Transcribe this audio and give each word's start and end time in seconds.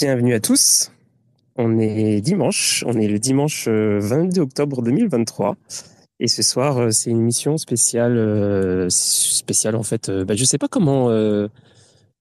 Bienvenue 0.00 0.34
à 0.34 0.40
tous. 0.40 0.90
On 1.54 1.78
est 1.78 2.20
dimanche, 2.20 2.82
on 2.84 2.94
est 2.94 3.06
le 3.06 3.20
dimanche 3.20 3.68
22 3.68 4.40
euh, 4.40 4.42
octobre 4.42 4.82
2023. 4.82 5.56
Et 6.18 6.26
ce 6.26 6.42
soir, 6.42 6.78
euh, 6.78 6.90
c'est 6.90 7.10
une 7.10 7.20
émission 7.20 7.58
spéciale, 7.58 8.18
euh, 8.18 8.88
spéciale 8.88 9.76
en 9.76 9.84
fait. 9.84 10.10
Bah, 10.10 10.34
je 10.34 10.44
sais 10.44 10.58
pas 10.58 10.66
comment, 10.66 11.10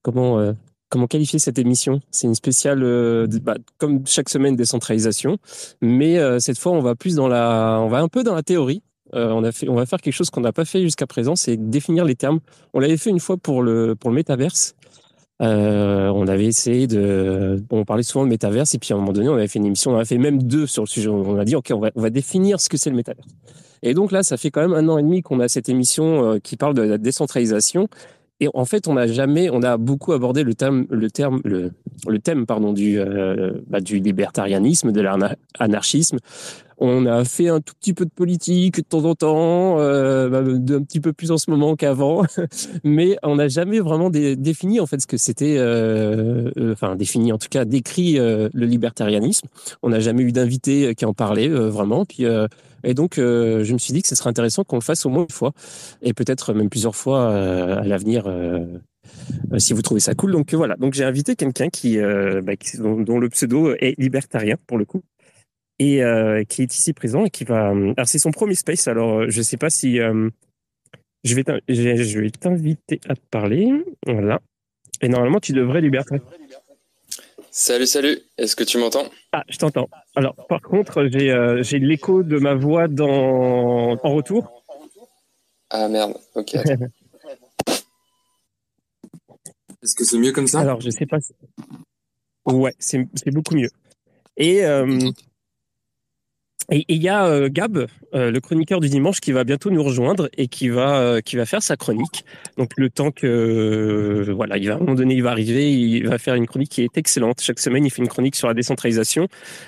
comment, 0.04 0.54
comment 0.90 1.08
qualifier 1.08 1.40
cette 1.40 1.58
émission. 1.58 2.00
C'est 2.12 2.28
une 2.28 2.36
spéciale, 2.36 2.82
bah, 3.42 3.56
comme 3.80 4.06
chaque 4.06 4.30
semaine, 4.30 4.56
décentralisation. 4.56 5.40
Mais 5.82 6.20
cette 6.40 6.60
fois, 6.60 6.74
on 6.74 6.82
va 6.82 6.94
plus 6.94 7.16
dans 7.16 7.28
la, 7.28 7.80
on 7.82 7.88
va 7.88 8.02
un 8.02 8.08
peu 8.08 8.24
dans 8.24 8.36
la 8.36 8.44
théorie. 8.44 8.84
on 9.14 9.44
a 9.44 9.52
fait, 9.52 9.68
on 9.68 9.76
va 9.76 9.88
faire 9.88 10.00
quelque 10.00 10.14
chose 10.14 10.30
qu'on 10.30 10.42
n'a 10.42 10.54
pas 10.54 10.66
fait 10.66 10.82
jusqu'à 10.82 11.08
présent, 11.08 11.36
c'est 11.36 11.58
définir 11.58 12.06
les 12.06 12.16
termes. 12.16 12.40
On 12.74 12.80
l'avait 12.80 12.98
fait 12.98 13.10
une 13.10 13.20
fois 13.20 13.38
pour 13.38 13.64
le 13.64 13.96
pour 13.96 14.12
le 14.12 14.16
métaverse. 14.16 14.76
Euh, 15.44 16.08
on 16.10 16.28
avait 16.28 16.46
essayé 16.46 16.88
de, 16.88 17.62
on 17.70 17.84
parlait 17.84 18.04
souvent 18.04 18.24
de 18.24 18.30
métaverse 18.30 18.74
et 18.76 18.80
puis 18.80 18.94
à 18.94 18.96
un 18.96 19.00
moment 19.00 19.12
donné, 19.12 19.28
on 19.28 19.34
avait 19.34 19.48
fait 19.48 19.60
une 19.60 19.66
émission, 19.66 19.92
on 19.92 19.98
a 19.98 20.06
fait 20.06 20.18
même 20.18 20.42
deux 20.42 20.68
sur 20.68 20.84
le 20.84 20.88
sujet. 20.88 21.10
On 21.10 21.38
a 21.38 21.44
dit, 21.44 21.56
ok, 21.56 21.72
on 21.74 21.80
va, 21.80 21.92
on 21.96 22.02
va 22.02 22.10
définir 22.10 22.62
ce 22.62 22.70
que 22.70 22.78
c'est 22.78 22.90
le 22.90 22.96
métaverse. 22.96 23.28
Et 23.82 23.94
donc 23.94 24.12
là, 24.14 24.24
ça 24.24 24.38
fait 24.38 24.50
quand 24.52 24.62
même 24.62 24.74
un 24.74 24.88
an 24.88 24.98
et 24.98 25.04
demi 25.04 25.22
qu'on 25.22 25.42
a 25.42 25.50
cette 25.50 25.68
émission 25.68 26.34
euh, 26.34 26.40
qui 26.40 26.56
parle 26.56 26.74
de 26.74 26.82
la 26.82 26.98
décentralisation. 26.98 27.90
Et 28.40 28.50
en 28.54 28.66
fait, 28.66 28.88
on 28.88 28.96
n'a 28.96 29.08
jamais, 29.08 29.50
on 29.50 29.62
a 29.64 29.78
beaucoup 29.78 30.12
abordé 30.12 30.44
le 30.44 30.54
thème, 30.54 30.86
le 30.90 31.10
terme, 31.10 31.42
le 31.44 32.20
thème, 32.20 32.46
pardon, 32.46 32.74
du, 32.74 33.00
euh, 33.00 33.54
bah, 33.68 33.80
du 33.80 34.00
libertarianisme, 34.00 34.92
de 34.92 35.02
l'anarchisme, 35.02 36.18
on 36.78 37.06
a 37.06 37.24
fait 37.24 37.48
un 37.48 37.62
tout 37.62 37.74
petit 37.80 37.94
peu 37.94 38.06
de 38.06 38.12
politique 38.12 38.78
de 38.78 38.82
temps 38.82 39.06
en 39.06 39.16
temps, 39.16 39.80
euh, 39.80 40.30
bah, 40.30 40.40
un 40.40 40.84
petit 40.84 41.00
peu 41.00 41.14
plus 41.14 41.32
en 41.32 41.38
ce 41.38 41.50
moment 41.50 41.76
qu'avant, 41.76 42.24
mais 42.84 43.18
on 43.24 43.36
n'a 43.36 43.48
jamais 43.48 43.80
vraiment 43.80 44.10
défini 44.10 44.80
en 44.80 44.86
fait 44.86 45.00
ce 45.02 45.08
que 45.08 45.18
c'était, 45.18 45.56
euh, 45.58 46.52
euh, 46.58 46.74
enfin 46.74 46.96
défini 46.96 47.32
en 47.32 47.38
tout 47.38 47.48
cas 47.50 47.64
décrit 47.66 48.16
le 48.16 48.50
libertarianisme. 48.54 49.48
On 49.82 49.90
n'a 49.90 50.00
jamais 50.00 50.24
eu 50.24 50.32
d'invité 50.32 50.94
qui 50.96 51.06
en 51.06 51.14
parlait 51.14 51.48
vraiment. 51.48 52.06
Puis 52.06 52.26
et 52.84 52.94
donc 52.94 53.16
je 53.18 53.74
me 53.74 53.78
suis 53.78 53.94
dit 53.94 54.02
que 54.02 54.08
ce 54.08 54.16
serait 54.16 54.30
intéressant 54.30 54.64
qu'on 54.64 54.78
le 54.78 54.82
fasse 54.82 55.06
au 55.06 55.10
moins 55.10 55.24
une 55.24 55.34
fois 55.34 55.54
et 56.02 56.14
peut-être 56.14 56.54
même 56.54 56.70
plusieurs 56.70 56.96
fois 56.96 57.34
à 57.34 57.84
l'avenir. 57.84 58.26
si 59.58 59.74
vous 59.74 59.82
trouvez 59.82 60.00
ça 60.00 60.16
cool. 60.16 60.32
Donc 60.32 60.54
voilà, 60.54 60.76
donc 60.76 60.94
j'ai 60.94 61.04
invité 61.04 61.36
quelqu'un 61.36 61.70
qui, 61.70 61.98
bah, 61.98 62.54
dont, 62.80 63.20
le 63.20 63.30
pseudo 63.30 63.74
est 63.74 64.00
libertarien 64.00 64.56
pour 64.68 64.78
le 64.78 64.86
coup 64.86 65.02
et 65.80 66.04
euh, 66.04 66.44
qui 66.44 66.62
est 66.62 66.74
ici 66.74 66.94
présent 66.94 67.26
et 67.26 67.30
qui 67.30 67.44
va. 67.44 67.72
Euh, 67.72 67.94
alors 67.98 68.08
c'est 68.08 68.20
son 68.20 68.32
premier 68.32 68.56
space. 68.56 68.88
Alors 68.88 69.22
euh, 69.22 69.26
je 69.30 69.42
sais 69.42 69.58
pas 69.58 69.70
si 69.70 69.98
je 69.98 71.36
vais 71.36 71.44
je 72.04 72.20
vais 72.20 72.30
t'inviter 72.30 73.00
à 73.08 73.16
te 73.16 73.22
parler. 73.30 73.72
Voilà. 74.06 74.40
Et 75.02 75.10
normalement 75.10 75.40
tu 75.40 75.54
devrais 75.54 75.82
libérer. 75.82 76.22
Salut, 77.56 77.86
salut. 77.86 78.20
Est-ce 78.40 78.56
que 78.56 78.64
tu 78.64 78.80
m'entends? 78.80 79.06
Ah, 79.32 79.44
je 79.48 79.60
t'entends. 79.60 79.88
Alors 80.16 80.34
par 80.48 80.60
contre 80.60 81.06
j'ai 81.06 81.60
j'ai 81.62 81.78
l'écho 81.78 82.24
de 82.24 82.40
ma 82.40 82.56
voix 82.56 82.88
dans 82.88 83.92
en 83.92 84.16
retour. 84.16 84.64
Ah 85.70 85.88
merde. 85.88 86.16
Ok. 86.34 86.56
Est-ce 89.84 89.94
que 89.96 90.04
c'est 90.04 90.18
mieux 90.18 90.32
comme 90.32 90.48
ça? 90.48 90.62
Alors 90.62 90.82
je 90.82 90.90
sais 90.90 91.06
pas. 91.06 91.20
Ouais, 92.48 92.74
c'est 92.80 93.06
beaucoup 93.28 93.54
mieux. 93.54 93.70
Et 94.36 94.64
et 96.72 96.86
il 96.88 97.02
y 97.02 97.10
a 97.10 97.26
euh, 97.26 97.50
Gab, 97.52 97.88
euh, 98.14 98.32
le 98.32 98.40
chroniqueur 98.40 98.80
du 98.80 98.90
dimanche, 98.90 99.20
qui 99.20 99.32
va 99.32 99.44
bientôt 99.44 99.70
nous 99.70 99.84
rejoindre 99.84 100.30
et 100.38 100.48
qui 100.48 100.70
va 100.70 100.98
euh, 100.98 101.22
qui 101.22 101.36
va 101.36 101.46
faire 101.46 101.62
sa 101.62 101.76
chronique. 101.76 102.26
Donc 102.58 102.72
le 102.78 102.90
temps 102.90 103.12
que 103.12 104.32
voilà, 104.36 104.58
il 104.58 104.68
va 104.68 104.74
à 104.74 104.78
un 104.78 104.80
moment 104.80 104.96
donné, 104.96 105.16
il 105.16 105.24
va 105.24 105.32
arriver, 105.32 105.72
il 105.74 106.08
va 106.08 106.18
faire 106.18 106.36
une 106.36 106.48
chronique 106.48 106.70
qui 106.70 106.82
est 106.82 106.98
excellente. 106.98 107.42
Chaque 107.42 107.60
semaine, 107.60 107.86
il 107.86 107.90
fait 107.90 108.02
une 108.02 108.08
chronique 108.08 108.36
sur 108.36 108.48
la 108.48 108.54
décentralisation 108.54 109.28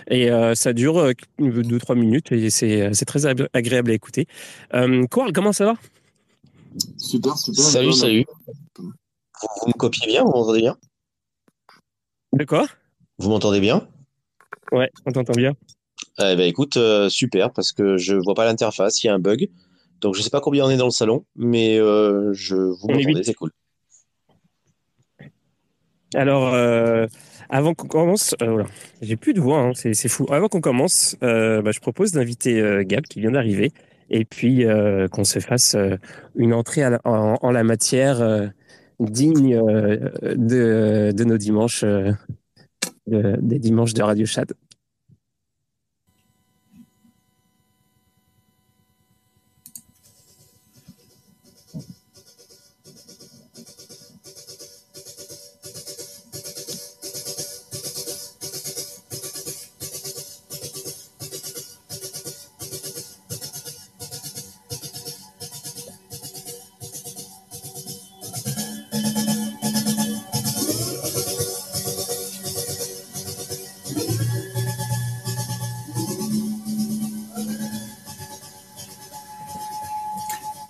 et 0.10 0.30
ça 0.54 0.74
deux 0.74 1.80
trois 1.80 1.96
minutes 1.96 2.32
et 2.32 2.50
c'est 2.50 2.94
c'est 2.94 3.06
très 3.06 3.26
agréable 3.26 3.92
à 3.92 3.94
écouter. 3.94 4.28
Euh, 4.74 5.06
comment 5.10 5.52
ça 5.52 5.66
va? 5.66 5.74
Super, 6.98 7.38
super. 7.38 7.64
Salut, 7.64 7.94
salut. 7.94 8.26
Vous, 8.78 9.68
me 9.68 9.74
copiez 9.74 10.08
bien, 10.08 10.24
vous 10.24 10.32
m'entendez 10.32 10.62
bien? 10.62 10.78
De 12.34 12.46
quoi? 12.46 12.68
Vous 13.18 13.30
m'entendez 13.30 13.60
bien? 13.60 13.88
Ouais, 14.72 14.90
on 15.06 15.12
t'entend 15.12 15.34
bien. 15.34 15.54
Eh 16.20 16.36
ben 16.36 16.48
écoute, 16.48 16.78
euh, 16.78 17.10
super, 17.10 17.52
parce 17.52 17.74
que 17.74 17.98
je 17.98 18.16
vois 18.16 18.36
pas 18.36 18.46
l'interface, 18.46 19.04
il 19.04 19.08
y 19.08 19.10
a 19.10 19.14
un 19.14 19.20
bug. 19.20 19.50
Donc 20.00 20.16
je 20.16 20.22
sais 20.22 20.30
pas 20.30 20.40
combien 20.40 20.66
on 20.66 20.70
est 20.70 20.78
dans 20.78 20.86
le 20.86 20.92
salon, 20.92 21.26
mais 21.36 21.78
euh, 21.78 22.32
je 22.34 22.56
vous 22.56 22.88
m'entendez, 22.88 23.24
c'est 23.24 23.34
cool. 23.34 23.52
Alors, 26.14 26.54
euh, 26.54 27.08
avant 27.50 27.74
qu'on 27.74 27.88
commence, 27.88 28.34
voilà, 28.40 28.66
j'ai 29.02 29.18
plus 29.18 29.34
de 29.34 29.42
voix, 29.42 29.60
hein, 29.60 29.72
c'est 29.74 30.08
fou. 30.08 30.26
Avant 30.30 30.48
qu'on 30.48 30.62
commence, 30.62 31.18
bah, 31.20 31.72
je 31.72 31.80
propose 31.80 32.14
d'inviter 32.14 32.84
Gab 32.86 33.04
qui 33.04 33.20
vient 33.20 33.32
d'arriver, 33.32 33.74
et 34.10 34.24
puis 34.24 34.66
qu'on 35.12 35.26
se 35.26 35.40
fasse 35.40 35.76
une 36.36 36.54
entrée 36.54 36.84
en, 37.04 37.52
la 37.52 37.64
matière 37.64 38.52
digne 39.02 39.60
de, 39.60 41.12
de, 41.12 41.24
nos 41.26 41.38
dimanches, 41.38 41.84
des 43.08 43.60
dimanches 43.60 43.94
de 43.94 44.04
Radio 44.04 44.26
Chat. 44.26 44.46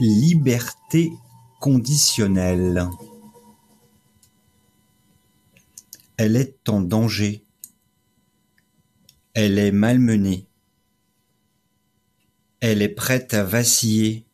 Liberté 0.08 1.12
conditionnelle. 1.60 2.88
Elle 6.16 6.36
est 6.36 6.70
en 6.70 6.80
danger. 6.80 7.44
Elle 9.34 9.58
est 9.58 9.72
malmenée. 9.72 10.46
Elle 12.60 12.84
est 12.84 12.90
prête 12.90 13.34
à 13.34 13.44
vaciller. 13.44 14.28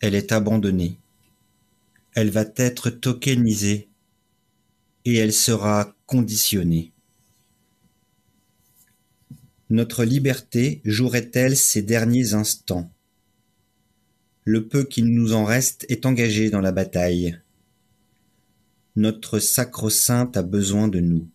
Elle 0.00 0.14
est 0.14 0.30
abandonnée. 0.30 0.98
Elle 2.12 2.28
va 2.28 2.44
être 2.56 2.90
tokenisée 2.90 3.88
et 5.06 5.14
elle 5.14 5.32
sera 5.32 5.96
conditionnée. 6.04 6.92
Notre 9.70 10.04
liberté 10.04 10.82
jouerait-elle 10.84 11.56
ses 11.56 11.80
derniers 11.80 12.34
instants? 12.34 12.92
Le 14.48 14.66
peu 14.66 14.82
qu'il 14.82 15.04
nous 15.04 15.34
en 15.34 15.44
reste 15.44 15.84
est 15.90 16.06
engagé 16.06 16.48
dans 16.48 16.62
la 16.62 16.72
bataille. 16.72 17.38
Notre 18.96 19.40
sacro-sainte 19.40 20.38
a 20.38 20.42
besoin 20.42 20.88
de 20.88 21.00
nous. 21.00 21.28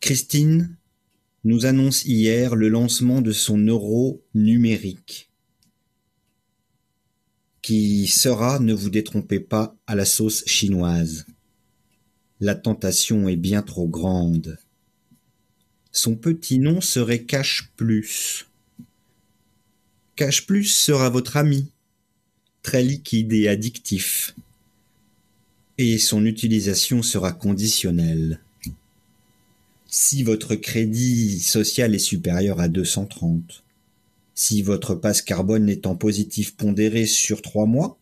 Christine 0.00 0.74
nous 1.44 1.66
annonce 1.66 2.06
hier 2.06 2.56
le 2.56 2.70
lancement 2.70 3.20
de 3.20 3.32
son 3.32 3.58
euro 3.58 4.24
numérique, 4.34 5.30
qui 7.60 8.06
sera, 8.06 8.58
ne 8.58 8.72
vous 8.72 8.88
détrompez 8.88 9.40
pas, 9.40 9.76
à 9.86 9.94
la 9.94 10.06
sauce 10.06 10.42
chinoise. 10.46 11.26
La 12.40 12.54
tentation 12.54 13.28
est 13.28 13.36
bien 13.36 13.60
trop 13.60 13.88
grande. 13.88 14.56
Son 15.92 16.16
petit 16.16 16.58
nom 16.58 16.80
serait 16.80 17.24
Cache 17.24 17.70
Plus. 17.76 18.46
Cash 20.16 20.46
Plus 20.46 20.64
sera 20.64 21.10
votre 21.10 21.36
ami, 21.36 21.70
très 22.62 22.82
liquide 22.82 23.34
et 23.34 23.48
addictif, 23.48 24.34
et 25.76 25.98
son 25.98 26.24
utilisation 26.24 27.02
sera 27.02 27.32
conditionnelle. 27.32 28.40
Si 29.86 30.22
votre 30.22 30.54
crédit 30.54 31.38
social 31.40 31.94
est 31.94 31.98
supérieur 31.98 32.60
à 32.60 32.68
230, 32.68 33.62
si 34.34 34.62
votre 34.62 34.94
passe 34.94 35.20
carbone 35.20 35.68
est 35.68 35.86
en 35.86 35.96
positif 35.96 36.56
pondéré 36.56 37.04
sur 37.04 37.42
trois 37.42 37.66
mois, 37.66 37.98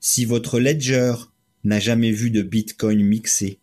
si 0.00 0.24
votre 0.24 0.58
ledger 0.58 1.14
n'a 1.62 1.78
jamais 1.78 2.10
vu 2.10 2.32
de 2.32 2.42
bitcoin 2.42 3.04
mixé, 3.04 3.60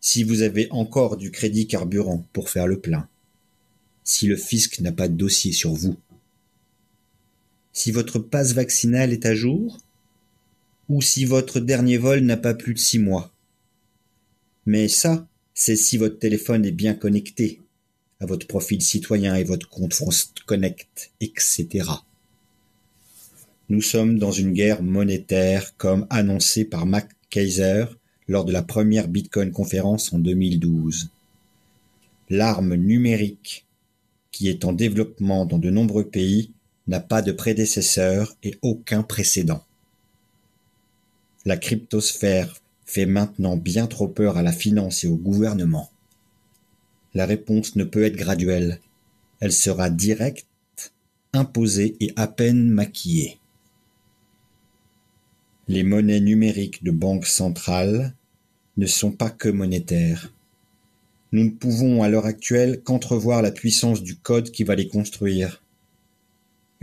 si 0.00 0.24
vous 0.24 0.42
avez 0.42 0.66
encore 0.72 1.16
du 1.16 1.30
crédit 1.30 1.68
carburant 1.68 2.26
pour 2.32 2.50
faire 2.50 2.66
le 2.66 2.80
plein, 2.80 3.08
si 4.02 4.26
le 4.26 4.36
fisc 4.36 4.80
n'a 4.80 4.90
pas 4.90 5.06
de 5.06 5.14
dossier 5.14 5.52
sur 5.52 5.74
vous, 5.74 5.96
si 7.72 7.90
votre 7.90 8.18
passe 8.18 8.52
vaccinal 8.52 9.12
est 9.12 9.26
à 9.26 9.34
jour 9.34 9.78
ou 10.88 11.00
si 11.00 11.24
votre 11.24 11.60
dernier 11.60 11.96
vol 11.96 12.20
n'a 12.20 12.36
pas 12.36 12.54
plus 12.54 12.74
de 12.74 12.78
six 12.78 12.98
mois. 12.98 13.32
Mais 14.66 14.88
ça, 14.88 15.26
c'est 15.54 15.76
si 15.76 15.96
votre 15.96 16.18
téléphone 16.18 16.64
est 16.64 16.72
bien 16.72 16.94
connecté 16.94 17.60
à 18.20 18.26
votre 18.26 18.46
profil 18.46 18.80
citoyen 18.80 19.34
et 19.34 19.44
votre 19.44 19.68
compte 19.68 19.94
France 19.94 20.32
Connect, 20.46 21.10
etc. 21.20 21.88
Nous 23.68 23.82
sommes 23.82 24.18
dans 24.18 24.32
une 24.32 24.52
guerre 24.52 24.82
monétaire 24.82 25.76
comme 25.76 26.06
annoncé 26.10 26.64
par 26.64 26.86
Mac 26.86 27.08
Kaiser 27.30 27.86
lors 28.28 28.44
de 28.44 28.52
la 28.52 28.62
première 28.62 29.08
Bitcoin 29.08 29.50
conférence 29.50 30.12
en 30.12 30.18
2012. 30.18 31.08
L'arme 32.28 32.74
numérique 32.74 33.66
qui 34.30 34.48
est 34.48 34.64
en 34.64 34.72
développement 34.72 35.46
dans 35.46 35.58
de 35.58 35.70
nombreux 35.70 36.08
pays 36.08 36.52
n'a 36.88 37.00
pas 37.00 37.22
de 37.22 37.32
prédécesseur 37.32 38.36
et 38.42 38.58
aucun 38.62 39.02
précédent. 39.02 39.64
La 41.44 41.56
cryptosphère 41.56 42.54
fait 42.84 43.06
maintenant 43.06 43.56
bien 43.56 43.86
trop 43.86 44.08
peur 44.08 44.36
à 44.36 44.42
la 44.42 44.52
finance 44.52 45.04
et 45.04 45.08
au 45.08 45.16
gouvernement. 45.16 45.90
La 47.14 47.26
réponse 47.26 47.76
ne 47.76 47.84
peut 47.84 48.04
être 48.04 48.16
graduelle. 48.16 48.80
Elle 49.40 49.52
sera 49.52 49.90
directe, 49.90 50.46
imposée 51.32 51.96
et 52.00 52.12
à 52.16 52.26
peine 52.26 52.68
maquillée. 52.68 53.38
Les 55.68 55.82
monnaies 55.84 56.20
numériques 56.20 56.82
de 56.84 56.90
banque 56.90 57.26
centrale 57.26 58.14
ne 58.76 58.86
sont 58.86 59.12
pas 59.12 59.30
que 59.30 59.48
monétaires. 59.48 60.32
Nous 61.32 61.44
ne 61.44 61.50
pouvons 61.50 62.02
à 62.02 62.08
l'heure 62.08 62.26
actuelle 62.26 62.82
qu'entrevoir 62.82 63.42
la 63.42 63.50
puissance 63.50 64.02
du 64.02 64.16
code 64.16 64.50
qui 64.50 64.64
va 64.64 64.74
les 64.74 64.88
construire. 64.88 65.61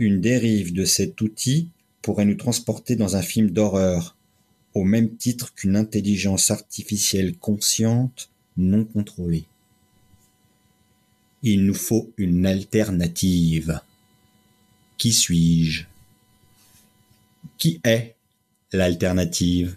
Une 0.00 0.22
dérive 0.22 0.72
de 0.72 0.86
cet 0.86 1.20
outil 1.20 1.68
pourrait 2.00 2.24
nous 2.24 2.34
transporter 2.34 2.96
dans 2.96 3.16
un 3.16 3.22
film 3.22 3.50
d'horreur, 3.50 4.16
au 4.72 4.82
même 4.82 5.14
titre 5.14 5.52
qu'une 5.52 5.76
intelligence 5.76 6.50
artificielle 6.50 7.36
consciente 7.36 8.30
non 8.56 8.86
contrôlée. 8.86 9.44
Il 11.42 11.66
nous 11.66 11.74
faut 11.74 12.10
une 12.16 12.46
alternative. 12.46 13.78
Qui 14.96 15.12
suis-je? 15.12 15.84
Qui 17.58 17.78
est 17.84 18.16
l'alternative? 18.72 19.76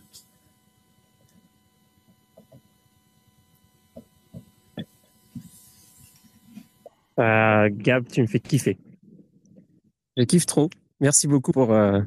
Euh, 7.20 7.70
Gab, 7.74 8.08
tu 8.08 8.22
me 8.22 8.28
fais 8.28 8.40
kiffer. 8.40 8.78
Je 10.18 10.24
kiffe 10.24 10.46
trop. 10.46 10.70
Merci 11.00 11.28
beaucoup 11.28 11.52
pour, 11.52 11.74
euh, 11.74 12.02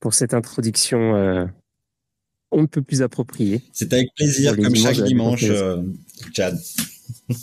pour 0.00 0.14
cette 0.14 0.34
introduction 0.34 1.14
euh, 1.14 1.46
on 2.52 2.62
ne 2.62 2.66
peut 2.66 2.82
plus 2.82 3.02
appropriée. 3.02 3.62
C'est 3.72 3.92
avec 3.92 4.08
plaisir, 4.14 4.56
comme 4.56 4.74
chaque 4.76 5.00
dimanche, 5.02 5.44
Chad. 6.34 6.56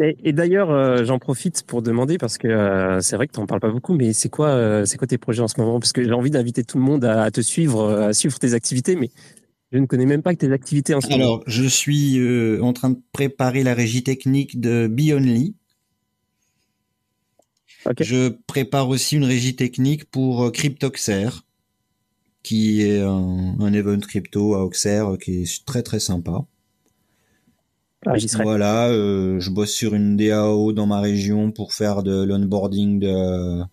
Et, 0.00 0.32
d'ailleurs, 0.32 1.04
j'en 1.04 1.18
profite 1.18 1.64
pour 1.64 1.82
demander 1.82 2.18
parce 2.18 2.38
que 2.38 2.98
c'est 3.00 3.16
vrai 3.16 3.26
que 3.26 3.32
tu 3.32 3.40
n'en 3.40 3.46
parles 3.46 3.60
pas 3.60 3.70
beaucoup, 3.70 3.94
mais 3.94 4.12
c'est 4.12 4.28
quoi, 4.28 4.86
c'est 4.86 4.96
quoi 4.96 5.08
tes 5.08 5.18
projets 5.18 5.42
en 5.42 5.48
ce 5.48 5.60
moment? 5.60 5.80
Parce 5.80 5.92
que 5.92 6.04
j'ai 6.04 6.12
envie 6.12 6.30
d'inviter 6.30 6.62
tout 6.62 6.78
le 6.78 6.84
monde 6.84 7.04
à, 7.04 7.28
te 7.32 7.40
suivre, 7.40 7.90
à 7.90 8.12
suivre 8.12 8.38
tes 8.38 8.54
activités, 8.54 8.94
mais 8.94 9.10
je 9.72 9.78
ne 9.78 9.86
connais 9.86 10.06
même 10.06 10.22
pas 10.22 10.34
que 10.34 10.38
tes 10.38 10.52
activités 10.52 10.94
en 10.94 11.00
ce 11.00 11.08
moment. 11.08 11.24
Alors, 11.24 11.42
je 11.48 11.64
suis 11.64 12.20
en 12.60 12.72
train 12.72 12.90
de 12.90 12.98
préparer 13.12 13.64
la 13.64 13.74
régie 13.74 14.04
technique 14.04 14.60
de 14.60 14.86
Bionly, 14.86 15.56
je 18.00 18.28
prépare 18.46 18.88
aussi 18.88 19.16
une 19.16 19.24
régie 19.24 19.56
technique 19.56 20.04
pour 20.04 20.44
euh, 20.44 20.50
Cryptoxer, 20.50 21.44
qui 22.42 22.82
est 22.82 23.00
un, 23.00 23.72
event 23.72 24.00
crypto 24.00 24.54
à 24.54 24.64
Auxerre 24.64 25.16
qui 25.22 25.42
est 25.42 25.66
très 25.66 25.82
très 25.82 26.00
sympa. 26.00 26.44
Ah, 28.06 28.14
voilà, 28.42 28.88
euh, 28.88 29.40
je 29.40 29.50
bosse 29.50 29.72
sur 29.72 29.94
une 29.94 30.16
DAO 30.16 30.72
dans 30.72 30.86
ma 30.86 31.00
région 31.00 31.50
pour 31.50 31.72
faire 31.72 32.02
de 32.02 32.22
l'onboarding 32.22 33.00
de, 33.00 33.64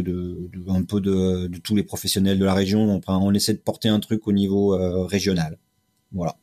de, 0.00 0.50
un 0.68 0.82
peu 0.82 1.00
de, 1.00 1.50
tous 1.62 1.76
les 1.76 1.82
professionnels 1.82 2.38
de 2.38 2.44
la 2.44 2.54
région. 2.54 3.00
on 3.06 3.34
essaie 3.34 3.52
de 3.52 3.58
porter 3.58 3.88
un 3.88 4.00
truc 4.00 4.26
au 4.26 4.32
niveau 4.32 4.74
euh, 4.74 5.04
régional. 5.04 5.58
Voilà. 6.12 6.36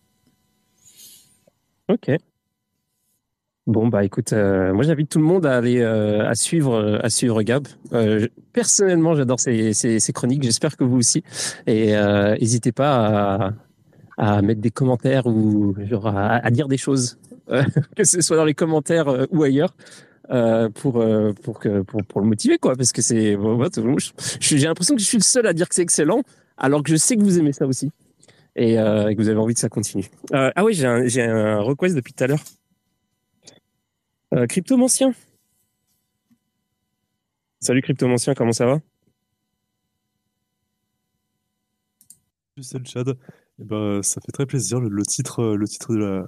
Ok. 1.89 2.11
Bon 3.67 3.87
bah 3.87 4.03
écoute, 4.03 4.33
euh, 4.33 4.73
moi 4.73 4.83
j'invite 4.83 5.09
tout 5.09 5.19
le 5.19 5.25
monde 5.25 5.45
à 5.45 5.55
aller 5.55 5.81
euh, 5.81 6.27
à 6.27 6.33
suivre 6.33 6.73
euh, 6.73 6.97
à 7.03 7.11
suivre 7.11 7.43
Gab. 7.43 7.67
personnellement, 8.53 9.13
j'adore 9.13 9.39
ces, 9.39 9.73
ces, 9.73 10.13
chroniques. 10.13 10.41
J'espère 10.41 10.75
que 10.75 10.83
vous 10.83 10.97
aussi. 10.97 11.23
Et 11.67 11.93
n'hésitez 12.39 12.71
pas 12.71 13.53
à, 14.17 14.37
à, 14.37 14.41
mettre 14.41 14.61
des 14.61 14.71
commentaires 14.71 15.27
ou 15.27 15.75
genre 15.85 16.07
à, 16.07 16.49
dire 16.49 16.67
des 16.67 16.77
choses, 16.77 17.19
que 17.95 18.03
ce 18.03 18.21
soit 18.21 18.35
dans 18.35 18.45
les 18.45 18.55
commentaires 18.55 19.27
ou 19.29 19.43
ailleurs. 19.43 19.75
pour 20.73 21.03
pour 21.43 21.59
que 21.59 21.81
pour, 21.81 22.03
pour 22.03 22.21
le 22.21 22.27
motiver 22.27 22.57
quoi 22.57 22.75
parce 22.75 22.91
que 22.91 23.01
c'est 23.03 23.37
j'ai 24.39 24.67
l'impression 24.67 24.95
que 24.95 25.01
je 25.01 25.05
suis 25.05 25.17
le 25.17 25.23
seul 25.23 25.45
à 25.45 25.53
dire 25.53 25.67
que 25.69 25.75
c'est 25.75 25.81
excellent 25.83 26.23
alors 26.57 26.81
que 26.81 26.89
je 26.89 26.95
sais 26.95 27.15
que 27.15 27.21
vous 27.21 27.37
aimez 27.37 27.51
ça 27.51 27.67
aussi 27.67 27.91
et, 28.55 28.75
que 28.75 29.17
vous 29.17 29.29
avez 29.29 29.39
envie 29.39 29.53
que 29.53 29.59
ça 29.59 29.69
continue 29.69 30.09
ah 30.31 30.63
oui 30.63 30.73
j'ai 30.73 30.87
un, 30.87 31.35
un 31.35 31.59
request 31.59 31.95
depuis 31.95 32.13
tout 32.13 32.23
à 32.23 32.27
l'heure 32.27 32.43
euh, 34.33 34.47
Cryptomancien. 34.47 35.13
Salut 37.59 37.81
Cryptomancien, 37.81 38.33
comment 38.33 38.51
ça 38.51 38.65
va? 38.65 38.79
Salut 42.61 42.85
Chad. 42.85 43.17
Eh 43.59 43.63
ben, 43.63 44.01
ça 44.01 44.21
fait 44.21 44.31
très 44.31 44.45
plaisir. 44.45 44.79
Le, 44.79 45.03
titre, 45.03 45.55
le 45.55 45.67
titre 45.67 45.93
de 45.93 45.99
la... 45.99 46.25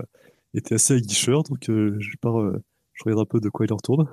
était 0.54 0.76
assez 0.76 0.96
aguicheur, 0.96 1.44
donc 1.44 1.70
euh, 1.70 1.96
je, 2.00 2.16
pars, 2.18 2.40
euh, 2.40 2.62
je 2.94 3.04
regarde 3.04 3.22
un 3.22 3.26
peu 3.26 3.40
de 3.40 3.50
quoi 3.50 3.66
il 3.66 3.74
en 3.74 3.78
retourne. 3.78 4.08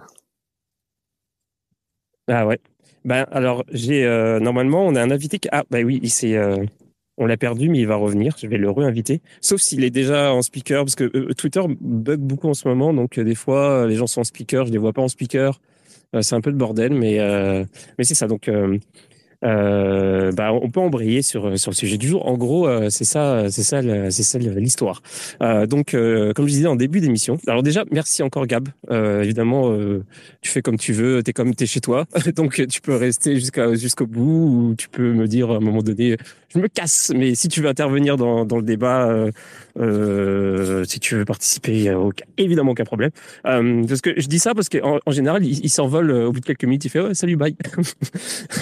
Ah 2.28 2.46
ouais. 2.46 2.60
Ben 3.04 3.26
alors 3.30 3.64
j'ai 3.70 4.04
normalement 4.40 4.86
on 4.86 4.94
a 4.94 5.02
un 5.02 5.10
invité 5.10 5.38
qui 5.38 5.48
ah 5.52 5.64
bah 5.70 5.80
oui 5.80 6.00
il 6.02 6.10
s'est 6.10 6.36
on 7.20 7.26
l'a 7.26 7.36
perdu, 7.36 7.68
mais 7.68 7.78
il 7.78 7.86
va 7.86 7.96
revenir. 7.96 8.34
Je 8.40 8.46
vais 8.46 8.56
le 8.56 8.70
réinviter. 8.70 9.20
Sauf 9.42 9.60
s'il 9.60 9.84
est 9.84 9.90
déjà 9.90 10.32
en 10.32 10.40
speaker, 10.40 10.84
parce 10.84 10.96
que 10.96 11.04
euh, 11.14 11.34
Twitter 11.34 11.60
bug 11.80 12.18
beaucoup 12.18 12.48
en 12.48 12.54
ce 12.54 12.66
moment. 12.66 12.94
Donc, 12.94 13.18
euh, 13.18 13.24
des 13.24 13.34
fois, 13.34 13.86
les 13.86 13.94
gens 13.94 14.06
sont 14.06 14.22
en 14.22 14.24
speaker, 14.24 14.66
je 14.66 14.72
les 14.72 14.78
vois 14.78 14.94
pas 14.94 15.02
en 15.02 15.08
speaker. 15.08 15.60
Euh, 16.16 16.22
c'est 16.22 16.34
un 16.34 16.40
peu 16.40 16.50
le 16.50 16.56
bordel, 16.56 16.94
mais, 16.94 17.18
mais 17.98 18.04
c'est 18.04 18.14
ça. 18.14 18.26
Donc, 18.26 18.48
euh, 18.48 18.78
bah, 19.42 20.52
on 20.52 20.70
peut 20.70 20.80
embrayer 20.80 21.22
sur 21.22 21.58
sur 21.58 21.70
le 21.70 21.76
sujet 21.76 21.98
du 21.98 22.08
jour. 22.08 22.26
En 22.26 22.36
gros, 22.36 22.68
euh, 22.68 22.90
c'est 22.90 23.04
ça, 23.04 23.50
c'est 23.50 23.62
ça, 23.62 23.80
c'est 24.10 24.22
ça 24.22 24.38
l'histoire. 24.38 25.02
Euh, 25.42 25.66
donc, 25.66 25.94
euh, 25.94 26.32
comme 26.32 26.46
je 26.46 26.52
disais 26.52 26.66
en 26.66 26.76
début 26.76 27.00
d'émission. 27.00 27.38
Alors 27.46 27.62
déjà, 27.62 27.84
merci 27.90 28.22
encore 28.22 28.46
Gab. 28.46 28.68
évidemment, 28.90 29.76
tu 30.40 30.50
fais 30.50 30.62
comme 30.62 30.78
tu 30.78 30.92
veux. 30.92 31.22
T'es 31.22 31.32
comme 31.32 31.54
t'es 31.54 31.66
chez 31.66 31.80
toi, 31.80 32.06
donc 32.36 32.66
tu 32.68 32.80
peux 32.80 32.94
rester 32.94 33.34
jusqu'à 33.34 33.74
jusqu'au 33.74 34.06
bout 34.06 34.70
ou 34.70 34.74
tu 34.76 34.88
peux 34.88 35.12
me 35.12 35.26
dire 35.26 35.50
à 35.50 35.56
un 35.56 35.60
moment 35.60 35.82
donné, 35.82 36.16
je 36.52 36.58
me 36.58 36.68
casse. 36.68 37.12
Mais 37.14 37.34
si 37.34 37.48
tu 37.48 37.60
veux 37.60 37.68
intervenir 37.68 38.16
dans 38.16 38.44
dans 38.44 38.56
le 38.56 38.62
débat, 38.62 39.26
si 39.76 41.00
tu 41.00 41.16
veux 41.16 41.24
participer, 41.24 41.84
il 41.84 41.92
aucun, 41.92 42.24
évidemment 42.36 42.72
aucun 42.72 42.84
problème. 42.84 43.10
parce 43.42 44.00
que 44.00 44.18
je 44.20 44.26
dis 44.26 44.38
ça 44.38 44.54
parce 44.54 44.68
qu'en 44.68 44.98
en, 45.04 45.10
général, 45.10 45.44
il, 45.44 45.70
s'envole 45.70 46.10
au 46.10 46.32
bout 46.32 46.40
de 46.40 46.46
quelques 46.46 46.64
minutes. 46.64 46.84
Il 46.84 46.90
fait 46.90 47.14
salut, 47.14 47.36
bye. 47.36 47.56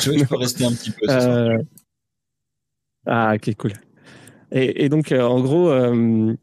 je 0.00 0.25
peux 0.25 0.37
rester 0.37 0.65
un 0.65 0.73
petit 0.73 0.91
peu. 0.91 1.07
Euh, 1.09 1.59
ah, 3.07 3.35
ok, 3.35 3.55
cool. 3.57 3.73
Et, 4.50 4.88
donc, 4.88 5.12
euh, 5.12 5.23
en 5.23 5.41
gros, 5.41 5.71
euh, 5.71 6.35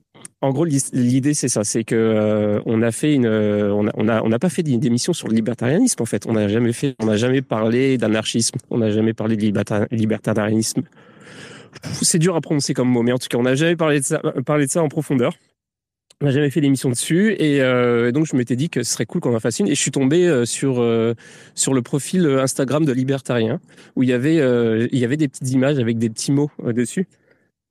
en 0.42 0.52
gros, 0.52 0.66
l'idée 0.66 1.34
c'est 1.34 1.48
ça, 1.48 1.64
c'est 1.64 1.84
que 1.84 2.62
on 2.66 2.82
a 2.84 2.92
fait 2.92 3.16
une, 3.16 3.28
on 3.28 3.88
a, 3.88 3.92
on 3.96 4.08
a, 4.08 4.22
on 4.22 4.30
n'a 4.30 4.40
pas 4.40 4.50
fait 4.50 4.62
d'émission 4.62 5.12
sur 5.14 5.28
le 5.28 5.34
libertarianisme 5.34 6.02
en 6.02 6.06
fait. 6.06 6.28
On 6.28 6.34
n'a 6.34 6.48
jamais 6.48 6.74
fait, 6.74 6.96
on 7.00 7.08
n'a 7.08 7.18
jamais 7.18 7.42
parlé 7.42 7.98
d'anarchisme, 7.98 8.58
on 8.70 8.78
n'a 8.78 8.92
jamais 8.92 9.14
parlé 9.14 9.38
de 9.38 9.42
libertarianisme. 9.92 10.84
C'est 12.02 12.20
dur 12.20 12.36
à 12.36 12.42
prononcer 12.42 12.74
comme 12.74 12.90
mot, 12.90 13.04
mais 13.04 13.12
en 13.12 13.18
tout 13.18 13.28
cas, 13.30 13.38
on 13.38 13.44
n'a 13.44 13.56
jamais 13.56 13.76
parlé 13.76 14.00
de 14.00 14.06
ça, 14.06 14.82
en 14.82 14.88
profondeur. 14.88 15.34
On 16.22 16.26
n'a 16.26 16.32
jamais 16.32 16.50
fait 16.50 16.62
d'émission 16.62 16.90
dessus 16.90 17.36
et 17.40 17.62
euh, 17.62 18.14
donc 18.14 18.26
je 18.26 18.38
m'étais 18.38 18.56
dit 18.56 18.70
que 18.70 18.84
ce 18.84 18.94
serait 18.94 19.06
cool 19.06 19.20
qu'on 19.20 19.36
en 19.36 19.40
fasse 19.42 19.60
une 19.60 19.68
et 19.68 19.76
je 19.76 19.82
suis 19.82 19.92
tombé 19.92 20.26
euh, 20.26 20.46
sur 20.46 20.80
euh, 20.80 21.14
sur 21.56 21.74
le 21.74 21.82
profil 21.82 22.26
Instagram 22.26 22.86
de 22.86 22.94
Libertarien 22.94 23.60
où 23.98 24.04
il 24.04 24.08
y 24.08 24.14
avait 24.14 24.36
il 24.38 24.98
y 24.98 25.04
avait 25.04 25.18
des 25.18 25.28
petites 25.28 25.52
images 25.52 25.78
avec 25.78 25.98
des 25.98 26.10
petits 26.10 26.32
mots 26.32 26.50
dessus 26.68 27.06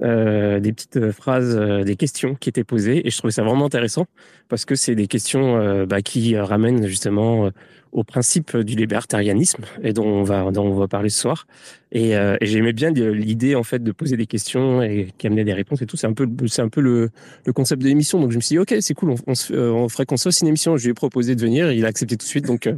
euh, 0.05 0.61
des 0.61 0.73
petites 0.73 0.99
euh, 0.99 1.13
phrases, 1.13 1.57
euh, 1.57 1.83
des 1.83 1.97
questions 1.97 2.35
qui 2.35 2.51
étaient 2.51 2.65
posées, 2.65 3.07
et 3.07 3.11
je 3.11 3.17
trouvais 3.17 3.33
ça 3.33 3.43
vraiment 3.43 3.65
intéressant 3.65 4.05
parce 4.49 4.67
que 4.67 4.75
c'est 4.75 4.95
des 4.95 5.07
questions 5.07 5.87
bah, 5.87 6.03
qui 6.03 6.37
ramènent 6.37 6.87
justement 6.87 7.51
au 7.93 8.05
principe 8.05 8.57
du 8.59 8.77
libertarianisme 8.77 9.65
et 9.83 9.95
dont 9.95 10.05
on 10.05 10.23
va 10.23 10.51
dont 10.53 10.67
on 10.67 10.75
va 10.75 10.87
parler 10.87 11.09
ce 11.09 11.19
soir. 11.19 11.47
Et, 11.93 12.11
et 12.11 12.37
j'aimais 12.43 12.75
bien 12.75 12.91
l'idée 12.91 13.55
en 13.55 13.63
fait 13.63 13.83
de 13.83 13.91
poser 13.91 14.19
des 14.19 14.27
questions 14.27 14.83
et 14.83 15.09
qui 15.17 15.27
amenait 15.27 15.45
des 15.45 15.55
réponses 15.55 15.81
et 15.81 15.87
tout. 15.87 15.97
C'est 15.97 16.07
un 16.07 16.13
peu 16.13 16.29
c'est 16.47 16.61
un 16.61 16.69
peu 16.69 16.83
le, 16.83 17.09
le 17.47 17.53
concept 17.55 17.81
de 17.81 17.89
l'émission. 17.89 18.21
Donc 18.21 18.33
je 18.33 18.37
me 18.37 18.43
suis 18.43 18.55
dit 18.55 18.59
ok 18.59 18.75
c'est 18.81 18.93
cool, 18.93 19.15
on, 19.27 19.89
ferait 19.89 20.05
qu'on 20.05 20.19
soit 20.19 20.39
une 20.43 20.49
émission. 20.49 20.77
Je 20.77 20.85
lui 20.85 20.91
ai 20.91 20.95
proposé 20.95 21.35
de 21.35 21.41
venir, 21.41 21.73
il 21.73 21.87
a 21.87 21.89
accepté 21.89 22.17
tout 22.19 22.25
de 22.25 22.29
suite. 22.29 22.45
Donc 22.45 22.69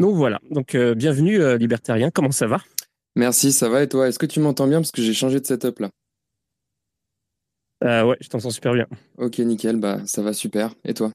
donc 0.00 0.16
voilà. 0.16 0.40
Donc 0.50 0.76
bienvenue 0.76 1.56
libertarien. 1.56 2.10
Comment 2.10 2.32
ça 2.32 2.48
va? 2.48 2.60
Merci, 3.14 3.52
ça 3.52 3.68
va 3.68 3.84
et 3.84 3.88
toi? 3.88 4.08
Est-ce 4.08 4.18
que 4.18 4.26
tu 4.26 4.40
m'entends 4.40 4.66
bien? 4.66 4.80
Parce 4.80 4.90
que 4.90 5.00
j'ai 5.00 5.14
changé 5.14 5.38
de 5.38 5.46
setup 5.46 5.78
là 5.78 5.90
ouais, 7.82 8.16
je 8.20 8.28
t'entends 8.28 8.50
super 8.50 8.72
bien. 8.74 8.86
Ok, 9.18 9.38
nickel, 9.38 9.76
bah 9.76 10.00
ça 10.06 10.22
va 10.22 10.32
super. 10.32 10.74
Et 10.84 10.94
toi? 10.94 11.12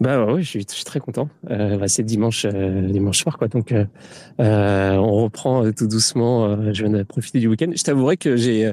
Bah 0.00 0.24
ouais, 0.24 0.42
je 0.42 0.48
suis, 0.48 0.66
je 0.68 0.74
suis 0.74 0.84
très 0.84 1.00
content. 1.00 1.28
Euh, 1.50 1.76
bah, 1.76 1.88
c'est 1.88 2.02
dimanche, 2.02 2.46
euh, 2.46 2.88
dimanche 2.88 3.22
soir, 3.22 3.36
quoi. 3.36 3.48
Donc, 3.48 3.72
euh, 3.72 3.84
on 4.38 5.22
reprend 5.22 5.70
tout 5.72 5.86
doucement. 5.86 6.72
je 6.72 6.82
viens 6.84 6.92
de 6.92 7.02
profiter 7.02 7.40
du 7.40 7.48
week-end. 7.48 7.70
Je 7.74 7.82
t'avouerai 7.82 8.16
que 8.16 8.36
j'ai, 8.36 8.72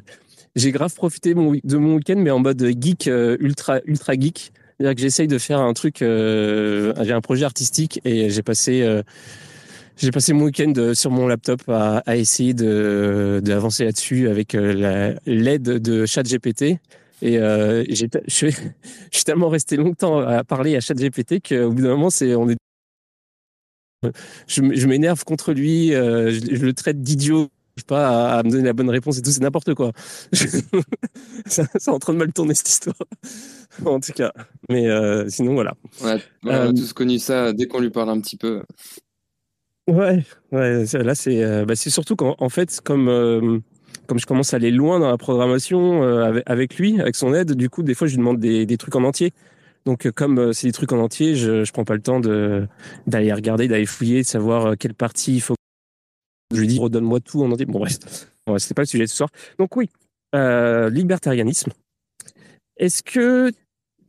j'ai 0.55 0.71
grave 0.71 0.93
profité 0.95 1.33
de 1.33 1.77
mon 1.77 1.95
week-end, 1.95 2.15
mais 2.17 2.31
en 2.31 2.39
mode 2.39 2.63
geek, 2.79 3.07
ultra, 3.07 3.79
ultra 3.85 4.13
geek. 4.13 4.53
C'est-à-dire 4.79 4.95
que 4.95 5.01
j'essaye 5.01 5.27
de 5.27 5.37
faire 5.37 5.59
un 5.59 5.73
truc. 5.73 5.97
j'ai 5.99 7.11
un 7.13 7.21
projet 7.21 7.45
artistique 7.45 7.99
et 8.05 8.29
j'ai 8.29 8.43
passé. 8.43 9.01
J'ai 9.97 10.11
passé 10.11 10.33
mon 10.33 10.45
week-end 10.45 10.73
sur 10.93 11.11
mon 11.11 11.27
laptop 11.27 11.61
à, 11.67 11.99
à 12.05 12.15
essayer 12.15 12.53
de 12.53 13.41
d'avancer 13.43 13.85
là-dessus 13.85 14.29
avec 14.29 14.53
l'aide 14.53 15.63
de 15.63 16.05
ChatGPT 16.05 16.79
et 17.21 17.37
euh, 17.39 17.83
je, 17.89 18.05
je, 18.27 18.47
suis 19.11 19.23
tellement 19.25 19.49
resté 19.49 19.77
longtemps 19.77 20.19
à 20.19 20.43
parler 20.43 20.75
à 20.75 20.79
ChatGPT 20.79 21.47
qu'au 21.47 21.71
bout 21.71 21.81
d'un 21.81 21.89
moment, 21.89 22.09
c'est, 22.09 22.35
on 22.35 22.49
est, 22.49 22.57
je, 24.47 24.61
je 24.73 24.87
m'énerve 24.87 25.23
contre 25.23 25.53
lui, 25.53 25.93
euh, 25.93 26.31
je, 26.31 26.55
je, 26.55 26.65
le 26.65 26.73
traite 26.73 27.01
d'idiot, 27.01 27.47
pas 27.87 28.35
à, 28.35 28.39
à, 28.39 28.43
me 28.43 28.49
donner 28.49 28.63
la 28.63 28.73
bonne 28.73 28.89
réponse 28.89 29.17
et 29.17 29.21
tout, 29.21 29.31
c'est 29.31 29.41
n'importe 29.41 29.73
quoi. 29.73 29.91
ça, 31.45 31.63
c'est 31.75 31.91
en 31.91 31.99
train 31.99 32.13
de 32.13 32.17
mal 32.17 32.31
tourner 32.33 32.53
cette 32.53 32.69
histoire, 32.69 32.95
en 33.85 33.99
tout 33.99 34.13
cas. 34.13 34.31
Mais 34.69 34.87
euh, 34.87 35.27
sinon, 35.29 35.53
voilà. 35.53 35.73
On 36.01 36.07
a 36.07 36.19
euh, 36.67 36.73
tous 36.73 36.93
connu 36.93 37.19
ça 37.19 37.53
dès 37.53 37.67
qu'on 37.67 37.79
lui 37.79 37.89
parle 37.89 38.09
un 38.09 38.19
petit 38.19 38.37
peu. 38.37 38.63
Ouais, 39.87 40.23
ouais 40.51 40.83
là, 40.93 41.15
c'est, 41.15 41.43
euh, 41.43 41.65
bah, 41.65 41.75
surtout 41.75 42.15
qu'en 42.15 42.49
fait, 42.49 42.81
comme 42.83 43.07
euh, 43.07 43.59
comme 44.07 44.19
je 44.19 44.25
commence 44.25 44.53
à 44.53 44.57
aller 44.57 44.71
loin 44.71 44.99
dans 44.99 45.09
la 45.09 45.17
programmation 45.17 46.03
euh, 46.03 46.41
avec, 46.45 46.77
lui, 46.77 46.99
avec 46.99 47.15
son 47.15 47.33
aide, 47.33 47.53
du 47.53 47.69
coup, 47.69 47.83
des 47.83 47.93
fois, 47.93 48.07
je 48.07 48.13
lui 48.13 48.19
demande 48.19 48.39
des, 48.39 48.65
des 48.65 48.77
trucs 48.77 48.95
en 48.95 49.03
entier. 49.03 49.31
Donc, 49.85 50.05
euh, 50.05 50.11
comme 50.11 50.39
euh, 50.39 50.53
c'est 50.53 50.67
des 50.67 50.73
trucs 50.73 50.91
en 50.91 50.99
entier, 50.99 51.35
je 51.35 51.51
ne 51.51 51.71
prends 51.71 51.83
pas 51.83 51.95
le 51.95 52.01
temps 52.01 52.19
d'aller 52.19 53.33
regarder, 53.33 53.67
d'aller 53.67 53.85
fouiller, 53.85 54.21
de 54.21 54.25
savoir 54.27 54.77
quelle 54.77 54.93
partie 54.93 55.35
il 55.35 55.41
faut. 55.41 55.55
Je 56.53 56.59
lui 56.59 56.67
dis, 56.67 56.79
redonne-moi 56.79 57.19
tout 57.19 57.43
en 57.43 57.51
entier. 57.51 57.65
Bon, 57.65 57.79
bref, 57.79 57.97
ouais, 58.49 58.59
c'était 58.59 58.73
pas 58.73 58.81
le 58.81 58.87
sujet 58.87 59.03
de 59.03 59.09
ce 59.09 59.15
soir. 59.15 59.29
Donc, 59.59 59.75
oui, 59.75 59.89
euh, 60.35 60.89
libertarianisme. 60.89 61.71
Est-ce 62.77 63.03
que. 63.03 63.51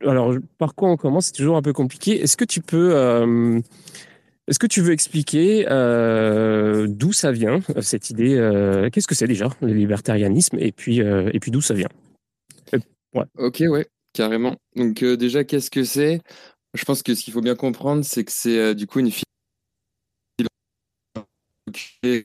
Alors, 0.01 0.33
par 0.57 0.75
quoi 0.75 0.89
on 0.89 0.95
commence? 0.95 1.27
C'est 1.27 1.33
toujours 1.33 1.57
un 1.57 1.61
peu 1.61 1.73
compliqué. 1.73 2.21
Est-ce 2.21 2.37
que 2.37 2.45
tu 2.45 2.61
peux. 2.61 3.61
Euh, 4.49 4.51
est-ce 4.51 4.59
que 4.59 4.67
tu 4.67 4.81
veux 4.81 4.91
expliquer 4.91 5.65
euh, 5.69 6.87
d'où 6.87 7.13
ça 7.13 7.31
vient, 7.31 7.59
cette 7.81 8.09
idée 8.09 8.35
euh, 8.35 8.89
Qu'est-ce 8.89 9.07
que 9.07 9.15
c'est 9.15 9.27
déjà, 9.27 9.49
le 9.61 9.73
libertarianisme 9.73 10.57
Et 10.59 10.71
puis, 10.71 11.01
euh, 11.01 11.31
puis 11.39 11.51
d'où 11.51 11.61
ça 11.61 11.73
vient? 11.73 11.89
Ok, 13.37 13.63
ouais, 13.67 13.87
carrément. 14.13 14.55
Donc 14.75 15.03
déjà, 15.03 15.43
qu'est-ce 15.43 15.71
que 15.71 15.83
c'est? 15.83 16.21
Je 16.75 16.85
pense 16.85 17.01
que 17.01 17.15
ce 17.15 17.23
qu'il 17.23 17.33
faut 17.33 17.41
bien 17.41 17.55
comprendre, 17.55 18.03
c'est 18.03 18.23
que 18.23 18.31
c'est 18.31 18.75
du 18.75 18.85
coup 18.85 18.99
une 18.99 19.11
philosophie 19.11 19.25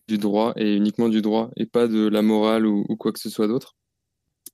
du 0.09 0.19
droit 0.19 0.53
et 0.57 0.75
uniquement 0.75 1.09
du 1.09 1.23
droit 1.23 1.51
et 1.57 1.67
pas 1.67 1.89
de 1.89 2.07
la 2.09 2.23
morale 2.23 2.67
ou 2.67 2.85
quoi 2.97 3.13
que 3.13 3.21
ce 3.21 3.31
soit 3.31 3.49
d'autre. 3.49 3.75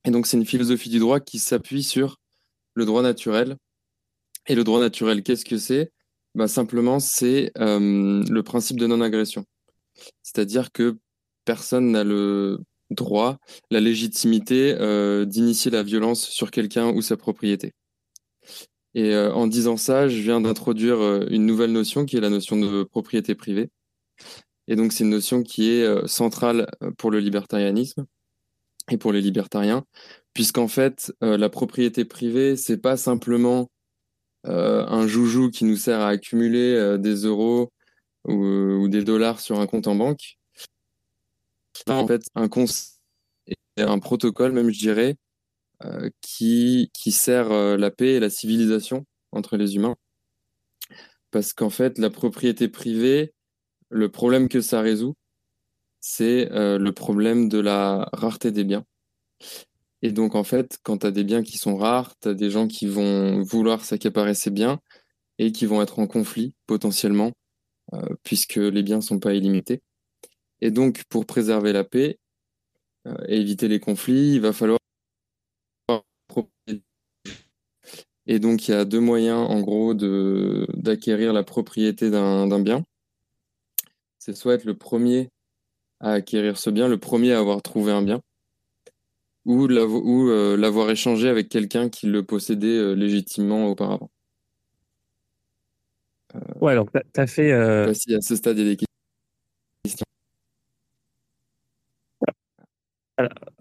Et 0.05 0.11
donc 0.11 0.27
c'est 0.27 0.37
une 0.37 0.45
philosophie 0.45 0.89
du 0.89 0.99
droit 0.99 1.19
qui 1.19 1.39
s'appuie 1.39 1.83
sur 1.83 2.17
le 2.75 2.85
droit 2.85 3.01
naturel. 3.01 3.57
Et 4.47 4.55
le 4.55 4.63
droit 4.63 4.79
naturel, 4.79 5.21
qu'est-ce 5.23 5.45
que 5.45 5.57
c'est? 5.57 5.91
Bah, 6.35 6.47
Simplement, 6.47 6.99
c'est 6.99 7.51
euh, 7.57 8.23
le 8.29 8.43
principe 8.43 8.79
de 8.79 8.87
non-agression. 8.87 9.45
C'est-à-dire 10.23 10.71
que 10.71 10.97
personne 11.45 11.91
n'a 11.91 12.03
le 12.03 12.59
droit, 12.89 13.37
la 13.69 13.79
légitimité 13.79 14.75
euh, 14.79 15.25
d'initier 15.25 15.71
la 15.71 15.83
violence 15.83 16.27
sur 16.27 16.51
quelqu'un 16.51 16.89
ou 16.91 17.01
sa 17.01 17.17
propriété. 17.17 17.73
Et 18.93 19.13
euh, 19.13 19.33
en 19.33 19.47
disant 19.47 19.77
ça, 19.77 20.07
je 20.07 20.21
viens 20.21 20.41
d'introduire 20.41 21.01
une 21.29 21.45
nouvelle 21.45 21.71
notion 21.71 22.05
qui 22.05 22.17
est 22.17 22.21
la 22.21 22.29
notion 22.29 22.57
de 22.57 22.83
propriété 22.83 23.35
privée. 23.35 23.69
Et 24.67 24.75
donc, 24.75 24.93
c'est 24.93 25.03
une 25.03 25.09
notion 25.09 25.43
qui 25.43 25.69
est 25.71 26.07
centrale 26.07 26.69
pour 26.97 27.11
le 27.11 27.19
libertarianisme 27.19 28.05
et 28.89 28.97
pour 28.97 29.11
les 29.11 29.21
libertariens, 29.21 29.83
puisqu'en 30.33 30.67
fait, 30.67 31.11
la 31.21 31.49
propriété 31.49 32.05
privée, 32.05 32.55
c'est 32.55 32.77
pas 32.77 32.95
simplement 32.95 33.69
un 34.43 35.07
joujou 35.07 35.49
qui 35.51 35.65
nous 35.65 35.75
sert 35.75 35.99
à 35.99 36.09
accumuler 36.09 36.75
euh, 36.75 36.97
des 36.97 37.25
euros 37.25 37.71
ou, 38.25 38.33
ou, 38.33 38.87
des 38.87 39.03
dollars 39.03 39.39
sur 39.39 39.59
un 39.59 39.67
compte 39.67 39.87
en 39.87 39.95
banque. 39.95 40.37
En 41.87 42.07
fait, 42.07 42.23
un 42.35 42.49
un 43.77 43.99
protocole, 43.99 44.51
même 44.51 44.69
je 44.69 44.79
dirais, 44.79 45.15
euh, 45.83 46.09
qui, 46.21 46.91
qui 46.93 47.11
sert 47.11 47.49
la 47.49 47.89
paix 47.89 48.13
et 48.13 48.19
la 48.19 48.29
civilisation 48.29 49.05
entre 49.31 49.57
les 49.57 49.75
humains. 49.75 49.95
Parce 51.31 51.53
qu'en 51.53 51.69
fait, 51.69 51.97
la 51.97 52.09
propriété 52.09 52.67
privée, 52.67 53.33
le 53.89 54.09
problème 54.09 54.49
que 54.49 54.61
ça 54.61 54.81
résout, 54.81 55.15
c'est 56.01 56.49
le 56.51 56.91
problème 56.91 57.49
de 57.49 57.59
la 57.59 58.09
rareté 58.13 58.51
des 58.51 58.63
biens. 58.63 58.85
Et 60.01 60.11
donc, 60.11 60.35
en 60.35 60.43
fait, 60.43 60.79
quand 60.83 60.99
tu 60.99 61.07
as 61.07 61.11
des 61.11 61.23
biens 61.23 61.43
qui 61.43 61.57
sont 61.57 61.77
rares, 61.77 62.17
tu 62.19 62.29
as 62.29 62.33
des 62.33 62.49
gens 62.49 62.67
qui 62.67 62.87
vont 62.87 63.43
vouloir 63.43 63.85
s'accaparer 63.85 64.33
ces 64.33 64.49
biens 64.49 64.79
et 65.37 65.51
qui 65.51 65.65
vont 65.65 65.81
être 65.81 65.99
en 65.99 66.07
conflit 66.07 66.55
potentiellement, 66.65 67.31
euh, 67.93 68.01
puisque 68.23 68.55
les 68.55 68.83
biens 68.83 69.01
sont 69.01 69.19
pas 69.19 69.33
illimités. 69.33 69.81
Et 70.61 70.71
donc, 70.71 71.03
pour 71.09 71.25
préserver 71.25 71.73
la 71.73 71.83
paix 71.83 72.19
euh, 73.07 73.15
et 73.27 73.39
éviter 73.39 73.67
les 73.67 73.79
conflits, 73.79 74.33
il 74.35 74.41
va 74.41 74.53
falloir. 74.53 74.79
Et 78.27 78.39
donc, 78.39 78.67
il 78.67 78.71
y 78.71 78.73
a 78.73 78.85
deux 78.85 78.99
moyens, 78.99 79.49
en 79.49 79.61
gros, 79.61 79.93
d'acquérir 79.93 81.33
la 81.33 81.43
propriété 81.43 82.09
d'un 82.09 82.59
bien. 82.59 82.83
C'est 84.19 84.35
soit 84.35 84.53
être 84.53 84.65
le 84.65 84.77
premier 84.77 85.29
à 85.99 86.13
acquérir 86.13 86.57
ce 86.57 86.69
bien, 86.69 86.87
le 86.87 86.99
premier 86.99 87.33
à 87.33 87.39
avoir 87.39 87.61
trouvé 87.61 87.91
un 87.91 88.03
bien 88.03 88.21
ou 89.45 89.67
euh, 89.67 90.55
l'avoir 90.57 90.89
échangé 90.89 91.29
avec 91.29 91.49
quelqu'un 91.49 91.89
qui 91.89 92.07
le 92.07 92.23
possédait 92.23 92.67
euh, 92.67 92.93
légitimement 92.93 93.67
auparavant. 93.67 94.11
Euh, 96.35 96.39
ouais, 96.61 96.75
donc 96.75 96.89
tu 96.91 97.19
as 97.19 97.27
fait. 97.27 97.51
Euh... 97.51 97.93
Si 97.93 98.13
à 98.13 98.21
ce 98.21 98.35
stade, 98.35 98.57
il 98.57 98.63
y 98.63 98.67
a 98.67 98.69
des 98.71 98.77
questions. 99.83 100.05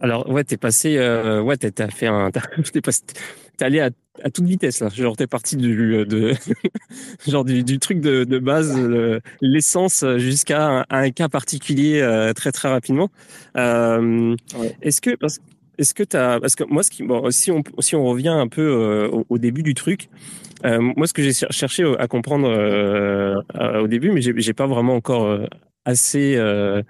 Alors, 0.00 0.28
ouais, 0.30 0.44
t'es 0.44 0.56
passé, 0.56 0.96
euh, 0.96 1.42
ouais, 1.42 1.56
t'as 1.56 1.88
fait 1.88 2.06
un, 2.06 2.30
t'es 2.72 2.80
passé, 2.80 3.02
t'es 3.58 3.64
allé 3.64 3.80
à, 3.80 3.90
à, 4.22 4.30
toute 4.30 4.46
vitesse 4.46 4.80
là. 4.80 4.88
Genre, 4.88 5.16
t'es 5.16 5.26
parti 5.26 5.56
du, 5.56 6.06
de, 6.06 6.32
genre 7.28 7.44
du, 7.44 7.62
du, 7.62 7.78
truc 7.78 8.00
de, 8.00 8.24
de 8.24 8.38
base, 8.38 8.74
l'essence 9.42 10.04
jusqu'à 10.16 10.80
un, 10.80 10.84
un, 10.88 11.10
cas 11.10 11.28
particulier 11.28 12.00
euh, 12.00 12.32
très 12.32 12.52
très 12.52 12.68
rapidement. 12.68 13.10
Euh, 13.56 14.34
ouais. 14.56 14.76
Est-ce 14.80 15.02
que 15.02 15.14
parce 15.16 15.38
est-ce 15.80 15.94
que 15.94 16.02
tu 16.02 16.16
as. 16.16 16.38
Parce 16.40 16.54
que 16.54 16.64
moi, 16.64 16.82
ce 16.82 16.90
qui, 16.90 17.02
bon, 17.02 17.30
si, 17.30 17.50
on, 17.50 17.62
si 17.80 17.96
on 17.96 18.04
revient 18.04 18.28
un 18.28 18.48
peu 18.48 18.62
euh, 18.62 19.22
au, 19.28 19.38
début 19.38 19.62
du 19.62 19.74
truc, 19.74 20.08
euh, 20.64 20.80
moi, 20.80 21.06
ce 21.06 21.12
que 21.12 21.22
j'ai 21.22 21.32
cherché 21.32 21.84
à 21.98 22.06
comprendre 22.06 22.48
euh, 22.48 23.40
au 23.80 23.88
début, 23.88 24.10
mais 24.12 24.20
j'ai 24.20 24.52
pas 24.52 24.66
vraiment 24.66 24.94
encore 24.94 25.26
euh, 25.26 25.46
assez. 25.84 26.36
Euh, 26.36 26.82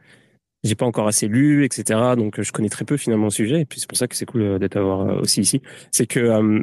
j'ai 0.62 0.74
pas 0.74 0.84
encore 0.84 1.08
assez 1.08 1.26
lu, 1.26 1.64
etc. 1.64 1.98
Donc, 2.16 2.40
je 2.40 2.52
connais 2.52 2.68
très 2.68 2.84
peu 2.84 2.96
finalement 2.96 3.26
le 3.26 3.30
sujet. 3.30 3.62
Et 3.62 3.64
puis, 3.64 3.80
c'est 3.80 3.88
pour 3.88 3.96
ça 3.96 4.08
que 4.08 4.16
c'est 4.16 4.26
cool 4.26 4.58
d'être 4.58 4.76
avoir 4.76 5.20
aussi 5.20 5.40
ici. 5.40 5.62
C'est 5.90 6.06
que. 6.06 6.62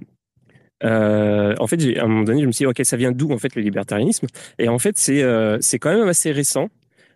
Euh, 0.84 1.56
en 1.60 1.68
fait, 1.68 1.98
à 1.98 2.04
un 2.04 2.08
moment 2.08 2.24
donné, 2.24 2.42
je 2.42 2.48
me 2.48 2.52
suis 2.52 2.64
dit, 2.64 2.68
ok, 2.68 2.82
ça 2.84 2.98
vient 2.98 3.12
d'où 3.12 3.32
en 3.32 3.38
fait 3.38 3.56
le 3.56 3.62
libertarianisme? 3.62 4.28
Et 4.60 4.70
en 4.70 4.78
fait, 4.78 4.98
c'est 4.98 5.24
euh, 5.24 5.58
c'est 5.62 5.80
quand 5.80 5.90
même 5.90 6.08
assez 6.08 6.32
récent 6.32 6.70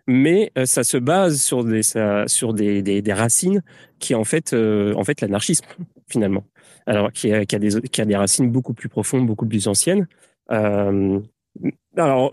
mais 0.06 0.50
euh, 0.58 0.66
ça 0.66 0.84
se 0.84 0.96
base 0.96 1.40
sur 1.40 1.64
des 1.64 1.82
sur 2.26 2.54
des, 2.54 2.82
des, 2.82 3.12
racines 3.12 3.62
qui 3.98 4.14
en 4.14 4.24
fait 4.24 4.52
euh, 4.52 4.94
en 4.94 5.04
fait 5.04 5.20
l'anarchisme 5.20 5.64
finalement. 6.08 6.44
Alors 6.86 7.12
qui 7.12 7.32
a, 7.32 7.44
des 7.44 7.80
qui 7.82 8.00
a 8.00 8.04
des 8.04 8.16
racines 8.16 8.50
beaucoup 8.50 8.74
plus 8.74 8.88
profondes, 8.88 9.26
beaucoup 9.26 9.46
plus 9.46 9.68
anciennes. 9.68 10.08
Euh, 10.50 11.20
alors 11.96 12.32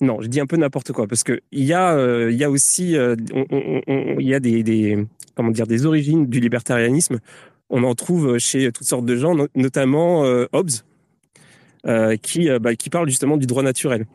non, 0.00 0.20
je 0.20 0.28
dis 0.28 0.40
un 0.40 0.46
peu 0.46 0.56
n'importe 0.56 0.92
quoi 0.92 1.06
parce 1.06 1.24
que 1.24 1.40
il 1.50 1.64
y 1.64 1.72
a 1.72 2.28
il 2.28 2.36
y 2.36 2.44
a 2.44 2.50
aussi 2.50 2.90
y 2.92 4.34
a 4.34 4.40
des, 4.40 4.62
des 4.62 5.06
comment 5.34 5.50
dire 5.50 5.66
des 5.66 5.86
origines 5.86 6.26
du 6.26 6.38
libertarianisme. 6.38 7.18
On 7.68 7.82
en 7.82 7.96
trouve 7.96 8.38
chez 8.38 8.70
toutes 8.70 8.86
sortes 8.86 9.06
de 9.06 9.16
gens, 9.16 9.34
notamment 9.56 10.20
Hobbes, 10.52 10.70
qui 12.22 12.48
bah, 12.60 12.76
qui 12.76 12.90
parle 12.90 13.08
justement 13.08 13.36
du 13.36 13.46
droit 13.46 13.64
naturel. 13.64 14.06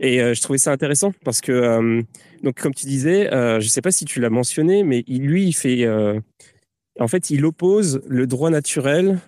Et 0.00 0.20
euh, 0.22 0.34
je 0.34 0.42
trouvais 0.42 0.58
ça 0.58 0.72
intéressant 0.72 1.12
parce 1.24 1.40
que, 1.40 1.52
euh, 1.52 2.02
donc 2.42 2.60
comme 2.60 2.74
tu 2.74 2.86
disais, 2.86 3.32
euh, 3.32 3.60
je 3.60 3.66
ne 3.66 3.70
sais 3.70 3.82
pas 3.82 3.90
si 3.90 4.04
tu 4.04 4.20
l'as 4.20 4.30
mentionné, 4.30 4.82
mais 4.84 5.04
il, 5.06 5.26
lui, 5.26 5.44
il 5.44 5.52
fait, 5.52 5.88
en 7.00 7.08
fait, 7.08 7.30
il 7.30 7.44
oppose 7.44 8.02
le 8.06 8.26
droit 8.26 8.50
naturel 8.50 9.20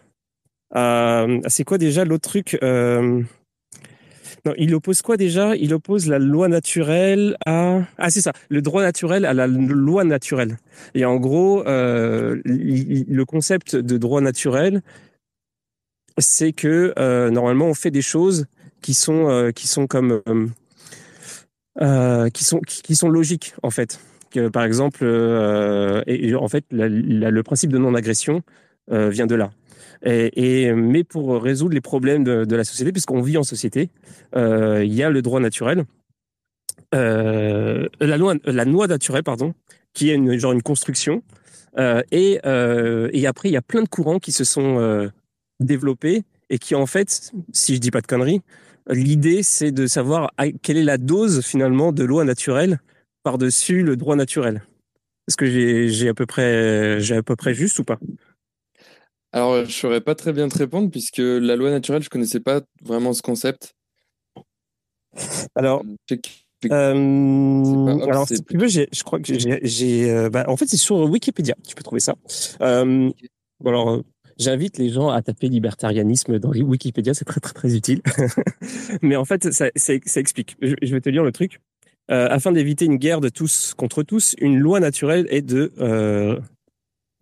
à, 0.73 1.27
c'est 1.49 1.65
quoi 1.65 1.79
déjà 1.79 2.05
l'autre 2.05 2.29
truc 2.29 2.57
Non, 2.63 4.55
il 4.57 4.75
oppose 4.75 5.03
quoi 5.03 5.17
déjà? 5.17 5.57
Il 5.57 5.75
oppose 5.75 6.07
la 6.07 6.21
loi 6.21 6.47
naturelle 6.49 7.37
à 7.45 7.81
ah 7.99 8.11
c'est 8.11 8.21
ça, 8.21 8.33
le 8.49 8.63
droit 8.63 8.83
naturel 8.83 9.25
à 9.25 9.35
la 9.35 9.49
loi 9.49 10.05
naturelle. 10.05 10.59
Et 10.95 11.05
en 11.05 11.17
gros, 11.17 11.65
le 11.65 13.23
concept 13.25 13.75
de 13.75 13.99
droit 13.99 14.21
naturel, 14.21 14.83
c'est 16.19 16.53
que 16.53 16.95
normalement 17.31 17.67
on 17.67 17.75
fait 17.75 17.91
des 17.91 18.03
choses 18.03 18.47
qui 18.81 18.95
sont 18.95 19.51
qui 19.55 19.67
sont 19.67 19.89
comme 19.89 20.23
qui 21.79 22.45
sont 22.45 22.61
qui 22.61 22.97
sont 22.97 23.09
logiques 23.09 23.55
en 23.63 23.71
fait. 23.71 24.01
Que, 24.31 24.49
par 24.49 24.63
exemple, 24.63 25.05
et, 26.07 26.35
en 26.37 26.47
fait, 26.47 26.65
le 26.71 27.41
principe 27.43 27.73
de 27.73 27.79
non-agression 27.79 28.43
vient 28.89 29.27
de 29.27 29.35
là. 29.35 29.51
Et, 30.03 30.73
mais 30.73 31.05
pour 31.05 31.43
résoudre 31.43 31.75
les 31.75 31.81
problèmes 31.81 32.25
de, 32.25 32.57
la 32.57 32.65
société, 32.65 32.93
puisqu'on 32.93 33.21
vit 33.23 33.37
en 33.37 33.43
société, 33.43 33.91
euh, 34.37 34.85
il 34.85 34.95
y 34.95 35.03
a 35.03 35.11
le 35.11 35.23
droit 35.23 35.41
naturel, 35.41 35.85
euh, 36.95 37.89
la 38.01 38.17
loi, 38.17 38.35
la 38.45 38.65
loi 38.65 38.87
naturelle, 38.87 39.23
pardon, 39.23 39.55
qui 39.93 40.11
est 40.11 40.15
une, 40.15 40.39
genre 40.39 40.53
une 40.53 40.63
construction. 40.63 41.23
Euh, 41.79 42.03
et, 42.11 42.41
et 43.13 43.27
après, 43.27 43.49
il 43.49 43.53
y 43.53 43.57
a 43.57 43.63
plein 43.63 43.83
de 43.83 43.89
courants 43.89 44.19
qui 44.19 44.33
se 44.33 44.45
sont 44.45 45.11
développés 45.61 46.23
et 46.49 46.59
qui, 46.59 46.75
en 46.75 46.87
fait, 46.87 47.33
si 47.53 47.75
je 47.75 47.81
dis 47.81 47.91
pas 47.91 48.01
de 48.01 48.07
conneries, 48.07 48.41
l'idée 48.89 49.43
c'est 49.43 49.73
de 49.73 49.87
savoir 49.87 50.33
quelle 50.63 50.77
est 50.77 50.85
la 50.85 50.99
dose 50.99 51.45
finalement 51.45 51.93
de 51.93 52.05
loi 52.05 52.25
naturelle 52.25 52.81
par-dessus 53.23 53.83
le 53.83 53.97
droit 53.97 54.17
naturel. 54.17 54.63
Est-ce 55.29 55.37
que 55.37 55.47
j'ai 55.47 56.09
à 56.09 56.15
peu 56.15 56.27
près 56.27 57.01
j'ai 57.01 57.17
à 57.17 57.23
peu 57.23 57.37
près 57.37 57.55
juste 57.55 57.79
ou 57.79 57.85
pas? 57.85 57.99
Alors, 59.33 59.57
je 59.59 59.63
ne 59.63 59.67
saurais 59.67 60.01
pas 60.01 60.17
très 60.17 60.33
bien 60.33 60.49
te 60.49 60.59
répondre 60.59 60.91
puisque 60.91 61.19
la 61.19 61.55
loi 61.55 61.71
naturelle, 61.71 62.03
je 62.03 62.07
ne 62.07 62.11
connaissais 62.11 62.41
pas 62.41 62.63
vraiment 62.83 63.13
ce 63.13 63.23
concept. 63.23 63.75
Alors, 65.55 65.85
euh, 66.71 68.01
alors 68.03 68.27
si 68.27 68.43
tu 68.43 68.59
veux, 68.59 68.69
je 68.69 69.03
crois 69.03 69.21
que 69.21 69.33
j'ai, 69.63 70.11
euh, 70.11 70.31
bah, 70.31 70.45
en 70.49 70.57
fait, 70.57 70.67
c'est 70.67 70.77
sur 70.77 70.97
Wikipédia, 70.97 71.55
tu 71.67 71.75
peux 71.75 71.83
trouver 71.83 72.01
ça. 72.01 72.15
Euh, 72.61 73.11
alors, 73.65 74.03
j'invite 74.41 74.79
les 74.79 74.89
gens 74.89 75.09
à 75.09 75.23
taper 75.23 75.49
libertarianisme 75.49 76.39
dans 76.39 76.51
Wikipédia, 76.51 77.15
c'est 77.15 77.25
très 77.25 77.41
très 77.41 77.53
très 77.53 77.77
utile. 77.77 78.03
Mais 79.03 79.17
en 79.17 79.25
fait, 79.25 79.53
ça, 79.53 79.69
explique. 79.95 80.57
Je, 80.61 80.93
vais 80.93 81.01
te 81.01 81.09
lire 81.09 81.23
le 81.23 81.33
truc. 81.33 81.61
afin 82.09 82.51
d'éviter 82.51 82.87
une 82.87 82.97
guerre 82.97 83.21
de 83.21 83.29
tous 83.29 83.75
contre 83.77 84.03
tous, 84.03 84.35
une 84.41 84.59
loi 84.59 84.81
naturelle 84.81 85.27
est 85.31 85.43
de 85.43 85.73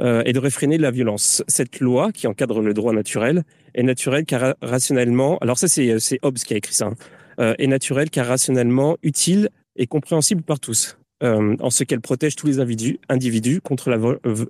euh, 0.00 0.22
et 0.24 0.32
de 0.32 0.38
réfréner 0.38 0.78
la 0.78 0.92
violence. 0.92 1.42
Cette 1.48 1.80
loi 1.80 2.12
qui 2.12 2.28
encadre 2.28 2.60
le 2.60 2.72
droit 2.72 2.92
naturel 2.92 3.42
est 3.74 3.82
naturelle 3.82 4.24
car 4.26 4.54
rationnellement, 4.62 5.38
alors 5.38 5.58
ça 5.58 5.66
c'est 5.66 6.20
Hobbes 6.22 6.38
qui 6.38 6.54
a 6.54 6.56
écrit 6.56 6.72
ça, 6.74 6.86
hein, 6.86 6.94
euh, 7.40 7.54
est 7.58 7.66
naturelle 7.66 8.08
car 8.08 8.26
rationnellement 8.26 8.96
utile 9.02 9.48
et 9.74 9.88
compréhensible 9.88 10.42
par 10.42 10.60
tous, 10.60 10.96
euh, 11.24 11.56
en 11.58 11.70
ce 11.70 11.82
qu'elle 11.82 12.00
protège 12.00 12.36
tous 12.36 12.46
les 12.46 12.60
individus, 12.60 13.00
individus 13.08 13.60
contre 13.60 13.90
la, 13.90 13.98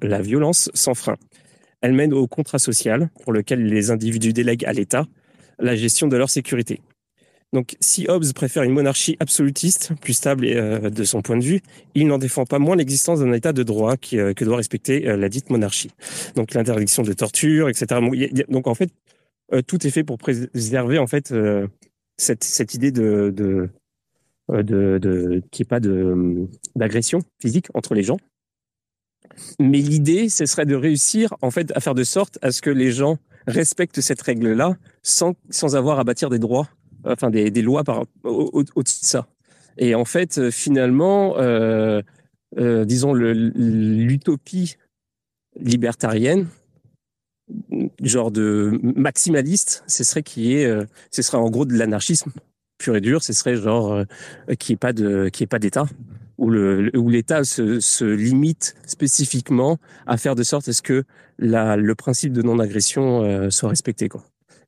la 0.03 0.21
violence 0.21 0.71
sans 0.75 0.93
frein. 0.93 1.17
Elle 1.81 1.93
mène 1.93 2.13
au 2.13 2.27
contrat 2.27 2.59
social 2.59 3.11
pour 3.23 3.33
lequel 3.33 3.65
les 3.65 3.91
individus 3.91 4.33
délèguent 4.33 4.65
à 4.65 4.73
l'État 4.73 5.07
la 5.59 5.77
gestion 5.77 6.09
de 6.09 6.17
leur 6.17 6.31
sécurité. 6.31 6.81
Donc, 7.53 7.77
si 7.81 8.07
Hobbes 8.09 8.33
préfère 8.35 8.63
une 8.63 8.73
monarchie 8.73 9.17
absolutiste, 9.21 9.93
plus 10.03 10.13
stable 10.13 10.45
euh, 10.45 10.91
de 10.91 11.05
son 11.05 11.23
point 11.23 11.39
de 11.39 11.45
vue, 11.45 11.61
il 11.95 12.07
n'en 12.07 12.19
défend 12.19 12.45
pas 12.45 12.59
moins 12.59 12.77
l'existence 12.77 13.21
d'un 13.21 13.33
État 13.33 13.55
de 13.55 13.63
droit 13.63 13.97
qui, 13.97 14.19
euh, 14.19 14.35
que 14.35 14.45
doit 14.45 14.59
respecter 14.59 15.09
euh, 15.09 15.17
la 15.17 15.31
dite 15.31 15.49
monarchie. 15.49 15.91
Donc, 16.35 16.53
l'interdiction 16.53 17.03
de 17.03 17.13
torture, 17.15 17.71
etc. 17.71 17.87
Donc, 18.49 18.67
en 18.67 18.75
fait, 18.75 18.91
tout 19.67 19.87
est 19.87 19.91
fait 19.91 20.05
pour 20.05 20.19
préserver 20.19 20.99
en 20.99 21.07
fait 21.07 21.33
cette, 22.19 22.45
cette 22.45 22.75
idée 22.75 22.93
de, 22.93 23.33
de, 23.35 23.71
de, 24.51 24.99
de 24.99 25.43
ait 25.59 25.65
pas 25.65 25.81
de 25.81 26.47
d'agression 26.77 27.21
physique 27.41 27.69
entre 27.73 27.95
les 27.95 28.03
gens. 28.03 28.19
Mais 29.59 29.79
l'idée, 29.79 30.29
ce 30.29 30.47
serait 30.47 30.67
de 30.67 30.75
réussir 30.75 31.35
en 31.43 31.51
fait 31.51 31.73
à 31.75 31.81
faire 31.81 31.95
de 31.95 32.05
sorte 32.05 32.39
à 32.43 32.53
ce 32.53 32.63
que 32.63 32.71
les 32.71 32.93
gens 32.93 33.19
respectent 33.47 34.01
cette 34.01 34.23
règle-là 34.23 34.77
sans, 35.03 35.35
sans 35.51 35.77
avoir 35.77 35.99
à 35.99 36.05
bâtir 36.05 36.31
des 36.31 36.39
droits 36.39 36.69
enfin 37.05 37.31
des, 37.31 37.63
lois 37.63 37.85
par, 37.85 38.05
au-dessus 38.25 39.01
de 39.01 39.07
ça. 39.07 39.27
Et 39.77 39.95
en 39.95 40.05
fait, 40.05 40.39
euh, 40.39 40.51
finalement, 40.51 41.39
euh, 41.39 42.03
euh, 42.59 42.85
disons, 42.85 43.15
l'utopie 43.15 44.77
libertarienne, 45.61 46.49
genre 48.03 48.31
de 48.31 48.79
maximaliste, 48.83 49.85
ce 49.87 50.05
serait 50.05 50.23
qui 50.23 50.55
est, 50.55 50.71
ce 51.11 51.23
serait 51.23 51.39
en 51.39 51.49
gros 51.49 51.65
de 51.65 51.75
l'anarchisme 51.75 52.31
pur 52.77 52.95
et 52.95 53.01
dur. 53.01 53.23
Ce 53.23 53.33
serait 53.33 53.57
genre 53.57 54.05
qui 54.59 54.75
est 54.75 54.77
pas 54.77 54.93
pas 54.93 55.59
d'État, 55.59 55.87
où 56.39 57.09
l'État 57.09 57.45
se, 57.45 57.81
se, 57.81 58.05
limite 58.05 58.77
spécifiquement 58.87 59.79
à 60.07 60.17
faire 60.17 60.35
de 60.35 60.43
sorte 60.43 60.69
à 60.69 60.73
ce 60.73 60.83
que 60.83 61.05
la, 61.39 61.77
le 61.77 61.95
principe 61.95 62.33
de 62.33 62.43
non-agression 62.43 63.51
soit 63.51 63.69
respecté, 63.69 64.09
quoi 64.09 64.25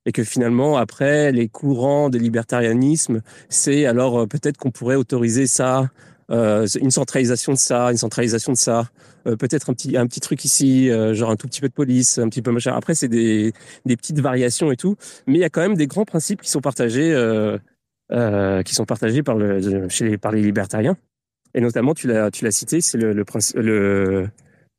et 0.06 0.12
que 0.12 0.24
finalement 0.24 0.76
après 0.76 1.32
les 1.32 1.48
courants 1.48 2.10
de 2.10 2.18
libertarianisme, 2.18 3.22
c'est 3.48 3.86
alors 3.86 4.20
euh, 4.20 4.26
peut-être 4.26 4.56
qu'on 4.56 4.70
pourrait 4.70 4.96
autoriser 4.96 5.46
ça, 5.46 5.90
euh, 6.30 6.66
une 6.80 6.90
centralisation 6.90 7.52
de 7.52 7.58
ça, 7.58 7.90
une 7.90 7.96
centralisation 7.96 8.52
de 8.52 8.56
ça, 8.56 8.88
euh, 9.26 9.36
peut-être 9.36 9.70
un 9.70 9.74
petit 9.74 9.96
un 9.96 10.06
petit 10.06 10.20
truc 10.20 10.44
ici, 10.44 10.88
genre 11.12 11.30
un 11.30 11.36
tout 11.36 11.48
petit 11.48 11.60
peu 11.60 11.68
de 11.68 11.74
police, 11.74 12.18
un 12.18 12.28
petit 12.28 12.42
peu 12.42 12.50
machin. 12.50 12.72
Après 12.74 12.94
c'est 12.94 13.08
des 13.08 13.52
des 13.84 13.96
petites 13.96 14.20
variations 14.20 14.72
et 14.72 14.76
tout, 14.76 14.96
mais 15.26 15.34
il 15.34 15.40
y 15.40 15.44
a 15.44 15.50
quand 15.50 15.60
même 15.60 15.76
des 15.76 15.86
grands 15.86 16.04
principes 16.04 16.42
qui 16.42 16.50
sont 16.50 16.60
partagés 16.60 17.14
qui 18.64 18.74
sont 18.74 18.84
partagés 18.86 19.22
par 19.22 19.36
le 19.36 19.88
chez 19.88 20.08
les, 20.08 20.18
par 20.18 20.32
les 20.32 20.42
libertariens 20.42 20.96
et 21.54 21.60
notamment 21.60 21.94
tu 21.94 22.06
l'as 22.06 22.30
tu 22.30 22.44
l'as 22.44 22.50
cité, 22.50 22.80
c'est 22.80 22.98
le, 22.98 23.12
le, 23.12 23.24
le 23.56 24.28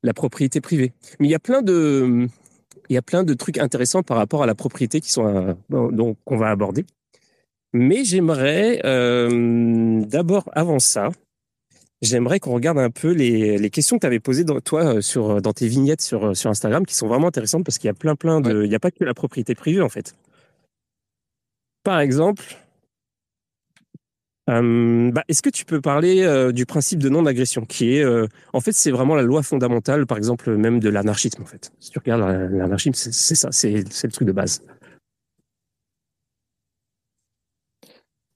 la 0.03 0.13
propriété 0.13 0.61
privée. 0.61 0.93
Mais 1.19 1.27
il 1.27 1.31
y 1.31 1.35
a 1.35 1.39
plein 1.39 1.61
de 1.61 2.27
il 2.89 2.93
y 2.93 2.97
a 2.97 3.01
plein 3.01 3.23
de 3.23 3.33
trucs 3.33 3.57
intéressants 3.57 4.03
par 4.03 4.17
rapport 4.17 4.43
à 4.43 4.45
la 4.45 4.55
propriété 4.55 4.99
qui 4.99 5.11
sont 5.11 5.25
euh, 5.25 5.53
donc 5.91 6.17
qu'on 6.25 6.37
va 6.37 6.49
aborder. 6.49 6.85
Mais 7.73 8.03
j'aimerais 8.03 8.81
euh, 8.83 10.01
d'abord, 10.05 10.49
avant 10.51 10.79
ça, 10.79 11.09
j'aimerais 12.01 12.39
qu'on 12.39 12.53
regarde 12.53 12.79
un 12.79 12.89
peu 12.89 13.11
les, 13.11 13.57
les 13.57 13.69
questions 13.69 13.95
que 13.95 14.01
tu 14.01 14.07
avais 14.07 14.19
posées 14.19 14.43
dans, 14.43 14.59
toi 14.59 14.95
euh, 14.95 15.01
sur, 15.01 15.41
dans 15.41 15.53
tes 15.53 15.69
vignettes 15.69 16.01
sur, 16.01 16.35
sur 16.35 16.49
Instagram 16.49 16.85
qui 16.85 16.95
sont 16.95 17.07
vraiment 17.07 17.27
intéressantes 17.27 17.63
parce 17.63 17.77
qu'il 17.77 17.87
y 17.87 17.91
a 17.91 17.93
plein 17.93 18.15
plein 18.15 18.41
de... 18.41 18.63
Il 18.63 18.69
n'y 18.69 18.75
a 18.75 18.79
pas 18.79 18.91
que 18.91 19.05
la 19.05 19.13
propriété 19.13 19.55
privée 19.55 19.81
en 19.81 19.89
fait. 19.89 20.15
Par 21.83 22.01
exemple, 22.01 22.43
euh, 24.51 25.11
bah, 25.11 25.23
Est-ce 25.27 25.41
que 25.41 25.49
tu 25.49 25.65
peux 25.65 25.81
parler 25.81 26.23
euh, 26.23 26.51
du 26.51 26.65
principe 26.65 26.99
de 26.99 27.09
non-agression, 27.09 27.65
qui 27.65 27.95
est, 27.95 28.03
euh, 28.03 28.27
en 28.53 28.59
fait, 28.59 28.73
c'est 28.73 28.91
vraiment 28.91 29.15
la 29.15 29.21
loi 29.23 29.43
fondamentale, 29.43 30.05
par 30.05 30.17
exemple, 30.17 30.55
même 30.57 30.79
de 30.79 30.89
l'anarchisme, 30.89 31.41
en 31.41 31.45
fait. 31.45 31.71
Si 31.79 31.89
tu 31.89 31.99
regardes 31.99 32.51
l'anarchisme, 32.51 32.93
c'est 32.93 33.35
ça, 33.35 33.49
c'est 33.51 33.71
le 33.71 34.11
truc 34.11 34.27
de 34.27 34.33
base. 34.33 34.61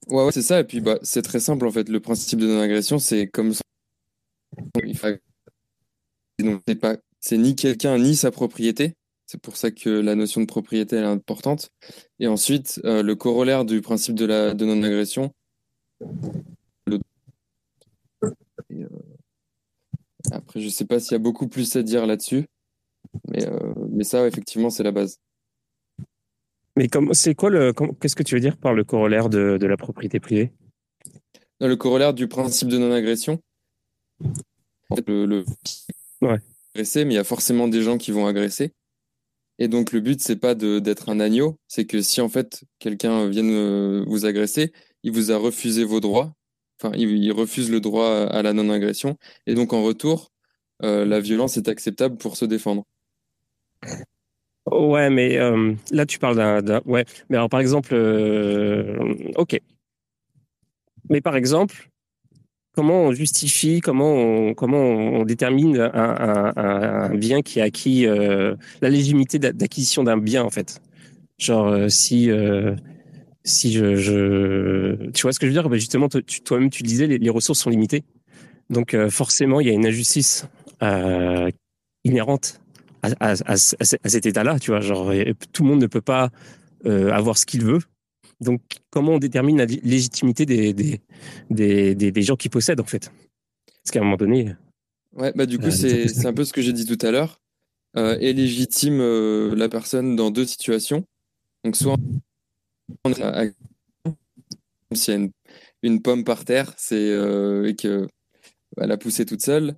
Ouais, 0.08 0.32
c'est 0.32 0.42
ça. 0.42 0.60
Et 0.60 0.64
puis, 0.64 0.82
bah, 0.82 1.00
c'est 1.02 1.22
très 1.22 1.40
simple, 1.40 1.66
en 1.66 1.72
fait. 1.72 1.90
Le 1.90 2.00
principe 2.00 2.40
de 2.40 2.48
non-agression, 2.48 3.00
c'est 3.00 3.28
comme 3.28 3.54
ça. 3.54 3.62
c'est 7.20 7.38
ni 7.38 7.56
quelqu'un 7.56 7.98
ni 7.98 8.16
sa 8.16 8.32
propriété. 8.32 8.94
C'est 9.26 9.42
pour 9.42 9.58
ça 9.58 9.72
que 9.72 9.90
la 9.90 10.14
notion 10.14 10.40
de 10.40 10.46
propriété 10.46 10.98
est 10.98 11.04
importante. 11.04 11.72
Et 12.20 12.28
ensuite, 12.28 12.80
le 12.84 13.14
corollaire 13.16 13.66
du 13.66 13.82
principe 13.82 14.14
de 14.14 14.54
de 14.54 14.66
non-agression, 14.66 15.32
euh, 16.04 17.00
après, 20.32 20.60
je 20.60 20.70
sais 20.70 20.86
pas 20.86 21.00
s'il 21.00 21.14
y 21.14 21.16
a 21.16 21.20
beaucoup 21.20 21.48
plus 21.48 21.76
à 21.76 21.84
dire 21.84 22.06
là-dessus, 22.06 22.46
mais, 23.30 23.48
euh, 23.48 23.74
mais 23.90 24.04
ça, 24.04 24.28
effectivement, 24.28 24.70
c'est 24.70 24.84
la 24.84 24.92
base. 24.92 25.20
Mais 26.76 26.90
c'est 27.14 27.36
quoi 27.36 27.50
le, 27.50 27.74
qu'est-ce 27.74 28.16
que 28.16 28.24
tu 28.24 28.36
veux 28.36 28.42
dire 28.42 28.58
par 28.58 28.74
le 28.74 28.84
corollaire 28.84 29.30
de, 29.30 29.58
de 29.58 29.66
la 29.66 29.78
propriété 29.78 30.20
privée? 30.20 30.52
Le 31.62 31.76
corollaire 31.76 32.14
du 32.14 32.28
principe 32.28 32.68
de 32.68 32.78
non-agression. 32.78 33.40
le, 35.08 35.26
le... 35.26 35.46
Ouais. 36.22 36.40
Agresser, 36.74 37.06
mais 37.06 37.14
il 37.14 37.18
y 37.18 37.20
a 37.20 37.24
forcément 37.24 37.70
des 37.70 37.82
gens 37.82 37.98
qui 37.98 38.12
vont 38.12 38.28
agresser. 38.28 38.74
Et 39.58 39.70
donc 39.70 39.94
le 39.94 40.02
but 40.02 40.20
c'est 40.20 40.36
pas 40.36 40.54
d'être 40.54 41.08
un 41.08 41.22
agneau, 41.22 41.58
c'est 41.70 41.86
que 41.86 42.02
si 42.02 42.20
en 42.20 42.28
fait 42.28 42.66
quelqu'un 42.80 43.30
vient 43.30 43.46
euh, 43.46 44.04
vous 44.06 44.26
agresser, 44.26 44.74
il 45.06 45.12
vous 45.12 45.32
a 45.32 45.38
refusé 45.38 45.86
vos 45.86 46.00
droits. 46.00 46.34
Enfin, 46.82 46.94
il, 46.98 47.32
refuse 47.32 47.72
le 47.72 47.80
droit 47.80 48.26
à 48.26 48.42
la 48.42 48.54
non-agression. 48.54 49.18
Et 49.46 49.54
donc, 49.54 49.72
en 49.72 49.84
retour, 49.84 50.32
euh, 50.84 51.06
la 51.06 51.20
violence 51.20 51.58
est 51.58 51.70
acceptable 51.70 52.18
pour 52.18 52.36
se 52.36 52.44
défendre. 52.44 52.84
Ouais, 54.70 55.12
mais 55.12 55.38
euh, 55.38 55.74
là, 55.92 56.08
tu 56.08 56.18
parles 56.18 56.36
d'un. 56.36 56.82
Ouais, 56.86 57.06
mais 57.30 57.38
alors, 57.38 57.50
par 57.50 57.60
exemple, 57.60 57.94
euh, 57.94 59.14
ok. 59.36 59.62
Mais 61.10 61.22
par 61.22 61.36
exemple, 61.36 61.90
comment 62.74 63.04
on 63.04 63.12
justifie, 63.14 63.82
comment 63.82 64.12
on, 64.12 64.54
comment 64.56 64.84
on 64.84 65.24
détermine 65.24 65.80
un, 65.94 67.14
bien 67.14 67.44
qui 67.44 67.62
a 67.62 67.66
acquis 67.66 68.06
la 68.08 68.90
légitimité 68.90 69.38
d'acquisition 69.38 70.04
d'un 70.04 70.18
bien, 70.18 70.44
en 70.44 70.50
fait? 70.50 70.82
Genre, 71.38 71.92
si 71.92 72.32
si 73.46 73.72
je, 73.72 73.96
je, 73.96 75.12
tu 75.12 75.22
vois 75.22 75.32
ce 75.32 75.40
que 75.40 75.46
je 75.46 75.52
veux 75.52 75.62
dire? 75.62 75.70
Bah 75.70 75.78
Justement, 75.78 76.10
toi-même, 76.10 76.70
tu 76.72 76.84
disais, 76.84 77.08
les, 77.08 77.20
les, 77.20 77.30
ressources 77.30 77.60
sont 77.60 77.70
limitées. 77.70 78.04
Donc, 78.72 78.94
euh, 78.94 79.10
forcément, 79.10 79.60
il 79.62 79.68
y 79.68 79.70
a 79.70 79.74
une 79.74 79.86
injustice 79.86 80.48
euh, 80.82 81.50
inhérente 82.04 82.60
à, 83.04 83.10
à, 83.20 83.34
à, 83.46 83.54
à 83.54 83.56
cet 83.56 84.26
état-là. 84.26 84.60
Tu 84.60 84.72
vois, 84.72 84.82
genre, 84.82 85.14
tout 85.54 85.64
le 85.64 85.70
monde 85.70 85.80
ne 85.80 85.88
peut 85.88 86.02
pas 86.02 86.32
euh, 86.86 87.12
avoir 87.12 87.38
ce 87.38 87.46
qu'il 87.46 87.64
veut. 87.64 87.80
Donc, 88.42 88.62
comment 88.90 89.14
on 89.14 89.20
détermine 89.20 89.60
la 89.60 89.66
légitimité 89.66 90.48
des, 90.48 90.74
des, 90.74 91.02
des, 91.52 91.94
des, 91.94 92.12
des 92.12 92.22
gens 92.24 92.36
qui 92.36 92.50
possèdent, 92.50 92.82
en 92.82 92.86
fait? 92.86 93.12
Parce 93.84 93.92
qu'à 93.92 94.00
un 94.00 94.04
moment 94.04 94.18
donné. 94.18 94.56
Ouais, 95.14 95.32
bah, 95.36 95.46
du 95.46 95.60
coup, 95.60 95.70
c'est 95.70 96.26
un 96.26 96.34
peu 96.34 96.44
ce 96.44 96.52
que 96.52 96.64
j'ai 96.64 96.74
dit 96.74 96.86
tout 96.86 97.06
à 97.06 97.12
l'heure. 97.12 97.40
Est 97.96 98.34
légitime 98.34 99.00
la 99.54 99.70
personne 99.70 100.16
dans 100.16 100.32
deux 100.32 100.46
situations. 100.46 101.06
Donc, 101.64 101.76
soit 101.76 101.96
s'il 104.94 105.14
y 105.14 105.18
a 105.18 105.30
une, 105.84 106.02
pomme 106.02 106.24
par 106.24 106.46
terre 106.46 106.74
c'est 106.78 106.96
euh, 106.96 107.68
et 107.68 107.76
que 107.76 108.08
elle 108.78 108.92
a 108.92 108.98
poussé 108.98 109.26
toute 109.26 109.42
seule 109.42 109.76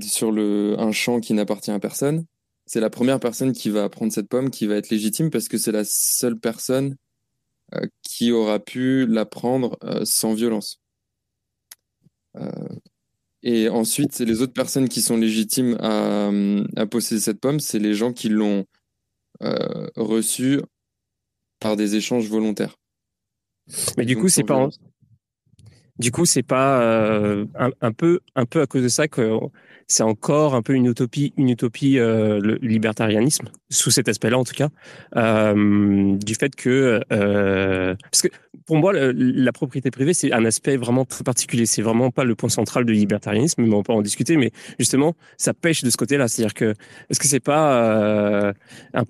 sur 0.00 0.30
un 0.30 0.92
champ 0.92 1.20
qui 1.20 1.34
n'appartient 1.34 1.70
à 1.70 1.78
personne, 1.78 2.24
c'est 2.64 2.80
la 2.80 2.88
première 2.88 3.20
personne 3.20 3.52
qui 3.52 3.68
va 3.68 3.90
prendre 3.90 4.12
cette 4.12 4.28
pomme 4.28 4.50
qui 4.50 4.66
va 4.66 4.76
être 4.76 4.88
légitime 4.88 5.28
parce 5.28 5.46
que 5.46 5.58
c'est 5.58 5.72
la 5.72 5.84
seule 5.84 6.40
personne 6.40 6.96
euh, 7.74 7.86
qui 8.02 8.32
aura 8.32 8.60
pu 8.60 9.06
la 9.06 9.26
prendre 9.26 9.76
euh, 9.84 10.04
sans 10.04 10.32
violence. 10.32 10.80
Et 13.42 13.68
ensuite, 13.68 14.18
les 14.18 14.40
autres 14.40 14.54
personnes 14.54 14.88
qui 14.88 15.02
sont 15.02 15.16
légitimes 15.16 15.76
à, 15.78 16.30
à 16.76 16.86
posséder 16.86 17.20
cette 17.20 17.40
pomme, 17.40 17.60
c'est 17.60 17.78
les 17.78 17.94
gens 17.94 18.12
qui 18.12 18.28
l'ont 18.28 18.64
reçue 19.96 20.60
par 21.64 21.76
des 21.76 21.96
échanges 21.96 22.28
volontaires. 22.28 22.76
Mais 23.96 24.04
du 24.04 24.16
coup, 24.18 24.28
c'est 24.28 24.44
pas. 24.44 24.68
Du 25.98 26.10
coup, 26.10 26.26
c'est 26.26 26.42
pas 26.42 26.82
euh, 26.82 27.46
un, 27.58 27.70
un, 27.80 27.92
peu, 27.92 28.20
un 28.34 28.44
peu 28.44 28.60
à 28.60 28.66
cause 28.66 28.82
de 28.82 28.88
ça 28.88 29.08
que 29.08 29.30
c'est 29.86 30.02
encore 30.02 30.54
un 30.54 30.62
peu 30.62 30.74
une 30.74 30.86
utopie, 30.86 31.32
une 31.36 31.50
utopie 31.50 31.98
euh, 31.98 32.40
le 32.40 32.56
libertarianisme 32.56 33.48
sous 33.74 33.90
cet 33.90 34.08
aspect-là 34.08 34.38
en 34.38 34.44
tout 34.44 34.54
cas, 34.54 34.68
euh, 35.16 36.16
du 36.16 36.34
fait 36.34 36.54
que 36.54 37.00
euh, 37.12 37.94
parce 38.10 38.22
que 38.22 38.28
pour 38.66 38.76
moi 38.76 38.92
la, 38.94 39.52
propriété 39.52 39.90
privée 39.90 40.14
c'est 40.14 40.32
un 40.32 40.44
aspect 40.44 40.76
vraiment 40.76 41.04
très 41.04 41.24
particulier, 41.24 41.66
c'est 41.66 41.82
vraiment 41.82 42.10
pas 42.10 42.24
le 42.24 42.34
point 42.34 42.48
central 42.48 42.84
du 42.84 42.92
libertarianisme, 42.92 43.62
mais 43.62 43.74
on 43.74 43.82
peut 43.82 43.92
en 43.92 44.02
discuter, 44.02 44.36
mais 44.36 44.52
justement 44.78 45.14
ça 45.36 45.52
pêche 45.52 45.82
de 45.82 45.90
ce 45.90 45.96
côté-là, 45.96 46.28
c'est-à-dire 46.28 46.54
que 46.54 46.74
est-ce 47.10 47.18
que 47.20 47.26
c'est 47.26 47.40
pas 47.40 47.82
euh, 47.82 48.52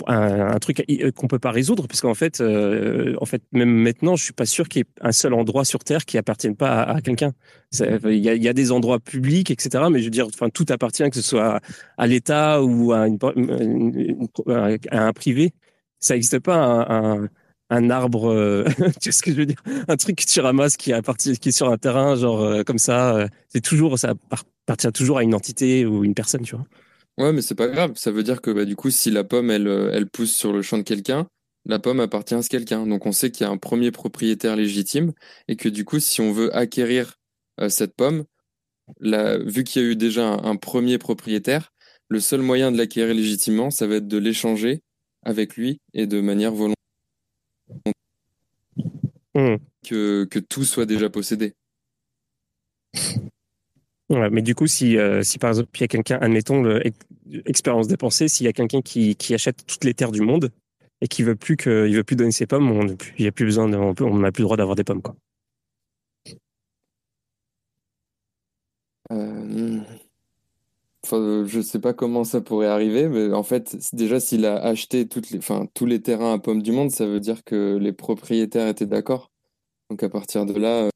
un, 0.07 0.59
truc 0.59 0.85
qu'on 1.15 1.29
peut 1.29 1.39
pas 1.39 1.51
résoudre? 1.51 1.87
Parce 1.87 2.01
qu'en 2.01 2.15
fait, 2.15 2.41
en 2.41 3.27
fait 3.27 3.43
même 3.53 3.71
maintenant 3.71 4.17
je 4.17 4.25
suis 4.25 4.33
pas 4.33 4.47
sûr 4.47 4.69
qu'il 4.69 4.81
y 4.81 4.83
ait 4.83 5.07
un 5.07 5.13
seul 5.13 5.35
endroit 5.35 5.65
sur 5.65 5.85
terre 5.85 6.05
qui 6.05 6.19
appartienne 6.19 6.57
pas 6.57 6.83
à, 6.83 7.01
quelqu'un. 7.01 7.33
Il 7.81 8.15
y, 8.15 8.29
y 8.29 8.49
a 8.49 8.53
des 8.53 8.73
endroits 8.73 9.01
publics, 9.01 9.51
etc. 9.51 9.85
Mais 9.91 9.99
je 9.99 10.05
veux 10.05 10.11
dire, 10.11 10.27
enfin, 10.27 10.49
tout 10.49 10.64
appartient, 10.73 11.09
que 11.11 11.17
ce 11.17 11.23
soit 11.23 11.61
à 11.97 12.07
l'État 12.07 12.63
ou 12.63 12.93
à, 12.93 13.07
à, 13.07 15.07
un 15.07 15.13
privé. 15.13 15.53
Ça 16.01 16.15
n'existe 16.15 16.39
pas 16.41 16.87
un, 17.71 17.91
arbre, 17.91 18.31
euh, 18.31 18.65
tu 19.01 19.09
vois 19.09 19.13
ce 19.13 19.23
que 19.23 19.33
je 19.33 19.37
veux 19.37 19.47
dire? 19.47 19.63
Un 19.89 19.97
truc 19.97 20.17
que 20.17 20.25
tu 20.25 20.41
ramasses 20.41 20.77
qui, 20.77 20.93
appartient, 20.93 21.39
qui 21.39 21.49
est 21.49 21.53
sur 21.53 21.71
un 21.71 21.79
terrain, 21.79 22.17
genre 22.17 22.43
euh, 22.43 22.63
comme 22.63 22.79
ça. 22.79 23.17
Euh, 23.17 23.29
c'est 23.49 23.63
toujours, 23.63 23.99
ça 23.99 24.15
appartient 24.67 24.93
toujours 24.93 25.19
à 25.19 25.23
une 25.23 25.35
entité 25.35 25.87
ou 25.87 26.05
une 26.05 26.15
personne, 26.15 26.43
tu 26.43 26.57
vois. 26.57 26.67
Ouais, 27.17 27.33
mais 27.33 27.43
c'est 27.43 27.55
pas 27.55 27.69
grave. 27.69 27.93
Ça 27.97 28.11
veut 28.11 28.23
dire 28.23 28.41
que 28.41 28.51
bah, 28.51 28.65
du 28.65 28.77
coup, 28.77 28.91
si 28.91 29.11
la 29.11 29.25
pomme, 29.25 29.51
elle, 29.51 29.69
elle 29.93 30.09
pousse 30.09 30.33
sur 30.33 30.53
le 30.53 30.63
champ 30.63 30.79
de 30.79 30.83
quelqu'un, 30.83 31.27
la 31.67 31.79
pomme 31.79 32.01
appartient 32.01 32.35
à 32.35 32.43
quelqu'un. 32.43 32.87
Donc 32.87 33.07
on 33.07 33.13
sait 33.13 33.31
qu'il 33.31 33.47
y 33.47 33.49
a 33.49 33.53
un 33.53 33.57
premier 33.57 33.91
propriétaire 33.91 34.57
légitime 34.57 35.13
et 35.49 35.57
que 35.57 35.69
du 35.69 35.85
coup, 35.85 36.01
si 36.01 36.21
on 36.21 36.33
veut 36.33 36.55
acquérir 36.55 37.19
euh, 37.61 37.69
cette 37.69 37.95
pomme, 37.95 38.25
la, 39.01 39.39
vu 39.39 39.65
qu'il 39.65 39.83
y 39.83 39.85
a 39.85 39.89
eu 39.89 39.97
déjà 39.97 40.27
un, 40.27 40.45
un, 40.45 40.57
premier 40.57 40.99
propriétaire, 40.99 41.73
le 42.09 42.21
seul 42.21 42.43
moyen 42.43 42.71
de 42.71 42.79
l'acquérir 42.79 43.15
légitimement, 43.15 43.71
ça 43.71 43.87
va 43.87 43.97
être 43.97 44.09
de 44.09 44.19
l'échanger 44.19 44.83
avec 45.23 45.57
lui 45.57 45.81
et 45.95 46.07
de 46.07 46.21
manière 46.21 46.53
volontaire. 46.53 46.75
Mmh. 49.35 49.57
Que, 49.85 50.25
que 50.25 50.39
tout 50.39 50.65
soit 50.65 50.87
déjà 50.87 51.11
possédé. 51.11 51.55
Ouais, 54.11 54.31
mais 54.31 54.43
du 54.43 54.55
coup, 54.55 54.67
si, 54.67 54.99
euh, 54.99 55.23
si 55.23 55.39
par 55.39 55.51
exemple, 55.51 55.71
il 55.75 55.81
y 55.81 55.85
a 55.85 55.89
quelqu'un, 55.89 56.19
admettons, 56.21 56.63
le, 56.63 56.83
expérience 57.47 57.89
dépensée, 57.89 58.29
s'il 58.29 58.45
y 58.45 58.49
a 58.49 58.53
quelqu'un 58.53 58.83
qui, 58.83 59.17
qui 59.17 59.35
achète 59.35 59.65
toutes 59.67 59.85
les 59.85 59.95
terres 59.95 60.13
du 60.13 60.21
monde 60.21 60.51
et 61.01 61.09
qui 61.09 61.23
veut 61.23 61.37
plus 61.37 61.57
que, 61.57 61.89
il 61.89 61.97
veut 61.97 62.05
plus 62.05 62.15
donner 62.17 62.31
ses 62.31 62.47
pommes, 62.47 62.71
on 62.71 62.85
n'a 62.85 63.33
plus 63.33 63.45
besoin, 63.45 63.69
de, 63.69 63.77
on 63.77 64.19
n'a 64.19 64.31
plus 64.31 64.43
le 64.43 64.45
droit 64.45 64.57
d'avoir 64.57 64.77
des 64.77 64.85
pommes, 64.85 65.03
quoi. 65.03 65.17
Euh... 69.15 69.81
Enfin, 71.05 71.45
je 71.47 71.61
sais 71.61 71.81
pas 71.81 71.93
comment 71.93 72.25
ça 72.25 72.41
pourrait 72.41 72.67
arriver, 72.67 73.09
mais 73.09 73.33
en 73.35 73.43
fait, 73.43 73.77
déjà, 73.93 74.21
s'il 74.21 74.47
a 74.47 74.57
acheté 74.57 75.07
toutes 75.07 75.31
les, 75.31 75.39
enfin, 75.39 75.67
tous 75.75 75.85
les 75.85 76.01
terrains 76.01 76.33
à 76.33 76.39
pommes 76.39 76.63
du 76.63 76.73
monde, 76.73 76.91
ça 76.91 77.07
veut 77.07 77.21
dire 77.21 77.45
que 77.45 77.77
les 77.77 77.93
propriétaires 77.93 78.69
étaient 78.69 78.87
d'accord. 78.87 79.31
Donc 79.91 80.03
à 80.03 80.09
partir 80.09 80.47
de 80.47 80.55
là, 80.59 80.89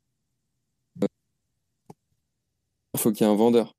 il 0.96 1.04
euh, 1.04 1.06
faut 2.96 3.12
qu'il 3.12 3.26
y 3.26 3.28
ait 3.28 3.32
un 3.32 3.36
vendeur. 3.36 3.74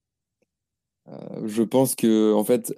Euh, 1.08 1.47
je 1.47 1.63
pense 1.63 1.95
que, 1.95 2.34
en 2.34 2.43
fait, 2.43 2.75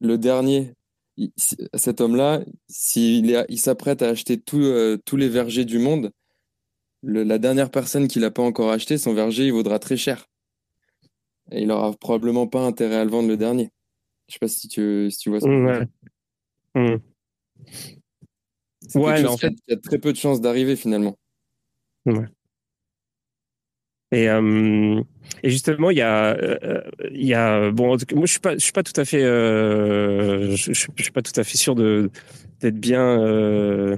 le 0.00 0.16
dernier, 0.16 0.72
il, 1.18 1.32
cet 1.74 2.00
homme-là, 2.00 2.40
s'il 2.68 3.44
il 3.48 3.60
s'apprête 3.60 4.02
à 4.02 4.08
acheter 4.08 4.42
euh, 4.54 4.96
tous 5.04 5.16
les 5.16 5.28
vergers 5.28 5.66
du 5.66 5.78
monde, 5.78 6.10
la 7.02 7.38
dernière 7.38 7.70
personne 7.70 8.08
qui 8.08 8.20
l'a 8.20 8.30
pas 8.30 8.42
encore 8.42 8.70
acheté, 8.70 8.96
son 8.96 9.12
verger, 9.12 9.46
il 9.46 9.52
vaudra 9.52 9.78
très 9.78 9.98
cher. 9.98 10.26
Et 11.50 11.62
il 11.62 11.70
aura 11.70 11.92
probablement 11.92 12.46
pas 12.46 12.62
intérêt 12.62 12.96
à 12.96 13.04
le 13.04 13.10
vendre 13.10 13.28
le 13.28 13.36
dernier. 13.36 13.70
Je 14.28 14.34
sais 14.34 14.38
pas 14.38 14.48
si 14.48 14.68
tu, 14.68 15.10
si 15.10 15.18
tu 15.18 15.30
vois 15.30 15.40
ça. 15.40 15.48
Ouais. 15.48 15.86
Mmh. 16.74 16.96
Ouais, 18.94 19.22
mais 19.22 19.28
en 19.28 19.36
fait, 19.36 19.52
il 19.66 19.74
y 19.74 19.74
a 19.74 19.80
très 19.80 19.98
peu 19.98 20.12
de 20.12 20.16
chances 20.16 20.40
d'arriver 20.40 20.76
finalement. 20.76 21.16
Ouais. 22.06 22.26
Et, 24.12 24.28
euh, 24.28 25.02
et 25.42 25.50
justement, 25.50 25.90
il 25.90 25.98
y 25.98 26.02
a, 26.02 26.36
euh, 26.36 26.82
il 27.10 27.26
y 27.26 27.34
a, 27.34 27.70
bon, 27.72 27.96
moi, 28.14 28.26
je 28.26 28.30
suis 28.30 28.40
pas, 28.40 28.54
je 28.54 28.58
suis 28.58 28.72
pas 28.72 28.84
tout 28.84 28.98
à 29.00 29.04
fait, 29.04 29.24
euh, 29.24 30.54
je, 30.54 30.72
je, 30.72 31.02
suis 31.02 31.12
pas 31.12 31.22
tout 31.22 31.38
à 31.38 31.42
fait 31.42 31.56
sûr 31.58 31.74
de 31.74 32.10
d'être 32.60 32.78
bien 32.78 33.20
euh, 33.20 33.96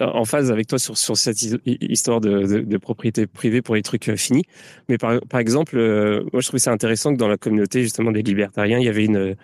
en 0.00 0.24
phase 0.24 0.50
avec 0.50 0.66
toi 0.66 0.78
sur, 0.78 1.16
cette 1.16 1.42
histoire 1.66 2.20
de, 2.20 2.76
propriété 2.78 3.26
privée 3.26 3.62
pour 3.62 3.74
les 3.74 3.82
trucs 3.82 4.08
euh, 4.08 4.16
finis. 4.16 4.44
Mais 4.88 4.96
par, 4.98 5.20
exemple, 5.40 5.76
euh, 5.76 6.24
moi 6.32 6.40
je 6.40 6.46
trouvais 6.46 6.60
ça 6.60 6.72
intéressant 6.72 7.12
que 7.12 7.18
dans 7.18 7.28
la 7.28 7.36
communauté 7.36 7.82
justement 7.82 8.10
des 8.10 8.22
libertariens, 8.22 8.78
il 8.78 8.84
y 8.84 8.88
avait 8.88 9.04
une, 9.04 9.36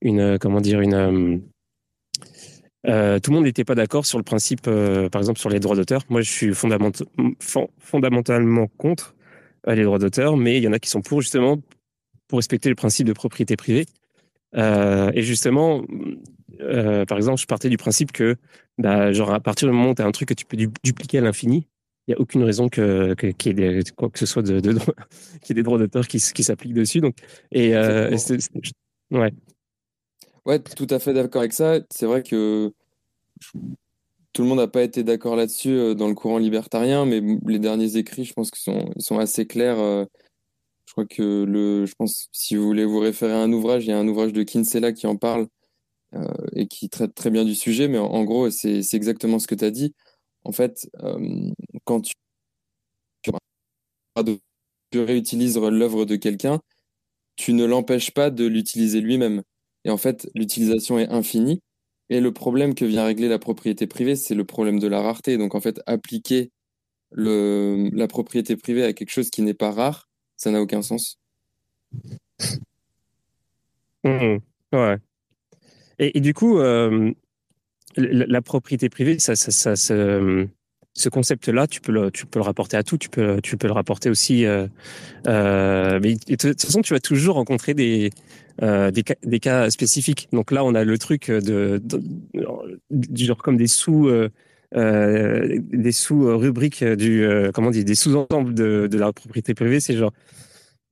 une 0.00 0.38
comment 0.38 0.60
dire, 0.60 0.80
une 0.80 0.94
euh, 0.94 1.38
euh 2.88 3.18
tout 3.20 3.30
le 3.30 3.36
monde 3.36 3.44
n'était 3.44 3.64
pas 3.64 3.76
d'accord 3.76 4.04
sur 4.06 4.18
le 4.18 4.24
principe, 4.24 4.66
euh, 4.66 5.08
par 5.08 5.20
exemple 5.20 5.38
sur 5.38 5.50
les 5.50 5.60
droits 5.60 5.76
d'auteur. 5.76 6.02
Moi, 6.08 6.20
je 6.20 6.30
suis 6.30 6.54
fondament 6.54 6.90
fondamentalement 7.78 8.66
contre 8.78 9.14
les 9.66 9.84
droits 9.84 10.00
d'auteur, 10.00 10.36
mais 10.36 10.56
il 10.56 10.64
y 10.64 10.68
en 10.68 10.72
a 10.72 10.80
qui 10.80 10.90
sont 10.90 11.02
pour 11.02 11.20
justement 11.20 11.58
pour 12.26 12.38
respecter 12.38 12.68
le 12.68 12.74
principe 12.74 13.06
de 13.06 13.12
propriété 13.12 13.56
privée. 13.56 13.86
et 14.56 15.22
justement, 15.22 15.84
euh, 16.60 17.04
par 17.04 17.18
exemple, 17.18 17.40
je 17.40 17.46
partais 17.46 17.68
du 17.68 17.76
principe 17.76 18.12
que, 18.12 18.36
bah, 18.78 19.12
genre, 19.12 19.32
à 19.32 19.40
partir 19.40 19.68
du 19.68 19.74
moment 19.74 19.90
où 19.90 19.94
tu 19.94 20.02
as 20.02 20.06
un 20.06 20.12
truc 20.12 20.28
que 20.28 20.34
tu 20.34 20.44
peux 20.44 20.56
du 20.56 20.68
dupliquer 20.84 21.18
à 21.18 21.20
l'infini, 21.20 21.68
il 22.06 22.10
n'y 22.10 22.14
a 22.14 22.20
aucune 22.20 22.42
raison 22.42 22.68
que, 22.68 23.14
que, 23.14 23.28
qu'il 23.28 23.58
y 23.58 23.64
ait 23.64 23.82
des, 23.82 23.90
quoi 23.92 24.10
que 24.10 24.18
ce 24.18 24.26
soit 24.26 24.42
de, 24.42 24.60
de, 24.60 24.72
qu'il 25.42 25.48
y 25.48 25.52
ait 25.52 25.54
des 25.54 25.62
droits 25.62 25.78
d'auteur 25.78 26.06
qui, 26.06 26.18
qui 26.18 26.42
s'appliquent 26.42 26.74
dessus. 26.74 27.00
Donc, 27.00 27.16
et, 27.52 27.76
euh, 27.76 28.16
ouais. 29.10 29.32
Ouais, 30.44 30.58
tout 30.58 30.88
à 30.90 30.98
fait 30.98 31.14
d'accord 31.14 31.42
avec 31.42 31.52
ça. 31.52 31.78
C'est 31.90 32.06
vrai 32.06 32.22
que 32.22 32.72
tout 34.32 34.42
le 34.42 34.48
monde 34.48 34.58
n'a 34.58 34.66
pas 34.66 34.82
été 34.82 35.04
d'accord 35.04 35.36
là-dessus 35.36 35.70
euh, 35.70 35.94
dans 35.94 36.08
le 36.08 36.14
courant 36.14 36.38
libertarien, 36.38 37.06
mais 37.06 37.20
les 37.46 37.58
derniers 37.58 37.96
écrits, 37.96 38.24
je 38.24 38.32
pense 38.32 38.50
qu'ils 38.50 38.62
sont, 38.62 38.90
ils 38.96 39.02
sont 39.02 39.18
assez 39.18 39.46
clairs. 39.46 40.06
Je 40.92 40.92
crois 40.92 41.06
que 41.06 41.44
le, 41.44 41.86
je 41.86 41.94
pense, 41.94 42.28
si 42.32 42.56
vous 42.56 42.64
voulez 42.64 42.84
vous 42.84 42.98
référer 42.98 43.32
à 43.32 43.38
un 43.38 43.52
ouvrage, 43.52 43.86
il 43.86 43.88
y 43.88 43.92
a 43.92 43.98
un 43.98 44.06
ouvrage 44.06 44.34
de 44.34 44.42
Kinsella 44.42 44.92
qui 44.92 45.06
en 45.06 45.16
parle 45.16 45.46
et 46.54 46.66
qui 46.66 46.88
traite 46.88 47.14
très 47.14 47.30
bien 47.30 47.44
du 47.44 47.54
sujet, 47.54 47.88
mais 47.88 47.98
en, 47.98 48.24
gros, 48.24 48.50
c'est 48.50 48.82
exactement 48.92 49.38
ce 49.38 49.46
que 49.46 49.54
tu 49.54 49.64
as 49.64 49.70
dit. 49.70 49.94
En 50.44 50.52
fait, 50.52 50.88
euh, 51.02 51.50
quand 51.84 52.00
tu, 52.02 52.12
réutilises 54.94 55.56
l'œuvre 55.58 56.04
de 56.04 56.16
quelqu'un, 56.16 56.60
tu 57.36 57.54
ne 57.54 57.64
l'empêches 57.64 58.10
pas 58.10 58.30
de 58.30 58.44
l'utiliser 58.44 59.00
lui-même. 59.00 59.42
Et 59.84 59.90
en 59.90 59.96
fait, 59.96 60.28
l'utilisation 60.34 60.98
est 60.98 61.08
infinie. 61.08 61.60
Et 62.10 62.20
le 62.20 62.32
problème 62.32 62.74
que 62.74 62.84
vient 62.84 63.04
régler 63.04 63.28
la 63.28 63.38
propriété 63.38 63.86
privée, 63.86 64.16
c'est 64.16 64.34
le 64.34 64.44
problème 64.44 64.78
de 64.78 64.86
la 64.86 65.00
rareté. 65.00 65.38
Donc 65.38 65.54
en 65.54 65.60
fait, 65.60 65.80
appliquer 65.86 66.50
la 67.12 68.06
propriété 68.06 68.56
privée 68.56 68.84
à 68.84 68.92
quelque 68.92 69.10
chose 69.10 69.30
qui 69.30 69.42
n'est 69.42 69.54
pas 69.54 69.70
rare, 69.70 70.08
ça 70.36 70.50
n'a 70.50 70.60
aucun 70.60 70.82
sens. 70.82 71.18
Mmh, 74.04 74.38
ouais. 74.72 74.98
Et, 75.98 76.20
du 76.20 76.34
coup, 76.34 76.58
euh, 76.58 77.12
la, 77.96 78.42
propriété 78.42 78.88
privée, 78.88 79.18
ça, 79.18 79.34
ce 79.34 81.08
concept-là, 81.08 81.66
tu 81.66 81.80
peux 81.80 81.92
le, 81.92 82.10
tu 82.10 82.26
peux 82.26 82.38
le 82.38 82.44
rapporter 82.44 82.76
à 82.76 82.82
tout. 82.82 82.98
Tu 82.98 83.08
peux, 83.08 83.40
tu 83.42 83.56
peux 83.56 83.66
le 83.66 83.72
rapporter 83.72 84.10
aussi. 84.10 84.44
Euh, 84.44 84.66
euh, 85.26 85.98
de 86.00 86.34
toute 86.34 86.60
façon, 86.60 86.82
tu 86.82 86.92
vas 86.92 87.00
toujours 87.00 87.36
rencontrer 87.36 87.74
des, 87.74 88.10
des, 88.60 89.40
cas, 89.40 89.70
spécifiques. 89.70 90.28
Donc 90.32 90.50
là, 90.50 90.64
on 90.64 90.74
a 90.74 90.84
le 90.84 90.98
truc 90.98 91.30
de, 91.30 91.82
du 92.90 93.24
genre 93.24 93.38
comme 93.38 93.56
des 93.56 93.68
sous. 93.68 94.10
Des 94.74 95.92
sous-rubriques 95.92 96.82
du 96.82 97.28
comment 97.52 97.70
des 97.70 97.94
sous-ensembles 97.94 98.54
de, 98.54 98.86
de 98.90 98.98
la 98.98 99.12
propriété 99.12 99.52
privée 99.52 99.80
c'est 99.80 99.94
genre 99.94 100.14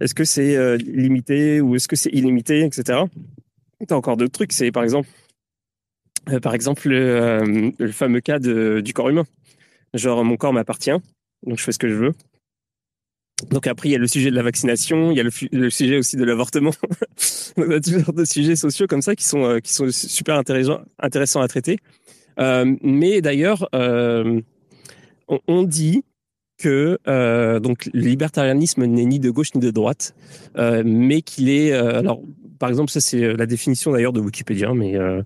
est-ce 0.01 0.13
que 0.13 0.25
c'est 0.25 0.77
limité 0.77 1.63
ou 1.63 1.77
est-ce 1.77 1.89
que 1.89 1.97
c'est 1.97 2.11
illimité 2.11 2.63
etc 2.63 3.05
t'as 3.87 3.97
encore 3.97 4.17
d'autres 4.17 4.33
trucs 4.33 4.53
c'est 4.53 4.71
par 4.73 4.85
exemple 4.85 5.09
par 6.43 6.55
exemple 6.55 6.89
le, 6.89 7.73
le 7.79 7.93
fameux 7.93 8.21
cas 8.21 8.39
de, 8.39 8.81
du 8.81 8.93
corps 8.93 9.09
humain 9.09 9.25
Genre, 9.95 10.25
mon 10.25 10.37
corps 10.37 10.53
m'appartient, 10.53 10.93
donc 11.47 11.59
je 11.59 11.65
fais 11.65 11.73
ce 11.73 11.79
que 11.79 11.89
je 11.89 11.95
veux. 11.95 12.13
Donc 13.51 13.67
après, 13.67 13.89
il 13.89 13.93
y 13.93 13.95
a 13.95 13.99
le 13.99 14.07
sujet 14.07 14.31
de 14.31 14.37
la 14.37 14.43
vaccination, 14.43 15.11
il 15.11 15.17
y 15.17 15.21
a 15.21 15.25
le, 15.25 15.71
sujet 15.71 15.97
aussi 15.97 16.17
de 16.17 16.25
l'avortement. 16.25 16.73
on 17.57 17.71
a 17.71 17.81
toujours 17.81 18.13
de 18.13 18.25
sujets 18.25 18.55
sociaux 18.55 18.87
comme 18.87 19.03
ça 19.03 19.17
qui 19.17 19.25
sont, 19.25 19.45
euh, 19.45 19.59
qui 19.61 19.73
sont 19.73 19.91
super 19.91 20.37
intéressants, 20.37 20.81
intéressants 20.99 21.41
à 21.41 21.49
traiter. 21.49 21.79
Euh, 22.39 22.77
mais 22.83 23.21
d'ailleurs, 23.21 23.69
euh, 23.75 24.41
on, 25.49 25.63
dit 25.63 26.05
que 26.61 26.99
euh, 27.09 27.61
donc 27.61 27.89
le 27.93 28.01
libertarianisme 28.01 28.85
n'est 28.85 29.05
ni 29.05 29.19
de 29.19 29.31
gauche 29.31 29.55
ni 29.55 29.61
de 29.61 29.71
droite, 29.71 30.15
euh, 30.59 30.83
mais 30.85 31.23
qu'il 31.23 31.49
est 31.49 31.73
alors 31.73 32.21
par 32.61 32.69
exemple, 32.69 32.91
ça 32.93 33.01
c'est 33.01 33.33
la 33.37 33.47
définition 33.47 33.91
d'ailleurs 33.91 34.13
de 34.13 34.21
Wikipédia, 34.21 34.75
mais 34.75 34.95
euh, 34.95 35.23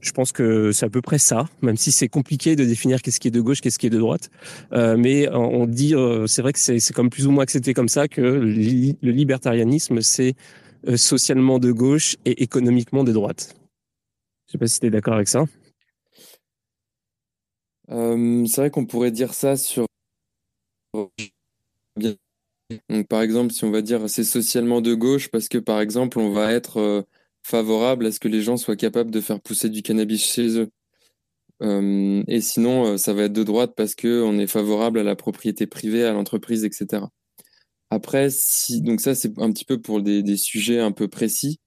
je 0.00 0.10
pense 0.10 0.32
que 0.32 0.72
c'est 0.72 0.86
à 0.86 0.88
peu 0.88 1.02
près 1.02 1.18
ça, 1.18 1.44
même 1.60 1.76
si 1.76 1.92
c'est 1.92 2.08
compliqué 2.08 2.56
de 2.56 2.64
définir 2.64 3.02
qu'est-ce 3.02 3.20
qui 3.20 3.28
est 3.28 3.30
de 3.30 3.42
gauche, 3.42 3.60
qu'est-ce 3.60 3.78
qui 3.78 3.86
est 3.86 3.90
de 3.90 3.98
droite. 3.98 4.30
Euh, 4.72 4.96
mais 4.96 5.28
on 5.30 5.66
dit, 5.66 5.94
euh, 5.94 6.26
c'est 6.26 6.40
vrai 6.40 6.54
que 6.54 6.58
c'est 6.58 6.92
comme 6.94 7.10
plus 7.10 7.26
ou 7.26 7.30
moins 7.30 7.42
accepté 7.42 7.74
comme 7.74 7.88
ça 7.88 8.08
que 8.08 8.22
le 8.22 9.10
libertarianisme 9.12 10.00
c'est 10.00 10.34
socialement 10.96 11.58
de 11.58 11.72
gauche 11.72 12.16
et 12.24 12.42
économiquement 12.42 13.04
de 13.04 13.12
droite. 13.12 13.54
Je 14.46 14.52
sais 14.52 14.58
pas 14.58 14.66
si 14.66 14.80
tu 14.80 14.86
es 14.86 14.90
d'accord 14.90 15.14
avec 15.14 15.28
ça. 15.28 15.44
c'est 17.90 18.56
vrai 18.56 18.70
qu'on 18.70 18.86
pourrait 18.86 19.10
dire 19.10 19.34
ça 19.34 19.56
sur 19.58 19.87
donc, 20.94 21.10
par 23.08 23.22
exemple, 23.22 23.52
si 23.52 23.64
on 23.64 23.70
va 23.70 23.82
dire 23.82 24.08
c'est 24.08 24.24
socialement 24.24 24.80
de 24.80 24.94
gauche 24.94 25.28
parce 25.30 25.48
que, 25.48 25.58
par 25.58 25.80
exemple, 25.80 26.18
on 26.18 26.30
va 26.30 26.52
être 26.52 26.78
euh, 26.78 27.02
favorable 27.42 28.06
à 28.06 28.12
ce 28.12 28.20
que 28.20 28.28
les 28.28 28.42
gens 28.42 28.56
soient 28.56 28.76
capables 28.76 29.10
de 29.10 29.20
faire 29.20 29.40
pousser 29.40 29.68
du 29.70 29.82
cannabis 29.82 30.24
chez 30.24 30.58
eux. 30.58 30.70
Euh, 31.62 32.22
et 32.28 32.40
sinon, 32.40 32.94
euh, 32.94 32.96
ça 32.98 33.12
va 33.14 33.24
être 33.24 33.32
de 33.32 33.42
droite 33.42 33.72
parce 33.76 33.94
que 33.94 34.22
on 34.22 34.38
est 34.38 34.46
favorable 34.46 34.98
à 35.00 35.02
la 35.02 35.16
propriété 35.16 35.66
privée, 35.66 36.04
à 36.04 36.12
l'entreprise, 36.12 36.64
etc. 36.64 37.06
Après, 37.90 38.28
si 38.30 38.82
donc 38.82 39.00
ça 39.00 39.14
c'est 39.14 39.38
un 39.38 39.50
petit 39.52 39.64
peu 39.64 39.80
pour 39.80 40.02
des, 40.02 40.22
des, 40.22 40.36
sujets 40.36 40.80
un 40.80 40.92
peu 40.92 41.08
précis. 41.08 41.58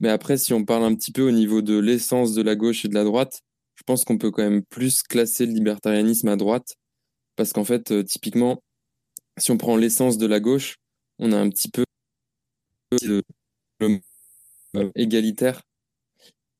Mais 0.00 0.10
après, 0.10 0.36
si 0.38 0.52
on 0.52 0.64
parle 0.64 0.84
un 0.84 0.94
petit 0.94 1.12
peu 1.12 1.22
au 1.22 1.30
niveau 1.30 1.62
de 1.62 1.78
l'essence 1.78 2.34
de 2.34 2.42
la 2.42 2.56
gauche 2.56 2.84
et 2.84 2.88
de 2.88 2.94
la 2.94 3.04
droite, 3.04 3.40
je 3.76 3.82
pense 3.84 4.04
qu'on 4.04 4.18
peut 4.18 4.30
quand 4.30 4.42
même 4.42 4.64
plus 4.64 5.02
classer 5.02 5.46
le 5.46 5.52
libertarianisme 5.52 6.28
à 6.28 6.36
droite 6.36 6.76
parce 7.42 7.52
qu'en 7.52 7.64
fait, 7.64 8.04
typiquement, 8.04 8.62
si 9.36 9.50
on 9.50 9.56
prend 9.56 9.76
l'essence 9.76 10.16
de 10.16 10.26
la 10.28 10.38
gauche, 10.38 10.76
on 11.18 11.32
a 11.32 11.36
un 11.36 11.50
petit 11.50 11.68
peu 11.68 11.82
de, 13.02 13.20
égalitaire, 14.94 15.62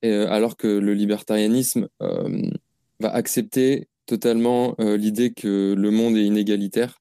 euh, 0.05 0.27
alors 0.29 0.57
que 0.57 0.67
le 0.67 0.93
libertarianisme 0.93 1.87
euh, 2.03 2.51
va 2.99 3.11
accepter 3.11 3.87
totalement 4.07 4.75
euh, 4.81 4.97
l'idée 4.97 5.33
que 5.33 5.77
le 5.79 5.91
monde 5.93 6.17
est 6.17 6.25
inégalitaire 6.25 7.01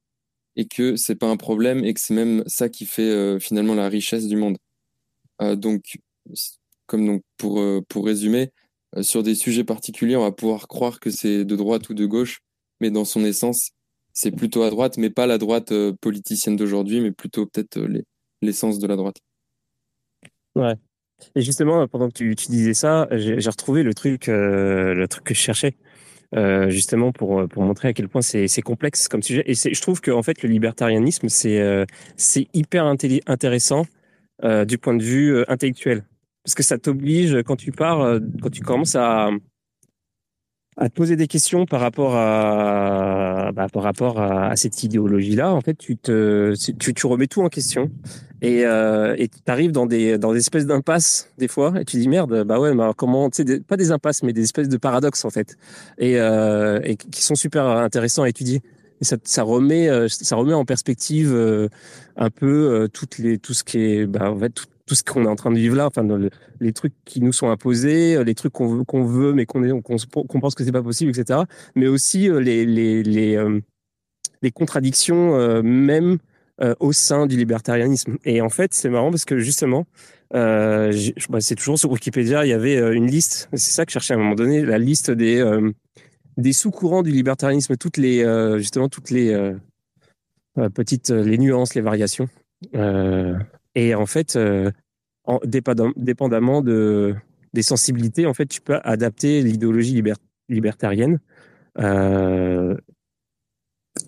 et 0.56 0.68
que 0.68 0.96
c'est 0.96 1.16
pas 1.16 1.30
un 1.30 1.38
problème 1.38 1.84
et 1.84 1.96
que 1.96 2.00
c'est 2.00 2.14
même 2.14 2.44
ça 2.46 2.70
qui 2.70 2.86
fait 2.86 3.40
finalement 3.40 3.74
la 3.74 3.90
richesse 3.90 4.28
du 4.28 4.36
monde. 4.36 4.58
donc, 5.56 5.98
comme 6.86 7.08
donc 7.08 7.24
pour 7.38 7.60
pour 7.90 8.06
résumer, 8.06 8.52
sur 9.02 9.24
des 9.24 9.34
sujets 9.34 9.64
particuliers, 9.64 10.18
on 10.18 10.22
va 10.22 10.32
pouvoir 10.32 10.68
croire 10.68 11.00
que 11.00 11.10
c'est 11.10 11.46
de 11.46 11.56
droite 11.56 11.90
ou 11.90 11.96
de 11.96 12.06
gauche, 12.06 12.44
mais 12.82 12.92
dans 12.92 13.06
son 13.06 13.24
essence, 13.24 13.72
c'est 14.14 14.32
plutôt 14.32 14.64
à 14.64 14.70
droite, 14.70 14.98
mais 14.98 15.10
pas 15.10 15.28
la 15.28 15.38
droite 15.38 15.72
euh, 15.72 15.94
politicienne 16.02 16.56
d'aujourd'hui, 16.56 17.00
mais 17.02 17.12
plutôt 17.12 17.46
peut-être 17.46 17.78
euh, 17.78 18.02
l'essence 18.42 18.80
de 18.80 18.88
la 18.88 18.96
droite. 18.96 19.18
Ouais. 20.56 20.74
Et 21.36 21.42
justement, 21.42 21.88
pendant 21.88 22.10
que 22.10 22.14
tu, 22.14 22.34
disais 22.34 22.74
ça, 22.74 23.08
j'ai 23.12 23.38
retrouvé 23.50 23.84
le 23.84 23.94
truc, 23.94 24.28
euh, 24.28 24.94
le 24.94 25.08
truc 25.08 25.24
que 25.24 25.34
je 25.34 25.40
cherchais, 25.40 25.76
justement 26.70 27.12
pour 27.12 27.48
pour 27.50 27.62
montrer 27.64 27.90
à 27.90 27.94
quel 27.94 28.08
point 28.08 28.22
c'est 28.22 28.62
complexe 28.64 29.08
comme 29.08 29.22
sujet. 29.22 29.44
Et 29.46 29.54
je 29.54 29.82
trouve 29.82 30.02
que 30.02 30.10
en 30.10 30.24
fait 30.24 30.42
le 30.42 30.50
libertarianisme 30.50 31.30
c'est 31.30 31.86
c'est 32.16 32.48
hyper 32.54 32.86
intéressant 32.86 33.86
du 34.66 34.78
point 34.80 34.96
de 34.96 35.04
vue 35.04 35.44
intellectuel, 35.48 36.06
parce 36.44 36.56
que 36.56 36.64
ça 36.64 36.80
t'oblige 36.80 37.44
quand 37.44 37.58
tu 37.58 37.72
pars, 37.72 38.20
quand 38.42 38.50
tu 38.50 38.62
commences 38.62 38.96
à 38.96 39.30
à 40.78 40.90
te 40.90 40.94
poser 40.94 41.16
des 41.16 41.28
questions 41.28 41.66
par 41.66 41.82
rapport 41.82 42.16
à 42.16 43.52
bah, 43.54 43.68
par 43.72 43.84
rapport 43.84 44.20
à, 44.22 44.56
cette 44.56 44.84
idéologie 44.84 45.36
là 45.36 45.54
en 45.54 45.62
fait 45.62 45.76
tu 45.76 45.98
te 45.98 46.54
tu, 46.74 46.94
tu 46.94 47.08
remets 47.08 47.28
tout 47.28 47.42
en 47.42 47.50
question 47.50 47.92
et 48.42 48.66
euh, 48.66 49.16
et 49.18 49.28
tu 49.28 49.38
arrives 49.48 49.72
dans 49.72 49.86
des 49.86 50.18
dans 50.18 50.32
des 50.32 50.40
espèces 50.40 50.66
d'impasses 50.66 51.30
des 51.38 51.48
fois 51.48 51.74
et 51.80 51.86
tu 51.86 51.98
dis 51.98 52.08
merde 52.08 52.44
bah 52.44 52.60
ouais 52.60 52.74
mais 52.74 52.84
comment 52.96 53.30
tu 53.30 53.44
sais 53.44 53.60
pas 53.60 53.78
des 53.78 53.92
impasses 53.92 54.24
mais 54.24 54.34
des 54.34 54.44
espèces 54.44 54.70
de 54.70 54.78
paradoxes 54.78 55.26
en 55.26 55.30
fait. 55.30 55.58
Et 55.98 56.20
euh, 56.20 56.80
et 56.84 56.96
qui 56.96 57.22
sont 57.24 57.36
super 57.36 57.66
intéressants 57.66 58.24
à 58.24 58.30
étudier 58.30 58.62
et 59.02 59.06
ça, 59.06 59.18
ça 59.24 59.44
remet 59.44 59.90
euh, 59.90 60.08
ça 60.08 60.36
remet 60.36 60.54
en 60.54 60.64
perspective 60.64 61.34
euh, 61.34 61.70
un 62.16 62.30
peu 62.30 62.46
euh, 62.46 62.88
toutes 62.88 63.18
les 63.18 63.40
tout 63.40 63.54
ce 63.54 63.64
qui 63.64 63.80
est 63.80 64.06
bah, 64.06 64.32
en 64.32 64.38
fait 64.38 64.52
tout, 64.52 64.66
tout 64.86 64.96
ce 64.96 65.04
qu'on 65.04 65.26
est 65.26 65.28
en 65.28 65.36
train 65.36 65.52
de 65.52 65.58
vivre 65.58 65.76
là, 65.76 65.88
enfin 65.88 66.06
les 66.60 66.74
trucs 66.74 66.94
qui 67.06 67.22
nous 67.22 67.34
sont 67.34 67.50
imposés, 67.50 68.16
euh, 68.16 68.24
les 68.24 68.36
trucs 68.36 68.54
qu'on 68.54 69.04
veut, 69.06 69.34
mais 69.34 69.46
qu'on 69.46 69.62
pense 69.82 70.56
que 70.56 70.64
c'est 70.64 70.72
pas 70.72 70.84
possible, 70.84 71.12
etc. 71.12 71.42
Mais 71.76 71.88
aussi 71.88 72.30
euh, 72.30 72.40
les 72.40 72.66
les 72.66 73.04
les, 73.04 73.36
euh, 73.36 73.60
les 74.42 74.52
contradictions 74.52 75.62
même 75.64 76.18
au 76.80 76.94
sein 76.94 77.26
du 77.26 77.38
libertarianisme. 77.38 78.18
Et 78.24 78.40
en 78.40 78.50
fait, 78.50 78.76
c'est 78.76 78.90
marrant 78.90 79.10
parce 79.10 79.26
que 79.26 79.40
justement, 79.40 79.88
bah, 80.32 80.92
c'est 81.40 81.56
toujours 81.56 81.80
sur 81.80 81.90
Wikipédia, 81.90 82.46
il 82.46 82.50
y 82.50 82.54
avait 82.54 82.78
une 82.96 83.08
liste. 83.08 83.50
C'est 83.54 83.72
ça 83.72 83.84
que 83.84 83.92
je 83.92 83.94
cherchais 83.94 84.14
à 84.14 84.18
un 84.18 84.20
moment 84.20 84.36
donné, 84.36 84.64
la 84.64 84.78
liste 84.78 85.10
des 85.10 85.44
des 86.38 86.54
sous-courants 86.54 87.02
du 87.02 87.10
libertarianisme, 87.10 87.78
toutes 87.78 87.98
les 87.98 88.24
justement 88.60 88.90
toutes 88.90 89.10
les 89.10 89.56
petites 90.76 91.10
les 91.10 91.40
nuances, 91.40 91.74
les 91.74 91.82
variations. 91.82 92.28
Et 93.76 93.96
en 93.96 94.06
fait, 94.06 94.38
en, 95.26 95.40
dépendamment 95.46 96.62
de, 96.62 97.16
des 97.54 97.62
sensibilités, 97.62 98.26
en 98.26 98.34
fait, 98.34 98.46
tu 98.46 98.62
peux 98.62 98.80
adapter 98.84 99.42
l'idéologie 99.42 100.02
libertarienne 100.50 101.20
euh, 101.80 102.76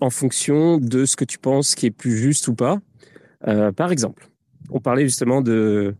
en 0.00 0.10
fonction 0.10 0.78
de 0.78 1.04
ce 1.04 1.16
que 1.16 1.24
tu 1.24 1.38
penses 1.38 1.74
qui 1.74 1.86
est 1.86 1.90
plus 1.90 2.16
juste 2.16 2.48
ou 2.48 2.54
pas. 2.54 2.80
Euh, 3.46 3.72
par 3.72 3.92
exemple, 3.92 4.28
on 4.70 4.80
parlait 4.80 5.04
justement 5.04 5.42
de, 5.42 5.94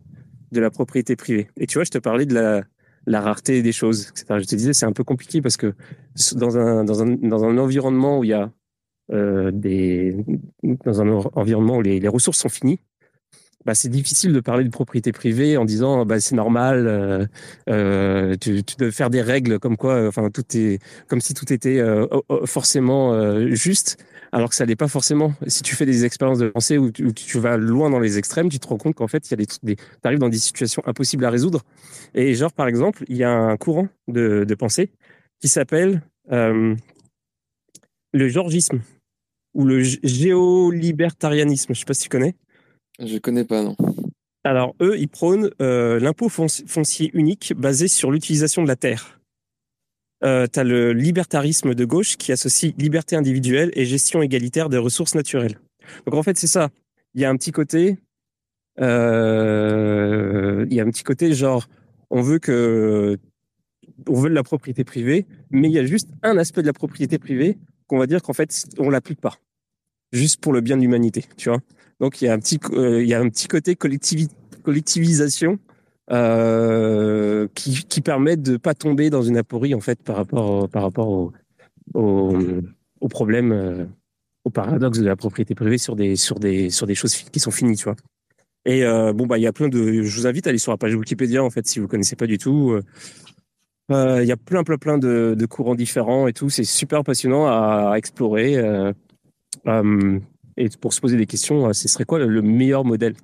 de 0.51 0.59
la 0.59 0.69
propriété 0.69 1.15
privée. 1.15 1.49
Et 1.57 1.67
tu 1.67 1.77
vois, 1.77 1.83
je 1.83 1.91
te 1.91 1.97
parlais 1.97 2.25
de 2.25 2.33
la, 2.33 2.63
la 3.05 3.21
rareté 3.21 3.61
des 3.61 3.71
choses, 3.71 4.09
etc. 4.09 4.39
Je 4.39 4.47
te 4.47 4.55
disais, 4.55 4.73
c'est 4.73 4.85
un 4.85 4.91
peu 4.91 5.03
compliqué 5.03 5.41
parce 5.41 5.57
que 5.57 5.73
dans 6.35 6.57
un, 6.57 6.83
dans 6.83 7.03
un, 7.03 7.15
dans 7.15 7.43
un 7.43 7.57
environnement 7.57 8.19
où 8.19 8.23
il 8.23 8.31
y 8.31 8.33
a 8.33 8.51
euh, 9.11 9.51
des, 9.51 10.15
dans 10.63 11.01
un 11.01 11.09
environnement 11.09 11.77
où 11.77 11.81
les 11.81 12.07
ressources 12.07 12.39
sont 12.39 12.49
finies, 12.49 12.79
bah, 13.65 13.73
c'est 13.73 13.89
difficile 13.89 14.31
de 14.31 14.39
parler 14.39 14.63
de 14.63 14.69
propriété 14.69 15.11
privée 15.11 15.57
en 15.57 15.65
disant 15.65 16.05
bah, 16.05 16.19
c'est 16.19 16.35
normal, 16.35 16.85
euh, 16.87 17.25
euh, 17.69 18.35
tu, 18.39 18.63
tu 18.63 18.75
dois 18.77 18.91
faire 18.91 19.09
des 19.09 19.21
règles 19.21 19.59
comme 19.59 19.75
quoi, 19.75 19.93
euh, 19.93 20.07
enfin 20.09 20.29
tout 20.29 20.43
est 20.55 20.79
comme 21.07 21.19
si 21.19 21.33
tout 21.33 21.51
était 21.51 21.79
euh, 21.79 22.05
forcément 22.45 23.13
euh, 23.13 23.49
juste, 23.55 23.97
alors 24.31 24.49
que 24.49 24.55
ça 24.55 24.65
n'est 24.65 24.75
pas 24.75 24.87
forcément. 24.87 25.33
Si 25.47 25.63
tu 25.63 25.75
fais 25.75 25.85
des 25.85 26.05
expériences 26.05 26.39
de 26.39 26.49
pensée 26.49 26.77
où 26.77 26.91
tu, 26.91 27.39
vas 27.39 27.57
loin 27.57 27.89
dans 27.89 27.99
les 27.99 28.17
extrêmes, 28.19 28.49
tu 28.49 28.59
te 28.59 28.67
rends 28.67 28.77
compte 28.77 28.95
qu'en 28.95 29.07
fait 29.07 29.27
il 29.29 29.31
y 29.31 29.33
a 29.33 29.37
des, 29.37 29.47
des 29.63 29.75
arrives 30.03 30.19
dans 30.19 30.29
des 30.29 30.37
situations 30.37 30.83
impossibles 30.85 31.25
à 31.25 31.31
résoudre. 31.31 31.63
Et 32.13 32.35
genre 32.35 32.53
par 32.53 32.67
exemple, 32.67 33.03
il 33.07 33.17
y 33.17 33.23
a 33.23 33.31
un 33.31 33.57
courant 33.57 33.87
de, 34.07 34.45
de 34.47 34.55
pensée 34.55 34.91
qui 35.39 35.47
s'appelle 35.47 36.01
le 36.29 36.77
georgisme 38.13 38.81
ou 39.53 39.65
le 39.65 39.81
géolibertarianisme. 39.81 41.73
Je 41.73 41.79
sais 41.79 41.85
pas 41.85 41.93
si 41.93 42.03
tu 42.03 42.09
connais. 42.09 42.35
Je 42.99 43.17
connais 43.17 43.43
pas, 43.43 43.63
non. 43.63 43.75
Alors, 44.43 44.75
eux, 44.79 44.97
ils 44.97 45.07
prônent 45.07 45.49
euh, 45.61 45.99
l'impôt 45.99 46.29
foncier 46.29 47.09
unique 47.13 47.53
basé 47.57 47.87
sur 47.87 48.11
l'utilisation 48.11 48.61
de 48.61 48.67
la 48.67 48.75
terre. 48.75 49.19
Euh, 50.23 50.47
tu 50.51 50.59
as 50.59 50.63
le 50.63 50.93
libertarisme 50.93 51.73
de 51.73 51.85
gauche 51.85 52.15
qui 52.17 52.31
associe 52.31 52.73
liberté 52.77 53.15
individuelle 53.15 53.71
et 53.73 53.85
gestion 53.85 54.21
égalitaire 54.21 54.69
des 54.69 54.77
ressources 54.77 55.15
naturelles. 55.15 55.59
Donc, 56.05 56.15
en 56.15 56.23
fait, 56.23 56.37
c'est 56.37 56.47
ça. 56.47 56.69
Il 57.15 57.21
y 57.21 57.25
a 57.25 57.29
un 57.29 57.35
petit 57.37 57.51
côté... 57.51 57.97
Euh, 58.79 60.65
il 60.69 60.75
y 60.75 60.79
a 60.79 60.83
un 60.83 60.89
petit 60.89 61.03
côté 61.03 61.33
genre, 61.33 61.67
on 62.09 62.21
veut 62.21 62.39
que 62.39 63.17
on 64.07 64.13
veut 64.13 64.29
de 64.29 64.35
la 64.35 64.43
propriété 64.43 64.83
privée, 64.83 65.25
mais 65.49 65.69
il 65.69 65.73
y 65.73 65.79
a 65.79 65.85
juste 65.85 66.09
un 66.23 66.37
aspect 66.37 66.61
de 66.61 66.67
la 66.67 66.73
propriété 66.73 67.17
privée 67.17 67.57
qu'on 67.87 67.97
va 67.97 68.07
dire 68.07 68.21
qu'en 68.21 68.33
fait, 68.33 68.65
on 68.77 68.89
l'applique 68.89 69.21
pas. 69.21 69.37
Juste 70.11 70.41
pour 70.41 70.53
le 70.53 70.61
bien 70.61 70.75
de 70.75 70.81
l'humanité, 70.81 71.25
tu 71.37 71.49
vois. 71.49 71.61
Donc, 71.99 72.21
il 72.21 72.25
y 72.25 72.27
a 72.27 72.33
un 72.33 72.39
petit, 72.39 72.59
euh, 72.73 73.01
il 73.01 73.07
y 73.07 73.13
a 73.13 73.19
un 73.19 73.29
petit 73.29 73.47
côté 73.47 73.75
collectivisation 73.75 75.59
euh, 76.11 77.47
qui, 77.55 78.01
permet 78.01 78.35
de 78.35 78.57
pas 78.57 78.73
tomber 78.73 79.09
dans 79.09 79.21
une 79.21 79.37
aporie, 79.37 79.73
en 79.73 79.79
fait, 79.79 80.01
par 80.03 80.17
rapport, 80.17 80.69
par 80.69 80.83
rapport 80.83 81.09
au, 81.09 81.31
au, 81.93 82.37
au 82.99 83.07
problème, 83.07 83.51
euh, 83.51 83.85
au 84.43 84.49
paradoxe 84.49 84.99
de 84.99 85.05
la 85.05 85.15
propriété 85.15 85.55
privée 85.55 85.77
sur 85.77 85.95
des, 85.95 86.15
sur 86.15 86.39
des, 86.39 86.69
sur 86.69 86.85
des 86.85 86.95
choses 86.95 87.15
qui 87.15 87.39
sont 87.39 87.51
finies, 87.51 87.77
tu 87.77 87.85
vois. 87.85 87.95
Et 88.67 88.83
bon, 89.13 89.27
bah, 89.27 89.37
il 89.37 89.41
y 89.41 89.47
a 89.47 89.53
plein 89.53 89.67
de. 89.67 90.01
Je 90.01 90.19
vous 90.19 90.25
invite 90.25 90.47
à 90.47 90.49
aller 90.49 90.57
sur 90.57 90.71
la 90.71 90.77
page 90.77 90.95
Wikipédia, 90.95 91.43
en 91.43 91.51
fait, 91.51 91.67
si 91.67 91.77
vous 91.79 91.87
connaissez 91.87 92.15
pas 92.15 92.25
du 92.25 92.39
tout. 92.39 92.75
Il 93.91 94.25
y 94.25 94.31
a 94.31 94.37
plein, 94.37 94.63
plein, 94.63 94.79
plein 94.79 94.97
de, 94.97 95.45
courants 95.47 95.75
différents 95.75 96.27
et 96.27 96.33
tout. 96.33 96.49
C'est 96.49 96.63
super 96.63 97.03
passionnant 97.03 97.45
à, 97.45 97.93
explorer. 97.95 98.59
Et 100.57 100.69
pour 100.69 100.93
se 100.93 101.01
poser 101.01 101.17
des 101.17 101.25
questions, 101.25 101.71
ce 101.73 101.87
serait 101.87 102.05
quoi 102.05 102.19
le 102.19 102.41
meilleur 102.41 102.85
modèle? 102.85 103.15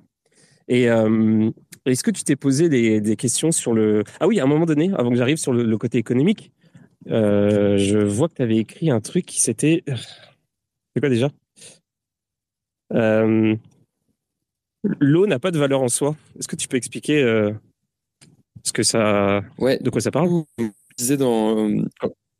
Et 0.68 0.84
est-ce 0.84 2.02
que 2.04 2.10
tu 2.10 2.24
t'es 2.24 2.36
posé 2.36 2.68
des, 2.68 3.00
des, 3.00 3.16
questions 3.16 3.52
sur 3.52 3.72
le. 3.72 4.04
Ah 4.20 4.26
oui, 4.28 4.38
à 4.40 4.44
un 4.44 4.46
moment 4.46 4.66
donné, 4.66 4.90
avant 4.94 5.10
que 5.10 5.16
j'arrive 5.16 5.38
sur 5.38 5.52
le, 5.52 5.64
le, 5.64 5.78
côté 5.78 5.98
économique, 5.98 6.52
je 7.06 8.04
vois 8.04 8.28
que 8.28 8.34
tu 8.34 8.42
avais 8.42 8.58
écrit 8.58 8.90
un 8.90 9.00
truc 9.00 9.26
qui 9.26 9.40
c'était. 9.40 9.82
C'est 10.94 11.00
quoi 11.00 11.08
déjà? 11.08 11.30
L'eau 14.82 15.26
n'a 15.26 15.38
pas 15.38 15.50
de 15.50 15.58
valeur 15.58 15.82
en 15.82 15.88
soi. 15.88 16.16
Est-ce 16.38 16.48
que 16.48 16.56
tu 16.56 16.68
peux 16.68 16.76
expliquer 16.76 17.22
euh, 17.22 17.52
ce 18.64 18.72
que 18.72 18.82
ça, 18.82 19.42
ouais. 19.58 19.78
de 19.78 19.90
quoi 19.90 20.00
ça 20.00 20.10
parle? 20.10 20.44
Je 20.58 20.64
disais 20.96 21.16
dans, 21.16 21.70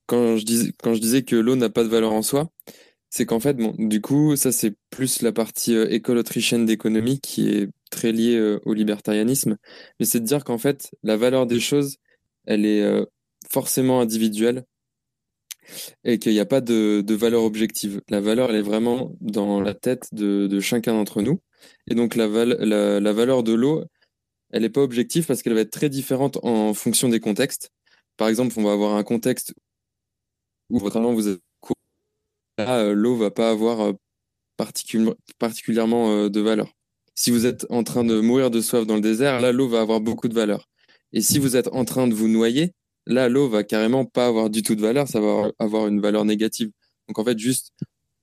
quand, 0.07 0.37
je 0.37 0.45
disais, 0.45 0.73
quand 0.83 0.95
je 0.95 1.01
disais 1.01 1.23
que 1.23 1.37
l'eau 1.37 1.57
n'a 1.57 1.71
pas 1.71 1.85
de 1.85 1.89
valeur 1.89 2.13
en 2.13 2.23
soi, 2.23 2.51
c'est 3.13 3.27
qu'en 3.27 3.41
fait, 3.41 3.55
bon, 3.59 3.75
du 3.79 4.01
coup, 4.01 4.37
ça 4.37 4.53
c'est 4.53 4.75
plus 4.91 5.21
la 5.23 5.33
partie 5.33 5.77
euh, 5.77 5.87
école 5.91 6.17
autrichienne 6.19 6.65
d'économie 6.65 7.21
qui 7.21 7.51
est 7.51 7.69
très 7.91 8.11
liée 8.11 8.37
euh, 8.37 8.59
au 8.65 8.73
libertarianisme, 8.73 9.59
mais 10.01 10.07
c'est 10.07 10.21
de 10.21 10.25
dire 10.25 10.45
qu'en 10.45 10.57
fait, 10.59 10.91
la 11.03 11.19
valeur 11.19 11.47
des 11.47 11.61
choses, 11.61 11.99
elle 12.47 12.65
est 12.65 12.83
euh, 12.83 13.05
forcément 13.51 14.01
individuelle 14.01 14.65
et 16.05 16.19
qu'il 16.19 16.33
n'y 16.33 16.41
a 16.41 16.47
pas 16.47 16.63
de, 16.63 17.03
de, 17.07 17.15
valeur 17.15 17.43
objective. 17.45 18.01
La 18.09 18.21
valeur, 18.21 18.51
elle 18.51 18.57
est 18.57 18.63
vraiment 18.63 19.13
dans 19.21 19.61
la 19.61 19.75
tête 19.75 20.09
de, 20.13 20.47
de 20.47 20.61
chacun 20.61 20.95
d'entre 20.95 21.21
nous. 21.23 21.41
Et 21.89 21.95
donc 21.95 22.17
la, 22.17 22.27
la, 22.27 23.01
la 23.01 23.13
valeur 23.13 23.43
de 23.43 23.53
l'eau, 23.53 23.85
elle 24.53 24.63
n'est 24.63 24.71
pas 24.71 24.83
objective 24.83 25.27
parce 25.27 25.43
qu'elle 25.43 25.55
va 25.55 25.61
être 25.61 25.71
très 25.71 25.91
différente 25.91 26.39
en 26.43 26.75
fonction 26.75 27.09
des 27.11 27.21
contextes. 27.21 27.71
Par 28.17 28.29
exemple, 28.29 28.55
on 28.59 28.65
va 28.65 28.73
avoir 28.73 28.97
un 28.97 29.05
contexte 29.05 29.55
où 30.71 30.79
vraiment 30.79 31.13
vous 31.13 31.29
êtes 31.29 31.41
là, 32.59 32.79
euh, 32.81 32.95
l'eau 32.95 33.17
va 33.17 33.31
pas 33.31 33.51
avoir 33.51 33.81
euh, 33.81 33.93
particulièrement 35.39 36.13
euh, 36.13 36.29
de 36.29 36.41
valeur. 36.41 36.73
Si 37.15 37.31
vous 37.31 37.47
êtes 37.47 37.67
en 37.71 37.85
train 37.85 38.05
de 38.05 38.21
mourir 38.21 38.51
de 38.51 38.61
soif 38.61 38.87
dans 38.87 38.95
le 38.95 39.01
désert, 39.01 39.41
là, 39.41 39.53
l'eau 39.53 39.69
va 39.69 39.81
avoir 39.81 40.01
beaucoup 40.01 40.29
de 40.29 40.35
valeur. 40.35 40.69
Et 41.13 41.21
si 41.21 41.39
vous 41.39 41.57
êtes 41.57 41.69
en 41.69 41.85
train 41.85 42.09
de 42.09 42.15
vous 42.15 42.29
noyer, 42.29 42.73
là, 43.07 43.29
l'eau 43.29 43.49
va 43.49 43.65
carrément 43.65 44.05
pas 44.05 44.27
avoir 44.27 44.51
du 44.51 44.63
tout 44.63 44.75
de 44.75 44.81
valeur, 44.81 45.09
ça 45.09 45.21
va 45.21 45.51
avoir 45.59 45.89
une 45.89 46.01
valeur 46.01 46.25
négative. 46.25 46.71
Donc 47.09 47.19
en 47.19 47.25
fait, 47.25 47.39
juste 47.39 47.73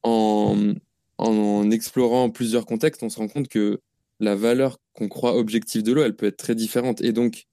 en, 0.03 0.73
en 1.17 1.71
explorant 1.71 2.29
plusieurs 2.29 2.65
contextes, 2.65 3.03
on 3.03 3.09
se 3.09 3.19
rend 3.19 3.27
compte 3.27 3.47
que 3.47 3.79
la 4.19 4.35
valeur 4.35 4.79
qu'on 4.93 5.07
croit 5.07 5.37
objective 5.37 5.83
de 5.83 5.93
l'eau, 5.93 6.03
elle 6.03 6.15
peut 6.15 6.27
être 6.27 6.37
très 6.37 6.55
différente. 6.55 7.01
Et 7.01 7.11
donc, 7.11 7.45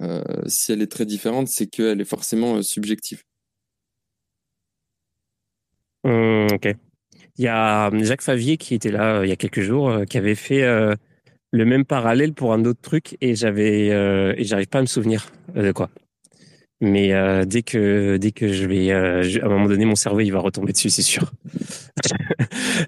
euh, 0.00 0.22
si 0.46 0.72
elle 0.72 0.82
est 0.82 0.90
très 0.90 1.06
différente, 1.06 1.48
c'est 1.48 1.66
qu'elle 1.66 2.00
est 2.00 2.04
forcément 2.04 2.56
euh, 2.56 2.62
subjective. 2.62 3.22
Mmh, 6.08 6.54
ok. 6.54 6.74
Il 7.36 7.44
y 7.44 7.48
a 7.48 7.90
Jacques 8.02 8.22
Favier 8.22 8.56
qui 8.56 8.74
était 8.74 8.90
là 8.90 9.18
euh, 9.18 9.26
il 9.26 9.28
y 9.28 9.32
a 9.32 9.36
quelques 9.36 9.60
jours, 9.60 9.90
euh, 9.90 10.04
qui 10.04 10.18
avait 10.18 10.34
fait 10.34 10.62
euh, 10.62 10.94
le 11.52 11.64
même 11.64 11.84
parallèle 11.84 12.32
pour 12.32 12.52
un 12.52 12.64
autre 12.64 12.80
truc 12.80 13.16
et 13.20 13.34
j'avais 13.34 13.86
et 13.88 14.44
j'arrive 14.44 14.68
pas 14.68 14.78
à 14.78 14.82
me 14.82 14.86
souvenir 14.86 15.30
de 15.54 15.72
quoi. 15.72 15.90
Mais 16.80 17.12
dès 17.46 17.62
que 17.62 18.18
dès 18.18 18.30
que 18.32 18.52
je 18.52 18.66
vais, 18.66 18.92
à 18.92 19.46
un 19.46 19.48
moment 19.48 19.66
donné, 19.66 19.84
mon 19.84 19.96
cerveau 19.96 20.20
il 20.20 20.30
va 20.30 20.40
retomber 20.40 20.72
dessus, 20.72 20.90
c'est 20.90 21.02
sûr. 21.02 21.32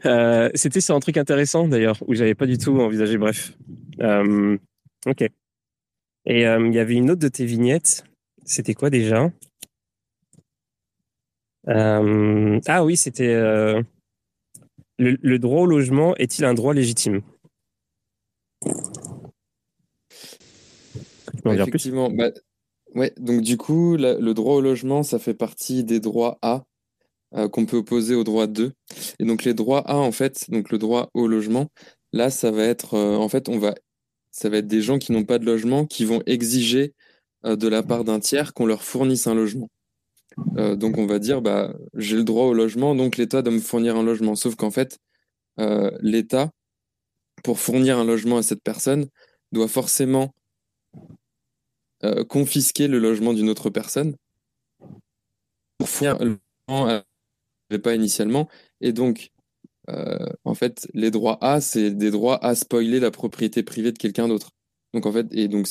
C'était 0.54 0.80
sur 0.80 0.94
un 0.94 1.00
truc 1.00 1.16
intéressant 1.16 1.66
d'ailleurs 1.66 1.96
où 2.06 2.14
j'avais 2.14 2.34
pas 2.34 2.46
du 2.46 2.58
tout 2.58 2.78
envisagé. 2.80 3.16
Bref, 3.16 3.54
euh, 4.00 4.58
ok. 5.06 5.22
Et 6.26 6.46
euh, 6.46 6.66
il 6.66 6.74
y 6.74 6.78
avait 6.78 6.94
une 6.94 7.10
autre 7.10 7.20
de 7.20 7.28
tes 7.28 7.44
vignettes. 7.44 8.04
C'était 8.44 8.74
quoi 8.74 8.90
déjà? 8.90 9.30
Euh, 11.68 12.58
Ah 12.66 12.84
oui, 12.84 12.96
c'était 12.96 13.34
le, 13.34 13.84
le 14.98 15.38
droit 15.38 15.62
au 15.62 15.66
logement 15.66 16.14
est-il 16.16 16.44
un 16.44 16.54
droit 16.54 16.74
légitime? 16.74 17.22
Effectivement. 21.46 22.10
Bah, 22.10 22.30
Ouais, 22.94 23.12
donc 23.18 23.42
du 23.42 23.56
coup, 23.56 23.96
le 23.96 24.32
droit 24.32 24.56
au 24.56 24.60
logement, 24.60 25.02
ça 25.02 25.18
fait 25.18 25.34
partie 25.34 25.84
des 25.84 26.00
droits 26.00 26.38
A 26.42 26.64
euh, 27.36 27.48
qu'on 27.48 27.66
peut 27.66 27.76
opposer 27.76 28.14
au 28.16 28.24
droit 28.24 28.48
2. 28.48 28.72
Et 29.20 29.24
donc 29.24 29.44
les 29.44 29.54
droits 29.54 29.80
A, 29.88 29.96
en 29.96 30.12
fait, 30.12 30.50
donc 30.50 30.70
le 30.70 30.78
droit 30.78 31.08
au 31.14 31.28
logement, 31.28 31.68
là, 32.12 32.30
ça 32.30 32.50
va 32.50 32.64
être, 32.64 32.94
euh, 32.94 33.16
en 33.16 33.28
fait, 33.28 33.48
on 33.48 33.58
va, 33.58 33.74
ça 34.32 34.48
va 34.48 34.58
être 34.58 34.66
des 34.66 34.82
gens 34.82 34.98
qui 34.98 35.12
n'ont 35.12 35.24
pas 35.24 35.38
de 35.38 35.46
logement 35.46 35.86
qui 35.86 36.04
vont 36.04 36.22
exiger 36.26 36.94
euh, 37.44 37.54
de 37.54 37.68
la 37.68 37.84
part 37.84 38.04
d'un 38.04 38.18
tiers 38.18 38.54
qu'on 38.54 38.66
leur 38.66 38.82
fournisse 38.82 39.28
un 39.28 39.34
logement. 39.34 39.68
Euh, 40.56 40.76
donc 40.76 40.98
on 40.98 41.06
va 41.06 41.18
dire, 41.18 41.42
bah, 41.42 41.74
j'ai 41.94 42.16
le 42.16 42.24
droit 42.24 42.44
au 42.44 42.54
logement, 42.54 42.94
donc 42.94 43.16
l'État 43.16 43.42
doit 43.42 43.52
me 43.52 43.60
fournir 43.60 43.96
un 43.96 44.02
logement. 44.02 44.34
Sauf 44.34 44.56
qu'en 44.56 44.70
fait, 44.70 44.98
euh, 45.58 45.90
l'État, 46.00 46.50
pour 47.42 47.58
fournir 47.58 47.98
un 47.98 48.04
logement 48.04 48.38
à 48.38 48.42
cette 48.42 48.62
personne, 48.62 49.06
doit 49.52 49.68
forcément 49.68 50.34
euh, 52.04 52.24
confisquer 52.24 52.88
le 52.88 52.98
logement 52.98 53.32
d'une 53.32 53.48
autre 53.48 53.70
personne 53.70 54.14
pour 55.78 55.88
faire 55.88 56.18
le 56.18 56.38
logement 56.68 57.02
pas 57.82 57.94
initialement. 57.94 58.48
Et 58.80 58.92
donc, 58.92 59.30
en 60.44 60.54
fait, 60.54 60.88
les 60.92 61.10
droits 61.10 61.38
A, 61.40 61.60
c'est 61.60 61.90
des 61.90 62.10
droits 62.10 62.44
à 62.44 62.54
spoiler 62.54 63.00
la 63.00 63.10
propriété 63.10 63.62
privée 63.62 63.92
de 63.92 63.98
quelqu'un 63.98 64.28
d'autre. 64.28 64.50
Donc, 64.92 65.06
en 65.06 65.12
fait, 65.12 65.26
et 65.32 65.48
donc, 65.48 65.66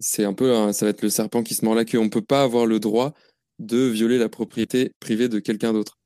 c'est 0.00 0.24
un 0.24 0.32
peu, 0.32 0.72
ça 0.72 0.86
va 0.86 0.90
être 0.90 1.02
le 1.02 1.08
serpent 1.08 1.42
qui 1.42 1.54
se 1.54 1.64
mord 1.64 1.74
la 1.74 1.84
queue. 1.84 1.98
On 1.98 2.04
ne 2.04 2.08
peut 2.10 2.22
pas 2.22 2.42
avoir 2.42 2.66
le 2.66 2.80
droit 2.80 3.14
de 3.58 3.78
violer 3.78 4.18
la 4.18 4.28
propriété 4.28 4.92
privée 5.00 5.28
de 5.28 5.38
quelqu'un 5.38 5.72
d'autre. 5.72 5.98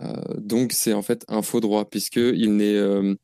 Euh, 0.00 0.06
donc, 0.38 0.72
c'est 0.72 0.92
en 0.92 1.02
fait 1.02 1.24
un 1.28 1.42
faux 1.42 1.60
droit, 1.60 1.88
puisqu'il 1.88 2.56
n'est 2.56 2.76
euh, 2.76 3.14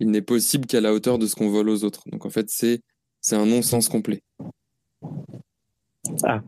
il 0.00 0.10
n'est 0.10 0.22
possible 0.22 0.66
qu'à 0.66 0.80
la 0.80 0.92
hauteur 0.92 1.18
de 1.18 1.26
ce 1.26 1.34
qu'on 1.34 1.48
vole 1.48 1.68
aux 1.68 1.84
autres. 1.84 2.02
Donc, 2.10 2.26
en 2.26 2.30
fait, 2.30 2.50
c'est 2.50 2.80
c'est 3.20 3.36
un 3.36 3.46
non-sens 3.46 3.88
complet. 3.88 4.22
Ah. 6.24 6.42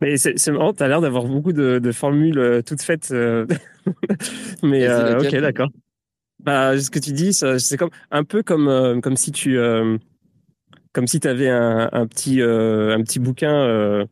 Mais 0.00 0.16
c'est 0.16 0.48
marrant, 0.50 0.72
tu 0.72 0.82
as 0.82 0.88
l'air 0.88 1.00
d'avoir 1.00 1.24
beaucoup 1.24 1.52
de, 1.52 1.78
de, 1.78 1.92
formules 1.92 2.38
euh, 2.38 2.62
toutes 2.62 2.82
faites. 2.82 3.10
Euh... 3.12 3.46
Mais 4.62 4.86
ok, 4.88 5.34
d'accord. 5.36 5.70
Bah, 6.40 6.78
ce 6.78 6.90
que 6.90 6.98
tu 6.98 7.12
dis, 7.12 7.32
c'est 7.32 7.76
comme 7.76 7.90
un 8.10 8.24
peu 8.24 8.42
comme 8.42 9.00
comme 9.02 9.16
si 9.16 9.32
tu 9.32 9.56
comme 10.92 11.06
si 11.06 11.20
tu 11.20 11.28
avais 11.28 11.48
un, 11.48 11.88
un 11.90 12.06
petit 12.06 12.42
un 12.42 13.02
petit 13.02 13.18
bouquin 13.18 14.06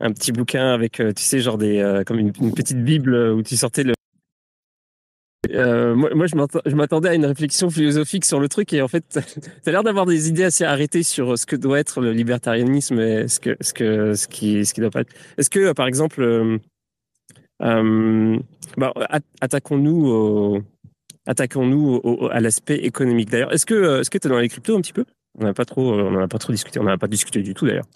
un 0.00 0.12
petit 0.12 0.32
bouquin 0.32 0.72
avec 0.72 0.92
tu 0.94 1.22
sais 1.22 1.40
genre 1.40 1.58
des 1.58 2.02
comme 2.06 2.18
une, 2.18 2.32
petite 2.32 2.82
bible 2.84 3.14
où 3.14 3.42
tu 3.42 3.56
sortais 3.56 3.82
le 3.82 3.94
euh, 5.52 5.94
moi, 5.94 6.10
moi, 6.14 6.26
je 6.26 6.74
m'attendais 6.74 7.08
à 7.08 7.14
une 7.14 7.26
réflexion 7.26 7.70
philosophique 7.70 8.24
sur 8.24 8.40
le 8.40 8.48
truc 8.48 8.72
et 8.72 8.82
en 8.82 8.88
fait, 8.88 9.04
tu 9.64 9.68
as 9.68 9.72
l'air 9.72 9.82
d'avoir 9.82 10.06
des 10.06 10.28
idées 10.28 10.44
assez 10.44 10.64
arrêtées 10.64 11.02
sur 11.02 11.38
ce 11.38 11.46
que 11.46 11.56
doit 11.56 11.78
être 11.78 12.00
le 12.00 12.12
libertarianisme 12.12 12.98
et 13.00 13.28
ce 13.28 13.40
que 13.40 13.56
ce 13.60 13.72
que 13.72 14.14
ce 14.14 14.28
qui 14.28 14.64
ce 14.64 14.74
qui 14.74 14.80
doit 14.80 14.90
pas 14.90 15.00
être. 15.00 15.12
Est-ce 15.38 15.50
que 15.50 15.72
par 15.72 15.86
exemple, 15.86 16.22
euh, 16.22 16.58
euh, 17.62 18.38
bah, 18.76 18.92
attaquons-nous 19.40 20.62
attaquons-nous 21.26 22.28
à 22.30 22.40
l'aspect 22.40 22.76
économique. 22.76 23.30
D'ailleurs, 23.30 23.52
est-ce 23.52 23.66
que 23.66 24.02
que 24.08 24.18
tu 24.18 24.26
es 24.26 24.30
dans 24.30 24.38
les 24.38 24.48
cryptos 24.48 24.76
un 24.76 24.80
petit 24.80 24.92
peu? 24.92 25.04
On 25.38 25.44
n'a 25.44 25.52
pas 25.52 25.64
pas 25.64 26.38
trop 26.38 26.52
discuté, 26.52 26.80
on 26.80 26.84
n'a 26.84 26.98
pas 26.98 27.08
discuté 27.08 27.42
du 27.42 27.54
tout 27.54 27.66
d'ailleurs. 27.66 27.86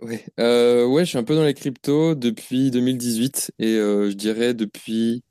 Ouais, 0.00 0.24
euh, 0.38 0.86
ouais, 0.86 1.04
je 1.04 1.10
suis 1.10 1.18
un 1.18 1.24
peu 1.24 1.34
dans 1.34 1.44
les 1.44 1.54
cryptos 1.54 2.14
depuis 2.14 2.70
2018 2.70 3.50
et 3.58 3.74
euh, 3.76 4.10
je 4.10 4.14
dirais 4.14 4.54
depuis 4.54 5.24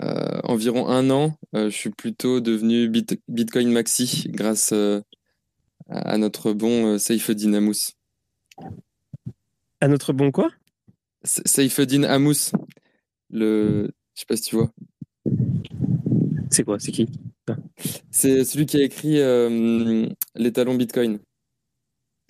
euh, 0.00 0.40
environ 0.44 0.88
un 0.88 1.10
an, 1.10 1.36
je 1.52 1.68
suis 1.68 1.90
plutôt 1.90 2.40
devenu 2.40 2.88
Bit 2.88 3.20
Bitcoin 3.28 3.70
Maxi 3.70 4.24
grâce 4.28 4.72
à 5.90 6.16
notre 6.16 6.54
bon 6.54 6.96
Saifeddin 6.98 7.52
Amous. 7.52 7.92
À 9.82 9.88
notre 9.88 10.14
bon 10.14 10.30
quoi? 10.30 10.50
Saifeddin 11.22 12.04
Amous. 12.04 12.52
Le... 13.28 13.90
Je 14.14 14.20
sais 14.20 14.26
pas 14.26 14.36
si 14.36 14.42
tu 14.42 14.56
vois. 14.56 14.70
C'est 16.48 16.64
quoi? 16.64 16.78
C'est 16.78 16.92
qui? 16.92 17.06
C'est 18.10 18.44
celui 18.44 18.64
qui 18.64 18.78
a 18.78 18.84
écrit 18.84 19.16
Les 20.36 20.52
talons 20.52 20.74
Bitcoin. 20.74 21.18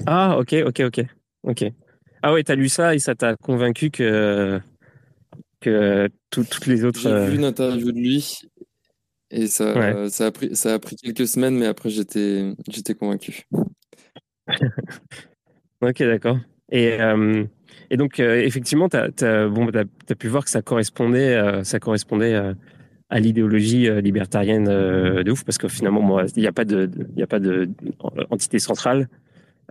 Ah, 0.07 0.37
ok, 0.37 0.57
ok, 0.67 0.81
ok. 0.87 1.20
Ok. 1.43 1.65
Ah 2.23 2.33
ouais, 2.33 2.43
t'as 2.43 2.55
lu 2.55 2.69
ça 2.69 2.95
et 2.95 2.99
ça 2.99 3.15
t'a 3.15 3.37
convaincu 3.37 3.91
que, 3.91 4.61
que 5.61 6.09
toutes 6.31 6.67
les 6.67 6.85
autres. 6.85 7.01
J'ai 7.01 7.09
vu 7.09 7.15
euh, 7.15 7.35
une 7.35 7.45
interview 7.45 7.93
de 7.93 7.99
lui 7.99 8.41
et 9.31 9.47
ça, 9.47 9.79
Ouais. 9.79 10.11
ça, 10.11 10.27
a 10.27 10.31
pris, 10.31 10.55
ça 10.57 10.75
a 10.75 10.79
pris 10.79 10.97
quelques 10.97 11.27
semaines, 11.27 11.57
mais 11.57 11.67
après, 11.67 11.89
j'étais, 11.89 12.53
j'étais 12.69 12.95
convaincu. 12.95 13.47
Ok, 15.83 16.03
d'accord. 16.03 16.39
Et, 16.71 17.01
euh, 17.01 17.45
et 17.91 17.97
donc, 17.97 18.21
euh, 18.21 18.37
effectivement, 18.43 18.89
tu 18.91 18.97
as, 18.99 19.49
bon, 19.49 19.71
t'as, 19.71 19.85
t'as 20.07 20.15
pu 20.15 20.29
voir 20.29 20.45
que 20.45 20.51
ça 20.51 20.61
correspondait, 20.61 21.35
euh, 21.35 21.65
ça 21.65 21.81
correspondait 21.81 22.35
à 23.09 23.19
l'idéologie 23.19 23.89
libertarienne 24.03 24.67
de 24.67 25.31
ouf, 25.31 25.43
parce 25.45 25.57
que 25.59 25.69
finalement, 25.69 26.21
il 26.21 26.41
n'y 26.43 26.47
a 26.47 26.53
pas 26.53 26.67
de, 26.67 26.91
il 27.15 27.19
y 27.19 27.23
a 27.23 27.27
pas 27.27 27.41
de 27.41 27.69
entité 28.29 28.59
centrale. 28.59 29.09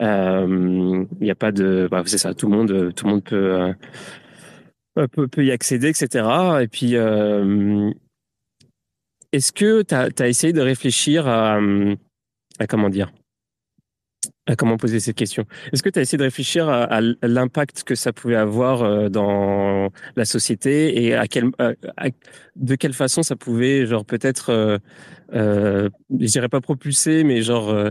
Euh, 0.01 1.05
Il 1.19 1.23
n'y 1.23 1.31
a 1.31 1.35
pas 1.35 1.51
de, 1.51 1.87
bah, 1.89 2.03
c'est 2.05 2.17
ça, 2.17 2.33
tout 2.33 2.49
le 2.49 2.55
monde, 2.55 2.93
tout 2.95 3.05
le 3.05 3.11
monde 3.11 3.23
peut, 3.23 3.73
euh, 4.97 5.07
peut, 5.07 5.43
y 5.43 5.51
accéder, 5.51 5.89
etc. 5.89 6.25
Et 6.61 6.67
puis, 6.67 6.95
euh, 6.95 7.91
est-ce 9.31 9.51
que 9.51 9.81
tu 9.83 9.95
as, 9.95 10.27
essayé 10.27 10.53
de 10.53 10.61
réfléchir 10.61 11.27
à, 11.27 11.59
à 12.59 12.67
comment 12.67 12.89
dire? 12.89 13.11
à 14.49 14.55
comment 14.55 14.77
poser 14.77 14.99
cette 14.99 15.15
question? 15.15 15.45
Est-ce 15.71 15.83
que 15.83 15.89
tu 15.89 15.99
as 15.99 16.01
essayé 16.01 16.17
de 16.17 16.23
réfléchir 16.23 16.67
à, 16.69 17.01
l'impact 17.21 17.83
que 17.83 17.93
ça 17.93 18.11
pouvait 18.11 18.35
avoir 18.35 18.81
euh, 18.81 19.07
dans 19.09 19.91
la 20.15 20.25
société 20.25 21.03
et 21.03 21.13
à 21.13 21.27
quel, 21.27 21.51
de 22.55 22.75
quelle 22.75 22.93
façon 22.93 23.21
ça 23.21 23.35
pouvait, 23.35 23.85
genre 23.85 24.05
peut-être, 24.05 24.49
euh, 24.49 24.77
euh, 25.33 25.89
je 26.09 26.25
dirais 26.25 26.49
pas 26.49 26.61
propulser, 26.61 27.23
mais 27.23 27.43
genre 27.43 27.69
euh, 27.69 27.89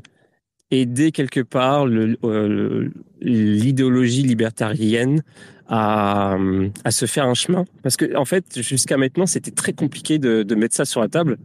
aider 0.71 1.12
quelque 1.12 1.41
part 1.41 1.87
euh, 1.87 2.91
l'idéologie 3.21 4.23
libertarienne 4.23 5.23
à, 5.66 6.37
à, 6.85 6.91
se 6.91 7.07
faire 7.07 7.27
un 7.27 7.35
chemin 7.35 7.64
Parce 7.83 7.97
que 7.97 8.16
en 8.16 8.25
fait, 8.25 8.61
jusqu'à 8.61 8.97
maintenant, 8.97 9.27
c'était 9.27 9.51
très 9.51 9.73
compliqué 9.73 10.19
de, 10.19 10.43
de 10.43 10.55
mettre 10.55 10.75
ça 10.75 10.85
sur 10.85 11.01
la 11.01 11.09
table 11.09 11.39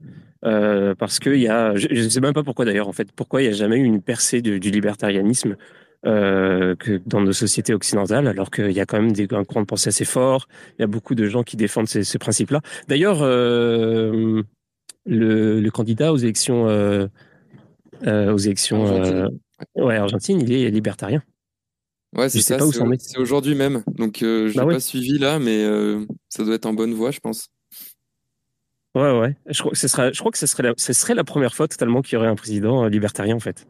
euh, 0.45 0.93
parce 0.95 1.19
que 1.19 1.29
y 1.29 1.47
a, 1.47 1.75
je 1.75 1.87
ne 1.87 2.09
sais 2.09 2.19
même 2.19 2.33
pas 2.33 2.43
pourquoi 2.43 2.65
d'ailleurs, 2.65 2.87
en 2.87 2.93
fait, 2.93 3.11
pourquoi 3.13 3.41
il 3.41 3.45
n'y 3.47 3.53
a 3.53 3.55
jamais 3.55 3.77
eu 3.77 3.83
une 3.83 4.01
percée 4.01 4.41
du 4.41 4.59
libertarianisme 4.59 5.55
euh, 6.05 6.75
que 6.75 7.01
dans 7.05 7.21
nos 7.21 7.31
sociétés 7.31 7.73
occidentales, 7.73 8.27
alors 8.27 8.51
qu'il 8.51 8.71
y 8.71 8.81
a 8.81 8.85
quand 8.85 9.01
même 9.01 9.13
un 9.31 9.43
courant 9.45 9.61
de 9.61 9.65
pensée 9.65 9.87
assez 9.87 10.03
fort, 10.03 10.49
il 10.77 10.81
y 10.81 10.83
a 10.83 10.87
beaucoup 10.87 11.15
de 11.15 11.27
gens 11.27 11.43
qui 11.43 11.55
défendent 11.55 11.87
ces, 11.87 12.03
ces 12.03 12.17
principes-là. 12.17 12.59
D'ailleurs, 12.89 13.23
le, 15.05 15.69
candidat 15.69 16.11
aux 16.11 16.17
élections, 16.17 16.67
aux 18.01 18.37
élections, 18.37 18.85
Argentine. 18.85 19.39
ouais, 19.75 19.95
Argentine, 19.95 20.41
il 20.41 20.51
est 20.51 20.69
libertarien. 20.69 21.21
Ouais, 22.15 22.29
c'est 22.29 22.41
ça. 22.41 22.59
C'est 22.99 23.17
aujourd'hui 23.17 23.55
même. 23.55 23.83
Donc, 23.87 24.21
euh, 24.21 24.47
je 24.47 24.53
n'ai 24.53 24.57
bah 24.57 24.65
ouais. 24.65 24.73
pas 24.75 24.79
suivi 24.79 25.17
là, 25.17 25.39
mais 25.39 25.63
euh, 25.63 26.05
ça 26.29 26.43
doit 26.43 26.55
être 26.55 26.67
en 26.67 26.73
bonne 26.73 26.93
voie, 26.93 27.11
je 27.11 27.19
pense. 27.19 27.49
Ouais, 28.93 29.19
ouais. 29.19 29.35
Je 29.47 29.59
crois 29.59 29.71
que 29.71 29.77
ce 29.77 29.87
serait, 29.87 30.13
je 30.13 30.19
crois 30.19 30.31
que 30.31 30.37
ce 30.37 30.45
serait, 30.45 30.63
la, 30.63 30.73
ce 30.77 30.93
serait 30.93 31.15
la 31.15 31.23
première 31.23 31.55
fois 31.55 31.67
totalement 31.67 32.03
qu'il 32.03 32.13
y 32.13 32.17
aurait 32.17 32.27
un 32.27 32.35
président 32.35 32.83
euh, 32.83 32.89
libertarien, 32.89 33.35
en 33.35 33.39
fait. 33.39 33.65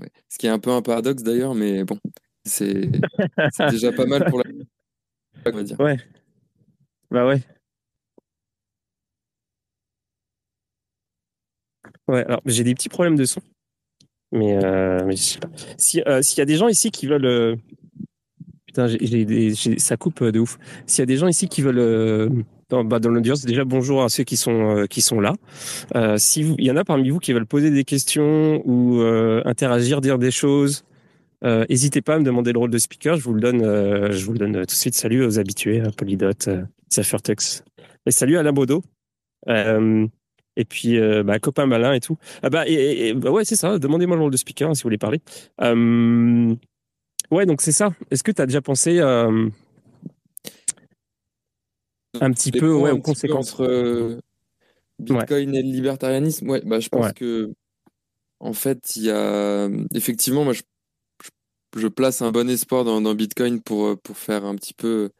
Ouais. 0.00 0.10
Ce 0.28 0.38
qui 0.38 0.46
est 0.46 0.50
un 0.50 0.58
peu 0.58 0.70
un 0.70 0.82
paradoxe 0.82 1.22
d'ailleurs, 1.22 1.54
mais 1.54 1.84
bon, 1.84 1.98
c'est 2.44 2.90
déjà 3.70 3.92
pas 3.92 4.06
mal 4.06 4.24
pour 4.24 4.38
la. 4.38 4.44
On 5.46 5.50
va 5.52 5.62
dire. 5.62 5.78
Ouais. 5.78 5.98
Bah 7.10 7.26
ouais. 7.26 7.40
Ouais, 12.08 12.24
alors 12.24 12.40
j'ai 12.44 12.64
des 12.64 12.74
petits 12.74 12.88
problèmes 12.88 13.16
de 13.16 13.24
son. 13.24 13.40
Mais, 14.34 14.58
euh, 14.62 15.04
mais 15.06 15.14
je 15.14 15.22
sais 15.22 15.38
pas. 15.38 15.48
S'il 15.78 16.02
euh, 16.08 16.20
y 16.36 16.40
a 16.40 16.44
des 16.44 16.56
gens 16.56 16.68
ici 16.68 16.90
qui 16.90 17.06
veulent. 17.06 17.24
Euh... 17.24 17.56
Putain, 18.66 18.88
ça 19.78 19.96
coupe 19.96 20.24
de 20.24 20.40
ouf. 20.40 20.58
S'il 20.86 20.98
y 20.98 21.04
a 21.04 21.06
des 21.06 21.16
gens 21.16 21.28
ici 21.28 21.48
qui 21.48 21.62
veulent 21.62 22.44
dans, 22.68 22.82
bah, 22.82 22.98
dans 22.98 23.10
l'audience. 23.10 23.44
Déjà, 23.44 23.64
bonjour 23.64 24.02
à 24.02 24.08
ceux 24.08 24.24
qui 24.24 24.36
sont, 24.36 24.86
qui 24.90 25.00
sont 25.00 25.20
là. 25.20 25.34
Euh, 25.94 26.16
si 26.18 26.56
y 26.58 26.70
en 26.72 26.76
a 26.76 26.82
parmi 26.82 27.08
vous 27.08 27.20
qui 27.20 27.32
veulent 27.32 27.46
poser 27.46 27.70
des 27.70 27.84
questions 27.84 28.60
ou 28.64 29.00
interagir, 29.44 30.00
dire 30.00 30.18
des 30.18 30.32
choses, 30.32 30.84
n'hésitez 31.44 32.02
pas 32.02 32.16
à 32.16 32.18
me 32.18 32.24
demander 32.24 32.52
le 32.52 32.58
rôle 32.58 32.70
de 32.70 32.78
speaker. 32.78 33.14
Je 33.14 33.22
vous 33.22 33.34
le 33.34 33.40
donne, 33.40 33.60
je 34.10 34.26
vous 34.26 34.32
le 34.32 34.38
donne 34.40 34.52
tout 34.52 34.64
de 34.64 34.70
suite. 34.72 34.96
Salut 34.96 35.24
aux 35.24 35.38
habitués, 35.38 35.80
Polydot, 35.96 36.32
Zafirtux. 36.92 37.62
Et 38.06 38.10
salut 38.10 38.38
à 38.38 38.42
Labodo. 38.42 38.82
Et 40.56 40.64
puis, 40.64 40.98
bah, 41.24 41.38
copain 41.38 41.66
malin 41.66 41.92
et 41.94 42.00
tout. 42.00 42.16
Ah 42.42 42.50
bah, 42.50 42.64
et, 42.66 43.08
et, 43.08 43.14
bah 43.14 43.30
ouais, 43.30 43.44
c'est 43.44 43.56
ça. 43.56 43.78
Demandez-moi 43.78 44.16
le 44.16 44.22
rôle 44.22 44.32
de 44.32 44.36
speaker 44.36 44.70
hein, 44.70 44.74
si 44.74 44.82
vous 44.82 44.86
voulez 44.86 44.98
parler. 44.98 45.20
ouais, 47.30 47.46
donc 47.46 47.60
c'est 47.60 47.72
ça. 47.72 47.92
Est-ce 48.10 48.22
que 48.22 48.32
tu 48.32 48.42
as 48.42 48.46
déjà 48.46 48.62
pensé 48.62 49.00
un 52.20 52.32
petit 52.32 52.52
peu 52.52 52.72
ouais, 52.72 52.90
aux 52.90 53.00
conséquences? 53.00 53.52
entre 53.52 53.64
euh, 53.64 54.18
Bitcoin 54.98 55.50
ouais. 55.50 55.58
et 55.58 55.62
le 55.62 55.70
libertarianisme? 55.70 56.48
Ouais, 56.48 56.62
bah, 56.64 56.80
je 56.80 56.88
pense 56.88 57.06
ouais. 57.06 57.12
que 57.14 57.52
en 58.40 58.52
fait, 58.52 58.96
il 58.96 59.04
y 59.04 59.10
a 59.10 59.68
effectivement, 59.94 60.44
moi, 60.44 60.52
je, 60.52 60.62
je 61.76 61.88
place 61.88 62.22
un 62.22 62.30
bon 62.30 62.48
espoir 62.48 62.84
dans, 62.84 63.00
dans, 63.00 63.14
Bitcoin 63.14 63.60
pour 63.60 63.86
euh, 63.86 63.96
pour 63.96 64.16
faire 64.16 64.44
un 64.44 64.54
petit 64.56 64.74
peu 64.74 65.10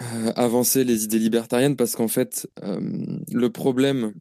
euh, 0.00 0.32
avancer 0.36 0.84
les 0.84 1.04
idées 1.04 1.18
libertariennes 1.18 1.76
parce 1.76 1.96
qu'en 1.96 2.08
fait, 2.08 2.48
euh, 2.62 2.80
le 3.32 3.50
problème 3.50 4.12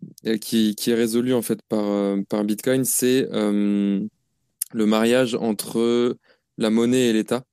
qui, 0.42 0.76
qui, 0.76 0.92
est 0.92 0.96
résolu 0.96 1.34
en 1.34 1.42
fait 1.42 1.60
par 1.70 1.86
euh, 1.86 2.22
par 2.30 2.44
Bitcoin, 2.44 2.84
c'est 2.86 3.28
le 3.32 4.86
mariage 4.86 5.36
entre 5.36 6.18
la 6.58 6.70
monnaie 6.70 7.08
et 7.08 7.14
l'État. 7.14 7.44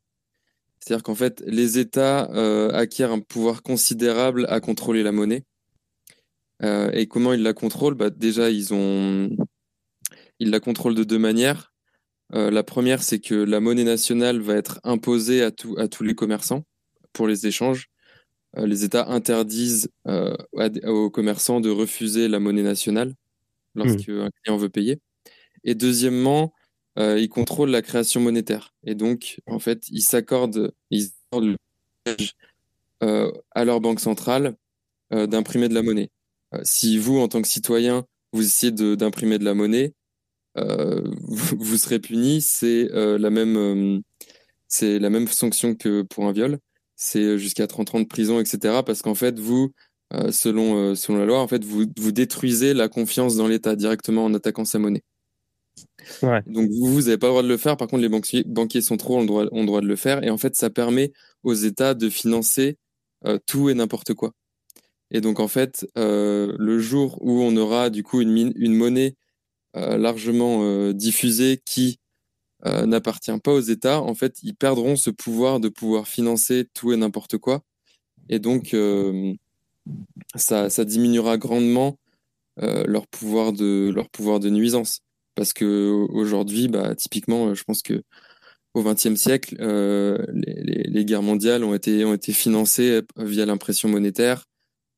C'est-à-dire 0.85 1.03
qu'en 1.03 1.15
fait, 1.15 1.43
les 1.47 1.79
États 1.79 2.31
euh, 2.33 2.71
acquièrent 2.73 3.13
un 3.13 3.21
pouvoir 3.21 3.63
considérable 3.63 4.45
à 4.51 4.61
contrôler 4.61 5.03
la 5.03 5.13
monnaie. 5.13 5.45
Euh, 6.63 6.91
et 6.93 7.07
comment 7.07 7.33
ils 7.33 7.43
la 7.43 7.55
contrôlent? 7.55 7.95
Bah, 7.95 8.11
Déjà, 8.11 8.51
ils, 8.51 8.75
ont... 8.75 9.31
ils 10.41 10.51
la 10.51 10.61
contrôlent 10.61 10.95
de 10.95 11.05
deux 11.05 11.19
manières. 11.19 11.73
Euh, 12.35 12.51
la 12.51 12.63
première, 12.63 13.03
c'est 13.03 13.19
que 13.19 13.35
la 13.35 13.61
monnaie 13.61 13.85
nationale 13.85 14.41
va 14.41 14.57
être 14.57 14.79
imposée 14.85 15.43
à, 15.43 15.51
tout, 15.51 15.75
à 15.79 15.89
tous 15.89 16.03
les 16.03 16.15
commerçants 16.15 16.65
pour 17.15 17.27
les 17.29 17.47
échanges. 17.47 17.89
Les 18.57 18.85
États 18.85 19.09
interdisent 19.09 19.89
aux 20.07 21.11
commerçants 21.11 21.61
de 21.61 21.71
refuser 21.71 22.29
la 22.29 22.41
monnaie 22.41 22.63
nationale 22.63 23.15
lorsqu'un 23.75 24.31
client 24.43 24.57
veut 24.57 24.69
payer. 24.69 25.01
Et 25.65 25.75
deuxièmement, 25.75 26.53
euh, 26.99 27.19
ils 27.19 27.29
contrôlent 27.29 27.71
la 27.71 27.83
création 27.83 28.21
monétaire. 28.21 28.73
Et 28.85 28.95
donc, 28.95 29.41
en 29.47 29.59
fait, 29.59 29.89
ils 29.89 30.03
s'accordent, 30.03 30.73
ils 30.91 31.11
accordent 31.33 31.57
euh, 33.03 33.33
à 33.51 33.65
leur 33.65 33.81
banque 33.81 34.01
centrale 34.01 34.57
euh, 35.13 35.27
d'imprimer 35.27 35.69
de 35.69 35.75
la 35.75 35.83
monnaie. 35.83 36.11
si 36.63 36.99
vous, 36.99 37.19
en 37.19 37.29
tant 37.29 37.43
que 37.43 37.49
citoyen, 37.49 38.07
vous 38.33 38.45
essayez 38.45 38.73
d'imprimer 38.73 39.39
de, 39.39 39.45
la 39.45 39.55
monnaie, 39.55 39.93
vous, 40.57 41.77
serez 41.77 41.99
puni. 41.99 42.41
C'est 42.41 42.89
la 42.93 43.31
c'est 44.69 44.99
la 44.99 45.11
même 45.11 45.29
sanction 45.29 45.75
que 45.75 46.03
pour 46.03 46.27
un 46.27 46.33
viol. 46.33 46.59
C'est 47.05 47.39
jusqu'à 47.39 47.67
30 47.67 47.95
ans 47.95 48.01
de 48.01 48.07
prison, 48.07 48.41
etc. 48.41 48.81
Parce 48.85 49.03
qu'en 49.03 49.15
fait, 49.15 49.39
vous, 49.39 49.73
selon, 50.31 50.95
selon 50.95 51.19
la 51.19 51.27
loi, 51.27 51.41
en 51.41 51.49
fait, 51.49 51.65
vous, 51.65 51.85
vous 51.99 52.13
détruisez 52.13 52.73
la 52.73 52.89
confiance 52.89 53.37
dans 53.37 53.49
l'État 53.49 53.77
directement 53.77 54.25
en 54.25 54.35
attaquant 54.35 54.65
sa 54.65 54.79
monnaie. 54.79 55.03
Ouais. 56.23 56.43
Donc 56.47 56.71
vous, 56.71 56.87
vous 56.87 57.03
n'avez 57.03 57.19
pas 57.19 57.27
le 57.27 57.33
droit 57.33 57.43
de 57.43 57.49
le 57.49 57.57
faire. 57.57 57.77
Par 57.77 57.89
contre, 57.89 58.03
les 58.03 58.09
banquiers, 58.09 58.45
banquiers 58.47 58.81
centraux 58.81 59.17
ont 59.17 59.21
le, 59.21 59.27
droit, 59.27 59.45
ont 59.53 59.61
le 59.61 59.67
droit 59.67 59.81
de 59.81 59.87
le 59.87 59.97
faire. 59.97 60.23
Et 60.23 60.31
en 60.31 60.39
fait, 60.39 60.57
ça 60.57 60.71
permet 60.71 61.13
aux 61.43 61.55
États 61.55 61.95
de 61.95 62.09
financer 62.09 62.79
euh, 63.27 63.39
tout 63.47 63.71
et 63.71 63.75
n'importe 63.75 64.15
quoi. 64.15 64.33
Et 65.11 65.21
donc 65.21 65.41
en 65.41 65.49
fait, 65.49 65.87
euh, 65.97 66.55
le 66.59 66.79
jour 66.79 67.19
où 67.21 67.41
on 67.43 67.57
aura 67.57 67.91
du 67.91 68.03
coup 68.03 68.21
une, 68.21 68.53
une 68.57 68.75
monnaie 68.75 69.15
euh, 69.77 69.97
largement 69.97 70.65
euh, 70.65 70.93
diffusée 70.93 71.63
qui 71.65 72.01
euh, 72.67 72.87
n'appartient 72.87 73.39
pas 73.43 73.53
aux 73.53 73.61
États, 73.61 74.01
en 74.01 74.15
fait, 74.15 74.39
ils 74.43 74.55
perdront 74.55 74.97
ce 74.97 75.11
pouvoir 75.11 75.61
de 75.61 75.69
pouvoir 75.69 76.09
financer 76.09 76.69
tout 76.75 76.93
et 76.93 76.97
n'importe 76.97 77.39
quoi. 77.39 77.63
Et 78.29 78.39
donc 78.39 78.75
euh, 78.75 79.35
ça, 80.35 80.71
ça 80.71 80.85
diminuera 80.85 81.37
grandement 81.39 81.99
leur 82.57 83.09
pouvoir 83.09 83.53
de 83.53 83.91
leur 83.93 84.09
pouvoir 84.09 84.39
de 84.39 84.49
nuisance 84.49 85.01
parce 85.35 85.53
que 85.53 86.07
aujourd'hui, 86.11 86.69
bah, 86.69 86.95
typiquement, 86.95 87.55
je 87.55 87.65
pense 87.65 87.83
que 87.83 88.03
au 88.75 88.83
XXe 88.83 89.15
siècle, 89.15 89.57
euh, 89.61 90.19
les, 90.33 91.05
guerres 91.05 91.23
mondiales 91.23 91.63
ont 91.63 91.75
été, 91.75 92.05
ont 92.05 92.15
été 92.15 92.33
financées 92.33 93.03
via 93.17 93.47
l'impression 93.47 93.89
monétaire. 93.89 94.47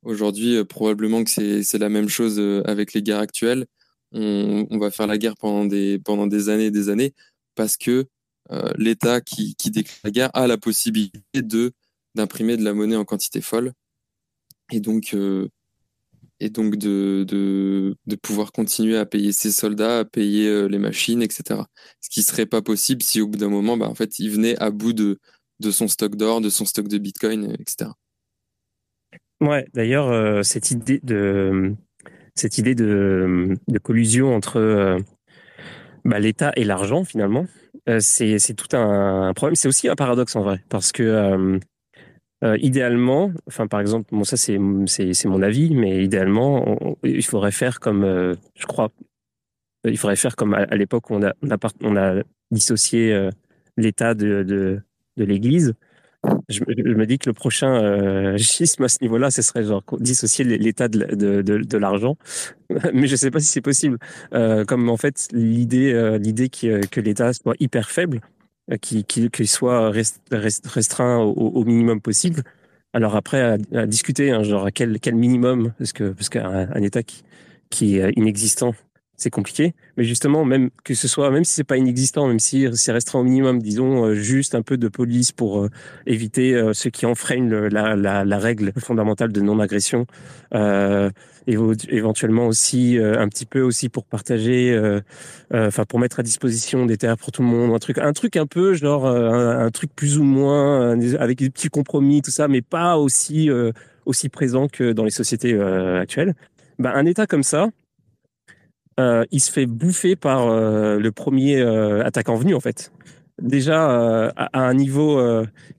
Aujourd'hui, 0.03 0.57
euh, 0.57 0.65
probablement 0.65 1.25
que 1.25 1.31
c'est 1.31 1.79
la 1.79 1.89
même 1.91 2.09
chose 2.09 2.39
euh, 2.39 2.63
avec 2.65 2.95
les 2.95 3.03
guerres 3.03 3.19
actuelles. 3.19 3.67
On, 4.13 4.67
on, 4.71 4.79
va 4.79 4.91
faire 4.91 5.07
la 5.07 5.19
guerre 5.19 5.37
pendant 5.37 5.67
des, 5.67 5.99
pendant 5.99 6.27
des 6.27 6.49
années 6.49 6.67
et 6.67 6.71
des 6.71 6.89
années 6.89 7.13
parce 7.57 7.77
que 7.77 8.07
euh, 8.53 8.71
l'État 8.79 9.21
qui, 9.21 9.57
qui 9.57 9.71
déclare 9.71 9.99
la 10.05 10.11
guerre 10.11 10.31
a 10.35 10.47
la 10.47 10.59
possibilité 10.59 11.43
de 11.43 11.73
d'imprimer 12.15 12.57
de 12.57 12.65
la 12.65 12.73
monnaie 12.73 12.97
en 12.97 13.05
quantité 13.05 13.41
folle. 13.43 13.73
Et 14.73 14.81
donc, 14.81 15.11
euh, 15.13 15.49
et 16.41 16.49
donc 16.49 16.77
de, 16.77 17.25
de, 17.29 18.17
pouvoir 18.17 18.53
continuer 18.53 18.97
à 18.97 19.05
payer 19.05 19.33
ses 19.33 19.51
soldats, 19.51 20.01
à 20.01 20.05
payer 20.05 20.49
euh, 20.49 20.67
les 20.67 20.79
machines, 20.79 21.23
etc. 21.23 21.61
Ce 22.01 22.09
qui 22.09 22.23
serait 22.23 22.47
pas 22.47 22.63
possible 22.63 23.03
si 23.03 23.21
au 23.21 23.27
bout 23.27 23.37
d'un 23.37 23.51
moment, 23.51 23.77
bah, 23.77 23.89
en 23.89 23.95
fait, 23.95 24.19
il 24.19 24.31
venait 24.31 24.57
à 24.63 24.71
bout 24.71 24.95
de, 24.95 25.19
de 25.61 25.71
son 25.71 25.89
stock 25.89 26.17
d'or, 26.17 26.41
de 26.41 26.49
son 26.49 26.65
stock 26.65 26.89
de 26.89 26.97
bitcoin, 26.99 27.55
etc. 27.59 27.91
Ouais, 29.43 29.67
d'ailleurs, 29.75 30.45
cette 30.45 30.71
idée 30.71 31.01
de 31.03 31.75
cette 32.35 32.57
idée 32.59 32.75
de, 32.75 33.59
collusion 33.83 34.35
entre 34.35 34.99
bah, 36.07 36.19
l'État 36.19 36.53
et 36.57 36.65
l'argent, 36.65 37.05
finalement, 37.05 37.47
c'est 38.01 38.55
tout 38.57 38.77
un, 38.77 39.33
problème. 39.35 39.55
C'est 39.55 39.69
aussi 39.69 39.89
un 39.89 39.95
paradoxe 39.95 40.37
en 40.37 40.43
vrai, 40.43 40.63
parce 40.69 40.93
que 40.93 41.61
euh, 42.45 42.57
idéalement, 42.61 43.33
enfin 43.49 43.67
par 43.67 43.81
exemple, 43.81 44.09
bon 44.13 44.25
ça 44.25 44.37
c'est 44.37 44.59
mon 44.59 45.43
avis, 45.43 45.75
mais 45.75 46.05
idéalement, 46.05 46.97
il 47.03 47.25
faudrait 47.25 47.51
faire 47.51 47.81
comme, 47.81 48.05
euh, 48.05 48.35
je 48.55 48.67
crois, 48.67 48.91
il 49.85 49.97
faudrait 49.97 50.17
faire 50.17 50.37
comme 50.37 50.53
à, 50.53 50.67
l'époque 50.77 51.09
où 51.09 51.15
on 51.15 51.25
a 51.25 51.33
on 51.43 51.51
a, 51.51 51.57
on 51.83 51.97
a 51.97 52.23
dissocié 52.51 53.13
euh, 53.15 53.31
l'État 53.79 54.13
de, 54.15 54.43
de, 54.43 54.83
de 55.17 55.25
l'Église. 55.25 55.75
Je, 56.49 56.63
me 56.65 57.07
dis 57.07 57.19
que 57.19 57.29
le 57.29 57.35
prochain 57.35 58.37
schisme 58.39 58.85
à 58.85 58.89
ce 58.89 58.99
niveau-là, 59.03 59.31
ce 59.31 59.43
serait 59.43 59.65
genre 59.65 59.83
dissocier 59.99 60.45
l'État 60.45 60.89
de, 60.89 61.15
de, 61.15 61.43
de, 61.43 61.79
l'argent, 61.79 62.17
mais 62.95 63.07
je 63.07 63.17
sais 63.17 63.31
pas 63.31 63.41
si 63.41 63.47
c'est 63.47 63.61
possible. 63.61 63.99
comme 64.31 64.89
en 64.89 64.97
fait 64.97 65.29
l'idée 65.33 66.19
l'idée 66.21 66.49
que 66.49 67.01
l'État 67.01 67.33
soit 67.33 67.55
hyper 67.59 67.91
faible 67.91 68.21
euh, 68.73 68.79
qui, 68.79 69.05
qui, 69.05 69.31
qui 69.31 69.47
soit 69.47 69.93
restreint 70.33 71.19
au, 71.21 71.65
minimum 71.65 72.01
possible. 72.01 72.43
Alors 72.93 73.15
après, 73.15 73.41
à, 73.73 73.87
discuter, 73.87 74.33
hein, 74.33 74.43
genre 74.43 74.67
à 74.67 74.73
quel, 74.73 74.99
quel 74.99 75.15
minimum, 75.15 75.73
parce 75.79 75.93
que 75.93 76.11
parce 76.11 76.29
qu'un 76.29 76.69
un 76.73 76.83
État 76.83 77.05
qui, 77.05 77.23
qui 77.71 77.99
est 77.99 78.11
inexistant, 78.17 78.75
c'est 79.17 79.31
compliqué. 79.31 79.75
Mais 79.97 80.05
justement, 80.05 80.45
même 80.45 80.71
que 80.85 80.95
ce 80.95 81.09
soit, 81.09 81.31
même 81.31 81.45
si 81.45 81.55
c'est 81.55 81.65
pas 81.65 81.77
inexistant, 81.77 82.29
même 82.29 82.39
si 82.39 82.67
c'est 82.75 82.93
restreint 82.93 83.21
au 83.21 83.25
minimum, 83.25 83.61
disons 83.61 84.05
euh, 84.05 84.15
juste 84.15 84.55
un 84.55 84.63
peu 84.63 84.77
de 84.77 84.89
police 84.89 85.33
pour 85.33 85.61
euh, 85.61 85.71
éviter 86.07 86.55
euh, 86.55 86.73
ce 86.75 86.89
qui 86.89 87.07
enfreignent 87.07 87.51
la, 87.51 88.39
règle 88.39 88.73
fondamentale 88.79 89.33
de 89.33 89.41
non-agression. 89.41 90.07
Euh, 90.55 91.11
éventuellement 91.47 92.49
aussi 92.49 92.99
un 93.01 93.29
petit 93.29 93.47
peu 93.47 93.61
aussi 93.61 93.89
pour 93.89 94.05
partager, 94.05 94.77
enfin 95.53 95.85
pour 95.85 96.01
mettre 96.01 96.19
à 96.19 96.25
disposition 96.25 96.87
des 96.87 96.97
terres 96.97 97.17
pour 97.17 97.31
tout 97.31 97.41
le 97.41 97.47
monde, 97.47 97.73
un 97.73 97.79
truc, 97.79 97.99
un 97.99 98.13
truc 98.13 98.35
un 98.35 98.47
peu 98.47 98.75
genre 98.75 99.07
un, 99.07 99.71
truc 99.71 99.95
plus 99.95 100.19
ou 100.19 100.25
moins 100.25 100.99
avec 101.21 101.39
des 101.39 101.51
petits 101.51 101.69
compromis, 101.69 102.21
tout 102.21 102.33
ça, 102.33 102.49
mais 102.49 102.63
pas 102.63 102.97
aussi 102.97 103.49
aussi 104.07 104.29
présent 104.29 104.67
que 104.67 104.91
dans 104.91 105.05
les 105.05 105.13
sociétés 105.13 105.57
actuelles. 105.57 106.35
Ben, 106.81 106.91
un 106.93 107.07
État 107.07 107.29
comme 107.29 107.45
ça, 107.45 107.69
il 108.99 109.41
se 109.41 109.53
fait 109.53 109.67
bouffer 109.67 110.17
par 110.17 110.47
euh, 110.47 110.99
le 110.99 111.13
premier 111.13 111.61
euh, 111.61 112.05
attaquant 112.05 112.37
venu 112.37 112.55
en 112.55 112.61
fait. 112.61 112.93
Déjà 113.41 114.33
à, 114.35 114.61
un 114.61 114.73
niveau, 114.73 115.21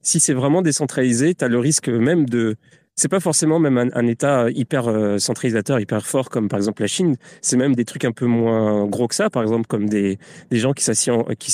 si 0.03 0.19
c'est 0.19 0.35
vraiment 0.35 0.61
décentralisé, 0.61 1.33
tu 1.33 1.43
as 1.43 1.47
le 1.47 1.57
risque 1.57 1.89
même 1.89 2.29
de 2.29 2.55
c'est 2.93 3.07
pas 3.07 3.19
forcément 3.19 3.57
même 3.57 3.89
un, 3.93 4.05
État 4.05 4.47
hyper 4.51 5.19
centralisateur, 5.19 5.79
hyper 5.79 6.05
fort 6.05 6.29
comme 6.29 6.49
par 6.49 6.57
exemple 6.57 6.83
la 6.83 6.87
Chine. 6.87 7.15
C'est 7.41 7.57
même 7.57 7.73
des 7.73 7.83
trucs 7.83 8.05
un 8.05 8.11
peu 8.11 8.27
moins 8.27 8.85
gros 8.85 9.07
que 9.07 9.15
ça, 9.15 9.31
par 9.31 9.41
exemple 9.41 9.65
comme 9.65 9.89
des, 9.89 10.19
des 10.51 10.57
gens 10.57 10.73
qui 10.73 10.83
s'assemblent 10.83 11.35
qui, 11.35 11.51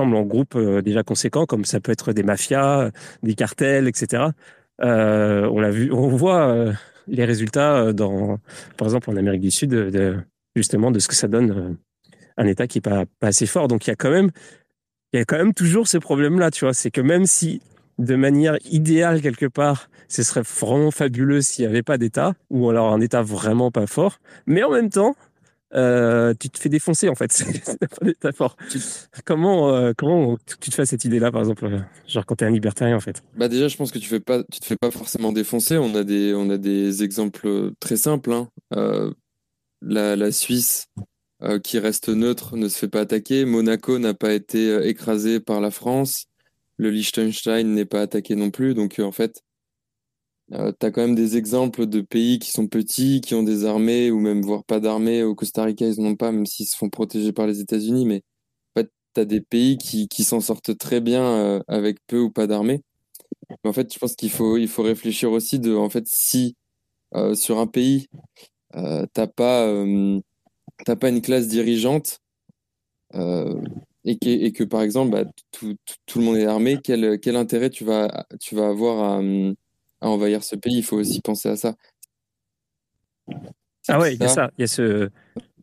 en 0.00 0.22
groupe 0.22 0.58
déjà 0.82 1.04
conséquents, 1.04 1.46
comme 1.46 1.64
ça 1.64 1.78
peut 1.78 1.92
être 1.92 2.12
des 2.12 2.24
mafias, 2.24 2.90
des 3.22 3.34
cartels, 3.34 3.86
etc. 3.86 4.24
on 4.80 5.60
l'a 5.60 5.70
vu, 5.70 5.92
on 5.92 6.08
voit 6.08 6.72
les 7.06 7.24
résultats 7.24 7.92
dans, 7.92 8.40
par 8.76 8.88
exemple 8.88 9.10
en 9.10 9.16
Amérique 9.16 9.42
du 9.42 9.52
Sud, 9.52 9.70
de, 9.70 10.16
justement 10.56 10.90
de 10.90 10.98
ce 10.98 11.06
que 11.06 11.14
ça 11.14 11.28
donne 11.28 11.50
euh, 11.50 11.74
un 12.36 12.46
État 12.46 12.66
qui 12.66 12.78
est 12.78 12.82
pas, 12.82 13.04
pas 13.20 13.28
assez 13.28 13.46
fort. 13.46 13.68
Donc 13.68 13.86
il 13.86 13.90
y 13.90 13.92
a 13.92 13.96
quand 13.96 14.10
même, 14.10 14.30
il 15.12 15.18
y 15.18 15.20
a 15.20 15.24
quand 15.24 15.36
même 15.36 15.54
toujours 15.54 15.86
ce 15.86 15.98
problème-là, 15.98 16.50
tu 16.50 16.64
vois. 16.64 16.74
C'est 16.74 16.90
que 16.90 17.00
même 17.00 17.26
si 17.26 17.60
de 17.98 18.16
manière 18.16 18.56
idéale 18.70 19.22
quelque 19.22 19.46
part, 19.46 19.88
ce 20.08 20.22
serait 20.22 20.42
vraiment 20.42 20.90
fabuleux 20.90 21.40
s'il 21.40 21.64
n'y 21.64 21.70
avait 21.70 21.82
pas 21.82 21.98
d'État, 21.98 22.34
ou 22.50 22.68
alors 22.68 22.92
un 22.92 23.00
État 23.00 23.22
vraiment 23.22 23.70
pas 23.70 23.86
fort, 23.86 24.18
mais 24.46 24.62
en 24.62 24.70
même 24.70 24.90
temps, 24.90 25.16
euh, 25.74 26.32
tu 26.38 26.48
te 26.48 26.58
fais 26.58 26.68
défoncer 26.68 27.08
en 27.08 27.14
fait. 27.14 27.32
c'est 27.32 27.78
pas 27.78 28.04
d'État 28.04 28.32
fort. 28.32 28.56
Comment, 29.24 29.70
euh, 29.74 29.92
comment 29.96 30.36
tu 30.46 30.70
te 30.70 30.74
fais 30.74 30.86
cette 30.86 31.04
idée-là, 31.04 31.32
par 31.32 31.40
exemple, 31.40 31.68
genre 32.06 32.26
quand 32.26 32.36
tu 32.36 32.44
es 32.44 32.46
un 32.46 32.50
libertarien 32.50 32.96
en 32.96 33.00
fait? 33.00 33.22
Bah 33.36 33.48
déjà, 33.48 33.68
je 33.68 33.76
pense 33.76 33.90
que 33.90 33.98
tu 33.98 34.08
fais 34.08 34.20
pas, 34.20 34.42
tu 34.44 34.60
te 34.60 34.66
fais 34.66 34.76
pas 34.76 34.90
forcément 34.90 35.32
défoncer. 35.32 35.76
On 35.78 35.94
a 35.94 36.04
des, 36.04 36.34
on 36.34 36.50
a 36.50 36.58
des 36.58 37.02
exemples 37.02 37.72
très 37.80 37.96
simples. 37.96 38.32
Hein. 38.32 38.48
Euh, 38.74 39.10
la, 39.82 40.32
Suisse, 40.32 40.88
euh, 41.42 41.58
qui 41.58 41.78
reste 41.78 42.08
neutre, 42.08 42.56
ne 42.56 42.68
se 42.68 42.78
fait 42.78 42.88
pas 42.88 43.00
attaquer. 43.00 43.44
Monaco 43.44 43.98
n'a 43.98 44.14
pas 44.14 44.32
été 44.32 44.70
euh, 44.70 44.86
écrasé 44.86 45.40
par 45.40 45.60
la 45.60 45.70
France. 45.70 46.26
Le 46.78 46.90
Liechtenstein 46.90 47.74
n'est 47.74 47.84
pas 47.84 48.02
attaqué 48.02 48.36
non 48.36 48.50
plus. 48.50 48.74
Donc, 48.74 48.98
euh, 48.98 49.04
en 49.04 49.12
fait, 49.12 49.42
tu 50.50 50.56
as 50.56 50.90
quand 50.90 51.02
même 51.02 51.14
des 51.14 51.36
exemples 51.36 51.86
de 51.86 52.00
pays 52.00 52.38
qui 52.38 52.50
sont 52.52 52.68
petits, 52.68 53.20
qui 53.20 53.34
ont 53.34 53.42
des 53.42 53.64
armées, 53.64 54.10
ou 54.10 54.20
même 54.20 54.42
voire 54.42 54.64
pas 54.64 54.80
d'armées. 54.80 55.22
Au 55.22 55.34
Costa 55.34 55.64
Rica, 55.64 55.86
ils 55.86 56.00
n'en 56.00 56.10
ont 56.10 56.16
pas, 56.16 56.32
même 56.32 56.46
s'ils 56.46 56.66
se 56.66 56.76
font 56.76 56.88
protéger 56.88 57.32
par 57.32 57.46
les 57.46 57.60
États-Unis. 57.60 58.06
Mais 58.06 58.22
en 58.76 58.80
fait, 58.80 58.90
tu 59.14 59.20
as 59.20 59.24
des 59.24 59.40
pays 59.40 59.76
qui, 59.78 60.08
qui 60.08 60.24
s'en 60.24 60.40
sortent 60.40 60.78
très 60.78 61.00
bien 61.00 61.62
avec 61.68 61.98
peu 62.06 62.20
ou 62.20 62.30
pas 62.30 62.46
d'armées. 62.46 62.82
Mais 63.50 63.70
en 63.70 63.72
fait, 63.72 63.92
je 63.92 63.98
pense 63.98 64.14
qu'il 64.16 64.30
faut, 64.30 64.56
il 64.56 64.68
faut 64.68 64.82
réfléchir 64.82 65.32
aussi 65.32 65.58
de, 65.58 65.74
en 65.74 65.90
fait, 65.90 66.06
si 66.06 66.56
sur 67.34 67.58
un 67.58 67.66
pays, 67.66 68.08
euh, 68.14 68.40
t'as 69.12 69.26
pas, 69.26 69.66
euh, 69.66 70.20
pas 70.84 71.08
une 71.08 71.22
classe 71.22 71.48
dirigeante 71.48 72.20
euh, 73.14 73.60
et 74.04 74.18
que, 74.18 74.28
et, 74.28 74.52
que, 74.52 74.64
par 74.64 74.82
exemple, 74.82 75.10
bah, 75.10 75.24
tout, 75.50 75.76
tout, 76.06 76.18
le 76.18 76.24
monde 76.24 76.36
est 76.36 76.46
armé, 76.46 76.78
quel, 76.82 77.18
quel 77.20 77.36
intérêt 77.36 77.70
tu 77.70 77.84
vas, 77.84 78.26
tu 78.40 78.54
vas 78.54 78.68
avoir 78.68 79.02
à, 79.02 79.20
à, 80.00 80.08
envahir 80.08 80.44
ce 80.44 80.56
pays? 80.56 80.76
Il 80.78 80.84
faut 80.84 80.96
aussi 80.96 81.20
penser 81.20 81.48
à 81.48 81.56
ça. 81.56 81.74
Ah 83.88 83.98
ouais, 83.98 84.14
il 84.14 84.20
y 84.20 84.24
a 84.24 84.28
ça, 84.28 84.50
il 84.58 84.62
y 84.62 84.64
a 84.64 84.68
ce, 84.68 85.10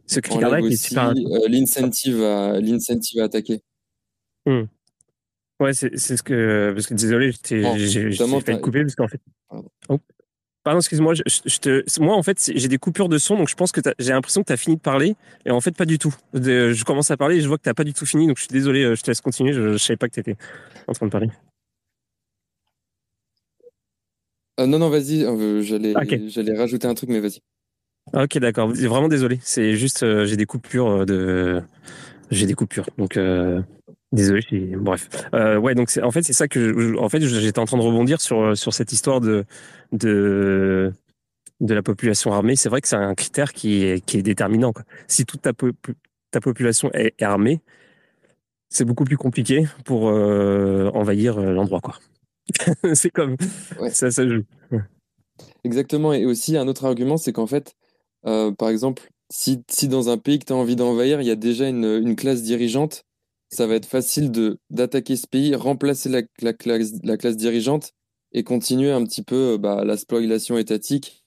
ce 0.07 0.19
critère-là 0.19 0.61
qui 0.61 0.73
est 0.73 0.87
super. 0.87 1.13
l'incentive 1.47 2.21
à, 2.21 2.59
l'incentive 2.59 3.21
à 3.21 3.25
attaquer. 3.25 3.61
Hmm. 4.45 4.63
Ouais, 5.59 5.73
c'est 5.73 5.97
ce 5.97 6.23
que. 6.23 6.71
Parce 6.73 6.87
que 6.87 6.93
désolé, 6.93 7.31
j'ai 7.43 8.11
fait 8.41 8.61
couper 8.61 8.81
parce 8.81 8.95
qu'en 8.95 9.07
fait. 9.07 9.21
Oh. 9.87 9.99
Pardon, 10.63 10.79
excuse-moi, 10.79 11.13
je, 11.13 11.57
te... 11.57 12.01
moi 12.01 12.15
en 12.15 12.23
fait 12.23 12.51
j'ai 12.55 12.67
des 12.69 12.77
coupures 12.77 13.09
de 13.09 13.17
son, 13.17 13.37
donc 13.37 13.49
je 13.49 13.55
pense 13.55 13.73
que 13.73 13.81
j'ai 13.99 14.13
l'impression 14.13 14.41
que 14.43 14.47
tu 14.47 14.53
as 14.53 14.57
fini 14.57 14.77
de 14.77 14.81
parler, 14.81 15.15
et 15.45 15.51
en 15.51 15.59
fait 15.59 15.75
pas 15.75 15.83
du 15.83 15.99
tout. 15.99 16.15
Je 16.33 16.83
commence 16.85 17.11
à 17.11 17.17
parler 17.17 17.37
et 17.37 17.41
je 17.41 17.47
vois 17.49 17.57
que 17.57 17.63
tu 17.63 17.69
n'as 17.69 17.73
pas 17.73 17.83
du 17.83 17.93
tout 17.93 18.05
fini, 18.05 18.27
donc 18.27 18.37
je 18.37 18.43
suis 18.43 18.53
désolé, 18.53 18.83
euh, 18.83 18.95
je 18.95 19.01
te 19.01 19.11
laisse 19.11 19.19
continuer, 19.19 19.51
je 19.51 19.61
ne 19.61 19.77
savais 19.77 19.97
pas 19.97 20.07
que 20.07 20.13
tu 20.13 20.21
étais 20.21 20.37
en 20.87 20.93
train 20.93 21.07
de 21.07 21.11
parler. 21.11 21.29
Euh, 24.61 24.65
non, 24.65 24.79
non, 24.79 24.89
vas-y, 24.89 25.25
euh, 25.25 25.61
j'allais 25.61 26.57
rajouter 26.57 26.87
un 26.87 26.93
truc, 26.93 27.09
mais 27.09 27.19
vas-y. 27.19 27.39
Ok, 28.13 28.37
d'accord, 28.37 28.69
vraiment 28.69 29.09
désolé, 29.09 29.39
c'est 29.43 29.75
juste, 29.75 30.05
j'ai 30.25 30.37
des 30.37 30.45
coupures 30.45 31.05
de... 31.05 31.61
J'ai 32.31 32.45
des 32.47 32.53
coupures, 32.53 32.85
donc 32.97 33.19
Désolé, 34.13 34.43
bref. 34.77 35.09
Euh, 35.33 35.57
ouais, 35.57 35.73
donc 35.73 35.89
en 36.03 36.11
fait 36.11 36.21
c'est 36.21 36.33
ça 36.33 36.47
que 36.47 36.95
en 36.99 37.09
fait 37.09 37.19
j'étais 37.19 37.57
en 37.57 37.65
train 37.65 37.77
de 37.77 37.81
rebondir 37.81 38.21
sur 38.21 38.55
sur 38.55 38.71
cette 38.71 38.91
histoire 38.91 39.21
de 39.21 39.43
de 39.91 40.93
de 41.61 41.73
la 41.73 41.81
population 41.81 42.31
armée. 42.31 42.55
C'est 42.55 42.69
vrai 42.69 42.79
que 42.79 42.87
c'est 42.87 42.95
un 42.95 43.15
critère 43.15 43.53
qui 43.53 43.83
est 43.83 44.05
qui 44.05 44.17
est 44.19 44.21
déterminant. 44.21 44.71
Quoi. 44.71 44.83
Si 45.07 45.25
toute 45.25 45.41
ta 45.41 45.51
ta 46.29 46.39
population 46.41 46.91
est, 46.93 47.19
armée, 47.23 47.61
c'est 48.69 48.85
beaucoup 48.85 49.03
plus 49.03 49.17
compliqué 49.17 49.65
pour 49.83 50.09
euh, 50.09 50.91
envahir 50.93 51.39
euh, 51.39 51.51
l'endroit 51.51 51.81
quoi. 51.81 51.97
c'est 52.93 53.09
comme 53.09 53.35
ça 53.89 54.11
ça 54.11 54.27
joue. 54.27 54.43
Exactement. 55.63 56.13
Et 56.13 56.27
aussi 56.27 56.55
un 56.55 56.67
autre 56.67 56.85
argument, 56.85 57.17
c'est 57.17 57.33
qu'en 57.33 57.47
fait, 57.47 57.73
par 58.21 58.69
exemple, 58.69 59.09
si 59.31 59.63
si 59.71 59.87
dans 59.87 60.09
un 60.09 60.19
pays 60.19 60.37
que 60.37 60.45
tu 60.45 60.53
as 60.53 60.55
envie 60.55 60.75
d'envahir, 60.75 61.19
il 61.19 61.25
y 61.25 61.31
a 61.31 61.35
déjà 61.35 61.67
une 61.67 61.85
une 61.85 62.15
classe 62.15 62.43
dirigeante 62.43 63.05
ça 63.53 63.67
va 63.67 63.75
être 63.75 63.85
facile 63.85 64.31
de 64.31 64.59
d'attaquer 64.69 65.15
ce 65.15 65.27
pays, 65.27 65.55
remplacer 65.55 66.09
la, 66.09 66.21
la, 66.41 66.53
classe, 66.53 66.93
la, 67.03 67.17
classe, 67.17 67.37
dirigeante 67.37 67.93
et 68.33 68.43
continuer 68.43 68.91
un 68.91 69.03
petit 69.05 69.23
peu 69.23 69.57
bah, 69.57 69.83
la 69.85 69.97
spoliation 69.97 70.57
étatique. 70.57 71.23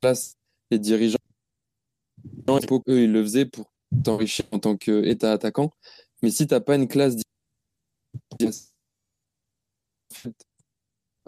Place 0.00 0.36
les 0.70 0.78
dirigeants, 0.78 1.18
eux, 2.88 3.02
ils 3.02 3.12
le 3.12 3.22
faisaient 3.22 3.46
pour 3.46 3.72
t'enrichir 4.04 4.44
en 4.52 4.58
tant 4.58 4.76
qu'État 4.76 5.32
attaquant. 5.32 5.70
Mais 6.22 6.30
si 6.30 6.46
tu 6.46 6.54
n'as 6.54 6.60
pas 6.60 6.76
une 6.76 6.88
classe 6.88 7.16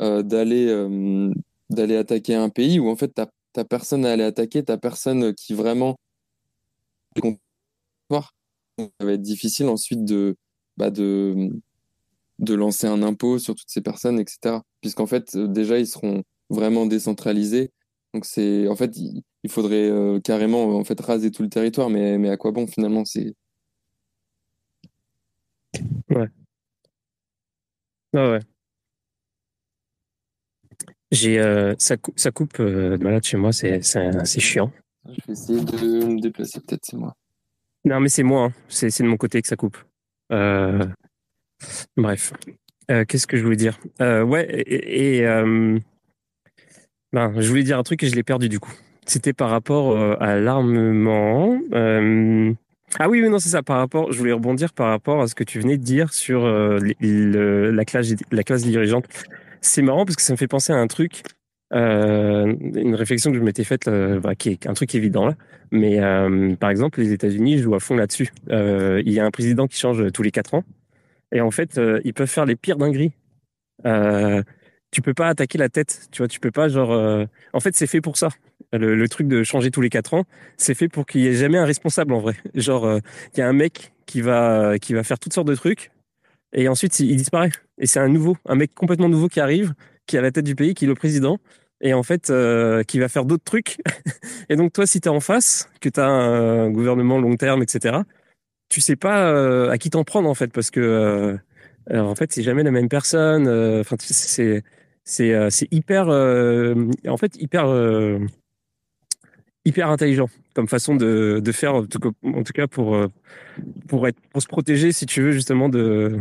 euh, 0.01 0.23
d'aller 0.23 0.67
euh, 0.69 1.33
d'aller 1.69 1.97
attaquer 1.97 2.35
un 2.35 2.49
pays 2.49 2.79
où 2.81 2.89
en 2.89 2.97
fait 2.97 3.13
tu 3.15 3.23
n'as 3.57 3.65
personne 3.65 4.05
à 4.07 4.13
aller 4.13 4.25
attaquer, 4.25 4.65
tu 4.65 4.79
personne 4.79 5.35
qui 5.35 5.55
vraiment 5.55 5.97
ça 9.01 9.07
va 9.07 9.13
être 9.13 9.23
difficile 9.23 9.69
ensuite 9.69 10.05
de, 10.05 10.37
bah 10.77 10.91
de, 10.91 11.51
de 12.39 12.55
lancer 12.55 12.87
un 12.87 13.03
impôt 13.03 13.39
sur 13.39 13.55
toutes 13.55 13.71
ces 13.71 13.81
personnes, 13.83 14.19
etc. 14.21 14.61
Puisqu'en 14.81 15.07
fait, 15.07 15.35
euh, 15.37 15.47
déjà, 15.47 15.79
ils 15.79 15.87
seront 15.87 16.23
vraiment 16.51 16.87
décentralisés 16.87 17.71
Donc 18.15 18.25
c'est 18.25 18.67
en 18.69 18.75
fait 18.77 18.97
il, 18.97 19.23
faudrait 19.49 19.91
carrément 20.25 20.77
en 20.77 20.85
fait 20.85 21.01
raser 21.01 21.31
tout 21.31 21.43
le 21.43 21.49
territoire, 21.49 21.91
mais, 21.91 22.19
mais 22.19 22.31
à 22.31 22.37
quoi 22.37 22.53
bon 22.53 22.67
finalement 22.67 23.05
c'est. 23.05 23.35
Ouais. 26.11 26.29
Ah 28.13 28.31
ouais. 28.33 28.41
J'ai 31.13 31.39
ça, 31.79 31.97
ça 32.17 32.31
coupe 32.31 32.61
de 32.61 32.99
malade 33.01 33.25
chez 33.25 33.37
moi, 33.37 33.53
c'est 33.53 33.81
chiant. 34.41 34.73
Je 35.07 35.13
vais 35.27 35.33
essayer 35.33 35.61
de 35.61 36.05
me 36.05 36.21
déplacer, 36.21 36.61
peut-être 36.61 36.85
c'est 36.85 36.97
moi. 36.97 37.17
Non, 37.85 38.01
mais 38.01 38.09
c'est 38.09 38.23
moi, 38.23 38.47
hein. 38.47 38.53
c'est 38.69 39.03
de 39.03 39.09
mon 39.09 39.17
côté 39.17 39.41
que 39.41 39.49
ça 39.49 39.57
coupe. 39.57 39.79
Euh... 40.33 40.85
Bref. 41.97 42.33
Euh, 42.91 43.05
Qu'est-ce 43.07 43.27
que 43.27 43.37
je 43.37 43.43
voulais 43.43 43.57
dire? 43.57 43.79
Euh, 44.01 44.23
Ouais, 44.23 44.47
et, 44.67 45.23
ben, 47.13 47.41
je 47.41 47.49
voulais 47.49 47.63
dire 47.63 47.79
un 47.79 47.83
truc 47.83 48.03
et 48.03 48.09
je 48.09 48.15
l'ai 48.15 48.23
perdu 48.23 48.49
du 48.49 48.61
coup. 48.61 48.73
C'était 49.07 49.33
par 49.33 49.51
rapport 49.51 49.99
à 50.21 50.37
l'armement. 50.37 51.59
Ah 52.99 53.09
oui, 53.09 53.23
oui, 53.23 53.29
non, 53.29 53.39
c'est 53.39 53.49
ça. 53.49 53.63
Par 53.63 53.79
rapport, 53.79 54.13
je 54.13 54.19
voulais 54.19 54.33
rebondir 54.33 54.73
par 54.73 54.89
rapport 54.89 55.21
à 55.23 55.27
ce 55.27 55.35
que 55.35 55.45
tu 55.45 55.59
venais 55.61 55.77
de 55.77 55.83
dire 55.83 56.13
sur 56.13 56.47
la 56.47 57.85
classe, 57.85 58.15
la 58.31 58.43
classe 58.43 58.63
dirigeante. 58.63 59.07
C'est 59.61 59.83
marrant 59.83 60.05
parce 60.05 60.17
que 60.17 60.23
ça 60.23 60.33
me 60.33 60.37
fait 60.37 60.49
penser 60.49 60.73
à 60.73 60.77
un 60.77 60.87
truc 60.87 61.23
euh, 61.73 62.55
une 62.75 62.95
réflexion 62.95 63.31
que 63.31 63.39
je 63.39 63.43
m'étais 63.43 63.65
faite, 63.65 63.89
euh, 63.89 64.21
bah, 64.21 64.35
qui 64.35 64.51
est 64.51 64.67
un 64.67 64.75
truc 64.75 64.95
évident 64.95 65.27
là, 65.27 65.37
mais 65.71 66.01
euh, 66.01 66.55
par 66.57 66.71
exemple, 66.71 67.01
les 67.01 67.13
États-Unis 67.13 67.59
jouent 67.59 67.75
à 67.75 67.81
fond 67.81 67.97
là-dessus. 67.97 68.31
Euh, 68.51 69.03
il 69.05 69.13
y 69.13 69.21
a 69.21 69.25
un 69.25 69.31
président 69.31 69.67
qui 69.67 69.79
change 69.79 70.11
tous 70.13 70.23
les 70.23 70.31
quatre 70.31 70.55
ans, 70.55 70.65
et 71.33 71.41
en 71.41 71.51
fait, 71.51 71.79
euh, 71.79 72.01
ils 72.05 72.15
peuvent 72.15 72.29
faire 72.29 72.47
les 72.47 72.57
pires 72.57 72.77
dingueries. 72.77 73.13
tu 74.91 75.03
peux 75.03 75.15
pas 75.15 75.29
attaquer 75.29 75.59
la 75.59 75.69
tête, 75.69 76.09
tu 76.11 76.19
vois, 76.19 76.29
tu 76.29 76.41
peux 76.41 76.51
pas 76.51 76.69
genre. 76.69 77.27
En 77.53 77.61
fait, 77.61 77.77
c'est 77.77 77.87
fait 77.87 78.01
pour 78.01 78.17
ça. 78.17 78.31
Le, 78.73 79.09
truc 79.09 79.29
de 79.29 79.43
changer 79.43 79.71
tous 79.71 79.81
les 79.81 79.89
quatre 79.91 80.15
ans, 80.15 80.25
c'est 80.57 80.75
fait 80.75 80.89
pour 80.89 81.07
qu'il 81.07 81.23
y 81.23 81.27
ait 81.29 81.35
jamais 81.35 81.59
un 81.59 81.65
responsable 81.65 82.13
en 82.13 82.21
vrai. 82.21 82.35
Genre, 82.55 82.99
il 83.35 83.39
y 83.39 83.43
a 83.43 83.49
un 83.49 83.53
mec 83.53 83.93
qui 84.07 84.21
va 84.21 84.79
qui 84.81 84.95
va 84.95 85.05
faire 85.05 85.19
toutes 85.19 85.33
sortes 85.35 85.49
de 85.49 85.55
trucs, 85.55 85.93
et 86.53 86.69
ensuite 86.69 86.99
il 87.01 87.17
disparaît. 87.17 87.53
Et 87.79 87.87
c'est 87.87 88.01
un 88.01 88.09
nouveau, 88.09 88.37
un 88.47 88.57
mec 88.57 88.75
complètement 88.75 89.09
nouveau 89.09 89.29
qui 89.29 89.41
arrive, 89.41 89.75
qui 90.07 90.17
est 90.17 90.19
à 90.19 90.23
la 90.23 90.33
tête 90.33 90.45
du 90.45 90.57
pays, 90.57 90.75
qui 90.75 90.85
est 90.85 90.89
le 90.89 90.95
président, 90.95 91.39
et 91.81 91.95
en 91.95 92.03
fait 92.03 92.31
euh, 92.31 92.83
qui 92.83 92.99
va 92.99 93.09
faire 93.09 93.25
d'autres 93.25 93.45
trucs. 93.45 93.79
et 94.49 94.57
donc 94.57 94.73
toi, 94.73 94.87
si 94.87 95.01
tu 95.01 95.09
es 95.09 95.11
en 95.11 95.21
face, 95.21 95.69
que 95.81 95.89
tu 95.89 96.01
as 96.01 96.07
un 96.07 96.71
gouvernement 96.71 97.19
long 97.19 97.37
terme, 97.37 97.63
etc., 97.63 97.99
tu 98.69 98.81
sais 98.81 98.97
pas 98.97 99.27
euh, 99.27 99.71
à 99.71 99.79
qui 99.79 99.91
t'en 99.91 100.05
prendre 100.05 100.29
en 100.29 100.35
fait, 100.35 100.53
parce 100.53 100.71
que 100.71 100.81
euh, 101.91 102.01
en 102.01 102.15
fait 102.15 102.33
c'est 102.33 102.43
jamais 102.43 102.63
la 102.63 102.71
même 102.71 102.89
personne. 102.89 103.47
Euh, 103.49 103.81
enfin, 103.81 103.97
c'est 103.99 104.63
c'est 105.05 105.51
c'est 105.51 105.69
hyper 105.73 106.09
en 106.09 107.17
fait 107.17 107.37
hyper 107.37 107.67
hyper 109.65 109.91
intelligent 109.91 110.29
comme 110.55 110.69
façon 110.69 110.95
de, 110.95 111.41
de 111.43 111.53
faire 111.53 111.75
en 111.75 111.85
tout, 111.85 112.53
cas 112.55 112.67
pour 112.67 112.97
pour 113.89 114.07
être 114.07 114.21
pour 114.33 114.41
se 114.41 114.47
protéger 114.47 114.93
si 114.93 115.07
tu 115.07 115.21
veux 115.23 115.33
justement 115.33 115.69
de 115.69 116.19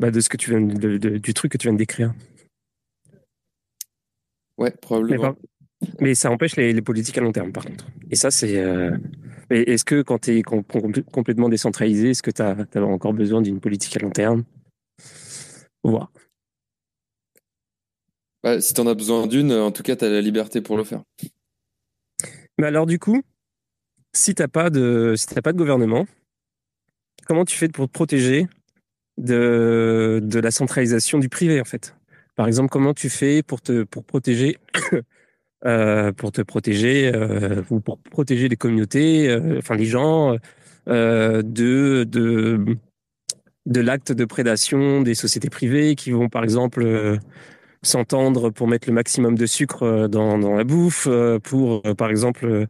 bah, 0.00 0.10
de 0.10 0.20
ce 0.20 0.28
que 0.28 0.36
tu 0.36 0.50
viens 0.50 0.60
de, 0.62 0.96
du 0.96 1.34
truc 1.34 1.52
que 1.52 1.58
tu 1.58 1.66
viens 1.66 1.74
de 1.74 1.78
décrire. 1.78 2.14
Ouais, 4.58 4.70
probablement. 4.70 5.36
Mais, 6.00 6.14
ça 6.14 6.30
empêche 6.30 6.56
les, 6.56 6.80
politiques 6.82 7.18
à 7.18 7.20
long 7.20 7.32
terme, 7.32 7.52
par 7.52 7.64
contre. 7.64 7.86
Et 8.10 8.16
ça, 8.16 8.30
c'est. 8.30 8.58
Euh... 8.58 8.96
Est-ce 9.50 9.84
que 9.84 10.02
quand 10.02 10.18
tu 10.18 10.38
es 10.38 10.42
complètement 10.42 11.48
décentralisé, 11.48 12.10
est-ce 12.10 12.22
que 12.22 12.30
tu 12.30 12.40
as, 12.40 12.56
encore 12.82 13.12
besoin 13.12 13.42
d'une 13.42 13.60
politique 13.60 13.96
à 13.96 14.00
long 14.00 14.10
terme? 14.10 14.44
Voir. 15.82 16.10
Bah, 18.42 18.60
si 18.60 18.72
tu 18.72 18.80
en 18.80 18.86
as 18.86 18.94
besoin 18.94 19.26
d'une, 19.26 19.52
en 19.52 19.70
tout 19.70 19.82
cas, 19.82 19.96
tu 19.96 20.04
as 20.04 20.08
la 20.08 20.22
liberté 20.22 20.62
pour 20.62 20.76
le 20.76 20.84
faire. 20.84 21.02
Mais 22.58 22.66
alors, 22.66 22.86
du 22.86 22.98
coup, 22.98 23.20
si 24.14 24.34
tu 24.34 24.42
n'as 24.42 24.48
pas, 24.48 24.70
de, 24.70 25.14
si 25.16 25.26
pas 25.26 25.52
de 25.52 25.58
gouvernement, 25.58 26.06
comment 27.26 27.44
tu 27.44 27.56
fais 27.56 27.68
pour 27.68 27.86
te 27.86 27.92
protéger 27.92 28.48
de, 29.18 30.20
de 30.22 30.38
la 30.38 30.50
centralisation 30.50 31.18
du 31.18 31.28
privé, 31.28 31.60
en 31.60 31.64
fait? 31.64 31.94
Par 32.36 32.46
exemple, 32.46 32.68
comment 32.70 32.94
tu 32.94 33.08
fais 33.10 33.42
pour 33.42 33.60
te 33.60 33.84
pour 33.84 34.04
protéger 34.04 34.58
euh, 35.66 36.12
pour 36.12 36.32
te 36.32 36.42
protéger 36.42 37.10
euh, 37.14 37.62
ou 37.70 37.80
pour 37.80 37.98
protéger 37.98 38.48
les 38.48 38.56
communautés, 38.56 39.28
euh, 39.28 39.58
enfin 39.58 39.76
les 39.76 39.86
gens 39.86 40.36
de 40.86 41.42
de 42.04 42.64
de 43.66 43.80
l'acte 43.80 44.12
de 44.12 44.24
prédation 44.26 45.00
des 45.00 45.14
sociétés 45.14 45.48
privées 45.50 45.94
qui 45.94 46.10
vont 46.10 46.28
par 46.28 46.44
exemple 46.44 47.18
s'entendre 47.82 48.50
pour 48.50 48.68
mettre 48.68 48.88
le 48.88 48.94
maximum 48.94 49.36
de 49.36 49.46
sucre 49.46 50.08
dans, 50.08 50.38
dans 50.38 50.54
la 50.54 50.64
bouffe, 50.64 51.08
pour 51.42 51.82
par 51.96 52.10
exemple 52.10 52.66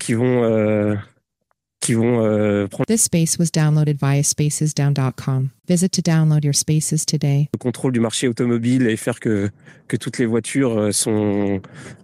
qui 0.00 0.14
vont 0.14 0.98
qui 1.88 1.94
vont 1.94 2.22
euh, 2.22 2.66
prendre. 2.66 2.84
This 2.86 3.04
space 3.04 3.38
was 3.38 3.46
downloaded 3.46 3.96
via 3.98 4.22
spacesdown.com. 4.22 5.48
Visit 5.66 5.88
to 5.92 6.02
download 6.02 6.44
your 6.44 6.54
spaces 6.54 7.06
today. 7.06 7.48
Le 7.54 7.58
contrôle 7.58 7.92
du 7.92 8.00
marché 8.00 8.28
automobile 8.28 8.86
et 8.86 8.96
faire 8.98 9.20
que 9.20 9.48
que 9.86 9.96
toutes 9.96 10.18
les 10.18 10.26
voitures 10.26 10.78
euh, 10.78 10.92
sont 10.92 11.62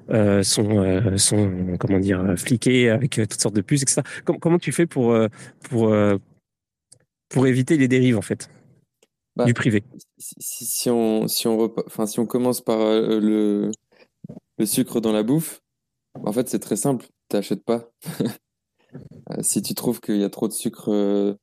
euh, 0.09 0.43
sont 0.43 0.79
euh, 0.79 1.19
sont 1.19 1.77
comment 1.79 1.99
dire 1.99 2.35
fliquées 2.39 2.89
avec 2.89 3.21
toutes 3.29 3.41
sortes 3.41 3.55
de 3.55 3.61
puces, 3.61 3.83
etc. 3.83 4.01
Comment, 4.25 4.39
comment 4.39 4.59
tu 4.59 4.73
fais 4.73 4.87
pour 4.87 5.15
pour 5.69 5.95
pour 7.29 7.47
éviter 7.47 7.77
les 7.77 7.89
dérives 7.89 8.17
en 8.17 8.23
fait 8.23 8.49
bah, 9.37 9.45
du 9.45 9.53
privé? 9.53 9.83
si, 10.17 10.65
si, 10.65 10.89
on 10.89 11.29
si 11.29 11.47
on 11.47 11.71
enfin 11.87 12.07
si 12.07 12.21
on 12.21 12.27
commence 12.27 12.63
par 12.63 12.79
le 12.79 13.71
le 14.57 14.67
sucre 14.67 15.03
dans 15.03 15.13
la 15.13 15.23
bouffe, 15.23 15.61
en 16.15 16.33
fait 16.33 16.49
c'est 16.49 16.59
très 16.61 16.77
simple, 16.77 17.05
t'achètes 17.29 17.65
pas. 17.65 17.91
Euh, 19.31 19.37
si 19.41 19.63
tu 19.63 19.75
trouves 19.75 20.01
qu'il 20.01 20.17
y 20.17 20.25
a 20.25 20.31
trop 20.31 20.49
de 20.49 20.53
sucre 20.53 20.91
euh, 20.93 21.35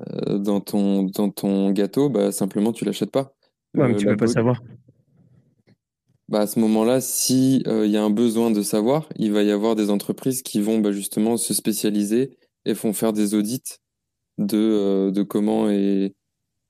euh, 0.00 0.38
dans, 0.38 0.60
ton, 0.60 1.04
dans 1.04 1.30
ton 1.30 1.70
gâteau, 1.70 2.08
bah, 2.08 2.32
simplement 2.32 2.72
tu 2.72 2.84
l'achètes 2.84 3.10
pas. 3.10 3.34
Ouais, 3.74 3.88
mais 3.88 3.96
tu 3.96 4.06
peux 4.06 4.16
pas 4.16 4.26
savoir. 4.26 4.62
Bah, 6.28 6.40
à 6.40 6.46
ce 6.46 6.58
moment-là, 6.60 7.00
si 7.00 7.62
il 7.66 7.90
y 7.90 7.96
a 7.96 8.02
un 8.02 8.10
besoin 8.10 8.50
de 8.50 8.62
savoir, 8.62 9.08
il 9.16 9.32
va 9.32 9.42
y 9.42 9.50
avoir 9.50 9.76
des 9.76 9.90
entreprises 9.90 10.42
qui 10.42 10.60
vont 10.60 10.78
bah, 10.78 10.92
justement 10.92 11.36
se 11.36 11.54
spécialiser 11.54 12.36
et 12.64 12.74
font 12.74 12.92
faire 12.92 13.12
des 13.12 13.34
audits 13.34 13.78
de, 14.38 15.10
de 15.14 15.22
comment 15.22 15.70
et 15.70 16.14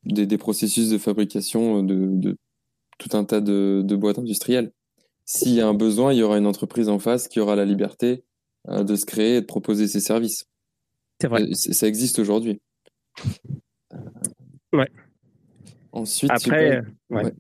des, 0.05 0.27
des, 0.27 0.39
processus 0.39 0.91
de 0.91 0.99
fabrication 0.99 1.83
de, 1.83 2.07
de 2.07 2.37
tout 2.99 3.17
un 3.17 3.25
tas 3.25 3.41
de, 3.41 3.83
de 3.83 3.97
boîtes 3.97 4.19
industrielles. 4.19 4.73
S'il 5.25 5.55
y 5.55 5.61
a 5.61 5.67
un 5.67 5.75
besoin, 5.75 6.13
il 6.13 6.19
y 6.19 6.23
aura 6.23 6.39
une 6.39 6.47
entreprise 6.47 6.89
en 6.89 6.99
face 6.99 7.27
qui 7.27 7.41
aura 7.41 7.57
la 7.57 7.65
liberté 7.65 8.26
de 8.69 8.97
se 8.97 9.07
créer 9.07 9.37
et 9.37 9.41
de 9.41 9.47
proposer 9.47 9.89
ses 9.89 10.01
services. 10.01 10.45
C'est 11.21 11.29
vrai. 11.29 11.47
Ça 11.53 11.87
existe 11.87 12.19
aujourd'hui. 12.19 12.61
Ouais. 14.73 14.89
Ensuite, 15.93 16.31
après, 16.31 16.83
ouais. 17.11 17.33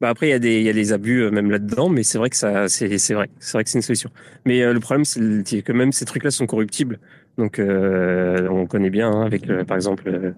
Bah 0.00 0.08
après, 0.08 0.28
il 0.28 0.30
y, 0.30 0.34
a 0.34 0.38
des, 0.38 0.60
il 0.60 0.62
y 0.62 0.68
a 0.70 0.72
des 0.72 0.94
abus 0.94 1.20
euh, 1.24 1.30
même 1.30 1.50
là-dedans, 1.50 1.90
mais 1.90 2.02
c'est 2.04 2.16
vrai 2.16 2.30
que 2.30 2.36
ça, 2.36 2.68
c'est, 2.68 2.86
vrai, 2.86 3.28
c'est 3.38 3.52
vrai 3.52 3.64
que 3.64 3.70
c'est 3.70 3.78
une 3.78 3.82
solution. 3.82 4.08
Mais 4.46 4.62
euh, 4.62 4.72
le 4.72 4.80
problème, 4.80 5.04
c'est 5.04 5.60
que 5.62 5.72
même 5.72 5.92
ces 5.92 6.06
trucs-là 6.06 6.30
sont 6.30 6.46
corruptibles. 6.46 6.98
Donc, 7.36 7.58
euh, 7.58 8.48
on 8.48 8.66
connaît 8.66 8.88
bien 8.88 9.10
hein, 9.10 9.26
avec, 9.26 9.46
par 9.66 9.76
exemple, 9.76 10.34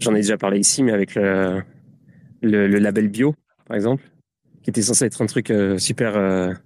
j'en 0.00 0.14
ai 0.14 0.20
déjà 0.20 0.36
parlé 0.36 0.58
ici, 0.58 0.82
mais 0.82 0.90
avec 0.90 1.14
le, 1.14 1.62
le, 2.42 2.66
le, 2.66 2.78
label 2.78 3.06
bio, 3.08 3.36
par 3.68 3.76
exemple, 3.76 4.02
qui 4.62 4.70
était 4.70 4.82
censé 4.82 5.04
être 5.04 5.22
un 5.22 5.26
truc 5.26 5.52
super 5.78 6.58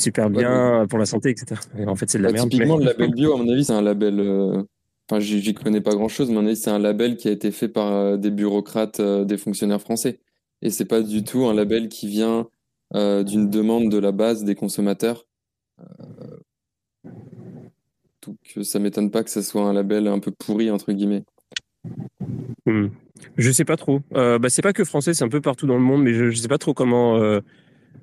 super 0.00 0.30
bien 0.30 0.86
pour 0.88 0.98
la 0.98 1.06
santé, 1.06 1.30
etc. 1.30 1.60
en 1.86 1.94
fait, 1.94 2.10
c'est 2.10 2.18
de 2.18 2.22
la 2.22 2.30
bah, 2.30 2.34
merde. 2.34 2.50
Typiquement, 2.50 2.76
le 2.76 2.84
label 2.84 3.14
bio, 3.14 3.34
à 3.34 3.36
mon 3.36 3.48
avis, 3.48 3.64
c'est 3.64 3.72
un 3.72 3.82
label. 3.82 4.20
Euh, 4.20 4.62
enfin, 5.08 5.20
j'y 5.20 5.54
connais 5.54 5.80
pas 5.80 5.94
grand 5.94 6.08
chose, 6.08 6.30
mais 6.30 6.38
à 6.38 6.40
mon 6.40 6.46
avis, 6.46 6.56
c'est 6.56 6.70
un 6.70 6.78
label 6.78 7.16
qui 7.16 7.28
a 7.28 7.30
été 7.30 7.50
fait 7.50 7.68
par 7.68 7.92
euh, 7.92 8.16
des 8.16 8.30
bureaucrates, 8.30 9.00
euh, 9.00 9.24
des 9.24 9.36
fonctionnaires 9.36 9.80
français. 9.80 10.20
Et 10.62 10.70
c'est 10.70 10.84
pas 10.84 11.02
du 11.02 11.24
tout 11.24 11.46
un 11.46 11.54
label 11.54 11.88
qui 11.88 12.08
vient 12.08 12.48
d'une 12.92 13.48
demande 13.48 13.88
de 13.88 13.98
la 13.98 14.10
base 14.10 14.42
des 14.42 14.56
consommateurs. 14.56 15.24
Donc, 18.26 18.36
ça 18.62 18.80
m'étonne 18.80 19.12
pas 19.12 19.22
que 19.22 19.30
ce 19.30 19.42
soit 19.42 19.62
un 19.62 19.72
label 19.72 20.08
un 20.08 20.18
peu 20.18 20.32
pourri, 20.32 20.70
entre 20.70 20.92
guillemets. 20.92 21.22
Hmm. 22.66 22.88
Je 23.36 23.50
sais 23.50 23.64
pas 23.64 23.76
trop. 23.76 24.00
Euh, 24.14 24.38
bah, 24.38 24.50
c'est 24.50 24.62
pas 24.62 24.72
que 24.72 24.84
français, 24.84 25.14
c'est 25.14 25.24
un 25.24 25.28
peu 25.28 25.40
partout 25.40 25.66
dans 25.66 25.76
le 25.76 25.82
monde, 25.82 26.02
mais 26.02 26.14
je, 26.14 26.30
je 26.30 26.36
sais 26.36 26.48
pas 26.48 26.58
trop 26.58 26.74
comment 26.74 27.16
euh, 27.16 27.40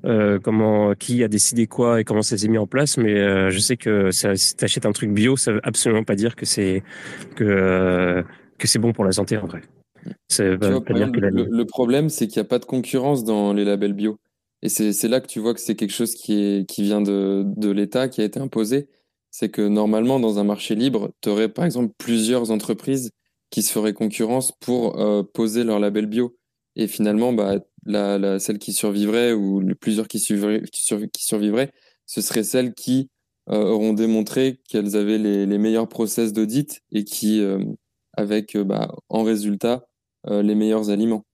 comment, 0.03 0.93
qui 0.95 1.23
a 1.23 1.27
décidé 1.27 1.67
quoi 1.67 2.01
et 2.01 2.03
comment 2.03 2.21
ça 2.21 2.37
s'est 2.37 2.47
mis 2.47 2.57
en 2.57 2.67
place. 2.67 2.97
Mais 2.97 3.17
euh, 3.19 3.49
je 3.49 3.59
sais 3.59 3.77
que 3.77 4.11
ça, 4.11 4.35
si 4.35 4.55
t'achètes 4.55 4.85
un 4.85 4.91
truc 4.91 5.11
bio, 5.11 5.37
ça 5.37 5.53
veut 5.53 5.61
absolument 5.63 6.03
pas 6.03 6.15
dire 6.15 6.35
que 6.35 6.45
c'est 6.45 6.83
que 7.35 7.43
euh, 7.43 8.23
que 8.57 8.67
c'est 8.67 8.79
bon 8.79 8.93
pour 8.93 9.05
la 9.05 9.11
santé 9.11 9.37
en 9.37 9.45
vrai. 9.45 9.61
le, 10.39 11.63
problème, 11.65 12.09
c'est 12.09 12.27
qu'il 12.27 12.41
n'y 12.41 12.45
a 12.45 12.49
pas 12.49 12.59
de 12.59 12.65
concurrence 12.65 13.23
dans 13.23 13.53
les 13.53 13.65
labels 13.65 13.93
bio. 13.93 14.17
Et 14.63 14.69
c'est 14.69 15.07
là 15.07 15.21
que 15.21 15.27
tu 15.27 15.39
vois 15.39 15.53
que 15.53 15.59
c'est 15.59 15.75
quelque 15.75 15.93
chose 15.93 16.15
qui, 16.15 16.41
est, 16.41 16.69
qui 16.69 16.81
vient 16.81 17.01
de, 17.01 17.43
de 17.45 17.69
l'État, 17.69 18.07
qui 18.07 18.21
a 18.21 18.23
été 18.23 18.39
imposé. 18.39 18.89
C'est 19.29 19.49
que 19.49 19.61
normalement, 19.61 20.19
dans 20.19 20.39
un 20.39 20.43
marché 20.43 20.73
libre, 20.73 21.11
tu 21.21 21.29
aurais 21.29 21.49
par 21.49 21.65
exemple 21.65 21.93
plusieurs 21.99 22.49
entreprises 22.49 23.11
qui 23.51 23.61
se 23.61 23.71
feraient 23.71 23.93
concurrence 23.93 24.51
pour 24.51 24.99
euh, 24.99 25.23
poser 25.23 25.63
leur 25.63 25.79
label 25.79 26.07
bio. 26.07 26.35
Et 26.75 26.87
finalement, 26.87 27.33
bah, 27.33 27.59
la, 27.87 28.39
celle 28.39 28.59
qui 28.59 28.73
survivrait 28.73 29.33
ou 29.33 29.63
plusieurs 29.79 30.07
qui, 30.07 30.19
survivraient, 30.19 30.61
qui, 30.71 31.23
survivraient 31.23 31.71
ce 32.05 32.21
seraient 32.21 32.43
celles 32.43 32.73
qui 32.73 33.09
auront 33.47 33.93
démontré 33.93 34.59
qu'elles 34.67 34.97
avaient 34.97 35.17
les, 35.17 35.45
les, 35.45 35.57
meilleurs 35.57 35.87
process 35.87 36.33
d'audit 36.33 36.81
et 36.91 37.05
qui, 37.05 37.41
avec 38.13 38.57
bah, 38.57 38.93
en 39.07 39.23
résultat, 39.23 39.87
les 40.25 40.55
meilleurs 40.55 40.89
aliments. 40.89 41.25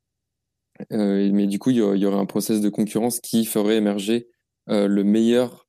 mais 0.91 1.47
du 1.47 1.57
coup, 1.57 1.71
il 1.71 1.77
y, 1.77 1.81
aurait 1.81 2.17
un 2.17 2.25
process 2.25 2.61
de 2.61 2.69
concurrence 2.69 3.19
qui 3.19 3.45
ferait 3.45 3.77
émerger 3.77 4.27
le 4.67 5.03
meilleur 5.03 5.67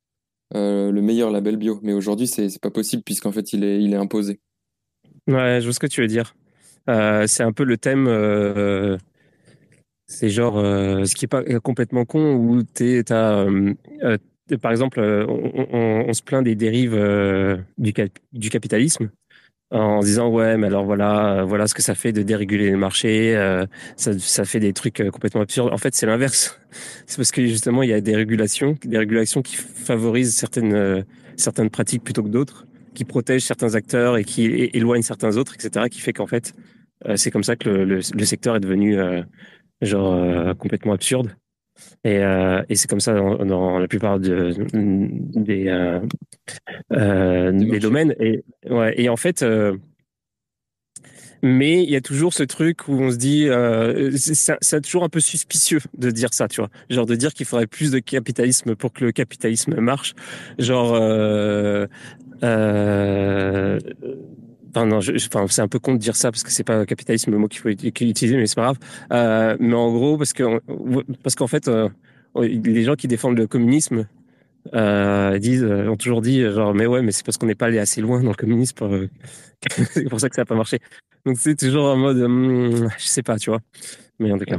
le 0.53 1.01
meilleur 1.01 1.31
label 1.31 1.57
bio. 1.57 1.81
Mais 1.83 1.95
aujourd'hui, 1.95 2.27
c'est 2.27 2.61
pas 2.61 2.71
possible 2.71 3.03
puisqu'en 3.03 3.33
fait, 3.33 3.53
il 3.55 3.65
est, 3.65 3.83
il 3.83 3.95
est 3.95 3.97
imposé. 3.97 4.41
Ouais, 5.27 5.59
je 5.61 5.65
vois 5.65 5.73
ce 5.73 5.81
que 5.81 5.87
tu 5.87 6.03
veux 6.03 6.07
dire. 6.07 6.35
Euh, 6.89 7.27
c'est 7.27 7.43
un 7.43 7.53
peu 7.53 7.65
le 7.65 7.79
thème. 7.79 8.07
Euh, 8.09 8.99
c'est 10.07 10.29
genre 10.29 10.59
euh, 10.59 11.05
ce 11.05 11.15
qui 11.15 11.25
est 11.25 11.29
pas 11.29 11.43
complètement 11.61 12.05
con 12.05 12.35
où 12.35 12.63
tu 12.63 13.05
as 13.11 13.47
par 14.61 14.73
exemple, 14.73 15.01
on, 15.01 16.13
se 16.13 16.23
plaint 16.23 16.45
des 16.45 16.55
dérives 16.55 17.01
du, 17.79 17.95
du 18.33 18.51
capitalisme 18.51 19.11
en 19.71 20.01
disant 20.01 20.29
ouais 20.29 20.59
mais 20.59 20.67
alors 20.67 20.85
voilà 20.85 21.45
voilà 21.45 21.67
ce 21.67 21.73
que 21.75 21.81
ça 21.81 21.95
fait 21.95 22.13
de 22.13 22.23
déréguler 22.23 22.71
le 22.71 22.77
marché 22.77 23.35
ça, 23.97 24.19
ça 24.19 24.45
fait 24.45 24.61
des 24.61 24.75
trucs 24.75 25.03
complètement 25.11 25.41
absurdes 25.41 25.73
en 25.73 25.79
fait 25.79 25.95
c'est 25.95 26.05
l'inverse 26.05 26.61
c'est 27.07 27.17
parce 27.17 27.31
que 27.31 27.47
justement 27.47 27.83
il 27.83 27.89
y 27.89 27.95
a 27.95 28.03
des 28.03 28.15
régulations 28.15 28.77
des 28.85 28.99
régulations 28.99 29.41
qui 29.41 29.57
favorisent 29.57 30.37
certaines 30.37 31.07
certaines 31.37 31.71
pratiques 31.71 32.05
plutôt 32.05 32.23
que 32.23 32.29
d'autres 32.29 32.67
qui 32.95 33.05
protège 33.05 33.43
certains 33.43 33.75
acteurs 33.75 34.17
et 34.17 34.25
qui 34.25 34.47
éloigne 34.73 35.03
certains 35.03 35.37
autres, 35.37 35.55
etc., 35.55 35.87
qui 35.91 36.01
fait 36.01 36.13
qu'en 36.13 36.27
fait, 36.27 36.55
euh, 37.07 37.17
c'est 37.17 37.31
comme 37.31 37.43
ça 37.43 37.57
que 37.57 37.69
le, 37.69 37.85
le, 37.97 38.25
secteur 38.25 38.57
est 38.57 38.61
devenu 38.61 38.99
euh, 38.99 39.23
genre 39.83 40.15
euh, 40.15 40.55
complètement 40.55 40.93
absurde. 40.93 41.37
Et, 42.05 42.21
et 42.69 42.77
c'est 42.77 42.89
comme 42.89 43.01
ça 43.01 43.15
dans, 43.15 43.45
dans, 43.45 43.79
la 43.81 43.89
plupart 43.89 44.21
de, 44.21 44.55
des, 44.73 46.01
des 46.91 47.79
domaines. 47.81 48.15
Et, 48.21 48.45
ouais, 48.71 48.95
et 48.97 49.09
en 49.09 49.17
fait, 49.17 49.45
mais 51.45 51.83
il 51.83 51.91
y 51.91 51.97
a 51.97 52.01
toujours 52.01 52.33
ce 52.33 52.43
truc 52.43 52.89
où 52.89 52.93
on 52.95 53.11
se 53.11 53.17
dit, 53.17 53.49
euh, 53.49 54.11
c'est 54.17 54.81
toujours 54.81 55.05
un 55.05 55.11
peu 55.11 55.21
suspicieux 55.21 55.81
de 55.99 56.11
dire 56.11 56.33
ça, 56.33 56.49
tu 56.49 56.63
vois, 56.63 56.71
genre 56.89 57.05
de 57.05 57.17
dire 57.17 57.35
qu'il 57.35 57.45
faudrait 57.45 57.67
plus 57.67 57.91
de 57.91 57.99
capitalisme 57.99 58.75
pour 58.75 58.93
que 58.93 59.05
le 59.05 59.13
capitalisme 59.13 59.75
marche, 59.81 60.15
genre. 60.59 60.95
Enfin, 64.75 64.87
non, 64.87 64.99
enfin, 64.99 65.47
c'est 65.49 65.63
un 65.63 65.69
peu 65.69 65.79
con 65.79 65.93
de 65.93 65.99
dire 65.99 66.17
ça 66.17 66.33
parce 66.33 66.43
que 66.43 66.51
c'est 66.51 66.65
pas 66.65 66.85
capitalisme 66.85 67.31
le 67.31 67.39
mot 67.39 67.47
qu'il 67.47 67.61
faut 67.61 67.69
utiliser, 67.69 68.37
mais 68.37 68.47
c'est 68.47 68.57
pas 68.57 68.63
grave. 68.63 68.79
Euh, 69.13 69.57
mais 69.61 69.75
en 69.75 69.93
gros, 69.93 70.19
parce 70.19 70.33
que 70.33 70.61
parce 71.23 71.37
qu'en 71.37 71.47
fait, 71.47 71.69
euh, 71.69 71.89
les 72.41 72.83
gens 72.83 72.97
qui 72.97 73.07
défendent 73.07 73.39
le 73.39 73.47
communisme 73.47 74.09
euh, 74.75 75.39
disent, 75.39 75.65
ont 75.65 75.97
toujours 75.97 76.23
dit 76.23 76.43
genre, 76.43 76.75
mais 76.75 76.87
ouais, 76.87 77.03
mais 77.03 77.13
c'est 77.13 77.25
parce 77.25 77.39
qu'on 77.39 77.47
n'est 77.47 77.55
pas 77.55 77.67
allé 77.67 77.79
assez 77.79 78.01
loin 78.01 78.21
dans 78.21 78.31
le 78.31 78.35
communisme. 78.35 79.09
C'est 79.93 80.09
pour 80.09 80.21
ça 80.21 80.29
que 80.29 80.35
ça 80.35 80.43
n'a 80.43 80.47
pas 80.47 80.57
marché. 80.57 80.79
Donc 81.25 81.39
c'est 81.39 81.57
toujours 81.57 81.85
en 81.85 81.97
mode, 81.97 82.19
hum, 82.19 82.91
je 82.99 83.07
sais 83.07 83.23
pas, 83.23 83.39
tu 83.39 83.49
vois. 83.49 83.61
Mais 84.19 84.31
en 84.31 84.39
tout 84.39 84.45
cas. 84.45 84.59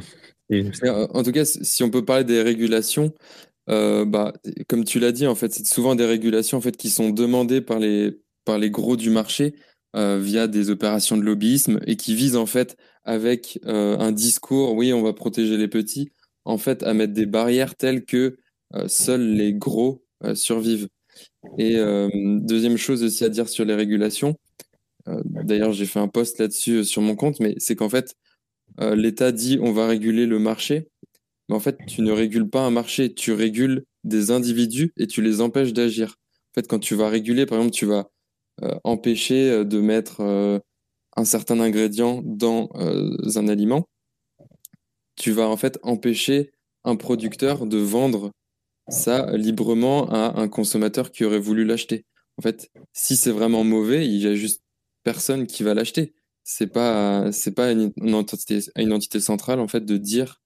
En 1.13 1.21
tout 1.23 1.31
cas, 1.31 1.45
si 1.45 1.83
on 1.83 1.89
peut 1.91 2.05
parler 2.05 2.23
des 2.23 2.41
régulations, 2.41 3.13
bah, 3.67 4.33
comme 4.67 4.85
tu 4.85 4.99
l'as 4.99 5.11
dit, 5.11 5.27
en 5.27 5.35
fait, 5.35 5.51
c'est 5.51 5.67
souvent 5.67 5.93
des 5.93 6.05
régulations 6.05 6.57
en 6.57 6.61
fait 6.61 6.77
qui 6.77 6.89
sont 6.89 7.09
demandées 7.09 7.61
par 7.61 7.79
les 7.79 8.17
par 8.45 8.59
les 8.59 8.69
gros 8.69 8.95
du 8.95 9.09
marché 9.09 9.55
euh, 9.95 10.19
via 10.19 10.47
des 10.47 10.69
opérations 10.69 11.17
de 11.17 11.23
lobbyisme 11.23 11.79
et 11.87 11.95
qui 11.95 12.15
visent 12.15 12.35
en 12.35 12.45
fait 12.45 12.77
avec 13.03 13.59
euh, 13.65 13.97
un 13.99 14.11
discours, 14.11 14.73
oui, 14.75 14.93
on 14.93 15.01
va 15.01 15.13
protéger 15.13 15.57
les 15.57 15.67
petits, 15.67 16.11
en 16.43 16.57
fait, 16.57 16.83
à 16.83 16.93
mettre 16.93 17.13
des 17.13 17.25
barrières 17.25 17.75
telles 17.75 18.03
que 18.03 18.37
euh, 18.73 18.87
seuls 18.87 19.25
les 19.35 19.53
gros 19.53 20.03
euh, 20.23 20.35
survivent. 20.35 20.87
Et 21.59 21.77
deuxième 22.15 22.75
chose 22.75 23.03
aussi 23.03 23.23
à 23.23 23.29
dire 23.29 23.47
sur 23.47 23.65
les 23.65 23.75
régulations, 23.75 24.35
d'ailleurs 25.05 25.73
j'ai 25.73 25.85
fait 25.85 25.99
un 25.99 26.07
post 26.07 26.39
là-dessus 26.39 26.83
sur 26.83 27.03
mon 27.03 27.15
compte, 27.15 27.39
mais 27.39 27.53
c'est 27.59 27.75
qu'en 27.75 27.87
fait, 27.87 28.15
l'État 28.79 29.31
dit 29.31 29.59
on 29.61 29.71
va 29.71 29.85
réguler 29.85 30.25
le 30.25 30.39
marché, 30.39 30.87
mais 31.47 31.55
en 31.55 31.59
fait, 31.59 31.77
tu 31.87 32.01
ne 32.01 32.11
régules 32.11 32.49
pas 32.49 32.61
un 32.61 32.71
marché, 32.71 33.13
tu 33.13 33.31
régules 33.31 33.85
des 34.03 34.31
individus 34.31 34.91
et 34.97 35.07
tu 35.07 35.21
les 35.21 35.41
empêches 35.41 35.73
d'agir. 35.73 36.17
En 36.51 36.61
fait, 36.61 36.67
quand 36.67 36.79
tu 36.79 36.95
vas 36.95 37.09
réguler, 37.09 37.45
par 37.45 37.59
exemple, 37.59 37.75
tu 37.75 37.85
vas 37.85 37.99
euh, 37.99 38.03
empêcher 38.83 39.49
euh, 39.49 39.63
de 39.63 39.79
mettre 39.79 40.21
euh, 40.21 40.59
un 41.15 41.25
certain 41.25 41.59
ingrédient 41.59 42.21
dans 42.23 42.69
un 42.75 43.47
aliment, 43.47 43.87
tu 45.15 45.31
vas 45.31 45.47
en 45.47 45.55
fait 45.55 45.79
empêcher 45.81 46.51
un 46.83 46.97
producteur 46.97 47.65
de 47.65 47.77
vendre 47.77 48.31
ça 48.89 49.35
librement 49.37 50.09
à 50.09 50.39
un 50.39 50.49
consommateur 50.49 51.11
qui 51.11 51.23
aurait 51.23 51.39
voulu 51.39 51.63
l'acheter. 51.63 52.05
En 52.37 52.41
fait, 52.41 52.69
si 52.91 53.15
c'est 53.15 53.31
vraiment 53.31 53.63
mauvais, 53.63 54.05
il 54.05 54.17
y 54.17 54.27
a 54.27 54.35
juste 54.35 54.61
personne 55.03 55.47
qui 55.47 55.63
va 55.63 55.73
l'acheter. 55.73 56.13
C'est 56.43 56.67
pas 56.67 57.31
c'est 57.31 57.55
pas 57.55 57.71
une, 57.71 57.93
entité, 58.13 58.59
une 58.75 58.93
entité 58.93 59.19
centrale 59.21 59.59
en 59.61 59.67
fait 59.69 59.85
de 59.85 59.97
dire 59.97 60.41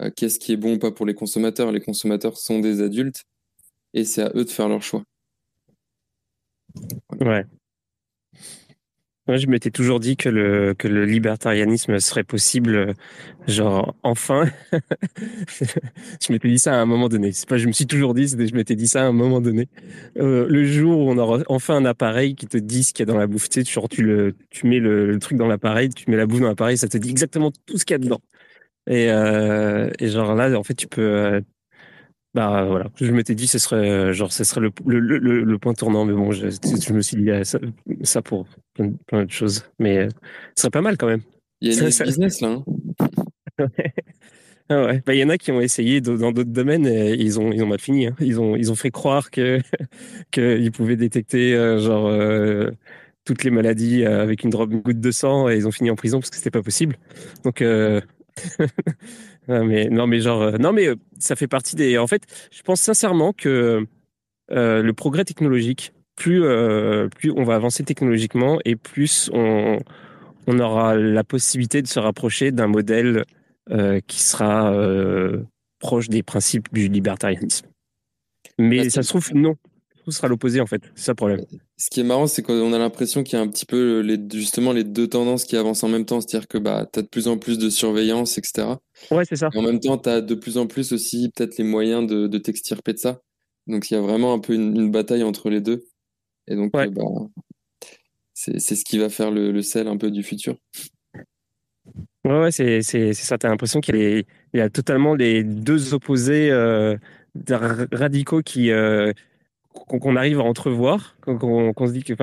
euh, 0.00 0.10
qu'est-ce 0.14 0.38
qui 0.38 0.52
est 0.52 0.56
bon 0.56 0.74
ou 0.74 0.78
pas 0.78 0.90
pour 0.90 1.06
les 1.06 1.14
consommateurs. 1.14 1.70
Les 1.70 1.80
consommateurs 1.80 2.38
sont 2.38 2.60
des 2.60 2.80
adultes 2.82 3.24
et 3.94 4.04
c'est 4.04 4.22
à 4.22 4.32
eux 4.34 4.44
de 4.44 4.50
faire 4.50 4.68
leur 4.68 4.82
choix. 4.82 5.04
Ouais. 7.20 7.44
Moi, 9.26 9.38
je 9.38 9.46
m'étais 9.46 9.70
toujours 9.70 10.00
dit 10.00 10.18
que 10.18 10.28
le, 10.28 10.74
que 10.74 10.86
le 10.86 11.06
libertarianisme 11.06 11.98
serait 11.98 12.24
possible, 12.24 12.94
genre, 13.46 13.96
enfin. 14.02 14.44
je 14.70 16.30
m'étais 16.30 16.48
dit 16.48 16.58
ça 16.58 16.74
à 16.74 16.76
un 16.76 16.84
moment 16.84 17.08
donné. 17.08 17.32
C'est 17.32 17.48
pas, 17.48 17.56
je 17.56 17.66
me 17.66 17.72
suis 17.72 17.86
toujours 17.86 18.12
dit, 18.12 18.28
je 18.28 18.54
m'étais 18.54 18.76
dit 18.76 18.86
ça 18.86 19.02
à 19.02 19.06
un 19.06 19.12
moment 19.12 19.40
donné. 19.40 19.68
Euh, 20.18 20.46
le 20.46 20.66
jour 20.66 20.98
où 20.98 21.10
on 21.10 21.16
aura 21.16 21.38
enfin 21.48 21.76
un 21.76 21.86
appareil 21.86 22.34
qui 22.34 22.46
te 22.46 22.58
dit 22.58 22.84
ce 22.84 22.92
qu'il 22.92 23.06
y 23.06 23.10
a 23.10 23.12
dans 23.12 23.18
la 23.18 23.26
bouffe, 23.26 23.48
tu 23.48 23.64
sais, 23.64 23.88
tu, 23.88 24.02
le, 24.02 24.34
mets 24.62 24.78
le, 24.78 25.18
truc 25.18 25.38
dans 25.38 25.46
l'appareil, 25.46 25.88
tu 25.88 26.10
mets 26.10 26.18
la 26.18 26.26
bouffe 26.26 26.40
dans 26.40 26.48
l'appareil, 26.48 26.76
ça 26.76 26.88
te 26.88 26.98
dit 26.98 27.08
exactement 27.08 27.50
tout 27.64 27.78
ce 27.78 27.86
qu'il 27.86 27.94
y 27.94 27.96
a 27.96 27.98
dedans. 27.98 28.20
Et, 28.90 29.10
euh, 29.10 29.88
et 30.00 30.08
genre 30.08 30.34
là, 30.34 30.54
en 30.58 30.64
fait, 30.64 30.74
tu 30.74 30.86
peux. 30.86 31.42
Euh, 32.36 32.40
bah 32.40 32.64
voilà, 32.64 32.90
je 33.00 33.12
m'étais 33.12 33.34
dit 33.34 33.46
ce 33.46 33.58
serait 33.58 34.12
genre 34.12 34.32
ce 34.32 34.44
serait 34.44 34.60
le, 34.60 34.72
le, 34.86 35.18
le, 35.18 35.44
le 35.44 35.58
point 35.58 35.74
tournant, 35.74 36.04
mais 36.04 36.12
bon, 36.12 36.32
je, 36.32 36.48
je 36.48 36.92
me 36.92 37.00
suis 37.00 37.16
dit 37.16 37.30
ça, 37.44 37.58
ça 38.02 38.22
pour 38.22 38.46
plein, 38.74 38.92
plein, 39.06 39.24
de 39.24 39.30
choses, 39.30 39.64
mais 39.78 39.98
euh, 39.98 40.08
ce 40.56 40.62
serait 40.62 40.70
pas 40.70 40.80
mal 40.80 40.96
quand 40.96 41.06
même. 41.06 41.22
Il 41.60 41.72
y 41.72 41.78
a 41.78 41.80
une 41.80 41.86
business 41.88 42.40
là. 42.40 42.48
Hein 42.48 42.64
ah 44.68 44.84
ouais. 44.84 45.02
Bah, 45.06 45.14
y 45.14 45.22
en 45.22 45.28
a 45.28 45.38
qui 45.38 45.52
ont 45.52 45.60
essayé 45.60 46.00
dans 46.00 46.32
d'autres 46.32 46.50
domaines 46.50 46.86
et 46.86 47.14
ils 47.14 47.38
ont 47.38 47.52
ils 47.52 47.62
ont 47.62 47.68
mal 47.68 47.78
fini. 47.78 48.08
Hein. 48.08 48.16
Ils 48.20 48.40
ont 48.40 48.56
ils 48.56 48.72
ont 48.72 48.74
fait 48.74 48.90
croire 48.90 49.30
que 49.30 49.60
qu'ils 50.32 50.72
pouvaient 50.72 50.96
détecter 50.96 51.54
euh, 51.54 51.78
genre 51.78 52.08
euh, 52.08 52.70
toutes 53.24 53.44
les 53.44 53.50
maladies 53.50 54.04
avec 54.04 54.42
une, 54.42 54.50
drop, 54.50 54.70
une 54.72 54.80
goutte 54.80 55.00
de 55.00 55.10
sang 55.10 55.48
et 55.48 55.56
ils 55.56 55.68
ont 55.68 55.72
fini 55.72 55.90
en 55.90 55.94
prison 55.94 56.18
parce 56.18 56.30
que 56.30 56.36
c'était 56.36 56.50
pas 56.50 56.62
possible. 56.62 56.96
Donc 57.44 57.62
non, 59.48 59.64
mais, 59.64 59.88
non, 59.88 60.06
mais 60.06 60.20
genre, 60.20 60.42
euh, 60.42 60.58
non, 60.58 60.72
mais 60.72 60.88
euh, 60.88 60.96
ça 61.18 61.36
fait 61.36 61.48
partie 61.48 61.76
des. 61.76 61.98
En 61.98 62.06
fait, 62.06 62.22
je 62.50 62.62
pense 62.62 62.80
sincèrement 62.80 63.32
que 63.32 63.86
euh, 64.50 64.82
le 64.82 64.92
progrès 64.92 65.24
technologique, 65.24 65.92
plus, 66.16 66.44
plus 67.16 67.32
on 67.32 67.42
va 67.42 67.56
avancer 67.56 67.82
technologiquement 67.82 68.60
et 68.64 68.76
plus 68.76 69.30
on, 69.32 69.80
on 70.46 70.58
aura 70.60 70.94
la 70.94 71.24
possibilité 71.24 71.82
de 71.82 71.88
se 71.88 71.98
rapprocher 71.98 72.52
d'un 72.52 72.68
modèle 72.68 73.24
qui 74.06 74.22
sera 74.22 74.72
proche 75.80 76.08
des 76.08 76.22
principes 76.22 76.72
du 76.72 76.86
libertarianisme. 76.86 77.66
Mais 78.60 78.90
ça 78.90 79.02
se 79.02 79.08
trouve, 79.08 79.34
non 79.34 79.56
tout 80.04 80.12
sera 80.12 80.28
l'opposé 80.28 80.60
en 80.60 80.66
fait. 80.66 80.82
C'est 80.94 81.06
ça 81.06 81.12
le 81.12 81.16
problème. 81.16 81.40
Ce 81.78 81.88
qui 81.88 82.00
est 82.00 82.04
marrant, 82.04 82.26
c'est 82.26 82.42
qu'on 82.42 82.72
a 82.72 82.78
l'impression 82.78 83.22
qu'il 83.22 83.38
y 83.38 83.40
a 83.40 83.42
un 83.42 83.48
petit 83.48 83.64
peu 83.64 84.00
les, 84.00 84.18
justement 84.32 84.72
les 84.72 84.84
deux 84.84 85.08
tendances 85.08 85.44
qui 85.44 85.56
avancent 85.56 85.82
en 85.82 85.88
même 85.88 86.04
temps. 86.04 86.20
C'est-à-dire 86.20 86.46
que 86.46 86.58
bah, 86.58 86.86
tu 86.92 86.98
as 86.98 87.02
de 87.02 87.08
plus 87.08 87.26
en 87.26 87.38
plus 87.38 87.58
de 87.58 87.70
surveillance, 87.70 88.36
etc. 88.36 88.68
Ouais, 89.10 89.24
c'est 89.24 89.36
ça. 89.36 89.48
Et 89.54 89.58
en 89.58 89.62
même 89.62 89.80
temps, 89.80 89.96
tu 89.96 90.10
as 90.10 90.20
de 90.20 90.34
plus 90.34 90.58
en 90.58 90.66
plus 90.66 90.92
aussi 90.92 91.30
peut-être 91.34 91.56
les 91.56 91.64
moyens 91.64 92.06
de, 92.06 92.26
de 92.26 92.38
t'extirper 92.38 92.92
de 92.92 92.98
ça. 92.98 93.20
Donc 93.66 93.90
il 93.90 93.94
y 93.94 93.96
a 93.96 94.00
vraiment 94.00 94.34
un 94.34 94.38
peu 94.38 94.54
une, 94.54 94.90
bataille 94.90 95.22
entre 95.22 95.48
les 95.48 95.60
deux. 95.60 95.84
Et 96.46 96.54
donc, 96.54 96.76
euh, 96.76 96.90
bah, 96.90 97.02
c'est 98.34 98.60
ce 98.60 98.84
qui 98.84 98.98
va 98.98 99.08
faire 99.08 99.30
le, 99.30 99.50
le, 99.50 99.62
sel 99.62 99.88
un 99.88 99.96
peu 99.96 100.10
du 100.10 100.22
futur. 100.22 100.56
Ouais, 102.24 102.40
ouais 102.40 102.50
c'est 102.50 102.82
ça. 102.82 103.38
Tu 103.38 103.46
as 103.46 103.48
l'impression 103.48 103.80
qu'il 103.80 103.96
y, 103.96 104.26
y, 104.56 104.60
a 104.60 104.68
totalement 104.68 105.14
les 105.14 105.44
deux 105.44 105.94
opposés 105.94 106.50
euh, 106.50 106.96
radicaux 107.90 108.42
qui. 108.42 108.70
Euh, 108.70 109.12
qu'on 109.74 110.16
arrive 110.16 110.40
à 110.40 110.44
entrevoir, 110.44 111.16
qu'on 111.20 111.86
se 111.86 111.92
dit 111.92 112.04
que, 112.04 112.14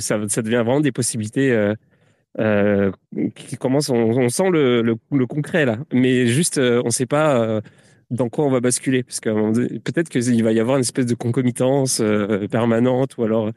ça, 0.00 0.18
devient 0.42 0.56
vraiment 0.56 0.80
des 0.80 0.92
possibilités 0.92 1.50
euh, 1.50 1.74
euh, 2.38 2.92
qui 3.34 3.56
commencent. 3.56 3.90
On, 3.90 4.28
sent 4.28 4.50
le, 4.50 4.94
concret 5.26 5.64
là, 5.64 5.78
mais 5.92 6.26
juste 6.26 6.58
euh, 6.58 6.80
on 6.82 6.86
ne 6.86 6.90
sait 6.90 7.06
pas 7.06 7.60
dans 8.10 8.28
quoi 8.28 8.44
on 8.44 8.50
va 8.50 8.60
basculer, 8.60 9.02
parce 9.02 9.20
que 9.20 9.78
peut-être 9.78 10.08
qu'il 10.08 10.44
va 10.44 10.52
y 10.52 10.60
avoir 10.60 10.76
une 10.76 10.82
espèce 10.82 11.06
de 11.06 11.14
concomitance 11.14 12.02
permanente, 12.50 13.16
ou 13.16 13.24
alors 13.24 13.50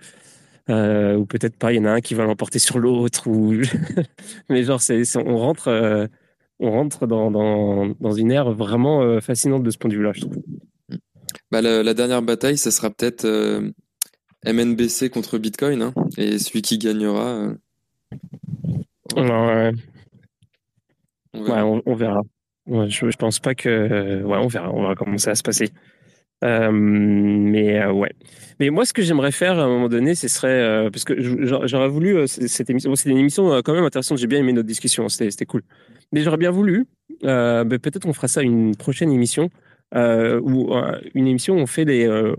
ou 0.70 1.26
peut-être 1.26 1.58
pas. 1.58 1.74
Il 1.74 1.78
y 1.78 1.80
en 1.80 1.86
a 1.86 1.92
un 1.92 2.02
qui 2.02 2.14
va 2.14 2.24
l'emporter 2.24 2.60
sur 2.60 2.80
l'autre, 2.80 3.28
ou 3.28 3.54
mais 4.50 4.64
genre 4.64 4.82
on 5.18 5.38
rentre 5.38 6.10
on 6.60 6.72
rentre 6.72 7.08
dans, 7.08 7.30
dans, 7.30 7.88
dans, 8.00 8.12
une 8.14 8.32
ère 8.32 8.52
vraiment 8.52 9.20
fascinante 9.20 9.64
de 9.64 9.72
ce 9.72 9.78
point 9.78 9.90
de 9.90 9.96
vue-là, 9.96 10.12
je 10.14 10.22
trouve. 10.22 10.38
Bah, 11.52 11.62
la, 11.62 11.94
dernière 11.94 12.22
bataille, 12.22 12.58
ça 12.58 12.72
sera 12.72 12.90
peut-être 12.90 13.26
MNBC 14.46 15.10
contre 15.10 15.38
Bitcoin, 15.38 15.82
hein, 15.82 15.94
et 16.18 16.40
celui 16.40 16.62
qui 16.62 16.78
gagnera. 16.78 17.54
ouais. 19.16 19.72
On 21.34 21.96
verra. 21.96 22.22
je, 22.68 23.10
je, 23.10 23.18
pense 23.18 23.40
pas 23.40 23.56
que. 23.56 24.22
Ouais, 24.24 24.38
on 24.38 24.48
verra. 24.48 24.72
On 24.72 24.82
verra 24.82 24.96
comment 24.96 25.18
ça 25.18 25.32
va 25.32 25.36
se 25.36 25.44
passer. 25.44 25.72
Euh, 26.44 26.72
mais 26.72 27.82
euh, 27.82 27.92
ouais. 27.92 28.12
Mais 28.60 28.70
moi, 28.70 28.86
ce 28.86 28.94
que 28.94 29.02
j'aimerais 29.02 29.32
faire 29.32 29.60
à 29.60 29.64
un 29.64 29.68
moment 29.68 29.88
donné, 29.88 30.14
ce 30.14 30.28
serait 30.28 30.50
euh, 30.50 30.90
parce 30.90 31.06
que 31.06 31.16
j'aurais 31.20 31.88
voulu 31.88 32.28
cette 32.28 32.70
émission. 32.70 32.96
c'était 32.96 33.12
une 33.12 33.18
émission 33.18 33.62
quand 33.64 33.74
même 33.74 33.86
intéressante. 33.86 34.18
J'ai 34.18 34.28
bien 34.28 34.40
aimé 34.40 34.54
notre 34.54 34.68
discussion. 34.68 35.08
C'était 35.10 35.46
cool. 35.46 35.64
Mais 36.12 36.22
j'aurais 36.22 36.38
bien 36.38 36.52
voulu. 36.52 36.86
Peut-être 37.22 38.06
on 38.06 38.14
fera 38.14 38.28
ça 38.28 38.42
une 38.42 38.76
prochaine 38.76 39.12
émission 39.12 39.50
ou 39.96 40.74
une 41.14 41.28
émission 41.28 41.56
où 41.56 41.60
on 41.60 41.68
fait 41.68 41.86
des 41.86 42.34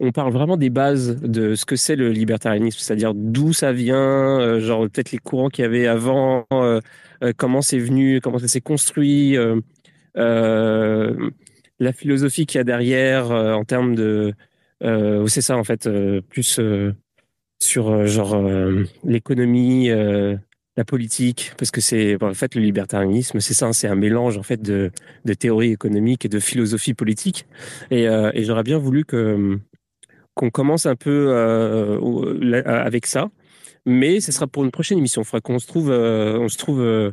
on 0.00 0.10
parle 0.10 0.32
vraiment 0.32 0.56
des 0.56 0.70
bases 0.70 1.20
de 1.20 1.54
ce 1.54 1.64
que 1.64 1.76
c'est 1.76 1.94
le 1.94 2.10
libertarianisme, 2.10 2.78
c'est-à-dire 2.80 3.14
d'où 3.14 3.52
ça 3.52 3.72
vient, 3.72 4.58
genre 4.58 4.82
peut-être 4.88 5.12
les 5.12 5.18
courants 5.18 5.48
qu'il 5.48 5.62
y 5.62 5.66
avait 5.66 5.86
avant, 5.86 6.46
comment 7.36 7.62
c'est 7.62 7.78
venu, 7.78 8.20
comment 8.20 8.38
ça 8.38 8.48
s'est 8.48 8.60
construit, 8.60 9.36
la 11.82 11.92
philosophie 11.92 12.46
qu'il 12.46 12.58
y 12.58 12.60
a 12.60 12.64
derrière 12.64 13.30
euh, 13.30 13.52
en 13.52 13.64
termes 13.64 13.94
de. 13.94 14.32
Euh, 14.82 15.26
c'est 15.26 15.42
ça, 15.42 15.56
en 15.56 15.64
fait, 15.64 15.86
euh, 15.86 16.20
plus 16.22 16.60
sur 17.60 18.06
genre 18.06 18.36
l'économie, 19.04 19.88
la 20.76 20.84
politique, 20.84 21.52
parce 21.58 21.70
que 21.70 21.80
c'est 21.80 22.22
en 22.22 22.34
fait 22.34 22.54
le 22.54 22.62
libertarianisme, 22.62 23.40
c'est 23.40 23.54
ça, 23.54 23.72
c'est 23.72 23.88
un 23.88 23.94
mélange 23.94 24.38
en 24.38 24.42
fait 24.42 24.60
de, 24.62 24.90
de 25.24 25.34
théorie 25.34 25.72
économique 25.72 26.24
et 26.24 26.28
de 26.28 26.40
philosophie 26.40 26.94
politique. 26.94 27.46
Et, 27.90 28.04
et 28.04 28.44
j'aurais 28.44 28.62
bien 28.62 28.78
voulu 28.78 29.04
que 29.04 29.58
qu'on 30.34 30.50
commence 30.50 30.86
un 30.86 30.96
peu 30.96 31.30
avec 32.64 33.04
ça, 33.04 33.30
mais 33.84 34.20
ce 34.20 34.32
sera 34.32 34.46
pour 34.46 34.64
une 34.64 34.70
prochaine 34.70 34.96
émission. 34.96 35.22
Il 35.22 35.24
faudra 35.26 35.42
qu'on 35.42 35.58
se 35.58 35.66
trouve, 35.66 35.90
on 35.90 36.48
se 36.48 36.56
trouve 36.56 37.12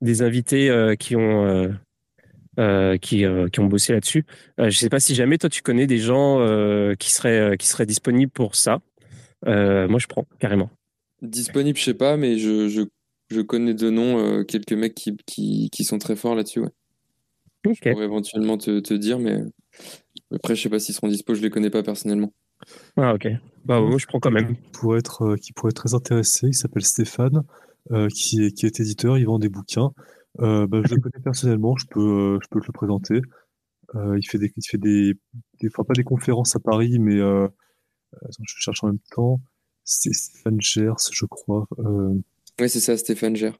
des 0.00 0.22
invités 0.22 0.94
qui 1.00 1.16
ont 1.16 1.74
euh, 2.58 2.98
qui, 2.98 3.24
euh, 3.24 3.48
qui, 3.48 3.60
ont 3.60 3.66
bossé 3.66 3.92
là-dessus. 3.92 4.26
Euh, 4.58 4.64
je 4.64 4.66
ne 4.66 4.70
sais 4.72 4.88
pas 4.90 4.98
si 4.98 5.14
jamais 5.14 5.38
toi 5.38 5.48
tu 5.48 5.62
connais 5.62 5.86
des 5.86 5.98
gens 5.98 6.38
qui, 6.98 7.10
seraient, 7.10 7.56
qui 7.56 7.66
seraient 7.66 7.86
disponibles 7.86 8.32
pour 8.32 8.56
ça. 8.56 8.80
moi, 9.46 9.98
je 9.98 10.06
prends 10.06 10.26
carrément. 10.40 10.68
Disponible, 11.22 11.78
je 11.78 11.84
sais 11.84 11.94
pas, 11.94 12.16
mais 12.16 12.38
je, 12.38 12.86
je 13.30 13.40
connais 13.40 13.74
de 13.74 13.90
nom 13.90 14.44
quelques 14.44 14.72
mecs 14.72 14.94
qui, 14.94 15.16
qui, 15.26 15.70
qui, 15.70 15.84
sont 15.84 15.98
très 15.98 16.16
forts 16.16 16.34
là-dessus. 16.34 16.60
Ouais. 16.60 16.70
Je 17.64 17.90
pourrais 17.90 18.04
éventuellement 18.04 18.58
te, 18.58 18.80
te, 18.80 18.94
dire, 18.94 19.18
mais 19.18 19.38
après, 20.34 20.54
je 20.54 20.62
sais 20.62 20.68
pas 20.68 20.78
s'ils 20.78 20.94
seront 20.94 21.08
dispo, 21.08 21.34
je 21.34 21.42
les 21.42 21.50
connais 21.50 21.70
pas 21.70 21.82
personnellement. 21.82 22.32
Ah, 22.96 23.14
ok. 23.14 23.28
Bah, 23.64 23.80
moi, 23.80 23.98
je 23.98 24.06
prends 24.06 24.20
quand 24.20 24.30
même. 24.30 24.56
Qui 24.56 24.70
pourrait 24.72 24.98
être, 24.98 25.36
qui 25.36 25.52
pourrait 25.52 25.70
être 25.70 25.76
très 25.76 25.94
intéressé, 25.94 26.48
il 26.48 26.54
s'appelle 26.54 26.84
Stéphane, 26.84 27.42
qui, 28.14 28.44
est, 28.44 28.52
qui 28.52 28.66
est 28.66 28.80
éditeur, 28.80 29.18
il 29.18 29.26
vend 29.26 29.38
des 29.38 29.48
bouquins. 29.48 29.92
Euh, 30.38 30.66
bah, 30.66 30.80
je 30.84 30.94
le 30.94 31.00
connais 31.00 31.22
personnellement, 31.22 31.76
je 31.76 31.86
peux, 31.86 32.00
euh, 32.00 32.38
je 32.42 32.48
peux 32.48 32.60
te 32.60 32.66
le 32.66 32.72
présenter. 32.72 33.20
Euh, 33.96 34.18
il 34.18 34.26
fait 34.26 34.38
des, 34.38 34.52
il 34.56 34.68
fait 34.68 34.78
des, 34.78 35.14
des, 35.60 35.68
enfin 35.68 35.84
pas 35.84 35.94
des 35.94 36.04
conférences 36.04 36.54
à 36.54 36.60
Paris, 36.60 36.98
mais 36.98 37.16
euh, 37.16 37.48
attends, 38.22 38.44
je 38.46 38.54
cherche 38.58 38.84
en 38.84 38.88
même 38.88 39.00
temps. 39.12 39.40
C'est 39.84 40.12
Stéphane 40.12 40.60
Gers, 40.60 41.10
je 41.12 41.26
crois. 41.26 41.66
Oui, 42.58 42.68
c'est 42.68 42.80
ça, 42.80 42.96
Stéphane 42.96 43.36
Gers. 43.36 43.58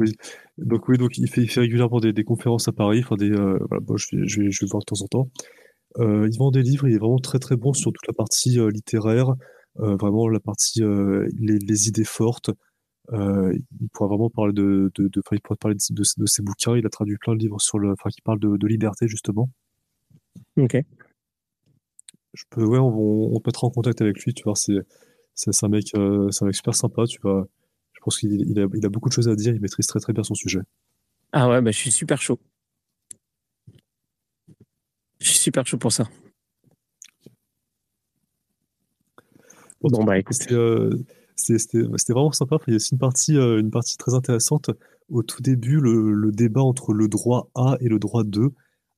Oui, 0.00 0.12
donc 0.58 0.88
oui, 0.88 0.98
donc 0.98 1.18
il 1.18 1.28
fait, 1.28 1.42
il 1.42 1.48
fait 1.48 1.60
régulièrement 1.60 2.00
des, 2.00 2.12
des 2.12 2.24
conférences 2.24 2.66
à 2.68 2.72
Paris. 2.72 3.00
Enfin 3.04 3.16
des, 3.16 3.30
voilà, 3.30 3.80
bon, 3.80 3.96
je 3.96 4.16
vais, 4.16 4.26
je 4.26 4.40
vais, 4.40 4.50
je 4.50 4.64
vais 4.64 4.68
voir 4.70 4.80
de 4.80 4.86
temps 4.86 5.02
en 5.02 5.06
temps. 5.06 5.30
Euh, 5.98 6.28
il 6.28 6.36
vend 6.36 6.50
des 6.50 6.62
livres, 6.62 6.88
il 6.88 6.94
est 6.94 6.98
vraiment 6.98 7.18
très 7.18 7.38
très 7.38 7.56
bon 7.56 7.72
sur 7.72 7.92
toute 7.92 8.06
la 8.08 8.12
partie 8.12 8.58
littéraire, 8.72 9.34
vraiment 9.76 10.28
la 10.28 10.40
partie 10.40 10.80
les, 10.80 11.58
les, 11.58 11.88
idées 11.88 12.04
fortes, 12.04 12.50
euh, 13.12 13.54
il 13.80 13.88
pourra 13.90 14.08
vraiment 14.08 14.30
parler 14.30 14.52
de, 14.52 14.90
de, 14.94 15.08
de 15.08 15.22
il 15.32 15.40
pourra 15.40 15.56
parler 15.56 15.76
de, 15.76 15.94
de, 15.94 16.26
ses 16.26 16.42
bouquins. 16.42 16.76
Il 16.76 16.86
a 16.86 16.88
traduit 16.88 17.16
plein 17.18 17.34
de 17.34 17.40
livres 17.40 17.60
sur 17.60 17.78
le, 17.78 17.92
enfin, 17.92 18.08
qui 18.10 18.22
parlent 18.22 18.40
de, 18.40 18.56
de 18.56 18.66
liberté 18.66 19.06
justement. 19.08 19.50
Ok. 20.56 20.76
Je 22.32 22.44
peux, 22.50 22.64
ouais, 22.64 22.78
on, 22.78 23.34
on, 23.34 23.40
peut 23.40 23.50
être 23.50 23.64
en 23.64 23.70
contact 23.70 24.00
avec 24.00 24.24
lui. 24.24 24.32
Tu 24.34 24.42
vois, 24.44 24.56
c'est, 24.56 24.78
c'est, 25.34 25.50
un 25.64 25.68
mec, 25.68 25.94
euh, 25.96 26.30
c'est 26.30 26.44
un 26.44 26.46
mec 26.46 26.56
super 26.56 26.74
sympa. 26.74 27.04
Tu 27.06 27.18
je 27.22 27.28
pense 28.04 28.18
qu'il 28.18 28.32
il 28.32 28.60
a, 28.60 28.66
il 28.74 28.86
a 28.86 28.88
beaucoup 28.88 29.08
de 29.08 29.14
choses 29.14 29.28
à 29.28 29.34
dire. 29.34 29.54
Il 29.54 29.60
maîtrise 29.60 29.86
très 29.86 30.00
très 30.00 30.12
bien 30.12 30.22
son 30.22 30.34
sujet. 30.34 30.60
Ah 31.32 31.48
ouais, 31.48 31.60
bah, 31.60 31.70
je 31.70 31.78
suis 31.78 31.90
super 31.90 32.20
chaud. 32.20 32.38
Je 35.20 35.28
suis 35.28 35.38
super 35.38 35.66
chaud 35.66 35.78
pour 35.78 35.92
ça. 35.92 36.08
Bon, 39.80 40.04
bah 40.04 40.18
écoute. 40.18 40.36
Euh, 40.52 40.90
c'était 41.36 41.82
vraiment 41.82 42.32
sympa. 42.32 42.58
Il 42.66 42.70
y 42.70 42.74
a 42.74 42.76
aussi 42.76 42.92
une 42.92 42.98
partie, 42.98 43.36
euh, 43.36 43.58
une 43.58 43.70
partie 43.70 43.96
très 43.96 44.14
intéressante. 44.14 44.70
Au 45.08 45.22
tout 45.22 45.42
début, 45.42 45.80
le, 45.80 46.30
débat 46.30 46.62
entre 46.62 46.92
le 46.92 47.08
droit 47.08 47.50
A 47.54 47.76
et 47.80 47.88
le 47.88 47.98
droit 47.98 48.24
2. 48.24 48.50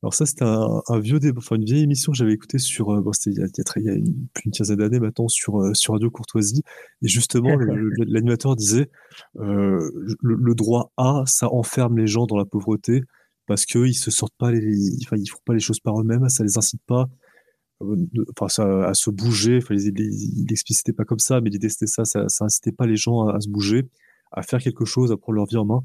Alors 0.07 0.14
ça, 0.14 0.24
c'était 0.24 0.44
un, 0.44 1.00
vieux 1.00 1.18
débat, 1.18 1.38
enfin 1.38 1.57
une 1.57 1.64
vieille 1.64 1.82
émission 1.82 2.12
que 2.12 2.16
j'avais 2.16 2.32
écoutée 2.32 2.59
sur, 2.59 2.90
euh, 2.90 3.00
bon, 3.00 3.12
c'était 3.12 3.30
il 3.30 3.40
y 3.40 3.42
a, 3.42 3.48
il 3.74 3.82
y 3.82 3.88
a 3.88 3.92
une, 3.94 4.28
plus 4.32 4.44
une 4.44 4.52
quinzaine 4.52 4.76
d'années 4.76 5.00
maintenant 5.00 5.26
sur, 5.26 5.61
euh, 5.61 5.74
sur 5.74 5.94
Radio 5.94 6.12
Courtoisie. 6.12 6.62
Et 7.02 7.09
justement, 7.09 7.57
l'animateur 7.57 8.54
disait, 8.54 8.88
le, 9.34 10.54
droit 10.54 10.92
A, 10.96 11.24
ça 11.26 11.52
enferme 11.52 11.98
les 11.98 12.07
gens 12.07 12.26
dans 12.26 12.36
la 12.36 12.44
pauvreté 12.44 13.02
parce 13.48 13.66
qu'ils 13.66 13.96
se 13.96 14.12
sortent 14.12 14.36
pas 14.38 14.52
les, 14.52 14.96
enfin, 15.04 15.16
ils 15.16 15.26
font 15.26 15.40
pas 15.44 15.54
les 15.54 15.61
choses 15.61 15.80
par 15.80 16.00
eux-mêmes, 16.00 16.28
ça 16.28 16.44
les 16.44 16.57
incite 16.57 16.82
pas 16.86 17.09
enfin, 18.40 18.84
à 18.84 18.94
se 18.94 19.11
bouger. 19.11 19.59
Enfin, 19.61 19.74
il, 19.74 19.92
il, 19.98 20.94
pas 20.94 21.04
comme 21.04 21.18
ça, 21.18 21.40
mais 21.40 21.50
l'idée 21.50 21.68
c'était 21.68 21.88
ça, 21.88 22.04
ça, 22.04 22.28
ça 22.28 22.44
incitait 22.44 22.70
pas 22.70 22.86
les 22.86 22.96
gens 22.96 23.26
à, 23.26 23.40
se 23.40 23.48
bouger, 23.48 23.82
à 24.30 24.44
faire 24.44 24.61
quelque 24.61 24.84
chose, 24.84 25.11
à 25.11 25.16
prendre 25.16 25.34
leur 25.34 25.46
vie 25.46 25.57
en 25.57 25.64
main. 25.64 25.82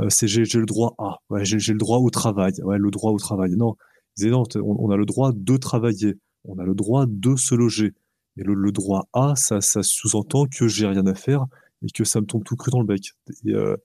Euh, 0.00 0.06
c'est 0.08 0.26
j'ai, 0.26 0.42
le 0.42 0.66
droit 0.66 0.94
à, 0.98 1.18
j'ai, 1.42 1.72
le 1.72 1.78
droit 1.78 1.98
au 1.98 2.10
travail, 2.10 2.52
le 2.58 2.90
droit 2.90 3.12
au 3.12 3.18
travail. 3.18 3.52
Non, 3.56 3.76
ils 4.18 4.30
non, 4.30 4.44
on, 4.56 4.90
a 4.90 4.96
le 4.96 5.06
droit 5.06 5.32
de 5.34 5.56
travailler, 5.56 6.14
on 6.44 6.58
a 6.58 6.64
le 6.64 6.74
droit 6.74 7.06
de 7.08 7.36
se 7.36 7.54
loger. 7.54 7.92
Et 8.36 8.42
le, 8.42 8.54
le 8.54 8.72
droit 8.72 9.08
à, 9.12 9.36
ça, 9.36 9.60
ça 9.60 9.82
sous-entend 9.82 10.46
que 10.46 10.66
j'ai 10.66 10.86
rien 10.86 11.06
à 11.06 11.14
faire 11.14 11.46
et 11.82 11.90
que 11.92 12.04
ça 12.04 12.20
me 12.20 12.26
tombe 12.26 12.42
tout 12.44 12.56
cru 12.56 12.70
dans 12.72 12.80
le 12.80 12.86
bec. 12.86 13.12
Et, 13.44 13.54
euh, 13.54 13.76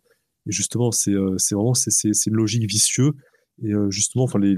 justement, 0.48 0.92
c'est, 0.92 1.14
euh, 1.14 1.36
c'est 1.38 1.54
vraiment 1.54 1.76
c'est, 1.76 2.26
une 2.26 2.34
logique 2.34 2.68
vicieuse. 2.68 3.14
Et 3.62 3.74
justement, 3.90 4.24
enfin 4.24 4.40
les, 4.40 4.56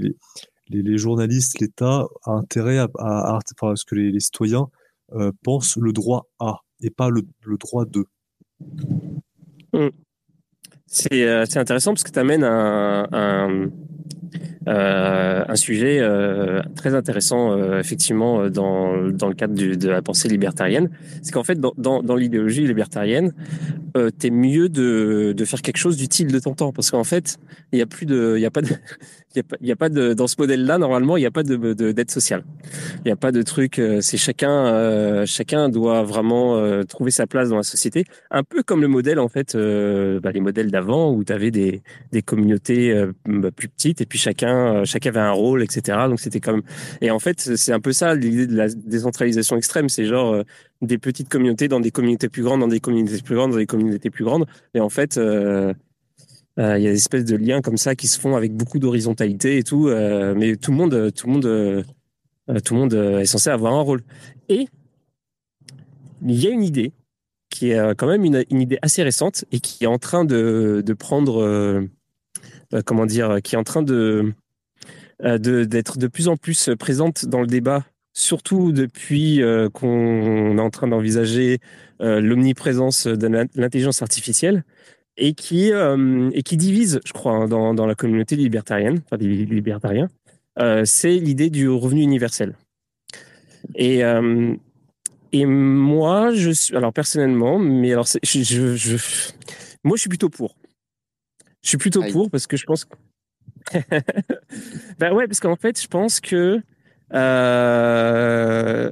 les, 0.68 0.96
journalistes, 0.96 1.58
l'État 1.58 2.06
a 2.22 2.30
intérêt 2.30 2.78
à, 2.78 2.88
à, 2.98 3.38
ce 3.74 3.84
que 3.84 3.96
les, 3.96 4.20
citoyens 4.20 4.68
pensent 5.42 5.76
le 5.76 5.92
droit 5.92 6.28
à 6.38 6.60
et 6.82 6.90
pas 6.90 7.10
le, 7.10 7.24
droit 7.58 7.84
de. 7.84 8.06
Mmh. 9.72 9.88
Euh, 11.12 11.44
c'est 11.48 11.58
intéressant 11.58 11.92
parce 11.92 12.04
que 12.04 12.10
tu 12.10 12.18
amènes 12.18 12.44
un, 12.44 13.70
euh, 14.68 15.44
un 15.48 15.56
sujet 15.56 15.98
euh, 16.00 16.62
très 16.76 16.94
intéressant, 16.94 17.52
euh, 17.52 17.80
effectivement, 17.80 18.48
dans, 18.48 19.08
dans 19.10 19.28
le 19.28 19.34
cadre 19.34 19.54
de 19.54 19.88
la 19.88 20.02
pensée 20.02 20.28
libertarienne. 20.28 20.90
C'est 21.22 21.32
qu'en 21.32 21.44
fait, 21.44 21.58
dans, 21.58 21.72
dans, 21.76 22.16
l'idéologie 22.16 22.66
libertarienne, 22.66 23.32
euh, 23.96 24.10
t'es 24.10 24.30
mieux 24.30 24.68
de, 24.68 25.34
de 25.36 25.44
faire 25.44 25.62
quelque 25.62 25.78
chose 25.78 25.96
d'utile 25.96 26.28
de 26.28 26.38
ton 26.38 26.54
temps. 26.54 26.72
Parce 26.72 26.90
qu'en 26.90 27.04
fait, 27.04 27.38
il 27.72 27.76
n'y 27.76 27.82
a 27.82 27.86
plus 27.86 28.06
de, 28.06 28.34
il 28.36 28.42
y 28.42 28.46
a 28.46 28.50
pas 28.50 28.62
de, 28.62 28.68
il 29.34 29.36
y 29.36 29.40
a 29.40 29.42
pas, 29.42 29.56
y 29.60 29.72
a 29.72 29.76
pas 29.76 29.88
dans 29.88 30.26
ce 30.26 30.36
modèle-là, 30.38 30.78
normalement, 30.78 31.16
il 31.16 31.20
n'y 31.20 31.26
a 31.26 31.30
pas 31.30 31.42
de, 31.42 31.56
de, 31.56 31.92
d'aide 31.92 32.10
sociale. 32.10 32.44
Il 32.98 33.06
n'y 33.06 33.12
a 33.12 33.16
pas 33.16 33.32
de 33.32 33.42
truc, 33.42 33.80
c'est 34.00 34.16
chacun, 34.16 35.24
chacun 35.26 35.68
doit 35.68 36.02
vraiment 36.02 36.84
trouver 36.84 37.10
sa 37.10 37.26
place 37.26 37.48
dans 37.48 37.56
la 37.56 37.62
société. 37.62 38.04
Un 38.30 38.42
peu 38.42 38.62
comme 38.62 38.80
le 38.82 38.88
modèle, 38.88 39.18
en 39.18 39.28
fait, 39.28 39.56
bah, 39.56 40.30
les 40.32 40.40
modèles 40.40 40.70
d'avant 40.70 41.12
où 41.12 41.24
tu 41.24 41.32
avais 41.32 41.50
des, 41.50 41.82
des 42.12 42.22
communautés 42.22 42.94
plus 43.56 43.68
petites 43.68 44.00
et 44.00 44.06
puis 44.06 44.18
chacun 44.18 44.51
euh, 44.52 44.84
chacun, 44.84 45.10
avait 45.10 45.20
un 45.20 45.32
rôle, 45.32 45.62
etc. 45.62 45.98
Donc 46.08 46.20
c'était 46.20 46.40
comme 46.40 46.62
et 47.00 47.10
en 47.10 47.18
fait 47.18 47.40
c'est 47.40 47.72
un 47.72 47.80
peu 47.80 47.92
ça 47.92 48.14
l'idée 48.14 48.46
de 48.46 48.56
la 48.56 48.68
décentralisation 48.68 49.56
extrême, 49.56 49.88
c'est 49.88 50.06
genre 50.06 50.34
euh, 50.34 50.42
des 50.80 50.98
petites 50.98 51.28
communautés 51.28 51.68
dans 51.68 51.80
des 51.80 51.90
communautés 51.90 52.28
plus 52.28 52.42
grandes, 52.42 52.60
dans 52.60 52.68
des 52.68 52.80
communautés 52.80 53.22
plus 53.22 53.34
grandes, 53.34 53.52
dans 53.52 53.58
des 53.58 53.66
communautés 53.66 54.10
plus 54.10 54.24
grandes. 54.24 54.46
Et 54.74 54.80
en 54.80 54.88
fait 54.88 55.18
euh, 55.18 55.72
il 56.58 56.82
y 56.82 56.86
a 56.86 56.90
des 56.90 56.96
espèces 56.96 57.24
de 57.24 57.36
liens 57.36 57.62
comme 57.62 57.78
ça 57.78 57.94
qui 57.94 58.06
se 58.08 58.20
font 58.20 58.36
avec 58.36 58.52
beaucoup 58.54 58.78
d'horizontalité 58.78 59.56
et 59.56 59.62
tout, 59.62 59.86
mais 59.86 60.56
tout 60.56 60.70
le 60.70 60.76
monde, 60.76 61.12
tout 61.14 61.26
le 61.26 61.32
monde, 61.32 61.84
tout 62.62 62.74
le 62.74 62.80
monde 62.80 62.92
est 62.92 63.24
censé 63.24 63.48
avoir 63.48 63.72
un 63.72 63.80
rôle. 63.80 64.02
Et 64.50 64.68
il 66.26 66.38
y 66.38 66.46
a 66.46 66.50
une 66.50 66.62
idée 66.62 66.92
qui 67.48 67.70
est 67.70 67.94
quand 67.94 68.06
même 68.06 68.24
une, 68.24 68.44
idée 68.50 68.78
assez 68.82 69.02
récente 69.02 69.46
et 69.50 69.60
qui 69.60 69.84
est 69.84 69.86
en 69.86 69.96
train 69.96 70.26
de, 70.26 70.94
prendre, 70.98 71.88
comment 72.84 73.06
dire, 73.06 73.38
qui 73.42 73.54
est 73.54 73.58
en 73.58 73.64
train 73.64 73.82
de 73.82 74.34
d'être 75.22 75.98
de, 75.98 76.06
plus 76.06 76.28
en 76.28 76.36
plus 76.36 76.70
présente 76.78 77.26
dans 77.26 77.40
le 77.40 77.46
débat, 77.46 77.84
surtout 78.12 78.72
depuis 78.72 79.42
euh, 79.42 79.68
qu'on 79.70 80.58
est 80.58 80.60
en 80.60 80.70
train 80.70 80.88
d'envisager 80.88 81.60
euh, 82.00 82.20
l'omniprésence 82.20 83.06
de 83.06 83.26
l'intelligence 83.54 84.02
artificielle 84.02 84.64
et 85.16 85.34
qui, 85.34 85.70
et 85.70 86.42
qui 86.42 86.56
divise, 86.56 87.00
je 87.04 87.12
crois, 87.12 87.32
hein, 87.32 87.46
dans, 87.46 87.74
dans 87.74 87.86
la 87.86 87.94
communauté 87.94 88.34
libertarienne, 88.34 89.02
enfin 89.04 89.18
des 89.18 89.28
libertariens. 89.28 90.08
c'est 90.84 91.18
l'idée 91.18 91.50
du 91.50 91.68
revenu 91.68 92.02
universel. 92.02 92.56
Et, 93.74 94.02
et 95.32 95.46
moi, 95.46 96.32
je 96.34 96.50
suis, 96.50 96.76
alors 96.76 96.92
personnellement, 96.92 97.58
mais 97.58 97.92
alors 97.92 98.06
je, 98.06 98.42
je, 98.42 98.96
moi, 99.84 99.96
je 99.96 100.00
suis 100.00 100.08
plutôt 100.08 100.28
pour. 100.28 100.56
Je 101.62 101.68
suis 101.68 101.78
plutôt 101.78 102.02
pour 102.10 102.30
parce 102.30 102.46
que 102.46 102.56
je 102.56 102.64
pense. 102.64 102.86
ben 104.98 105.12
ouais, 105.12 105.26
parce 105.26 105.40
qu'en 105.40 105.56
fait, 105.56 105.80
je 105.80 105.86
pense 105.86 106.20
que 106.20 106.60
euh... 107.14 108.90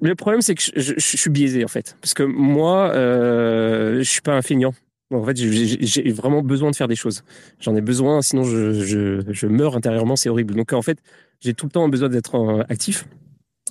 le 0.00 0.14
problème, 0.14 0.40
c'est 0.42 0.54
que 0.54 0.62
je, 0.62 0.94
suis 0.98 1.30
biaisé 1.30 1.64
en 1.64 1.68
fait, 1.68 1.96
parce 2.00 2.14
que 2.14 2.22
moi, 2.22 2.90
euh, 2.90 3.98
je 3.98 4.08
suis 4.08 4.22
pas 4.22 4.34
un 4.34 4.42
feignant. 4.42 4.74
En 5.10 5.24
fait, 5.24 5.36
j'ai 5.36 6.10
vraiment 6.12 6.42
besoin 6.42 6.70
de 6.70 6.76
faire 6.76 6.88
des 6.88 6.96
choses. 6.96 7.22
J'en 7.60 7.76
ai 7.76 7.82
besoin, 7.82 8.22
sinon 8.22 8.44
je, 8.44 9.20
je, 9.30 9.46
meurs 9.46 9.76
intérieurement, 9.76 10.16
c'est 10.16 10.30
horrible. 10.30 10.54
Donc 10.54 10.72
en 10.72 10.80
fait, 10.80 10.98
j'ai 11.40 11.52
tout 11.52 11.66
le 11.66 11.70
temps 11.70 11.86
besoin 11.90 12.08
d'être 12.08 12.36
euh, 12.36 12.62
actif. 12.70 13.06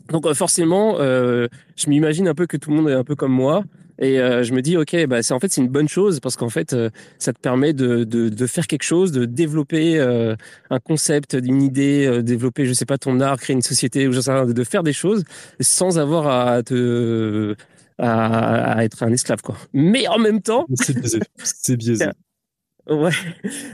Donc 0.09 0.27
euh, 0.27 0.35
forcément, 0.35 0.97
je 0.99 1.49
m'imagine 1.87 2.27
un 2.27 2.35
peu 2.35 2.45
que 2.45 2.57
tout 2.57 2.69
le 2.69 2.75
monde 2.75 2.89
est 2.89 2.93
un 2.93 3.03
peu 3.03 3.15
comme 3.15 3.33
moi. 3.33 3.63
Et 4.01 4.19
euh, 4.19 4.43
je 4.43 4.53
me 4.53 4.61
dis, 4.61 4.77
ok, 4.77 5.05
bah, 5.05 5.23
c'est 5.23 5.33
en 5.33 5.39
fait 5.39 5.51
c'est 5.51 5.61
une 5.61 5.69
bonne 5.69 5.87
chose 5.87 6.19
parce 6.19 6.35
qu'en 6.35 6.49
fait, 6.49 6.75
ça 7.19 7.33
te 7.33 7.39
permet 7.39 7.71
de, 7.73 8.03
de, 8.03 8.29
de, 8.29 8.47
faire 8.47 8.67
quelque 8.67 8.83
chose, 8.83 9.11
de 9.11 9.25
développer 9.25 9.99
un 9.99 10.79
concept, 10.79 11.37
une 11.41 11.61
idée, 11.61 12.21
développer, 12.23 12.65
je 12.65 12.73
sais 12.73 12.85
pas, 12.85 12.97
ton 12.97 13.19
art, 13.19 13.39
créer 13.39 13.55
une 13.55 13.61
société 13.61 14.07
ou 14.07 14.11
je 14.11 14.19
sais 14.19 14.31
de 14.45 14.63
faire 14.63 14.83
des 14.83 14.93
choses 14.93 15.23
sans 15.59 15.99
avoir 15.99 16.27
à 16.27 16.63
te 16.63 17.55
à, 18.01 18.77
à 18.77 18.83
être 18.83 19.03
un 19.03 19.11
esclave, 19.11 19.41
quoi. 19.41 19.55
Mais 19.73 20.07
en 20.07 20.17
même 20.17 20.41
temps, 20.41 20.65
c'est 20.73 20.97
biaisé. 20.97 21.19
C'est 21.43 21.77
biaisé. 21.77 22.05
Ouais. 22.89 23.11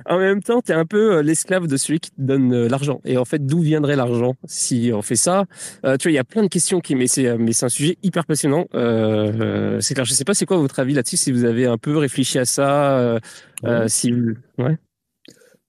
En 0.06 0.20
même 0.20 0.44
temps, 0.44 0.62
tu 0.62 0.72
es 0.72 0.76
un 0.76 0.86
peu 0.86 1.18
euh, 1.18 1.22
l'esclave 1.24 1.68
de 1.68 1.78
celui 1.78 2.00
qui 2.00 2.12
te 2.12 2.22
donne 2.22 2.54
euh, 2.54 2.68
l'argent. 2.68 3.00
Et 3.06 3.18
en 3.18 3.26
fait, 3.26 3.46
d'où 3.46 3.62
viendrait 3.62 3.96
l'argent 3.96 4.36
si 4.46 4.92
on 4.94 5.02
fait 5.02 5.16
ça? 5.16 5.46
Euh, 5.86 5.98
Tu 5.98 6.08
vois, 6.08 6.12
il 6.12 6.16
y 6.16 6.20
a 6.20 6.24
plein 6.26 6.44
de 6.44 6.48
questions 6.50 6.82
qui, 6.82 6.96
mais 6.96 7.08
c'est, 7.08 7.38
mais 7.38 7.54
c'est 7.54 7.66
un 7.66 7.70
sujet 7.70 7.98
hyper 8.04 8.26
passionnant. 8.26 8.68
Euh, 8.76 9.80
c'est 9.80 9.94
clair. 9.94 10.06
Je 10.06 10.14
sais 10.14 10.26
pas, 10.26 10.34
c'est 10.34 10.46
quoi 10.46 10.58
votre 10.58 10.80
avis 10.80 10.94
là-dessus 10.94 11.18
Si 11.18 11.32
vous 11.32 11.46
avez 11.46 11.66
un 11.66 11.78
peu 11.78 11.98
réfléchi 11.98 12.38
à 12.38 12.46
ça, 12.46 13.00
euh, 13.00 13.88
si, 13.88 14.12
ouais. 14.58 14.78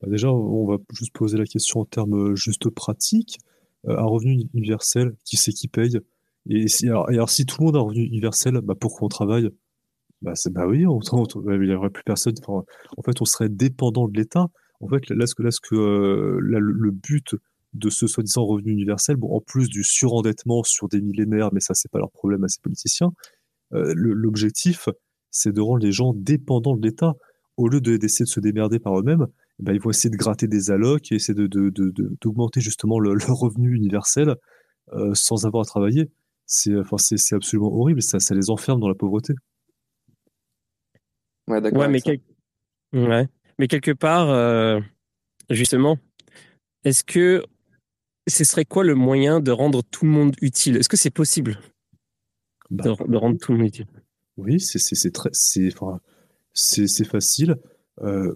Bah 0.01 0.09
déjà, 0.09 0.30
on 0.32 0.66
va 0.66 0.76
juste 0.93 1.12
poser 1.12 1.39
la 1.39 1.45
question 1.45 1.80
en 1.80 1.84
termes 1.84 2.34
juste 2.36 2.68
pratiques. 2.70 3.39
un 3.86 4.05
revenu 4.05 4.45
universel, 4.55 5.12
qui 5.24 5.36
c'est 5.36 5.53
qui 5.53 5.68
paye? 5.68 5.99
Et, 6.51 6.68
si, 6.68 6.89
alors, 6.89 7.11
et 7.11 7.14
alors, 7.14 7.30
si 7.30 7.47
tout 7.47 7.57
le 7.61 7.66
monde 7.66 7.76
a 7.76 7.78
un 7.78 7.82
revenu 7.82 8.05
universel, 8.05 8.61
bah 8.62 8.74
pourquoi 8.78 9.07
on 9.07 9.09
travaille? 9.09 9.49
Bah, 10.23 10.33
bah 10.51 10.66
oui, 10.66 10.85
on, 10.87 11.01
il 11.01 11.61
n'y 11.61 11.75
aurait 11.75 11.91
plus 11.91 12.03
personne. 12.05 12.35
en 12.49 13.03
fait, 13.05 13.21
on 13.21 13.25
serait 13.25 13.49
dépendant 13.49 14.09
de 14.09 14.19
l'État. 14.19 14.49
En 14.81 14.89
fait, 14.89 15.09
là, 15.11 15.27
ce 15.27 15.35
que, 15.35 15.43
là, 15.43 15.51
ce 15.51 15.61
que 15.61 15.75
euh, 15.75 16.39
le, 16.41 16.91
but 16.91 17.35
de 17.75 17.91
ce 17.91 18.07
soi-disant 18.07 18.45
revenu 18.45 18.73
universel, 18.73 19.16
bon, 19.16 19.37
en 19.37 19.41
plus 19.41 19.69
du 19.69 19.85
surendettement 19.85 20.62
sur 20.62 20.89
des 20.89 21.01
millénaires, 21.01 21.51
mais 21.53 21.61
ça, 21.61 21.75
c'est 21.75 21.91
pas 21.91 21.99
leur 21.99 22.11
problème 22.11 22.45
à 22.45 22.49
ces 22.49 22.61
politiciens, 22.61 23.12
euh, 23.75 23.93
l'objectif, 23.95 24.89
c'est 25.31 25.53
de 25.53 25.61
rendre 25.61 25.85
les 25.85 25.93
gens 25.93 26.12
dépendants 26.14 26.77
de 26.77 26.85
l'État. 26.87 27.14
Au 27.57 27.69
lieu 27.69 27.81
de, 27.81 27.97
d'essayer 27.97 28.25
de 28.25 28.31
se 28.31 28.41
démerder 28.41 28.79
par 28.79 28.99
eux-mêmes, 28.99 29.27
ben, 29.59 29.73
ils 29.73 29.81
vont 29.81 29.91
essayer 29.91 30.11
de 30.11 30.16
gratter 30.16 30.47
des 30.47 30.71
allocs 30.71 31.11
et 31.11 31.16
essayer 31.16 31.35
de, 31.35 31.49
de, 31.49 31.71
de, 31.71 32.16
d'augmenter 32.21 32.61
justement 32.61 33.01
le, 33.01 33.14
leur 33.14 33.37
revenu 33.37 33.75
universel 33.75 34.37
euh, 34.93 35.12
sans 35.14 35.45
avoir 35.45 35.62
à 35.62 35.64
travailler. 35.64 36.09
C'est, 36.47 36.75
enfin, 36.77 36.97
absolument 37.33 37.73
horrible, 37.73 38.01
ça, 38.01 38.21
ça 38.21 38.35
les 38.35 38.49
enferme 38.51 38.81
dans 38.81 38.89
la 38.89 38.95
pauvreté. 38.95 39.35
Ouais, 41.49 41.61
d'accord. 41.61 41.89
mais, 41.89 42.01
ouais. 42.93 43.29
mais 43.59 43.69
quelque 43.69 43.91
part, 43.91 44.31
euh, 44.31 44.81
justement, 45.51 45.99
est-ce 46.85 47.05
que 47.05 47.45
ce 48.29 48.45
serait 48.45 48.65
quoi 48.65 48.85
le 48.85 48.95
moyen 48.95 49.41
de 49.41 49.51
rendre 49.51 49.83
tout 49.83 50.05
le 50.05 50.11
monde 50.11 50.37
utile? 50.43 50.77
Est-ce 50.77 50.89
que 50.89 50.97
c'est 50.97 51.11
possible 51.11 51.59
bah, 52.71 52.85
de, 52.85 53.17
rendre 53.17 53.39
tout 53.39 53.53
le 53.53 53.59
monde 53.59 53.69
utile? 53.69 53.87
Oui, 54.37 54.61
c'est 54.61 55.11
très, 55.11 55.31
c'est, 55.33 55.73
enfin, 55.73 56.01
c'est 56.53 57.05
facile. 57.05 57.57
Euh, 58.03 58.33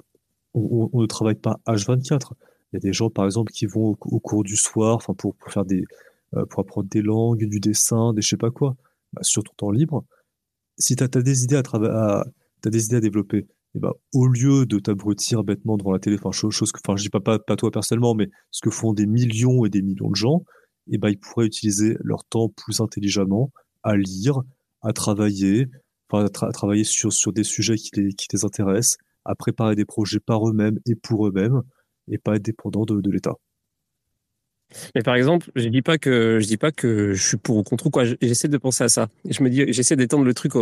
on, 0.55 0.89
ne 0.95 1.07
travaille 1.07 1.37
pas 1.37 1.61
H24. 1.67 2.33
Il 2.73 2.77
y 2.77 2.79
a 2.79 2.81
des 2.81 2.93
gens, 2.93 3.11
par 3.11 3.25
exemple, 3.25 3.53
qui 3.53 3.67
vont 3.67 3.97
au, 4.01 4.21
cours 4.21 4.43
du 4.43 4.57
soir, 4.57 4.97
enfin, 4.97 5.15
pour, 5.15 5.35
pour 5.37 5.53
faire 5.53 5.65
des, 5.65 5.85
euh, 6.35 6.47
pour 6.47 6.61
apprendre 6.61 6.89
des 6.89 7.03
langues, 7.03 7.45
du 7.45 7.61
dessin, 7.61 8.13
des 8.15 8.23
je 8.23 8.29
sais 8.29 8.37
pas 8.37 8.51
quoi, 8.51 8.77
bah, 9.13 9.23
sur 9.23 9.45
ton 9.45 9.53
temps 9.57 9.71
libre. 9.71 10.05
Si 10.79 10.97
tu 10.97 11.05
as, 11.05 11.09
des 11.09 11.45
idées 11.45 11.57
à, 11.57 11.63
à, 11.75 12.25
tu 12.63 12.69
as 12.69 12.71
des 12.71 12.87
idées 12.87 12.97
à 12.97 13.01
développer, 13.01 13.39
et 13.75 13.79
eh 13.79 13.81
ben, 13.81 13.93
au 14.13 14.27
lieu 14.27 14.67
de 14.67 14.79
t'abrutir 14.79 15.45
bêtement 15.45 15.79
devant 15.79 15.93
la 15.93 15.99
télé, 15.99 16.19
enfin, 16.23 16.31
chose, 16.31 16.73
que, 16.73 16.79
enfin, 16.85 16.97
je 16.97 17.05
dis 17.05 17.09
pas, 17.09 17.21
pas, 17.21 17.39
pas 17.39 17.57
toi 17.57 17.71
personnellement, 17.71 18.15
mais 18.15 18.29
ce 18.51 18.61
que 18.61 18.71
font 18.71 18.93
des 18.93 19.07
millions 19.07 19.65
et 19.65 19.71
des 19.71 19.81
millions 19.81 20.11
de 20.11 20.17
gens, 20.17 20.45
et 20.89 20.97
eh 20.97 20.99
ben, 20.99 21.09
ils 21.09 21.19
pourraient 21.19 21.47
utiliser 21.47 21.97
leur 22.01 22.25
temps 22.25 22.51
plus 22.51 22.81
intelligemment 22.81 23.51
à 23.83 23.97
lire, 23.97 24.41
à 24.83 24.93
travailler, 24.93 25.69
à, 26.13 26.29
travailler 26.29 26.85
sur, 26.85 27.13
sur 27.13 27.33
des 27.33 27.45
sujets 27.45 27.77
qui 27.77 27.91
les, 27.97 28.13
qui 28.13 28.27
les 28.33 28.45
intéressent, 28.45 28.99
à 29.25 29.35
préparer 29.35 29.75
des 29.75 29.87
projets 29.87 30.21
par 30.21 30.47
eux-mêmes 30.47 30.79
et 30.87 30.95
pour 30.95 31.27
eux-mêmes, 31.27 31.63
et 32.09 32.19
pas 32.19 32.37
être 32.37 32.43
dépendant 32.43 32.85
de, 32.85 33.01
de 33.01 33.11
l'État. 33.11 33.37
Mais 34.95 35.03
par 35.03 35.15
exemple, 35.15 35.51
je 35.55 35.69
dis 35.69 35.83
pas 35.83 35.99
que 35.99 36.39
je 36.41 36.47
dis 36.47 36.57
pas 36.57 36.73
que 36.73 37.13
je 37.13 37.23
suis 37.23 37.37
pour 37.37 37.57
ou 37.57 37.63
contre 37.63 37.87
ou 37.87 37.91
quoi. 37.91 38.05
J'essaie 38.21 38.49
de 38.49 38.59
penser 38.59 38.85
à 38.85 38.89
ça. 38.89 39.09
Je 39.29 39.43
me 39.43 39.51
dis, 39.51 39.65
j'essaie 39.73 39.97
d'étendre 39.97 40.25
le 40.25 40.35
truc 40.35 40.53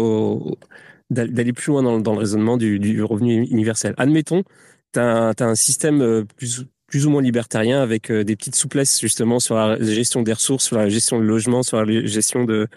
d'aller 1.11 1.53
plus 1.53 1.71
loin 1.71 1.83
dans, 1.83 2.13
le 2.13 2.19
raisonnement 2.19 2.57
du, 2.57 3.03
revenu 3.03 3.45
universel. 3.47 3.95
Admettons, 3.99 4.45
tu 4.93 5.01
as, 5.01 5.35
un 5.41 5.55
système 5.55 6.03
euh, 6.03 6.25
plus, 6.37 6.65
plus 6.87 7.07
ou 7.07 7.11
moins 7.11 7.23
libertarien 7.23 7.81
avec 7.81 8.11
euh, 8.11 8.25
des 8.25 8.37
petites 8.37 8.57
souplesses 8.57 9.01
justement 9.01 9.39
sur 9.41 9.57
la 9.57 9.81
gestion 9.81 10.23
des 10.23 10.33
ressources, 10.33 10.65
sur 10.65 10.77
la 10.77 10.89
gestion 10.89 11.21
du 11.21 11.27
logement, 11.27 11.63
sur 11.63 11.85
la 11.85 12.07
gestion 12.07 12.45
de, 12.45 12.69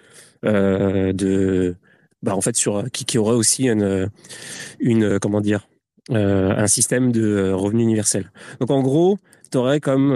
euh, 0.46 1.14
de 1.14 1.76
bah 2.22 2.36
en 2.36 2.42
fait 2.42 2.56
sur 2.56 2.90
qui, 2.92 3.06
qui 3.06 3.18
aurait 3.18 3.36
aussi 3.36 3.68
une, 3.68 4.10
une 4.80 5.20
comment 5.20 5.42
dire 5.42 5.68
un 6.10 6.68
système 6.68 7.14
de 7.14 7.52
revenu 7.52 7.84
universel. 7.84 8.30
Donc 8.60 8.72
en 8.72 8.82
gros, 8.82 9.18
tu 9.52 9.58
aurais 9.58 9.80
comme 9.80 10.14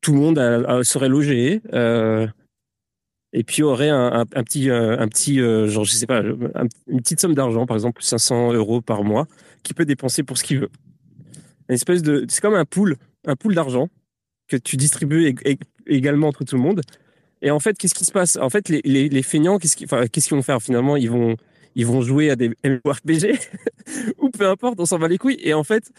tout 0.00 0.12
le 0.12 0.18
monde 0.18 0.84
serait 0.84 1.08
logé. 1.08 1.62
Euh, 1.72 2.26
et 3.32 3.44
puis 3.44 3.62
aurait 3.62 3.90
un, 3.90 4.20
un, 4.20 4.42
petit, 4.42 4.70
euh, 4.70 4.98
un 4.98 5.08
petit, 5.08 5.40
euh, 5.40 5.68
genre 5.68 5.84
je 5.84 5.92
sais 5.92 6.06
pas, 6.06 6.22
une 6.22 7.00
petite 7.00 7.20
somme 7.20 7.34
d'argent, 7.34 7.66
par 7.66 7.76
exemple 7.76 8.02
500 8.02 8.54
euros 8.54 8.80
par 8.80 9.04
mois, 9.04 9.26
qui 9.62 9.74
peut 9.74 9.84
dépenser 9.84 10.22
pour 10.22 10.38
ce 10.38 10.44
qu'il 10.44 10.60
veut. 10.60 10.70
Une 11.68 11.74
espèce 11.74 12.02
de, 12.02 12.24
c'est 12.28 12.40
comme 12.40 12.54
un 12.54 12.64
pool, 12.64 12.96
un 13.26 13.36
pool 13.36 13.54
d'argent 13.54 13.88
que 14.48 14.56
tu 14.56 14.76
distribues 14.76 15.34
également 15.86 16.28
entre 16.28 16.44
tout 16.44 16.56
le 16.56 16.62
monde. 16.62 16.80
Et 17.42 17.50
en 17.50 17.60
fait, 17.60 17.76
qu'est-ce 17.76 17.94
qui 17.94 18.04
se 18.04 18.12
passe? 18.12 18.36
En 18.36 18.48
fait, 18.48 18.68
les, 18.68 18.80
les, 18.84 19.08
les 19.08 19.22
feignants, 19.22 19.58
qu'est-ce 19.58 19.76
qu'ils, 19.76 19.88
qu'est-ce 19.88 20.28
qu'ils 20.28 20.36
vont 20.36 20.42
faire? 20.42 20.62
Finalement 20.62 20.96
Ils 20.96 21.10
vont, 21.10 21.36
ils 21.74 21.84
vont 21.84 22.00
jouer 22.00 22.30
à 22.30 22.36
des 22.36 22.48
MMORPG 22.64 23.38
ou 24.18 24.30
peu 24.30 24.48
importe, 24.48 24.80
on 24.80 24.86
s'en 24.86 24.98
va 24.98 25.08
les 25.08 25.18
couilles. 25.18 25.40
Et 25.42 25.52
en 25.52 25.64
fait, 25.64 25.90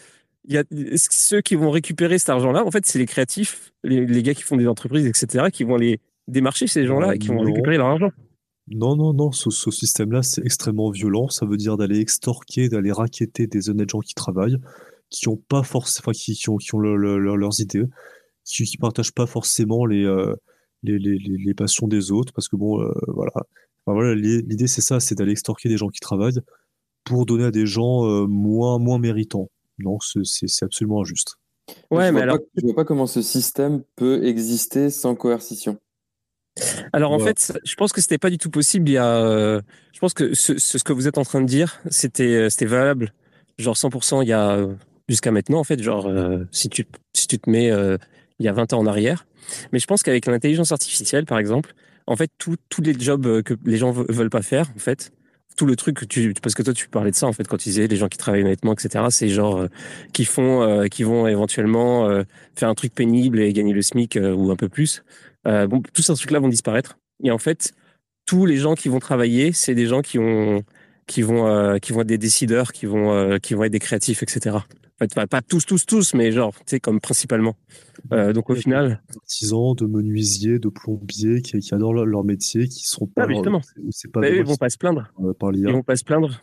il 0.48 0.54
y 0.54 0.58
a 0.58 0.64
ceux 0.96 1.42
qui 1.42 1.54
vont 1.54 1.70
récupérer 1.70 2.18
cet 2.18 2.30
argent-là. 2.30 2.64
En 2.64 2.70
fait, 2.70 2.86
c'est 2.86 2.98
les 2.98 3.06
créatifs, 3.06 3.72
les, 3.84 4.06
les, 4.06 4.22
gars 4.22 4.34
qui 4.34 4.42
font 4.42 4.56
des 4.56 4.66
entreprises, 4.66 5.06
etc., 5.06 5.50
qui 5.52 5.62
vont 5.62 5.76
les 5.76 6.00
démarcher 6.26 6.66
ces 6.66 6.86
gens-là 6.86 7.14
et 7.14 7.18
qui 7.18 7.28
vont 7.28 7.40
récupérer 7.40 7.76
leur 7.76 7.88
argent. 7.88 8.10
Non, 8.70 8.96
non, 8.96 9.12
non, 9.12 9.30
ce, 9.30 9.50
ce 9.50 9.70
système-là, 9.70 10.22
c'est 10.22 10.44
extrêmement 10.44 10.90
violent. 10.90 11.28
Ça 11.28 11.44
veut 11.44 11.58
dire 11.58 11.76
d'aller 11.76 12.00
extorquer, 12.00 12.68
d'aller 12.70 12.92
raqueter 12.92 13.46
des 13.46 13.68
honnêtes 13.68 13.90
gens 13.90 14.00
qui 14.00 14.14
travaillent, 14.14 14.56
qui 15.10 15.28
ont 15.28 15.36
pas 15.36 15.62
forcément, 15.62 16.12
qui, 16.12 16.34
qui, 16.34 16.48
ont, 16.48 16.56
qui 16.56 16.74
ont 16.74 16.80
leurs 16.80 17.60
idées, 17.60 17.84
qui, 18.44 18.64
qui 18.64 18.78
partagent 18.78 19.12
pas 19.12 19.26
forcément 19.26 19.84
les, 19.84 20.04
euh, 20.04 20.34
les, 20.82 20.98
les, 20.98 21.18
les, 21.18 21.54
passions 21.54 21.88
des 21.88 22.10
autres, 22.10 22.32
parce 22.32 22.48
que 22.48 22.56
bon, 22.56 22.80
euh, 22.80 22.90
voilà. 23.08 23.32
Enfin, 23.84 23.94
voilà, 23.94 24.14
l'idée 24.14 24.66
c'est 24.66 24.82
ça, 24.82 25.00
c'est 25.00 25.14
d'aller 25.14 25.32
extorquer 25.32 25.68
des 25.68 25.76
gens 25.76 25.88
qui 25.88 26.00
travaillent 26.00 26.40
pour 27.04 27.26
donner 27.26 27.44
à 27.44 27.50
des 27.50 27.66
gens 27.66 28.06
euh, 28.06 28.26
moins, 28.26 28.78
moins 28.78 28.98
méritants. 28.98 29.50
Non, 29.78 29.98
c'est 30.00 30.62
absolument 30.62 31.02
injuste. 31.02 31.36
Ouais, 31.90 32.08
je 32.08 32.12
mais 32.12 32.22
alors, 32.22 32.38
je 32.54 32.64
vois 32.64 32.74
pas 32.74 32.84
comment 32.84 33.06
ce 33.06 33.22
système 33.22 33.82
peut 33.96 34.24
exister 34.24 34.90
sans 34.90 35.14
coercition. 35.14 35.78
Alors 36.92 37.12
en 37.12 37.18
fait, 37.18 37.52
je 37.64 37.74
pense 37.76 37.92
que 37.92 38.00
c'était 38.00 38.18
pas 38.18 38.30
du 38.30 38.38
tout 38.38 38.50
possible. 38.50 38.88
Il 38.88 38.92
y 38.92 38.98
a, 38.98 39.06
euh, 39.06 39.60
je 39.92 40.00
pense 40.00 40.14
que 40.14 40.34
ce, 40.34 40.58
ce, 40.58 40.82
que 40.82 40.92
vous 40.92 41.06
êtes 41.06 41.18
en 41.18 41.24
train 41.24 41.40
de 41.40 41.46
dire, 41.46 41.80
c'était 41.88 42.24
euh, 42.24 42.50
c'était 42.50 42.66
valable, 42.66 43.12
genre 43.58 43.76
100% 43.76 44.22
il 44.22 44.28
y 44.28 44.32
a 44.32 44.50
euh, 44.56 44.74
jusqu'à 45.08 45.30
maintenant 45.30 45.60
en 45.60 45.64
fait, 45.64 45.80
genre 45.80 46.10
si 46.50 46.68
tu 46.68 46.86
si 47.14 47.28
tu 47.28 47.38
te 47.38 47.48
mets 47.48 47.68
il 47.68 48.44
y 48.44 48.48
a 48.48 48.52
20 48.52 48.72
ans 48.72 48.78
en 48.78 48.86
arrière. 48.86 49.26
Mais 49.72 49.78
je 49.78 49.86
pense 49.86 50.02
qu'avec 50.02 50.26
l'intelligence 50.26 50.72
artificielle, 50.72 51.24
par 51.24 51.38
exemple, 51.38 51.74
en 52.06 52.16
fait, 52.16 52.30
tous 52.38 52.82
les 52.82 52.98
jobs 52.98 53.42
que 53.42 53.54
les 53.64 53.76
gens 53.76 53.92
veulent 53.92 54.30
pas 54.30 54.42
faire, 54.42 54.70
en 54.74 54.78
fait, 54.78 55.12
tout 55.58 55.66
le 55.66 55.76
truc 55.76 55.96
que 55.96 56.04
tu 56.04 56.32
parce 56.40 56.54
que 56.54 56.62
toi 56.62 56.72
tu 56.72 56.88
parlais 56.88 57.10
de 57.10 57.16
ça 57.16 57.26
en 57.26 57.32
fait 57.32 57.46
quand 57.46 57.56
tu 57.56 57.68
disais 57.68 57.88
les 57.88 57.96
gens 57.96 58.08
qui 58.08 58.16
travaillent 58.16 58.44
honnêtement 58.44 58.72
etc 58.72 59.06
c'est 59.10 59.28
genre 59.28 59.66
qui 60.12 60.24
font 60.24 60.86
qui 60.88 61.02
vont 61.02 61.26
éventuellement 61.26 62.08
faire 62.54 62.68
un 62.68 62.74
truc 62.74 62.94
pénible 62.94 63.40
et 63.40 63.52
gagner 63.52 63.72
le 63.72 63.82
SMIC 63.82 64.18
ou 64.36 64.50
un 64.52 64.56
peu 64.56 64.68
plus 64.68 65.02
euh, 65.46 65.66
bon, 65.66 65.82
tous 65.92 66.02
ces 66.02 66.14
trucs-là 66.14 66.40
vont 66.40 66.48
disparaître. 66.48 66.98
Et 67.22 67.30
en 67.30 67.38
fait, 67.38 67.72
tous 68.26 68.46
les 68.46 68.56
gens 68.56 68.74
qui 68.74 68.88
vont 68.88 68.98
travailler, 68.98 69.52
c'est 69.52 69.74
des 69.74 69.86
gens 69.86 70.02
qui 70.02 70.18
ont 70.18 70.62
qui 71.06 71.22
vont, 71.22 71.78
qui 71.80 71.92
vont 71.92 72.02
être 72.02 72.06
des 72.06 72.18
décideurs, 72.18 72.70
qui 72.72 72.84
vont, 72.84 73.38
qui 73.38 73.54
vont 73.54 73.64
être 73.64 73.72
des 73.72 73.78
créatifs, 73.78 74.22
etc. 74.22 74.58
Fait, 74.98 75.14
pas 75.28 75.42
tous, 75.42 75.64
tous, 75.64 75.86
tous, 75.86 76.14
mais 76.14 76.32
genre, 76.32 76.52
tu 76.54 76.64
sais, 76.66 76.80
comme 76.80 77.00
principalement. 77.00 77.56
donc 78.10 78.50
au 78.50 78.54
final. 78.54 79.02
Artisans, 79.14 79.74
de 79.76 79.86
menuisiers, 79.86 80.58
de 80.58 80.68
plombiers 80.68 81.40
qui, 81.40 81.58
qui 81.60 81.74
adorent 81.74 81.92
leur, 81.92 82.24
métier, 82.24 82.66
qui 82.66 82.84
sont 82.84 83.06
pas. 83.06 83.24
Ah, 83.24 83.28
justement. 83.28 83.60
Pas 84.12 84.28
ils 84.28 84.44
vont 84.44 84.56
pas 84.56 84.68
se 84.68 84.78
plaindre. 84.78 85.12
ils 85.54 85.70
vont 85.70 85.82
pas 85.82 85.96
se 85.96 86.04
plaindre. 86.04 86.42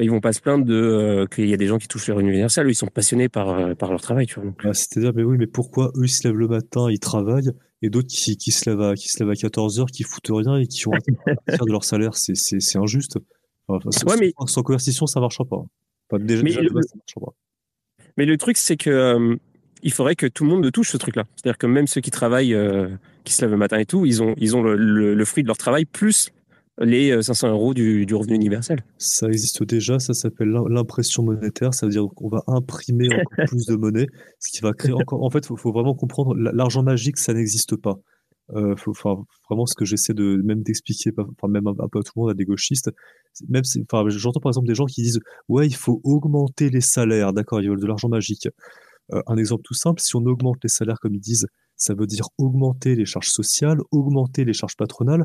Ils 0.00 0.10
vont 0.10 0.20
pas 0.20 0.32
se 0.32 0.40
plaindre 0.40 0.64
de 0.64 1.26
qu'il 1.30 1.48
y 1.48 1.54
a 1.54 1.56
des 1.56 1.66
gens 1.66 1.78
qui 1.78 1.86
touchent 1.86 2.08
leur 2.08 2.18
universel. 2.18 2.66
Eux, 2.66 2.70
ils 2.70 2.74
sont 2.74 2.88
passionnés 2.88 3.28
par, 3.28 3.76
par 3.76 3.90
leur 3.90 4.00
travail, 4.00 4.26
tu 4.26 4.40
vois. 4.40 4.52
Bah, 4.62 4.74
C'est-à-dire, 4.74 5.12
mais 5.14 5.22
oui, 5.22 5.36
mais 5.38 5.46
pourquoi 5.46 5.92
eux, 5.94 6.04
ils 6.04 6.08
se 6.08 6.26
lèvent 6.26 6.36
le 6.36 6.48
matin, 6.48 6.90
ils 6.90 6.98
travaillent, 6.98 7.52
et 7.80 7.90
d'autres 7.90 8.08
qui, 8.08 8.36
qui, 8.36 8.50
se 8.50 8.68
lèvent 8.68 8.80
à, 8.80 8.94
qui 8.94 9.08
se 9.08 9.20
lèvent 9.20 9.30
à 9.30 9.36
14 9.36 9.78
heures, 9.78 9.86
qui 9.86 10.02
foutent 10.02 10.30
rien 10.30 10.56
et 10.56 10.66
qui 10.66 10.88
ont 10.88 10.92
de 10.92 11.70
leur 11.70 11.84
salaire. 11.84 12.16
C'est 12.16 12.76
injuste. 12.76 13.18
Enfin, 13.68 13.90
sans, 13.90 14.18
mais... 14.18 14.32
sans, 14.46 14.62
coercition, 14.62 15.06
ça 15.06 15.20
marchera 15.20 15.44
pas. 15.44 15.64
déjà, 16.18 16.42
mais, 16.42 16.50
le... 16.50 16.82
ça 16.82 16.96
marchera 16.96 17.20
pas. 17.20 17.34
Mais 18.16 18.26
le 18.26 18.36
truc, 18.36 18.56
c'est 18.56 18.76
que 18.76 18.90
euh, 18.90 19.36
il 19.82 19.92
faudrait 19.92 20.16
que 20.16 20.26
tout 20.26 20.44
le 20.44 20.50
monde 20.50 20.72
touche 20.72 20.90
ce 20.90 20.96
truc-là. 20.96 21.24
C'est-à-dire 21.36 21.58
que 21.58 21.66
même 21.66 21.86
ceux 21.86 22.00
qui 22.00 22.10
travaillent, 22.10 22.54
euh, 22.54 22.88
qui 23.24 23.32
se 23.34 23.42
lèvent 23.42 23.52
le 23.52 23.56
matin 23.56 23.78
et 23.78 23.86
tout, 23.86 24.06
ils 24.06 24.22
ont, 24.22 24.34
ils 24.38 24.56
ont 24.56 24.62
le, 24.62 25.14
le, 25.14 25.24
fruit 25.24 25.42
de 25.42 25.48
leur 25.48 25.58
travail 25.58 25.84
plus 25.84 26.30
les 26.78 27.22
500 27.22 27.46
euh, 27.46 27.50
euros 27.52 27.74
du, 27.74 28.06
du, 28.06 28.14
revenu 28.14 28.34
universel. 28.34 28.84
Ça 28.98 29.28
existe 29.28 29.62
déjà, 29.62 29.98
ça 29.98 30.14
s'appelle 30.14 30.48
l'impression 30.48 31.22
monétaire, 31.22 31.74
ça 31.74 31.86
veut 31.86 31.92
dire 31.92 32.06
qu'on 32.14 32.28
va 32.28 32.42
imprimer 32.46 33.08
encore 33.14 33.44
plus 33.46 33.66
de 33.66 33.76
monnaie, 33.76 34.06
ce 34.40 34.50
qui 34.50 34.60
va 34.60 34.72
créer 34.72 34.92
encore. 34.92 35.22
En 35.22 35.30
fait, 35.30 35.46
il 35.50 35.56
faut, 35.56 35.72
vraiment 35.72 35.94
comprendre, 35.94 36.34
l'argent 36.34 36.82
magique, 36.82 37.18
ça 37.18 37.34
n'existe 37.34 37.76
pas. 37.76 37.96
Euh, 38.54 38.76
faut, 38.76 38.92
vraiment 39.48 39.66
ce 39.66 39.74
que 39.74 39.84
j'essaie 39.84 40.14
de 40.14 40.40
même 40.44 40.62
d'expliquer, 40.62 41.10
enfin 41.16 41.48
même 41.48 41.66
un, 41.66 41.88
peu 41.88 42.00
à 42.00 42.02
tout 42.02 42.12
le 42.16 42.22
monde, 42.22 42.30
à 42.30 42.34
des 42.34 42.44
gauchistes. 42.44 42.90
Même, 43.48 43.62
enfin, 43.90 44.08
j'entends 44.08 44.40
par 44.40 44.50
exemple 44.50 44.68
des 44.68 44.74
gens 44.74 44.86
qui 44.86 45.02
disent 45.02 45.20
ouais, 45.48 45.66
il 45.66 45.74
faut 45.74 46.00
augmenter 46.04 46.70
les 46.70 46.80
salaires, 46.80 47.32
d'accord, 47.32 47.60
ils 47.60 47.68
veulent 47.68 47.80
de 47.80 47.86
l'argent 47.86 48.08
magique. 48.08 48.48
Euh, 49.12 49.22
un 49.26 49.36
exemple 49.36 49.62
tout 49.64 49.74
simple, 49.74 50.00
si 50.00 50.16
on 50.16 50.24
augmente 50.24 50.58
les 50.62 50.68
salaires 50.68 50.98
comme 51.00 51.14
ils 51.14 51.20
disent, 51.20 51.46
ça 51.76 51.94
veut 51.94 52.06
dire 52.06 52.28
augmenter 52.38 52.94
les 52.94 53.04
charges 53.04 53.30
sociales, 53.30 53.78
augmenter 53.90 54.44
les 54.44 54.52
charges 54.52 54.76
patronales, 54.76 55.24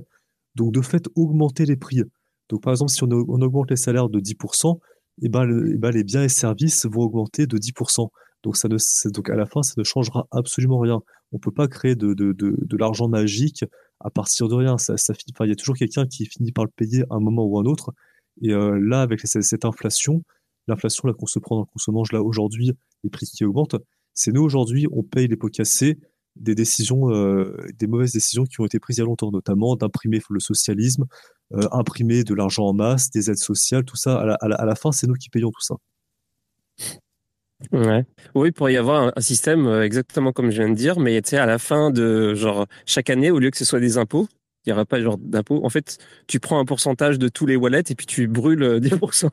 donc 0.56 0.74
de 0.74 0.82
fait 0.82 1.06
augmenter 1.16 1.66
les 1.66 1.78
prix. 1.78 2.02
Donc 2.50 2.64
par 2.64 2.74
exemple, 2.74 2.92
si 2.92 3.04
on, 3.04 3.10
augmente 3.12 3.70
les 3.70 3.78
salaires 3.78 4.10
de 4.10 4.20
10%, 4.20 4.78
et 5.22 5.26
eh 5.26 5.30
ben, 5.30 5.72
eh 5.74 5.78
ben, 5.78 5.92
les 5.92 6.04
biens 6.04 6.24
et 6.24 6.30
services 6.30 6.86
vont 6.86 7.02
augmenter 7.02 7.46
de 7.46 7.58
10%. 7.58 8.08
Donc, 8.42 9.30
à 9.30 9.36
la 9.36 9.46
fin, 9.46 9.62
ça 9.64 9.74
ne 9.76 9.84
changera 9.84 10.26
absolument 10.32 10.80
rien. 10.80 11.02
On 11.34 11.40
peut 11.40 11.52
pas 11.52 11.68
créer 11.68 11.96
de 11.96 12.78
l'argent 12.78 13.10
magique 13.10 13.66
à 14.00 14.10
partir 14.10 14.48
de 14.48 14.56
rien. 14.56 14.78
Ça, 14.78 14.98
ça 14.98 15.14
il 15.42 15.50
y 15.50 15.52
a 15.52 15.56
toujours 15.56 15.76
quelqu'un 15.76 16.06
qui 16.06 16.26
finit 16.26 16.52
par 16.52 16.66
le 16.66 16.72
payer 16.76 17.04
à 17.10 17.16
un 17.16 17.20
moment 17.20 17.46
ou 17.46 17.60
un 17.60 17.66
autre. 17.66 17.94
Et 18.42 18.52
euh, 18.52 18.80
là, 18.82 19.02
avec 19.02 19.22
cette, 19.22 19.66
inflation, 19.66 20.24
l'inflation 20.68 21.12
qu'on 21.14 21.26
se 21.26 21.40
prend, 21.40 21.66
qu'on 21.66 21.80
se 21.80 21.92
mange 21.92 22.12
là 22.12 22.22
aujourd'hui, 22.22 22.72
les 23.04 23.10
prix 23.10 23.26
qui 23.26 23.44
augmentent, 23.46 23.76
c'est 24.14 24.32
nous 24.32 24.42
aujourd'hui, 24.42 24.88
on 24.92 25.04
paye 25.04 25.28
les 25.28 25.36
pots 25.36 25.50
cassés 25.50 25.98
des 26.36 26.56
décisions, 26.56 27.12
euh, 27.12 27.56
des 27.78 27.88
mauvaises 27.88 28.14
décisions 28.14 28.46
qui 28.46 28.62
ont 28.62 28.66
été 28.66 28.80
prises 28.80 28.98
il 28.98 29.02
y 29.02 29.04
a 29.04 29.06
longtemps, 29.06 29.32
notamment 29.32 29.76
d'imprimer 29.76 30.22
le 30.30 30.40
socialisme, 30.40 31.06
euh, 31.54 31.68
imprimer 31.72 32.24
de 32.24 32.34
l'argent 32.34 32.66
en 32.68 32.74
masse, 32.74 33.10
des 33.10 33.30
aides 33.30 33.38
sociales, 33.38 33.84
tout 33.84 33.98
ça. 33.98 34.20
À 34.20 34.34
à 34.36 34.66
la, 34.66 34.76
fin, 34.76 34.92
c'est 34.92 35.08
nous 35.08 35.16
qui 35.16 35.30
payons 35.30 35.52
tout 35.52 35.62
ça. 35.62 35.76
Ouais. 37.72 38.06
Oui, 38.36 38.50
il 38.50 38.54
pourrait 38.54 38.74
y 38.74 38.78
avoir 38.78 39.12
un, 39.16 39.22
système 39.22 39.68
euh, 39.68 39.84
exactement 39.84 40.32
comme 40.32 40.50
je 40.50 40.62
viens 40.62 40.70
de 40.70 40.76
dire, 40.76 41.00
mais 41.00 41.22
tu 41.22 41.32
sais, 41.32 41.38
à 41.38 41.46
la 41.46 41.60
fin 41.60 41.92
de 41.92 42.34
genre 42.34 42.68
chaque 42.86 43.10
année, 43.10 43.32
au 43.32 43.40
lieu 43.40 43.52
que 43.52 43.58
ce 43.58 43.66
soit 43.66 43.82
des 43.82 43.98
impôts, 43.98 44.28
il 44.66 44.70
n'y 44.70 44.74
aura 44.74 44.86
pas 44.86 45.02
genre 45.02 45.18
d'impôts. 45.18 45.66
En 45.66 45.70
fait, 45.70 45.98
tu 46.28 46.40
prends 46.40 46.60
un 46.60 46.66
pourcentage 46.66 47.20
de 47.20 47.28
tous 47.28 47.46
les 47.46 47.56
wallets 47.56 47.84
et 47.90 47.96
puis 47.96 48.06
tu 48.06 48.28
brûles 48.28 48.80
10%. 48.80 49.30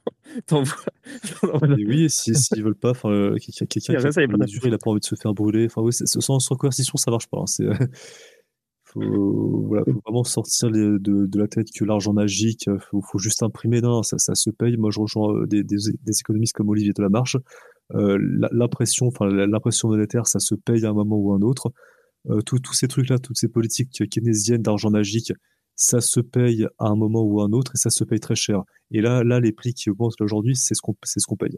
oui, 1.86 2.10
s'ils 2.10 2.36
si, 2.36 2.54
ne 2.58 2.62
veulent 2.62 2.74
pas, 2.74 2.90
enfin, 2.90 3.10
euh, 3.10 3.36
quelqu'un 3.36 3.66
qui 3.66 3.78
a 3.78 4.00
pas 4.00 4.22
il 4.22 4.70
n'a 4.70 4.78
pas 4.78 4.90
envie 4.90 5.00
de 5.00 5.04
se 5.04 5.14
faire 5.14 5.34
brûler. 5.34 5.66
Enfin, 5.66 5.82
oui, 5.82 5.92
sans, 5.92 6.38
sans, 6.40 6.56
coercition, 6.56 6.96
ça 6.96 7.10
marche 7.10 7.28
pas. 7.28 7.44
Il 7.58 7.68
hein. 7.68 7.78
faut, 8.84 9.64
voilà, 9.68 9.84
faut 9.84 10.00
vraiment 10.04 10.24
sortir 10.24 10.70
de, 10.70 10.98
de, 10.98 11.38
la 11.38 11.48
tête 11.48 11.68
que 11.76 11.84
l'argent 11.84 12.12
magique, 12.12 12.68
faut, 12.90 13.02
faut 13.02 13.18
juste 13.18 13.42
imprimer. 13.42 13.80
Non, 13.80 14.02
ça, 14.02 14.18
ça 14.18 14.34
se 14.34 14.50
paye. 14.50 14.76
Moi, 14.76 14.90
je 14.90 15.00
rejoins 15.00 15.34
euh, 15.34 15.46
des, 15.46 15.64
des, 15.64 15.76
des 16.02 16.18
économistes 16.20 16.54
comme 16.54 16.68
Olivier 16.68 16.92
Delamarche. 16.92 17.36
Euh, 17.94 18.18
l'impression, 18.52 19.06
enfin, 19.06 19.26
l'impression 19.26 19.88
monétaire, 19.88 20.26
ça 20.26 20.40
se 20.40 20.54
paye 20.54 20.84
à 20.84 20.90
un 20.90 20.92
moment 20.92 21.16
ou 21.16 21.32
à 21.32 21.36
un 21.36 21.42
autre. 21.42 21.72
Euh, 22.30 22.40
tous 22.42 22.60
ces 22.74 22.88
trucs-là, 22.88 23.18
toutes 23.18 23.38
ces 23.38 23.48
politiques 23.48 24.08
keynésiennes 24.10 24.62
d'argent 24.62 24.90
magique, 24.90 25.32
ça 25.76 26.00
se 26.00 26.20
paye 26.20 26.66
à 26.78 26.86
un 26.86 26.96
moment 26.96 27.22
ou 27.22 27.40
à 27.40 27.44
un 27.44 27.52
autre 27.52 27.72
et 27.74 27.78
ça 27.78 27.90
se 27.90 28.04
paye 28.04 28.20
très 28.20 28.34
cher. 28.34 28.62
Et 28.90 29.00
là, 29.00 29.22
là 29.24 29.40
les 29.40 29.52
prix 29.52 29.74
qui 29.74 29.90
augmentent 29.90 30.20
aujourd'hui, 30.20 30.56
c'est 30.56 30.74
ce 30.74 30.82
qu'on 30.82 30.96
ce 31.04 31.26
qu'on 31.26 31.36
paye. 31.36 31.56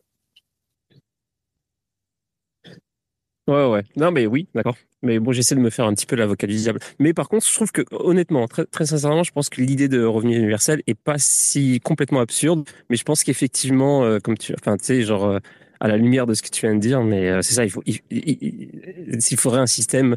Ouais, 3.49 3.67
ouais. 3.67 3.83
Non, 3.97 4.11
mais 4.11 4.27
oui, 4.27 4.47
d'accord. 4.55 4.77
Mais 5.03 5.19
bon, 5.19 5.33
j'essaie 5.33 5.55
de 5.55 5.61
me 5.61 5.71
faire 5.71 5.87
un 5.87 5.95
petit 5.95 6.05
peu 6.05 6.17
l'avocat 6.17 6.47
du 6.47 6.55
diable. 6.55 6.81
Mais 6.99 7.15
par 7.15 7.31
contre, 7.31 7.47
je 7.47 7.55
trouve 7.55 7.73
que, 7.73 7.81
honnêtement, 7.93 8.47
très, 8.47 8.67
très 8.67 8.85
sincèrement, 8.85 9.23
je 9.23 9.33
pense 9.33 9.49
que 9.49 9.63
l'idée 9.63 9.89
de 9.89 10.05
revenu 10.05 10.37
universel 10.37 10.83
est 10.87 10.95
pas 10.95 11.17
si 11.17 11.81
complètement 11.81 12.21
absurde. 12.21 12.69
Mais 12.91 12.97
je 12.97 13.05
pense 13.05 13.25
qu'effectivement, 13.25 14.05
euh, 14.05 14.19
comme 14.19 14.37
tu, 14.37 14.53
enfin, 14.53 14.77
tu 14.77 14.85
sais, 14.85 15.03
genre, 15.03 15.25
euh, 15.25 15.39
à 15.81 15.89
la 15.89 15.97
lumière 15.97 16.27
de 16.27 16.35
ce 16.35 16.43
que 16.43 16.49
tu 16.49 16.67
viens 16.67 16.75
de 16.75 16.81
dire, 16.81 17.03
mais 17.03 17.43
c'est 17.43 17.55
ça, 17.55 17.65
il 17.65 17.71
faut, 17.71 17.83
il, 17.87 19.37
faudrait 19.37 19.61
un 19.61 19.67
système 19.67 20.17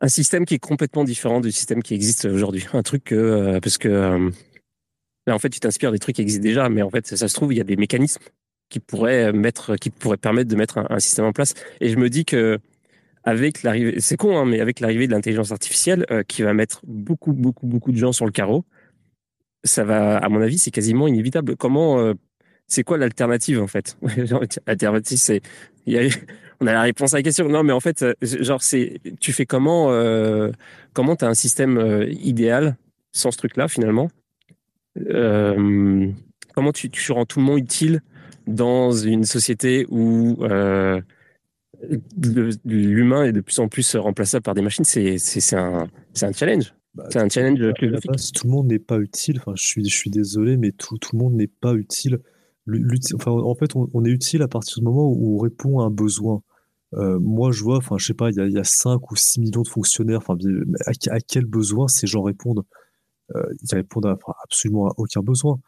un 0.00 0.08
système 0.08 0.44
qui 0.44 0.54
est 0.54 0.58
complètement 0.58 1.04
différent 1.04 1.40
du 1.40 1.52
système 1.52 1.82
qui 1.82 1.94
existe 1.94 2.24
aujourd'hui. 2.26 2.66
Un 2.72 2.82
truc 2.82 3.04
que, 3.04 3.14
euh, 3.14 3.60
parce 3.60 3.78
que, 3.78 3.88
euh, 3.88 4.30
en 5.28 5.38
fait, 5.38 5.50
tu 5.50 5.60
t'inspires 5.60 5.92
des 5.92 5.98
trucs 5.98 6.16
qui 6.16 6.22
existent 6.22 6.42
déjà, 6.42 6.68
mais 6.68 6.82
en 6.82 6.90
fait, 6.90 7.06
ça, 7.06 7.28
se 7.28 7.34
trouve, 7.34 7.52
il 7.52 7.56
y 7.56 7.60
a 7.60 7.64
des 7.64 7.76
mécanismes 7.76 8.22
qui 8.70 8.80
pourraient 8.80 9.32
mettre, 9.32 9.76
qui 9.76 9.90
pourraient 9.90 10.16
permettre 10.16 10.50
de 10.50 10.56
mettre 10.56 10.78
un, 10.78 11.00
système 11.00 11.24
en 11.24 11.32
place. 11.32 11.54
Et 11.80 11.88
je 11.88 11.96
me 11.96 12.08
dis 12.08 12.24
que, 12.24 12.58
avec 13.24 13.62
l'arrivée, 13.62 14.00
c'est 14.00 14.16
con, 14.16 14.38
hein, 14.38 14.44
mais 14.44 14.60
avec 14.60 14.80
l'arrivée 14.80 15.06
de 15.06 15.12
l'intelligence 15.12 15.52
artificielle, 15.52 16.06
euh, 16.10 16.22
qui 16.22 16.42
va 16.42 16.54
mettre 16.54 16.80
beaucoup, 16.86 17.32
beaucoup, 17.32 17.66
beaucoup 17.66 17.92
de 17.92 17.96
gens 17.98 18.12
sur 18.12 18.24
le 18.24 18.32
carreau, 18.32 18.64
ça 19.64 19.84
va, 19.84 20.18
à 20.18 20.28
mon 20.28 20.40
avis, 20.40 20.58
c'est 20.58 20.70
quasiment 20.70 21.08
inévitable. 21.08 21.56
Comment, 21.56 22.14
c'est 22.68 22.84
quoi 22.84 22.98
l'alternative 22.98 23.60
en 23.60 23.66
fait? 23.66 23.96
L'alternative, 24.66 25.18
c'est 25.18 25.42
on 26.60 26.66
a 26.66 26.72
la 26.72 26.82
réponse 26.82 27.14
à 27.14 27.18
la 27.18 27.22
question. 27.22 27.48
Non, 27.48 27.62
mais 27.62 27.72
en 27.72 27.80
fait, 27.80 28.02
euh, 28.02 28.14
genre, 28.20 28.62
c'est, 28.62 29.00
tu 29.20 29.32
fais 29.32 29.46
comment, 29.46 29.90
euh, 29.92 30.50
comment 30.92 31.16
tu 31.16 31.24
as 31.24 31.28
un 31.28 31.34
système 31.34 31.78
euh, 31.78 32.06
idéal 32.10 32.76
sans 33.12 33.30
ce 33.30 33.38
truc-là, 33.38 33.68
finalement? 33.68 34.10
Comment 36.54 36.72
tu, 36.74 36.90
tu, 36.90 37.12
rends 37.12 37.24
tout 37.24 37.38
le 37.38 37.44
monde 37.44 37.60
utile 37.60 38.00
dans 38.48 38.90
une 38.90 39.22
société 39.24 39.86
où 39.90 40.36
l'humain 42.64 43.24
est 43.24 43.32
de 43.32 43.40
plus 43.40 43.60
en 43.60 43.68
plus 43.68 43.94
remplaçable 43.94 44.42
par 44.42 44.54
des 44.54 44.62
machines? 44.62 44.84
C'est, 44.84 45.18
c'est, 45.18 45.54
un, 45.54 45.88
un 46.20 46.32
challenge. 46.32 46.74
Bah, 46.94 47.04
c'est 47.10 47.20
un 47.20 47.28
challenge 47.28 47.60
tout 47.74 48.46
le 48.46 48.50
monde 48.50 48.66
n'est 48.66 48.80
pas 48.80 48.98
utile. 48.98 49.38
Enfin, 49.38 49.52
je 49.54 49.64
suis, 49.64 49.88
je 49.88 49.96
suis 49.96 50.10
désolé, 50.10 50.56
mais 50.56 50.72
tout, 50.72 50.98
tout 50.98 51.10
le 51.12 51.18
monde 51.18 51.34
n'est 51.34 51.46
pas 51.46 51.74
utile. 51.74 52.18
En 53.26 53.54
fait, 53.54 53.74
on, 53.74 54.04
est 54.04 54.10
utile 54.10 54.42
à 54.42 54.48
partir 54.48 54.78
du 54.78 54.84
moment 54.84 55.08
où 55.10 55.36
on 55.36 55.38
répond 55.38 55.80
à 55.80 55.84
un 55.84 55.90
besoin. 55.90 56.42
Euh, 56.94 57.18
moi, 57.18 57.52
je 57.52 57.62
vois, 57.62 57.78
enfin, 57.78 57.96
je 57.98 58.06
sais 58.06 58.14
pas, 58.14 58.30
il 58.30 58.36
y 58.36 58.40
a, 58.40 58.46
y 58.46 58.58
a 58.58 58.64
5 58.64 59.10
ou 59.10 59.16
6 59.16 59.40
millions 59.40 59.62
de 59.62 59.68
fonctionnaires. 59.68 60.18
Enfin, 60.18 60.36
à, 60.86 61.20
quel 61.20 61.44
besoin 61.44 61.88
ces 61.88 62.06
gens 62.06 62.22
répondent? 62.22 62.64
Euh, 63.36 63.42
Ils 63.62 63.74
répondent 63.74 64.06
à, 64.06 64.16
absolument 64.42 64.88
à 64.88 64.94
aucun 64.96 65.20
besoin. 65.20 65.58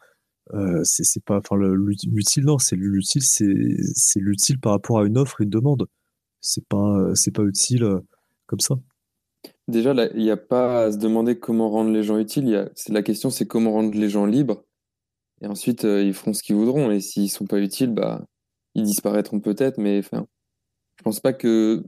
Euh, 0.53 0.81
c'est 0.83 1.23
pas, 1.23 1.37
enfin, 1.37 1.57
l'utile, 1.57 2.45
non, 2.45 2.57
c'est 2.57 2.75
l'utile, 2.75 3.23
c'est 3.23 4.19
l'utile 4.19 4.59
par 4.59 4.73
rapport 4.73 4.99
à 4.99 5.05
une 5.05 5.17
offre 5.17 5.41
et 5.41 5.43
une 5.43 5.49
demande. 5.49 5.87
C'est 6.41 6.65
pas, 6.67 7.11
c'est 7.15 7.31
pas 7.31 7.43
utile 7.43 7.87
comme 8.47 8.59
ça. 8.59 8.75
Déjà, 9.67 9.93
il 10.13 10.23
n'y 10.23 10.31
a 10.31 10.37
pas 10.37 10.85
à 10.85 10.91
se 10.91 10.97
demander 10.97 11.39
comment 11.39 11.69
rendre 11.69 11.91
les 11.91 12.03
gens 12.03 12.17
utiles. 12.17 12.71
La 12.89 13.03
question, 13.03 13.29
c'est 13.29 13.47
comment 13.47 13.71
rendre 13.71 13.95
les 13.95 14.09
gens 14.09 14.25
libres. 14.25 14.63
Et 15.41 15.47
ensuite, 15.47 15.85
euh, 15.85 16.03
ils 16.03 16.13
feront 16.13 16.33
ce 16.33 16.43
qu'ils 16.43 16.55
voudront. 16.55 16.91
Et 16.91 16.99
s'ils 16.99 17.29
sont 17.29 17.45
pas 17.45 17.59
utiles, 17.59 17.91
bah, 17.91 18.23
ils 18.75 18.83
disparaîtront 18.83 19.39
peut-être. 19.39 19.77
Mais 19.77 19.99
enfin, 19.99 20.27
je 20.97 21.03
pense 21.03 21.19
pas 21.19 21.33
que 21.33 21.83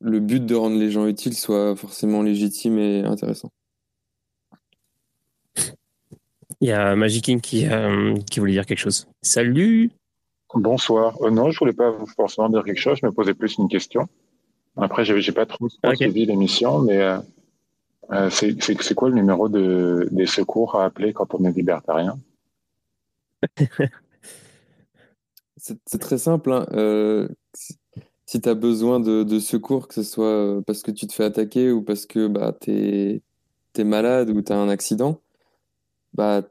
le 0.00 0.20
but 0.20 0.44
de 0.44 0.54
rendre 0.54 0.78
les 0.78 0.90
gens 0.90 1.06
utiles 1.06 1.34
soit 1.34 1.76
forcément 1.76 2.22
légitime 2.22 2.78
et 2.78 3.00
intéressant. 3.00 3.50
Il 6.60 6.68
y 6.68 6.72
a 6.72 6.94
Magic 6.94 7.24
King 7.24 7.40
qui, 7.40 7.66
euh, 7.66 8.14
qui 8.30 8.38
voulait 8.38 8.52
dire 8.52 8.66
quelque 8.66 8.78
chose. 8.78 9.08
Salut 9.20 9.90
Bonsoir. 10.54 11.20
Euh, 11.22 11.30
non, 11.30 11.50
je 11.50 11.58
voulais 11.58 11.72
pas 11.72 11.92
forcément 12.14 12.48
dire 12.48 12.62
quelque 12.62 12.78
chose, 12.78 12.98
je 13.02 13.06
me 13.06 13.10
posais 13.10 13.34
plus 13.34 13.56
une 13.58 13.68
question. 13.68 14.06
Après, 14.76 15.04
j'ai, 15.04 15.20
j'ai 15.20 15.32
pas 15.32 15.46
trop 15.46 15.68
suivi 15.68 16.24
l'émission, 16.24 16.78
mais 16.80 17.00
euh, 18.10 18.30
c'est, 18.30 18.62
c'est, 18.62 18.94
quoi 18.94 19.08
le 19.08 19.14
numéro 19.14 19.48
de, 19.48 20.08
des 20.12 20.26
secours 20.26 20.76
à 20.76 20.84
appeler 20.84 21.12
quand 21.12 21.34
on 21.34 21.44
est 21.44 21.52
libertarien? 21.52 22.18
C'est, 25.56 25.98
très 25.98 26.18
simple. 26.18 26.52
Hein 26.52 27.28
si 28.32 28.40
tu 28.40 28.48
as 28.48 28.54
besoin 28.54 28.98
de, 28.98 29.38
secours, 29.38 29.88
que 29.88 29.94
ce 29.94 30.02
soit 30.02 30.24
euh, 30.26 30.62
parce 30.62 30.82
que 30.82 30.90
tu 30.90 31.06
te 31.06 31.12
fais 31.12 31.24
attaquer 31.24 31.70
ou 31.70 31.82
parce 31.82 32.06
que 32.06 32.28
bah, 32.28 32.56
tu 32.58 32.70
es, 33.76 33.84
malade 33.84 34.30
ou 34.30 34.40
tu 34.40 34.52
as 34.52 34.56
un 34.56 34.70
accident, 34.70 35.20
bah, 36.14 36.42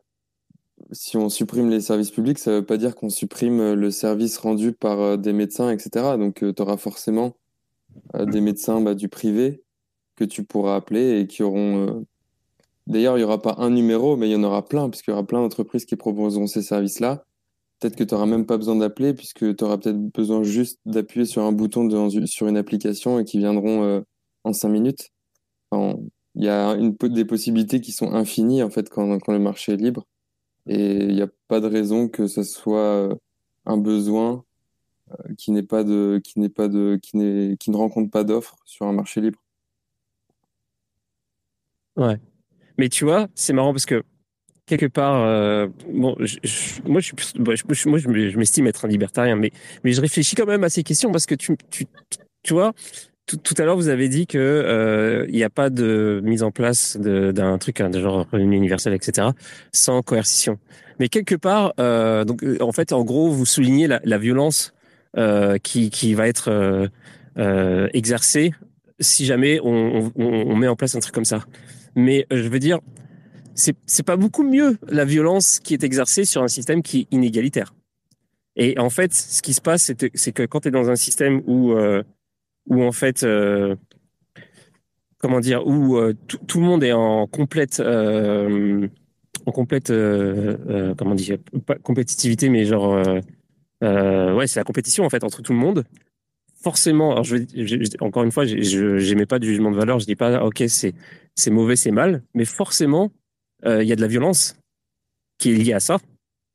si 0.92 1.18
on 1.18 1.30
supprime 1.30 1.72
les 1.72 1.82
services 1.82 2.12
publics, 2.12 2.38
ça 2.38 2.52
ne 2.52 2.58
veut 2.58 2.66
pas 2.66 2.78
dire 2.78 2.96
qu'on 2.96 3.10
supprime 3.10 3.74
le 3.74 3.90
service 3.92 4.38
rendu 4.38 4.74
par 4.74 5.18
des 5.18 5.34
médecins, 5.34 5.72
etc. 5.72 6.18
Donc, 6.18 6.36
tu 6.36 6.62
auras 6.62 6.78
forcément 6.78 7.36
des 8.14 8.42
médecins 8.42 8.80
bah, 8.82 8.94
du 8.94 9.10
privé 9.10 9.64
que 10.16 10.24
tu 10.24 10.44
pourras 10.44 10.76
appeler 10.76 11.22
et 11.22 11.28
qui 11.28 11.44
auront. 11.44 12.06
D'ailleurs, 12.88 13.18
il 13.18 13.22
n'y 13.22 13.26
aura 13.26 13.42
pas 13.42 13.56
un 13.60 13.70
numéro, 13.70 14.18
mais 14.18 14.30
il 14.30 14.32
y 14.32 14.36
en 14.36 14.44
aura 14.44 14.66
plein, 14.66 14.90
puisqu'il 14.90 15.12
y 15.12 15.14
aura 15.14 15.26
plein 15.26 15.40
d'entreprises 15.40 15.86
qui 15.86 15.96
proposeront 15.96 16.48
ces 16.48 16.62
services-là. 16.62 17.26
Peut-être 17.80 17.96
que 17.96 18.04
tu 18.04 18.14
n'auras 18.14 18.26
même 18.28 18.46
pas 18.46 18.58
besoin 18.58 18.76
d'appeler, 18.76 19.14
puisque 19.14 19.56
tu 19.56 19.64
auras 19.64 19.78
peut-être 19.78 20.00
besoin 20.14 20.44
juste 20.44 20.80
d'appuyer 20.86 21.26
sur 21.26 21.44
un 21.44 21.52
bouton 21.52 21.88
sur 22.26 22.48
une 22.48 22.58
application 22.58 23.20
et 23.20 23.26
qui 23.26 23.38
viendront 23.38 24.04
en 24.44 24.54
cinq 24.54 24.70
minutes. 24.70 25.10
il 25.74 26.10
y 26.36 26.48
a 26.48 26.78
des 26.78 27.26
possibilités 27.26 27.82
qui 27.82 27.92
sont 27.92 28.14
infinies 28.14 28.64
en 28.64 28.70
fait 28.70 28.90
quand, 28.90 29.28
le 29.28 29.40
marché 29.40 29.74
est 29.74 29.78
libre 29.78 30.06
et 30.68 30.98
il 30.98 31.16
n'y 31.16 31.22
a 31.22 31.28
pas 31.48 31.60
de 31.60 31.68
raison 31.68 32.08
que 32.08 32.28
ce 32.28 32.44
soit 32.44 32.80
euh, 32.80 33.16
un 33.66 33.78
besoin 33.78 34.44
euh, 35.12 35.34
qui 35.38 35.52
qui 35.52 36.40
ne 36.40 37.78
rencontre 37.78 38.12
pas 38.12 38.24
d'offres 38.24 38.58
sur 38.66 38.86
un 38.86 38.94
marché 38.94 39.22
libre. 39.22 39.40
Ouais. 41.96 42.20
Mais 42.82 42.90
tu 42.90 43.06
vois, 43.06 43.28
c'est 43.36 43.54
marrant 43.54 43.74
parce 43.74 43.86
que 43.86 44.02
quelque 44.66 44.88
part, 44.88 45.22
euh, 45.22 45.68
bon, 45.88 46.16
moi, 46.18 46.26
je, 46.26 46.40
suis, 46.48 46.82
moi, 46.84 48.00
je 48.00 48.38
m'estime 48.40 48.66
être 48.66 48.86
un 48.86 48.88
libertarien, 48.88 49.36
mais, 49.36 49.52
je 49.84 50.02
réfléchis 50.02 50.36
quand 50.36 50.48
même 50.48 50.64
à 50.64 50.70
ces 50.70 50.82
questions 50.82 51.12
parce 51.12 51.28
que 51.28 51.36
tu, 51.36 51.56
vois, 52.50 52.74
tout, 53.28 53.54
à 53.60 53.66
l'heure, 53.66 53.76
vous 53.76 53.90
avez 53.90 54.10
dit 54.10 54.26
que 54.26 54.40
euh, 54.40 55.28
il 55.30 55.36
n'y 55.36 55.44
a 55.44 55.52
pas 55.52 55.70
de 55.70 56.22
mise 56.24 56.42
en 56.42 56.50
place 56.50 56.98
d'un 56.98 57.60
truc 57.60 57.82
hein, 57.82 57.92
de 57.92 58.02
genre 58.02 58.26
universel, 58.34 58.96
etc., 58.96 59.28
sans 59.72 60.02
coercition. 60.02 60.58
Mais 61.00 61.08
quelque 61.08 61.36
part, 61.36 61.74
euh, 61.80 62.26
donc 62.26 62.44
en 62.62 62.72
fait, 62.72 62.94
en 62.94 63.04
gros, 63.04 63.30
vous 63.30 63.46
soulignez 63.46 63.86
la, 63.88 64.18
violence 64.18 64.74
qui, 65.62 66.14
va 66.16 66.28
être 66.28 66.90
exercée 67.94 68.56
si 69.00 69.26
jamais 69.26 69.60
on, 69.64 70.56
met 70.56 70.68
en 70.68 70.76
place 70.76 70.96
un 70.96 71.00
truc 71.00 71.14
comme 71.14 71.26
ça. 71.26 71.42
Mais 71.96 72.26
je 72.32 72.48
veux 72.48 72.60
dire, 72.60 72.80
c'est 73.54 74.06
pas 74.06 74.18
beaucoup 74.18 74.44
mieux 74.44 74.78
la 74.88 75.06
violence 75.06 75.60
qui 75.60 75.74
est 75.74 75.84
exercée 75.84 76.26
sur 76.26 76.42
un 76.44 76.48
système 76.48 76.82
qui 76.82 77.02
est 77.02 77.08
inégalitaire. 77.12 77.74
Et 78.56 78.78
en 78.80 78.90
fait, 78.90 79.14
ce 79.14 79.42
qui 79.42 79.54
se 79.54 79.62
passe, 79.62 79.92
c'est 80.14 80.32
que 80.32 80.44
quand 80.44 80.62
tu 80.62 80.68
es 80.68 80.72
dans 80.72 80.90
un 80.90 80.96
système 80.96 81.42
où 81.48 81.74
où 82.68 82.84
en 82.84 82.92
fait, 82.92 83.24
euh, 83.24 83.76
comment 85.18 85.40
dire, 85.40 85.66
où 85.66 85.98
euh, 85.98 86.14
tout 86.48 86.60
le 86.60 86.66
monde 86.66 86.84
est 86.84 86.94
en 86.94 87.28
complète, 87.28 87.80
euh, 87.80 88.88
en 89.46 89.52
complète, 89.52 89.92
comment 90.98 91.16
dire, 91.16 91.38
compétitivité, 91.84 92.50
mais 92.50 92.66
genre, 92.66 93.04
ouais, 93.82 94.48
c'est 94.48 94.60
la 94.60 94.64
compétition 94.64 95.06
en 95.06 95.10
fait 95.10 95.24
entre 95.24 95.42
tout 95.42 95.54
le 95.54 95.60
monde. 95.60 95.84
Forcément, 96.64 97.12
alors 97.12 97.24
je, 97.24 97.38
encore 98.02 98.24
une 98.24 98.32
fois, 98.32 98.46
je 98.46 99.10
n'aimais 99.10 99.26
pas 99.26 99.40
du 99.40 99.48
jugement 99.48 99.72
de 99.72 99.78
valeur. 99.78 100.00
Je 100.00 100.06
dis 100.06 100.16
pas, 100.16 100.44
ok, 100.46 100.64
c'est 100.68 100.94
c'est 101.42 101.52
mauvais, 101.52 101.76
c'est 101.76 101.92
mal, 101.92 102.24
mais 102.34 102.46
forcément, 102.46 103.12
il 103.64 103.84
y 103.84 103.92
a 103.92 103.96
de 103.96 104.02
la 104.02 104.08
violence 104.08 104.56
qui 105.38 105.52
est 105.52 105.56
liée 105.56 105.74
à 105.74 105.80
ça, 105.80 106.00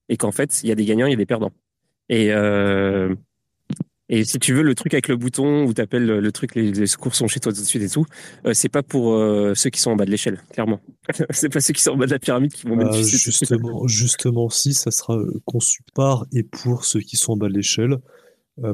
et 0.08 0.16
qu'en 0.16 0.32
fait, 0.32 0.62
il 0.62 0.68
y 0.68 0.72
a 0.72 0.74
des 0.74 0.84
gagnants, 0.84 1.06
il 1.06 1.10
y 1.10 1.14
a 1.14 1.16
des 1.16 1.26
perdants. 1.26 1.52
Et 2.08 2.32
et 4.08 4.24
si 4.24 4.38
tu 4.38 4.54
veux, 4.54 4.62
le 4.62 4.74
truc 4.76 4.94
avec 4.94 5.08
le 5.08 5.16
bouton 5.16 5.64
où 5.64 5.74
tu 5.74 5.80
appelles 5.80 6.06
le, 6.06 6.32
truc, 6.32 6.54
les, 6.54 6.86
secours 6.86 7.14
sont 7.14 7.26
chez 7.26 7.40
toi 7.40 7.52
tout 7.52 7.60
de 7.60 7.66
suite 7.66 7.82
et 7.82 7.88
tout, 7.88 8.06
euh, 8.46 8.54
c'est 8.54 8.68
pas 8.68 8.84
pour 8.84 9.14
euh, 9.14 9.54
ceux 9.54 9.70
qui 9.70 9.80
sont 9.80 9.90
en 9.90 9.96
bas 9.96 10.04
de 10.04 10.10
l'échelle, 10.10 10.40
clairement. 10.52 10.80
c'est 11.30 11.48
pas 11.48 11.60
ceux 11.60 11.72
qui 11.72 11.82
sont 11.82 11.90
en 11.90 11.96
bas 11.96 12.06
de 12.06 12.12
la 12.12 12.20
pyramide 12.20 12.52
qui 12.52 12.66
vont 12.66 12.76
bénéficier. 12.76 13.18
Bah, 13.18 13.36
justement, 13.36 13.86
justement, 13.88 14.48
si, 14.48 14.74
ça 14.74 14.92
sera 14.92 15.16
euh, 15.16 15.40
conçu 15.44 15.82
par 15.94 16.24
et 16.32 16.44
pour 16.44 16.84
ceux 16.84 17.00
qui 17.00 17.16
sont 17.16 17.32
en 17.32 17.36
bas 17.36 17.48
de 17.48 17.54
l'échelle, 17.54 17.96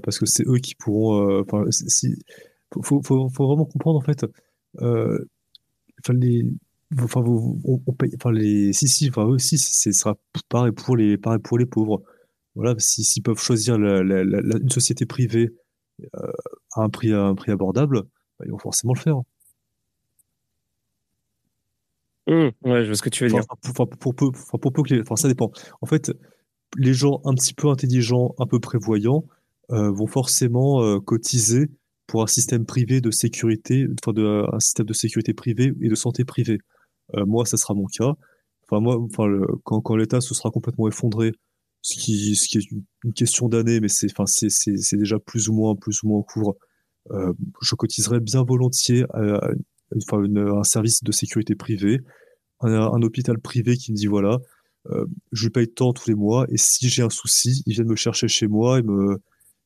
parce 0.05 0.19
que 0.19 0.27
c'est 0.27 0.47
eux 0.47 0.59
qui 0.59 0.77
pourront. 0.77 1.41
Enfin, 1.41 1.65
si, 1.71 2.15
faut, 2.73 3.03
faut, 3.03 3.29
faut, 3.29 3.47
vraiment 3.47 3.65
comprendre 3.65 3.99
en 3.99 4.03
fait. 4.03 4.25
Enfin, 6.05 6.15
les. 6.15 6.45
Enfin, 7.01 7.23
on, 7.25 7.81
on 7.87 7.93
paye, 7.95 8.11
enfin, 8.17 8.33
les, 8.33 8.73
si, 8.75 8.87
si, 8.87 9.09
enfin, 9.09 9.25
eux 9.25 9.35
aussi, 9.35 9.57
ce 9.59 9.93
sera 9.93 10.17
pareil 10.51 10.73
pour 10.73 10.97
les, 10.97 11.17
pareil 11.17 11.41
pour 11.41 11.59
les 11.59 11.65
pauvres 11.67 12.03
voilà, 12.55 12.75
s'ils 12.79 13.23
peuvent 13.23 13.39
choisir 13.39 13.77
une 13.77 14.71
société 14.71 15.07
privée 15.07 15.51
euh, 16.15 16.33
à 16.75 16.83
un 16.83 16.91
prix, 16.91 17.13
à 17.13 17.23
un 17.23 17.35
prix 17.35 17.51
abordable, 17.51 18.03
bah, 18.39 18.45
ils 18.45 18.51
vont 18.51 18.59
forcément 18.59 18.93
le 18.93 18.99
faire. 18.99 19.21
Mmh, 22.27 22.51
ouais, 22.65 22.83
je 22.83 22.87
vois 22.87 22.95
ce 22.95 23.03
que 23.03 23.09
tu 23.09 23.25
veux 23.25 23.31
dire. 23.31 23.45
Pour, 23.75 23.89
pour, 23.89 24.15
peu, 24.15 24.31
pour 24.31 24.73
peu 24.73 24.83
que 24.83 25.01
enfin, 25.01 25.17
ça 25.17 25.29
dépend. 25.29 25.51
En 25.81 25.87
fait, 25.87 26.13
les 26.77 26.95
gens 26.95 27.21
un 27.25 27.35
petit 27.35 27.55
peu 27.55 27.69
intelligents, 27.69 28.35
un 28.39 28.47
peu 28.47 28.61
prévoyants, 28.61 29.25
euh, 29.71 29.91
vont 29.91 30.07
forcément 30.07 30.83
euh, 30.83 31.01
cotiser 31.01 31.71
pour 32.13 32.23
un 32.23 32.27
système 32.27 32.67
privé 32.67 33.01
de 33.01 33.11
sécurité, 33.11 33.87
enfin 34.03 34.13
de, 34.13 34.45
un 34.53 34.61
système 34.61 34.85
de 34.85 34.93
sécurité 34.93 35.33
privée 35.33 35.73
et 35.81 35.89
de 35.89 35.95
santé 35.95 36.27
privée. 36.27 36.59
moi, 37.15 37.47
ça 37.47 37.57
sera 37.57 37.73
mon 37.73 37.87
cas. 37.87 38.13
Enfin, 38.65 38.81
moi, 38.81 38.99
enfin, 39.01 39.25
quand, 39.65 39.81
quand 39.81 39.97
l'État 39.97 40.21
se 40.21 40.35
sera 40.35 40.51
complètement 40.51 40.89
effondré 40.89 41.33
ce 41.83 41.97
qui, 41.97 42.37
ce 42.37 42.49
qui 42.49 42.59
est 42.59 42.71
une 43.05 43.13
question 43.13 43.49
d'année, 43.49 43.81
mais 43.81 43.89
c'est, 43.89 44.11
enfin, 44.11 44.27
c'est, 44.27 44.51
c'est, 44.51 44.97
déjà 44.97 45.19
plus 45.19 45.49
ou 45.49 45.55
moins, 45.55 45.75
plus 45.75 46.03
ou 46.03 46.09
moins 46.09 46.19
en 46.19 46.23
cours. 46.23 46.57
Euh, 47.11 47.33
je 47.61 47.75
cotiserais 47.75 48.21
bien 48.21 48.45
volontiers 48.45 49.05
à, 49.15 49.41
enfin, 49.97 50.23
un 50.23 50.65
service 50.65 51.03
de 51.03 51.13
sécurité 51.13 51.55
privé, 51.57 52.01
un, 52.61 52.73
un, 52.73 53.03
hôpital 53.03 53.39
privé 53.39 53.77
qui 53.77 53.91
me 53.91 53.97
dit 53.97 54.07
voilà, 54.07 54.39
euh, 54.91 55.07
je 55.33 55.45
lui 55.45 55.51
paye 55.51 55.69
tant 55.69 55.93
tous 55.93 56.09
les 56.09 56.15
mois, 56.15 56.47
et 56.49 56.57
si 56.57 56.89
j'ai 56.89 57.03
un 57.03 57.11
souci, 57.11 57.63
ils 57.67 57.75
viennent 57.75 57.89
me 57.89 57.97
chercher 57.97 58.29
chez 58.29 58.47
moi 58.47 58.79
et 58.79 58.83
me, 58.83 59.21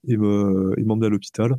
et 0.08 0.16
me, 0.16 0.74
et 0.78 0.84
m'emmener 0.84 1.06
à 1.06 1.10
l'hôpital. 1.10 1.56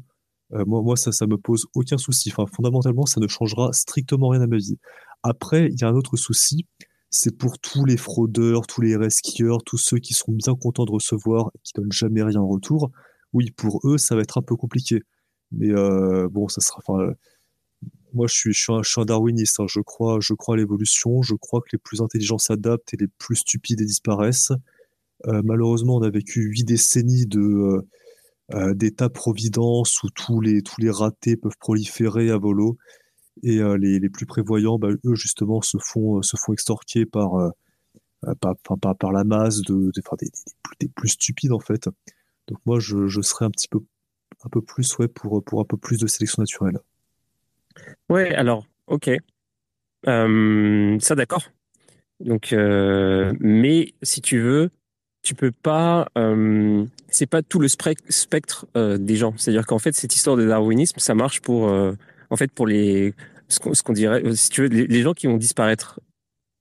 Euh, 0.53 0.64
moi, 0.65 0.95
ça, 0.95 1.11
ça 1.11 1.28
me 1.28 1.38
pose 1.38 1.65
aucun 1.76 1.98
souci. 1.98 2.32
Enfin, 2.32 2.45
fondamentalement, 2.53 3.06
ça 3.06 3.19
ne 3.19 3.28
changera 3.28 3.72
strictement 3.74 4.30
rien 4.30 4.41
à 4.41 4.48
ma 4.48 4.57
vie. 4.57 4.78
Après, 5.24 5.69
il 5.72 5.80
y 5.80 5.84
a 5.84 5.90
un 5.90 5.95
autre 5.95 6.15
souci, 6.15 6.65
c'est 7.10 7.38
pour 7.38 7.60
tous 7.60 7.86
les 7.86 7.98
fraudeurs, 7.98 8.68
tous 8.68 8.82
les 8.82 8.95
resquieurs, 8.95 9.64
tous 9.64 9.78
ceux 9.78 9.98
qui 9.99 10.14
sont 10.14 10.32
bien 10.32 10.56
contents 10.56 10.86
de 10.86 10.91
recevoir 10.91 11.52
et 11.56 11.60
qui 11.64 11.74
donnent 11.76 11.91
jamais 11.91 12.24
rien 12.24 12.40
en 12.40 12.48
retour. 12.48 12.91
Oui, 13.34 13.52
pour 13.52 13.82
eux, 13.86 13.98
ça 13.98 14.15
va 14.15 14.22
être 14.22 14.38
un 14.38 14.41
peu 14.41 14.56
compliqué. 14.56 15.02
Mais 15.52 15.72
euh, 15.72 16.28
bon, 16.30 16.48
ça 16.48 16.61
sera. 16.61 16.82
Moi, 18.14 18.28
je 18.28 18.34
suis, 18.34 18.53
je 18.53 18.82
suis, 18.84 19.02
un, 19.02 19.06
darwiniste. 19.06 19.60
Hein. 19.60 19.65
Je 19.69 19.80
crois, 19.82 20.19
je 20.22 20.34
crois 20.34 20.56
à 20.56 20.57
l'évolution. 20.57 21.22
Je 21.22 21.36
crois 21.36 21.61
que 21.61 21.69
les 21.74 21.78
plus 21.78 22.02
intelligents 22.02 22.38
s'adaptent 22.38 22.94
et 22.94 22.98
les 22.98 23.07
plus 23.18 23.38
stupides 23.38 23.82
disparaissent. 23.82 24.52
Euh, 25.28 25.41
malheureusement, 25.44 25.98
on 25.98 26.02
a 26.03 26.10
vécu 26.10 26.41
huit 26.41 26.64
décennies 26.64 27.26
de 27.26 27.86
euh, 28.53 28.74
d'état-providence 28.74 30.03
où 30.03 30.10
tous 30.10 30.41
les 30.41 30.61
tous 30.61 30.80
les 30.82 30.90
ratés 30.90 31.36
peuvent 31.36 31.57
proliférer 31.60 32.30
à 32.32 32.38
volo 32.38 32.78
et 33.44 33.60
euh, 33.60 33.78
les, 33.78 33.99
les, 33.99 34.10
plus 34.10 34.26
prévoyants, 34.26 34.80
bah, 34.80 34.90
eux 35.06 35.15
justement, 35.15 35.61
se 35.61 35.78
font, 35.78 36.22
se 36.22 36.38
font 36.38 36.53
extorquer 36.53 37.06
par, 37.06 37.36
euh, 37.36 37.49
par, 38.40 38.56
par, 38.80 38.95
par, 38.95 39.11
la 39.11 39.24
masse 39.24 39.61
de, 39.61 39.91
de 39.91 40.02
des, 40.80 40.88
plus 40.88 41.10
stupides 41.10 41.52
en 41.52 41.60
fait. 41.60 41.90
Donc 42.48 42.60
moi, 42.65 42.80
je, 42.80 43.07
je 43.07 43.22
serais 43.22 43.45
un 43.45 43.52
petit 43.52 43.68
peu, 43.68 43.80
un 44.44 44.49
peu 44.49 44.61
plus 44.61 44.98
ouais, 44.98 45.07
pour, 45.07 45.44
pour 45.44 45.61
un 45.61 45.65
peu 45.65 45.78
plus 45.78 45.98
de 45.98 46.07
sélection 46.07 46.41
naturelle. 46.41 46.80
Ouais, 48.10 48.34
alors, 48.34 48.65
ok. 48.88 49.10
Euh, 50.07 50.98
ça, 50.99 51.15
d'accord. 51.15 51.44
Donc, 52.19 52.53
euh, 52.53 53.34
mais 53.40 53.94
si 54.02 54.22
tu 54.22 54.40
veux, 54.40 54.72
tu 55.28 55.36
peux 55.36 55.52
pas. 55.52 56.08
Euh, 56.18 56.86
c'est 57.10 57.26
pas 57.26 57.41
tout 57.41 57.60
le 57.60 57.68
spectre 57.68 58.66
euh, 58.76 58.98
des 58.98 59.16
gens. 59.16 59.34
C'est-à-dire 59.38 59.66
qu'en 59.66 59.80
fait, 59.80 59.95
cette 59.95 60.16
histoire 60.16 60.36
de 60.36 60.45
darwinisme, 60.48 60.99
ça 60.99 61.16
marche 61.16 61.41
pour 61.41 61.72
en 62.30 62.36
fait, 62.36 62.52
pour 62.52 62.68
les, 62.68 63.14
ce 63.48 63.84
qu'on 63.84 63.94
dirait, 63.94 64.24
euh, 64.24 64.36
si 64.36 64.49
tu 64.49 64.62
veux, 64.62 64.68
les, 64.68 65.02
gens 65.02 65.14
qui 65.14 65.28
vont 65.28 65.38
disparaître 65.38 65.99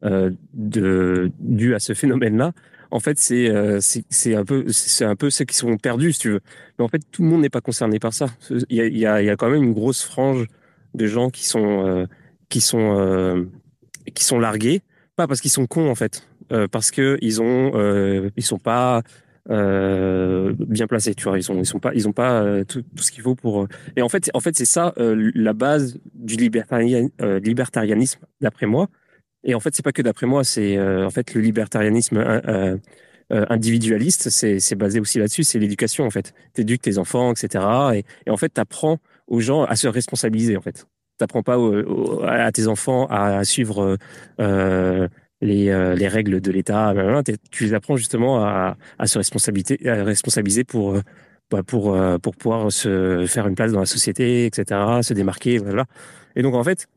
euh, 0.05 0.31
de, 0.53 1.31
dû 1.41 1.75
à 1.75 1.79
ce 1.79 1.95
phénomène-là, 1.95 2.53
en 2.93 3.01
fait, 3.01 3.19
c'est 3.19 3.49
euh, 3.49 3.81
c'est 3.81 4.37
un 4.37 4.45
peu 4.45 4.67
c'est 4.69 5.05
un 5.05 5.17
peu 5.17 5.29
ceux 5.29 5.45
qui 5.45 5.57
sont 5.57 5.77
perdus, 5.77 6.13
si 6.13 6.21
tu 6.21 6.31
veux. 6.31 6.41
Mais 6.79 6.85
en 6.85 6.89
fait, 6.89 7.03
tout 7.11 7.23
le 7.23 7.29
monde 7.29 7.41
n'est 7.41 7.51
pas 7.51 7.61
concerné 7.61 7.99
par 7.99 8.15
ça. 8.15 8.29
Il 8.69 8.77
y 8.77 8.81
a, 8.81 8.87
y 8.87 9.05
a, 9.05 9.23
y 9.23 9.29
a 9.29 9.37
quand 9.37 9.51
même 9.51 9.65
une 9.65 9.73
grosse 9.73 10.05
frange 10.05 10.47
de 10.95 11.07
gens 11.07 11.31
qui 11.31 11.45
sont 11.45 11.85
euh, 11.85 12.07
qui 12.49 12.61
sont 12.61 12.97
euh, 12.97 13.45
qui 14.15 14.23
sont 14.23 14.39
largués, 14.39 14.83
pas 15.17 15.27
parce 15.27 15.41
qu'ils 15.41 15.51
sont 15.51 15.67
cons 15.67 15.91
en 15.91 15.97
fait, 15.97 16.29
euh, 16.53 16.67
parce 16.69 16.91
que 16.91 17.19
ils 17.21 17.41
ont 17.43 17.73
ils 18.37 18.45
sont 18.45 18.59
pas 18.59 19.03
euh, 19.51 20.55
bien 20.59 20.87
placés. 20.87 21.15
Tu 21.15 21.25
vois, 21.25 21.39
ils 21.39 21.43
sont, 21.43 21.59
ils 21.59 21.67
sont 21.67 21.79
pas, 21.79 21.93
ils 21.95 22.09
ont 22.09 22.13
pas 22.13 22.43
euh, 22.43 22.65
tout, 22.65 22.85
ce 22.97 23.11
qu'il 23.11 23.23
faut 23.23 23.35
pour. 23.35 23.63
Euh, 23.63 23.69
et 23.97 24.03
en 24.03 24.09
fait, 24.09 24.31
en 24.35 24.41
fait, 24.41 24.57
c'est 24.57 24.65
ça 24.65 24.93
euh, 24.99 25.31
la 25.35 25.53
base 25.53 25.99
du 26.15 26.37
libertarianisme, 26.37 28.21
d'après 28.41 28.67
moi. 28.67 28.89
Et 29.45 29.55
en 29.55 29.61
fait, 29.61 29.75
c'est 29.75 29.85
pas 29.85 29.93
que 29.93 30.03
d'après 30.03 30.27
moi, 30.27 30.43
c'est 30.43 30.81
en 30.81 31.11
fait 31.11 31.35
le 31.35 31.41
libertarianisme 31.41 32.41
individualiste, 33.31 34.29
c'est 34.29 34.75
basé 34.75 34.99
aussi 34.99 35.19
là-dessus, 35.21 35.45
c'est 35.45 35.61
l'éducation 35.61 36.05
en 36.05 36.11
fait. 36.11 36.35
T'éduques 36.53 36.83
tes 36.83 36.99
enfants, 36.99 37.33
etc. 37.33 37.65
Et, 37.95 38.05
et 38.27 38.31
en 38.31 38.37
fait, 38.37 38.49
t'apprends 38.49 38.99
aux 39.29 39.39
gens 39.39 39.63
à 39.63 39.77
se 39.77 39.87
responsabiliser 39.87 40.57
en 40.57 40.63
fait. 40.63 40.89
T'apprends 41.19 41.45
pas 41.45 41.59
à 42.27 42.51
tes 42.51 42.67
enfants 42.67 43.07
à 43.07 43.45
suivre 43.45 43.97
les, 45.41 45.95
les 45.97 46.09
règles 46.09 46.41
de 46.41 46.51
l'État. 46.51 46.95
Tu 47.51 47.65
les 47.65 47.75
apprends 47.75 47.97
justement 47.97 48.45
à, 48.45 48.77
à 48.99 49.07
se 49.07 49.19
responsabiliser, 49.19 49.89
à 49.89 50.05
responsabiliser 50.05 50.65
pour 50.65 50.99
bah, 51.51 51.63
pour 51.63 51.97
pour 52.23 52.37
pouvoir 52.37 52.73
se 52.73 53.25
faire 53.27 53.47
une 53.47 53.55
place 53.55 53.73
dans 53.73 53.81
la 53.81 53.87
société, 53.87 54.47
etc., 54.47 54.81
se 55.03 55.15
démarquer, 55.15 55.59
voilà. 55.59 55.85
Et 56.35 56.43
donc 56.43 56.55
en 56.55 56.65
fait, 56.65 56.89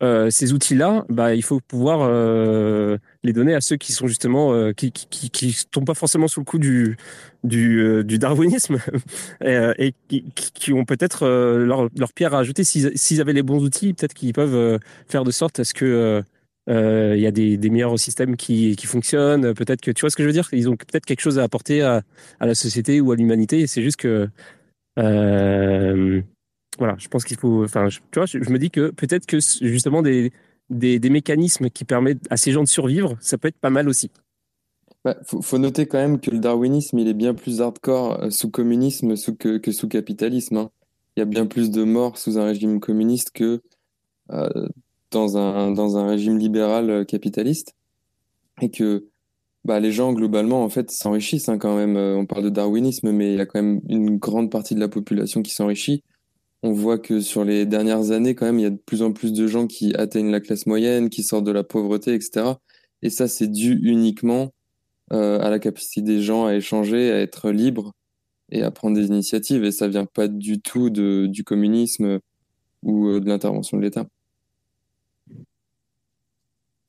euh, 0.00 0.30
ces 0.30 0.52
outils-là, 0.52 1.04
bah, 1.08 1.34
il 1.34 1.42
faut 1.42 1.58
pouvoir 1.58 2.02
euh, 2.02 2.98
les 3.24 3.32
donner 3.32 3.54
à 3.54 3.60
ceux 3.60 3.76
qui 3.76 3.92
sont 3.92 4.06
justement 4.06 4.52
euh, 4.52 4.72
qui, 4.72 4.92
qui, 4.92 5.28
qui, 5.28 5.56
tombent 5.72 5.86
pas 5.86 5.94
forcément 5.94 6.28
sous 6.28 6.38
le 6.38 6.44
coup 6.44 6.58
du 6.58 6.96
du, 7.42 8.04
du 8.04 8.18
darwinisme 8.18 8.78
et, 9.44 9.92
qui, 10.08 10.24
qui, 10.32 10.72
ont 10.72 10.84
peut-être 10.84 11.26
leur, 11.26 11.88
leur 11.96 12.12
pierre 12.12 12.34
à 12.34 12.38
ajouter 12.40 12.62
s'ils 12.62 13.20
avaient 13.20 13.32
les 13.32 13.42
bons 13.42 13.62
outils, 13.64 13.92
peut-être 13.92 14.14
qu'ils 14.14 14.32
peuvent 14.32 14.78
faire 15.08 15.24
de 15.24 15.30
sorte 15.32 15.58
à 15.60 15.64
ce 15.64 15.74
que 15.74 16.22
il 16.68 17.20
y 17.20 17.26
a 17.26 17.30
des, 17.30 17.70
meilleurs 17.70 17.98
systèmes 17.98 18.36
qui, 18.36 18.76
fonctionnent. 18.84 19.54
Peut-être 19.54 19.80
que 19.80 19.90
tu 19.90 20.02
vois 20.02 20.10
ce 20.10 20.16
que 20.16 20.22
je 20.22 20.28
veux 20.28 20.32
dire? 20.32 20.48
Ils 20.52 20.68
ont 20.68 20.76
peut-être 20.76 21.06
quelque 21.06 21.20
chose 21.20 21.38
à 21.38 21.42
apporter 21.42 21.82
à, 21.82 22.02
la 22.40 22.54
société 22.54 23.00
ou 23.00 23.12
à 23.12 23.16
l'humanité. 23.16 23.66
C'est 23.66 23.82
juste 23.82 23.96
que 23.96 24.28
voilà, 26.78 26.94
je 26.98 27.08
pense 27.08 27.24
qu'il 27.24 27.36
faut. 27.36 27.64
Enfin, 27.64 27.88
tu 27.88 28.00
vois, 28.14 28.26
je, 28.26 28.38
me 28.38 28.58
dis 28.58 28.70
que 28.70 28.90
peut-être 28.90 29.26
que 29.26 29.38
justement 29.40 30.00
des, 30.00 30.32
des, 30.70 31.10
mécanismes 31.10 31.70
qui 31.70 31.84
permettent 31.84 32.26
à 32.30 32.36
ces 32.36 32.52
gens 32.52 32.62
de 32.62 32.68
survivre, 32.68 33.16
ça 33.20 33.36
peut 33.36 33.48
être 33.48 33.58
pas 33.58 33.70
mal 33.70 33.88
aussi. 33.88 34.10
Bah, 35.04 35.16
faut, 35.24 35.58
noter 35.58 35.86
quand 35.86 35.98
même 35.98 36.20
que 36.20 36.30
le 36.30 36.38
darwinisme, 36.38 36.98
il 36.98 37.08
est 37.08 37.14
bien 37.14 37.34
plus 37.34 37.60
hardcore 37.60 38.22
euh, 38.22 38.30
sous 38.30 38.50
communisme 38.50 39.14
que, 39.38 39.72
sous 39.72 39.88
capitalisme. 39.88 40.56
Hein. 40.56 40.70
Il 41.16 41.20
y 41.20 41.22
a 41.22 41.26
bien 41.26 41.46
plus 41.46 41.70
de 41.70 41.84
morts 41.84 42.18
sous 42.18 42.38
un 42.38 42.44
régime 42.44 42.80
communiste 42.80 43.30
que 43.32 43.60
euh, 44.30 44.68
dans, 45.10 45.36
un, 45.36 45.70
dans 45.72 45.96
un 45.96 46.06
régime 46.06 46.38
libéral 46.38 46.90
euh, 46.90 47.04
capitaliste. 47.04 47.74
Et 48.60 48.70
que 48.70 49.08
bah, 49.64 49.80
les 49.80 49.92
gens, 49.92 50.12
globalement, 50.12 50.64
en 50.64 50.68
fait, 50.68 50.90
s'enrichissent 50.90 51.48
hein, 51.48 51.58
quand 51.58 51.76
même. 51.76 51.96
On 51.96 52.26
parle 52.26 52.44
de 52.44 52.50
darwinisme, 52.50 53.12
mais 53.12 53.32
il 53.32 53.38
y 53.38 53.40
a 53.40 53.46
quand 53.46 53.62
même 53.62 53.80
une 53.88 54.16
grande 54.16 54.50
partie 54.50 54.74
de 54.74 54.80
la 54.80 54.88
population 54.88 55.42
qui 55.42 55.52
s'enrichit 55.52 56.02
on 56.62 56.72
voit 56.72 56.98
que 56.98 57.20
sur 57.20 57.44
les 57.44 57.66
dernières 57.66 58.10
années, 58.10 58.34
quand 58.34 58.46
même, 58.46 58.58
il 58.58 58.62
y 58.62 58.66
a 58.66 58.70
de 58.70 58.76
plus 58.76 59.02
en 59.02 59.12
plus 59.12 59.32
de 59.32 59.46
gens 59.46 59.66
qui 59.66 59.94
atteignent 59.94 60.30
la 60.30 60.40
classe 60.40 60.66
moyenne, 60.66 61.08
qui 61.08 61.22
sortent 61.22 61.44
de 61.44 61.52
la 61.52 61.62
pauvreté, 61.64 62.14
etc. 62.14 62.54
Et 63.02 63.10
ça, 63.10 63.28
c'est 63.28 63.48
dû 63.48 63.78
uniquement 63.82 64.52
euh, 65.12 65.40
à 65.40 65.50
la 65.50 65.58
capacité 65.58 66.02
des 66.02 66.20
gens 66.20 66.46
à 66.46 66.54
échanger, 66.54 67.12
à 67.12 67.20
être 67.20 67.50
libres 67.50 67.92
et 68.50 68.62
à 68.62 68.70
prendre 68.70 68.96
des 68.96 69.06
initiatives. 69.06 69.64
Et 69.64 69.70
ça 69.72 69.88
vient 69.88 70.06
pas 70.06 70.26
du 70.28 70.60
tout 70.60 70.90
de, 70.90 71.26
du 71.26 71.44
communisme 71.44 72.18
ou 72.82 73.08
euh, 73.08 73.20
de 73.20 73.28
l'intervention 73.28 73.76
de 73.76 73.82
l'État. 73.82 74.06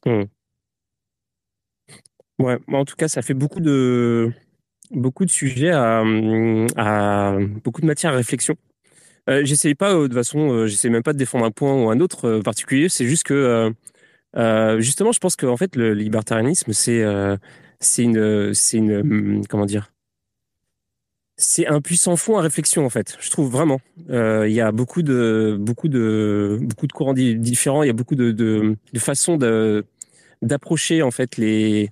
Hmm. 0.05 0.23
Ouais, 2.39 2.57
en 2.69 2.85
tout 2.85 2.95
cas, 2.95 3.07
ça 3.07 3.21
fait 3.21 3.33
beaucoup 3.33 3.59
de 3.59 4.31
beaucoup 4.91 5.25
de 5.25 5.31
sujets 5.31 5.71
à, 5.71 6.03
à 6.77 7.37
beaucoup 7.63 7.81
de 7.81 7.87
matière 7.87 8.13
à 8.13 8.17
réflexion. 8.17 8.55
Euh, 9.29 9.45
j'essaye 9.45 9.75
pas, 9.75 9.93
euh, 9.95 10.07
de 10.09 10.15
façon, 10.15 10.51
euh, 10.51 10.67
j'essaie 10.67 10.89
même 10.89 11.03
pas 11.03 11.13
de 11.13 11.19
défendre 11.19 11.45
un 11.45 11.51
point 11.51 11.73
ou 11.73 11.89
un 11.91 11.99
autre 12.01 12.39
particulier. 12.41 12.89
C'est 12.89 13.07
juste 13.07 13.23
que, 13.23 13.73
justement, 14.79 15.11
je 15.13 15.19
pense 15.19 15.35
qu'en 15.35 15.57
fait, 15.57 15.75
le 15.75 15.93
libertarianisme, 15.93 16.73
c'est 16.73 17.03
c'est 17.79 18.03
une, 18.03 18.53
c'est 18.53 18.77
une, 18.77 18.93
hum, 18.97 19.43
comment 19.49 19.65
dire, 19.65 19.91
c'est 21.41 21.67
un 21.67 21.79
puissant 21.79 22.17
fond 22.17 22.37
à 22.37 22.41
réflexion 22.41 22.85
en 22.85 22.89
fait. 22.89 23.17
Je 23.19 23.31
trouve 23.31 23.49
vraiment. 23.49 23.79
Il 24.09 24.51
y 24.51 24.61
a 24.61 24.71
beaucoup 24.71 25.01
de, 25.01 25.57
beaucoup 25.59 25.87
de, 25.87 26.59
beaucoup 26.61 26.85
de 26.85 26.91
courants 26.91 27.13
différents. 27.13 27.83
Il 27.83 27.87
y 27.87 27.89
a 27.89 27.93
beaucoup 27.93 28.15
de, 28.15 28.31
de, 28.31 28.75
de 28.91 28.99
façons 28.99 29.37
d'approcher 30.41 31.01
en 31.01 31.11
fait 31.11 31.37
les 31.37 31.91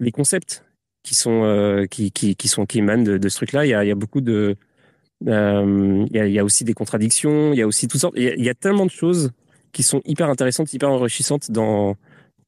les 0.00 0.10
concepts 0.10 0.64
qui 1.02 1.14
sont 1.14 1.86
qui, 1.90 2.12
qui, 2.12 2.34
qui 2.34 2.48
sont 2.48 2.64
qui 2.64 2.78
émanent 2.78 3.04
de, 3.04 3.18
de 3.18 3.28
ce 3.28 3.36
truc-là. 3.36 3.66
Il 3.66 3.68
y 3.68 3.74
a, 3.74 3.84
il 3.84 3.88
y 3.88 3.92
a 3.92 3.94
beaucoup 3.94 4.22
de 4.22 4.56
euh, 5.26 6.06
il 6.10 6.16
y, 6.16 6.38
a, 6.38 6.44
aussi 6.44 6.64
des 6.64 6.74
contradictions, 6.74 7.52
il 7.52 7.58
y 7.58 7.62
a 7.62 7.66
aussi 7.66 7.88
toutes 7.88 8.00
sortes. 8.00 8.14
Il 8.16 8.44
y, 8.44 8.48
a 8.48 8.54
tellement 8.54 8.86
de 8.86 8.90
choses 8.90 9.32
qui 9.72 9.82
sont 9.82 10.00
hyper 10.04 10.28
intéressantes, 10.28 10.72
hyper 10.72 10.90
enrichissantes 10.90 11.50
dans 11.50 11.96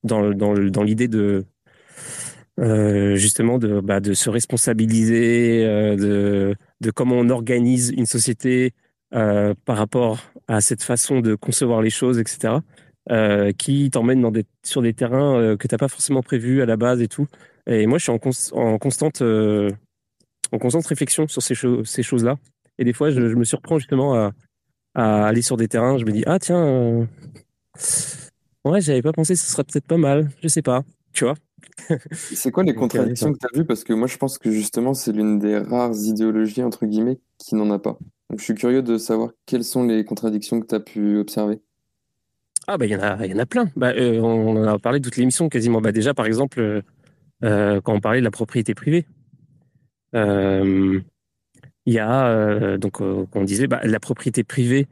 dans, 0.04 0.30
dans, 0.30 0.54
dans 0.54 0.82
l'idée 0.82 1.08
de 1.08 1.44
euh, 2.60 3.16
justement 3.16 3.58
de, 3.58 3.80
bah, 3.80 4.00
de 4.00 4.12
se 4.12 4.28
responsabiliser, 4.28 5.64
euh, 5.64 5.96
de, 5.96 6.54
de 6.80 6.90
comment 6.90 7.16
on 7.16 7.30
organise 7.30 7.90
une 7.90 8.06
société 8.06 8.72
par 9.12 9.76
rapport 9.76 10.20
à 10.46 10.60
cette 10.60 10.84
façon 10.84 11.20
de 11.20 11.34
concevoir 11.34 11.82
les 11.82 11.90
choses, 11.90 12.20
etc. 12.20 12.58
qui 13.58 13.90
t'emmène 13.90 14.30
des, 14.30 14.44
sur 14.64 14.82
des 14.82 14.94
terrains 14.94 15.56
que 15.56 15.66
t'as 15.66 15.78
pas 15.78 15.88
forcément 15.88 16.22
prévus 16.22 16.62
à 16.62 16.66
la 16.66 16.76
base 16.76 17.02
et 17.02 17.08
tout. 17.08 17.26
Et 17.66 17.86
moi, 17.86 17.98
je 17.98 18.04
suis 18.04 18.12
en, 18.12 18.78
constante 18.78 19.20
en 19.20 20.58
constante 20.58 20.86
réflexion 20.86 21.26
sur 21.26 21.42
ces, 21.42 21.56
ces 21.84 22.02
choses-là. 22.04 22.36
Et 22.78 22.84
des 22.84 22.92
fois, 22.92 23.10
je, 23.10 23.20
me 23.20 23.42
surprends 23.42 23.80
justement 23.80 24.14
à, 24.94 25.26
aller 25.26 25.42
sur 25.42 25.56
des 25.56 25.66
terrains. 25.66 25.98
Je 25.98 26.04
me 26.04 26.12
dis, 26.12 26.22
ah 26.26 26.38
tiens, 26.38 26.64
euh... 26.64 27.06
ouais, 28.64 28.80
j'avais 28.80 29.02
pas 29.02 29.12
pensé, 29.12 29.34
ce 29.34 29.44
serait 29.44 29.64
peut-être 29.64 29.86
pas 29.86 29.96
mal. 29.96 30.30
Je 30.40 30.46
sais 30.46 30.62
pas, 30.62 30.84
tu 31.12 31.24
vois? 31.24 31.34
C'est 32.12 32.50
quoi 32.50 32.62
les 32.62 32.74
contradictions 32.74 33.32
que 33.32 33.38
tu 33.38 33.46
as 33.46 33.58
vues? 33.58 33.64
Parce 33.64 33.84
que 33.84 33.92
moi, 33.92 34.06
je 34.06 34.16
pense 34.16 34.38
que 34.38 34.50
justement, 34.50 34.94
c'est 34.94 35.12
l'une 35.12 35.38
des 35.38 35.58
rares 35.58 35.94
idéologies, 35.94 36.62
entre 36.62 36.86
guillemets, 36.86 37.18
qui 37.38 37.54
n'en 37.54 37.70
a 37.70 37.78
pas. 37.78 37.98
Donc, 38.30 38.38
je 38.38 38.44
suis 38.44 38.54
curieux 38.54 38.82
de 38.82 38.96
savoir 38.98 39.30
quelles 39.46 39.64
sont 39.64 39.84
les 39.84 40.04
contradictions 40.04 40.60
que 40.60 40.66
tu 40.66 40.74
as 40.74 40.80
pu 40.80 41.18
observer. 41.18 41.60
Ah, 42.66 42.78
bah, 42.78 42.86
il 42.86 42.92
y, 42.92 42.96
en 42.96 43.00
a, 43.00 43.26
y 43.26 43.34
en 43.34 43.38
a 43.38 43.46
plein. 43.46 43.70
Bah, 43.76 43.92
euh, 43.96 44.20
on 44.20 44.56
en 44.56 44.64
a 44.64 44.78
parlé 44.78 45.00
toute 45.00 45.16
l'émission 45.16 45.48
quasiment. 45.48 45.80
Bah, 45.80 45.92
déjà, 45.92 46.14
par 46.14 46.26
exemple, 46.26 46.82
euh, 47.44 47.80
quand 47.80 47.94
on 47.94 48.00
parlait 48.00 48.20
de 48.20 48.24
la 48.24 48.30
propriété 48.30 48.74
privée. 48.74 49.06
Euh, 50.14 51.00
il 51.86 51.94
y 51.94 51.98
a 51.98 52.26
euh, 52.26 52.78
donc 52.78 53.00
euh, 53.00 53.26
on 53.34 53.44
disait 53.44 53.66
bah, 53.66 53.80
la 53.84 54.00
propriété 54.00 54.44
privée, 54.44 54.86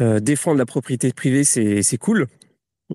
euh, 0.00 0.20
défendre 0.20 0.58
la 0.58 0.66
propriété 0.66 1.12
privée, 1.12 1.44
c'est 1.44 1.82
c'est 1.82 1.98
cool, 1.98 2.26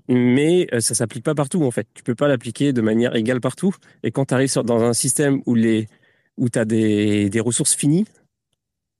mais 0.08 0.68
ça 0.80 0.94
s'applique 0.94 1.24
pas 1.24 1.34
partout 1.34 1.62
en 1.64 1.70
fait. 1.70 1.86
Tu 1.94 2.02
peux 2.02 2.14
pas 2.14 2.28
l'appliquer 2.28 2.72
de 2.72 2.80
manière 2.80 3.14
égale 3.14 3.40
partout. 3.40 3.74
Et 4.02 4.10
quand 4.10 4.26
tu 4.26 4.34
arrives 4.34 4.52
dans 4.64 4.82
un 4.82 4.92
système 4.92 5.42
où 5.46 5.54
les 5.54 5.88
où 6.38 6.48
tu 6.48 6.58
as 6.58 6.64
des, 6.64 7.28
des 7.28 7.40
ressources 7.40 7.74
finies, 7.74 8.06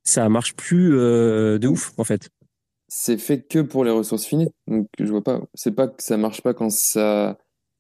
ça 0.05 0.29
marche 0.29 0.55
plus 0.55 0.91
de 0.91 1.67
ouf 1.67 1.93
en 1.99 2.05
fait. 2.05 2.29
C'est 2.89 3.17
fait 3.17 3.43
que 3.43 3.61
pour 3.61 3.85
les 3.85 3.91
ressources 3.91 4.27
finies. 4.27 4.51
Donc 4.67 4.87
je 4.99 5.07
vois 5.07 5.25
pas. 5.25 5.41
C'est 5.55 5.73
pas 5.73 5.89
que 5.89 6.03
ça 6.03 6.17
marche 6.17 6.43
pas 6.43 6.53
quand 6.55 6.71
ça 6.71 7.39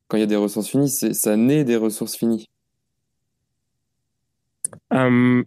quand 0.08 0.16
il 0.16 0.20
y 0.20 0.24
a 0.24 0.26
des 0.26 0.36
ressources 0.36 0.68
finies. 0.68 0.88
C'est 0.88 1.12
ça 1.12 1.36
naît 1.36 1.64
des 1.64 1.76
ressources 1.76 2.16
finies. 2.16 2.48
Hum, 4.90 5.44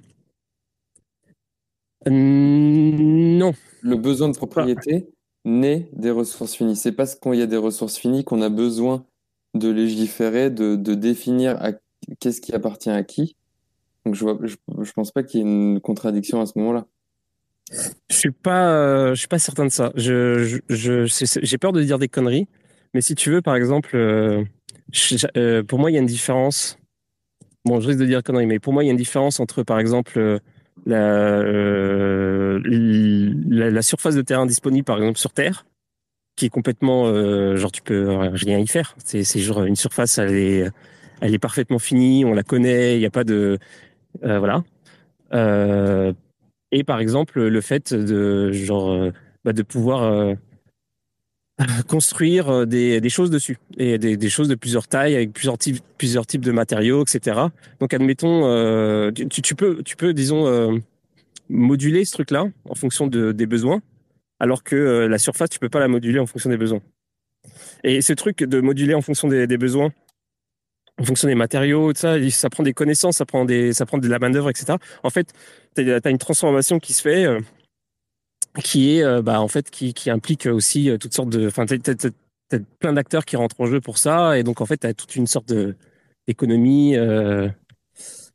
non. 2.07 3.53
Le 3.81 3.95
besoin 3.95 4.29
de 4.29 4.35
propriété 4.35 5.07
naît 5.45 5.89
des 5.93 6.11
ressources 6.11 6.55
finies. 6.55 6.75
C'est 6.75 6.91
parce 6.91 7.15
qu'il 7.15 7.35
y 7.35 7.41
a 7.41 7.47
des 7.47 7.57
ressources 7.57 7.97
finies 7.97 8.23
qu'on 8.23 8.41
a 8.41 8.49
besoin 8.49 9.05
de 9.53 9.69
légiférer, 9.69 10.49
de, 10.49 10.75
définir 10.75 11.57
qu'est-ce 12.19 12.41
qui 12.41 12.53
appartient 12.53 12.89
à 12.89 13.03
qui. 13.03 13.37
Donc 14.05 14.15
je 14.15 14.25
ne 14.25 14.83
je, 14.83 14.91
pense 14.91 15.11
pas 15.11 15.23
qu'il 15.23 15.39
y 15.39 15.43
ait 15.43 15.47
une 15.47 15.79
contradiction 15.79 16.41
à 16.41 16.45
ce 16.45 16.53
moment-là. 16.57 16.85
Je 18.09 18.15
suis 18.15 18.31
pas, 18.31 18.69
euh, 18.69 19.15
je 19.15 19.19
suis 19.19 19.27
pas 19.27 19.39
certain 19.39 19.65
de 19.65 19.71
ça. 19.71 19.91
Je, 19.95 20.59
j'ai 20.69 21.57
peur 21.57 21.71
de 21.71 21.81
dire 21.81 21.97
des 21.97 22.09
conneries, 22.09 22.47
mais 22.93 23.01
si 23.01 23.15
tu 23.15 23.31
veux, 23.31 23.41
par 23.41 23.55
exemple, 23.55 23.95
euh, 23.95 24.43
euh, 25.37 25.63
pour 25.63 25.79
moi, 25.79 25.89
il 25.89 25.95
y 25.95 25.97
a 25.97 26.01
une 26.01 26.05
différence. 26.05 26.77
Bon, 27.63 27.79
je 27.79 27.87
risque 27.87 27.99
de 27.99 28.05
dire 28.05 28.21
conneries, 28.21 28.45
mais 28.45 28.59
pour 28.59 28.73
moi, 28.73 28.83
il 28.83 28.87
y 28.87 28.89
a 28.89 28.91
une 28.91 28.97
différence 28.97 29.39
entre, 29.39 29.63
par 29.63 29.79
exemple, 29.79 30.39
euh, 30.87 32.59
la, 33.49 33.69
la, 33.69 33.81
surface 33.81 34.15
de 34.15 34.21
terrain 34.21 34.45
disponible, 34.45 34.85
par 34.85 34.97
exemple, 34.97 35.17
sur 35.17 35.31
Terre, 35.31 35.65
qui 36.35 36.45
est 36.45 36.49
complètement, 36.49 37.07
euh, 37.07 37.55
genre, 37.55 37.71
tu 37.71 37.81
peux 37.81 38.09
rien 38.33 38.59
y 38.59 38.67
faire. 38.67 38.95
C'est, 39.03 39.23
c'est 39.23 39.39
genre 39.39 39.63
une 39.63 39.75
surface, 39.75 40.17
elle 40.17 40.35
est, 40.35 40.69
elle 41.21 41.33
est 41.33 41.39
parfaitement 41.39 41.79
finie, 41.79 42.25
on 42.25 42.33
la 42.33 42.43
connaît, 42.43 42.95
il 42.97 42.99
n'y 42.99 43.05
a 43.05 43.11
pas 43.11 43.23
de, 43.23 43.57
euh, 44.23 44.39
voilà. 44.39 44.63
Euh, 45.33 46.13
et 46.71 46.83
par 46.83 46.99
exemple, 46.99 47.41
le 47.41 47.61
fait 47.61 47.93
de, 47.93 48.51
genre, 48.51 49.11
bah, 49.43 49.53
de 49.53 49.63
pouvoir 49.63 50.35
construire 51.87 52.67
des, 52.67 52.99
des, 52.99 53.09
choses 53.09 53.29
dessus 53.29 53.57
et 53.77 53.97
des, 53.97 54.17
des, 54.17 54.29
choses 54.29 54.49
de 54.49 54.55
plusieurs 54.55 54.87
tailles 54.87 55.15
avec 55.15 55.31
plusieurs 55.31 55.57
types 55.57 55.81
plusieurs 55.97 56.25
types 56.25 56.43
de 56.43 56.51
matériaux 56.51 57.03
etc 57.03 57.39
donc 57.79 57.93
admettons 57.93 58.45
euh, 58.45 59.11
tu, 59.11 59.41
tu, 59.41 59.55
peux 59.55 59.81
tu 59.83 59.95
peux 59.95 60.13
disons 60.13 60.47
euh, 60.47 60.77
moduler 61.49 62.03
ce 62.03 62.11
truc 62.11 62.31
là 62.31 62.45
en 62.69 62.75
fonction 62.75 63.07
de, 63.07 63.31
des 63.31 63.45
besoins 63.45 63.81
alors 64.39 64.63
que 64.63 64.75
euh, 64.75 65.07
la 65.07 65.17
surface 65.17 65.49
tu 65.49 65.59
peux 65.59 65.69
pas 65.69 65.79
la 65.79 65.87
moduler 65.87 66.19
en 66.19 66.25
fonction 66.25 66.49
des 66.49 66.57
besoins 66.57 66.81
et 67.85 68.01
ce 68.01 68.11
truc 68.11 68.39
de 68.39 68.59
moduler 68.59 68.93
en 68.93 69.01
fonction 69.01 69.29
des, 69.29 69.47
des 69.47 69.57
besoins 69.57 69.91
en 70.97 71.03
fonction 71.03 71.27
des 71.27 71.35
matériaux, 71.35 71.91
tout 71.91 71.99
ça, 71.99 72.15
ça 72.29 72.49
prend 72.49 72.63
des 72.63 72.71
connaissances, 72.71 73.17
ça 73.17 73.25
prend 73.25 73.43
des, 73.43 73.73
ça 73.73 73.85
prend 73.85 73.97
de 73.97 74.07
la 74.07 74.17
main 74.17 74.29
d'œuvre, 74.29 74.49
etc. 74.49 74.77
En 75.03 75.09
fait, 75.09 75.33
tu 75.75 75.91
as, 75.91 76.09
une 76.09 76.17
transformation 76.17 76.79
qui 76.79 76.93
se 76.93 77.01
fait 77.01 77.25
qui 78.63 78.97
est 78.97 79.03
euh, 79.03 79.21
bah, 79.21 79.41
en 79.41 79.47
fait 79.47 79.69
qui, 79.69 79.93
qui 79.93 80.09
implique 80.09 80.45
aussi 80.45 80.89
euh, 80.89 80.97
toutes 80.97 81.13
sortes 81.13 81.29
de 81.29 81.47
enfin 81.47 81.65
plein 82.79 82.93
d'acteurs 82.93 83.25
qui 83.25 83.35
rentrent 83.35 83.59
en 83.59 83.65
jeu 83.65 83.81
pour 83.81 83.97
ça, 83.97 84.37
et 84.37 84.43
donc 84.43 84.61
en 84.61 84.65
fait, 84.65 84.77
tu 84.77 84.87
as 84.87 84.93
toute 84.93 85.15
une 85.15 85.27
sorte 85.27 85.51
d'économie 86.27 86.95
euh, 86.95 87.49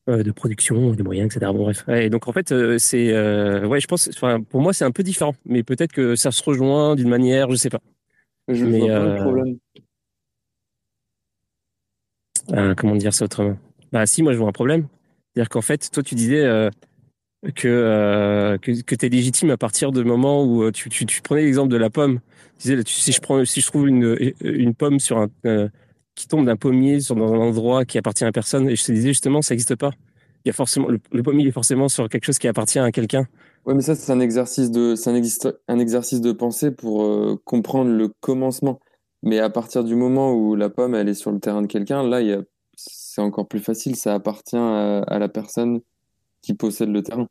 euh, 0.09 0.23
de 0.23 0.31
production, 0.33 0.93
des 0.93 1.03
moyens, 1.03 1.35
etc. 1.35 1.53
Bon, 1.53 1.65
bref. 1.65 1.85
Et 1.89 2.11
donc 2.11 2.29
en 2.29 2.33
fait, 2.33 2.53
euh, 2.53 2.79
c'est, 2.79 3.13
ouais, 3.65 3.81
je 3.81 3.87
pense, 3.87 4.09
enfin, 4.09 4.41
pour 4.41 4.61
moi, 4.61 4.73
c'est 4.73 4.85
un 4.85 4.91
peu 4.91 5.03
différent, 5.03 5.35
mais 5.45 5.63
peut-être 5.63 5.93
que 5.93 6.17
ça 6.17 6.31
se 6.33 6.43
rejoint 6.43 6.97
d'une 6.97 7.09
manière, 7.09 7.51
je 7.51 7.57
sais 7.57 7.71
pas. 7.71 7.81
Je 8.49 8.65
mais, 8.65 8.81
vois 8.81 8.89
pas 8.89 9.05
le 9.05 9.17
problème. 9.23 9.57
comment 12.77 12.97
dire 12.97 13.15
ça 13.15 13.27
autrement? 13.27 13.57
Bah 13.93 14.07
si, 14.07 14.23
moi 14.23 14.33
je 14.33 14.39
vois 14.39 14.49
un 14.49 14.53
problème. 14.53 14.87
C'est-à-dire 15.35 15.49
qu'en 15.49 15.63
fait, 15.63 15.91
toi 15.93 16.03
tu 16.03 16.15
disais 16.15 16.71
que, 17.55 17.69
euh, 17.69 18.59
que, 18.59 18.83
que 18.83 18.95
tu 18.95 19.07
es 19.07 19.09
légitime 19.09 19.51
à 19.51 19.57
partir 19.57 19.93
du 19.93 20.05
moment 20.05 20.45
où 20.45 20.63
euh, 20.63 20.73
tu, 20.73 20.89
tu, 20.89 21.07
tu 21.07 21.23
prenais 21.23 21.43
l'exemple 21.43 21.71
de 21.71 21.77
la 21.77 21.91
pomme. 21.91 22.21
Tu 22.59 22.69
disais, 22.69 22.83
si 22.87 23.13
je 23.13 23.21
prends, 23.21 23.45
si 23.45 23.61
je 23.61 23.67
trouve 23.67 23.89
une, 23.89 24.33
une 24.43 24.75
pomme 24.75 25.01
sur 25.01 25.19
un, 25.19 25.29
euh, 25.47 25.69
qui 26.15 26.29
tombe 26.29 26.45
d'un 26.45 26.57
pommier 26.57 27.01
sur, 27.01 27.17
dans 27.17 27.33
un 27.33 27.39
endroit 27.39 27.85
qui 27.85 27.97
appartient 27.97 28.25
à 28.25 28.33
personne, 28.33 28.69
et 28.69 28.77
je 28.77 28.85
te 28.85 28.93
disais 28.93 29.09
justement, 29.09 29.41
ça 29.41 29.55
n'existe 29.55 29.77
pas. 29.77 29.93
Il 30.45 30.49
y 30.49 30.51
a 30.51 30.53
forcément, 30.53 30.89
le, 30.89 31.23
pommier 31.23 31.47
est 31.47 31.53
forcément 31.53 31.89
sur 31.89 32.09
quelque 32.09 32.25
chose 32.25 32.39
qui 32.39 32.49
appartient 32.49 32.79
à 32.79 32.93
quelqu'un. 32.93 33.27
Ouais, 33.67 33.75
mais 33.75 33.83
ça, 33.83 33.95
c'est 33.95 34.11
un 34.13 34.21
exercice 34.21 34.71
de, 34.71 34.95
un, 35.07 35.75
un, 35.75 35.79
exercice 35.79 36.21
de 36.23 36.33
pensée 36.33 36.71
pour 36.71 37.39
comprendre 37.45 37.91
le 37.91 38.09
commencement. 38.21 38.81
Mais 39.23 39.39
à 39.39 39.51
partir 39.51 39.85
du 39.85 39.95
moment 39.95 40.33
où 40.33 40.55
la 40.55 40.71
pomme, 40.71 40.95
elle 40.95 41.11
est 41.11 41.15
sur 41.15 41.31
le 41.31 41.41
terrain 41.41 41.61
de 41.61 41.67
quelqu'un, 41.67 42.03
là, 42.09 42.21
c'est 42.75 43.21
encore 43.21 43.49
plus 43.49 43.61
facile. 43.61 43.97
Ça 43.97 44.15
appartient 44.15 44.57
à, 44.57 45.01
à 45.03 45.19
la 45.19 45.29
personne 45.29 45.83
qui 46.43 46.55
possède 46.55 46.91
le 46.91 47.03
terrain. 47.03 47.27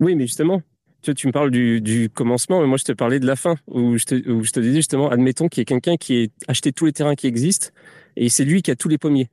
Oui, 0.00 0.14
mais 0.14 0.26
justement, 0.26 0.62
tu, 1.02 1.14
tu 1.14 1.26
me 1.26 1.32
parles 1.32 1.50
du, 1.50 1.80
du, 1.80 2.10
commencement, 2.10 2.60
mais 2.60 2.66
moi 2.66 2.76
je 2.76 2.84
te 2.84 2.92
parlais 2.92 3.20
de 3.20 3.26
la 3.26 3.36
fin, 3.36 3.56
où 3.66 3.96
je 3.96 4.04
te, 4.04 4.30
où 4.30 4.44
je 4.44 4.52
te 4.52 4.60
disais 4.60 4.76
justement, 4.76 5.10
admettons 5.10 5.48
qu'il 5.48 5.60
y 5.60 5.62
ait 5.62 5.64
quelqu'un 5.64 5.96
qui 5.96 6.32
a 6.46 6.50
acheté 6.50 6.72
tous 6.72 6.86
les 6.86 6.92
terrains 6.92 7.14
qui 7.14 7.26
existent, 7.26 7.68
et 8.16 8.28
c'est 8.28 8.44
lui 8.44 8.62
qui 8.62 8.70
a 8.70 8.76
tous 8.76 8.88
les 8.88 8.98
pommiers. 8.98 9.28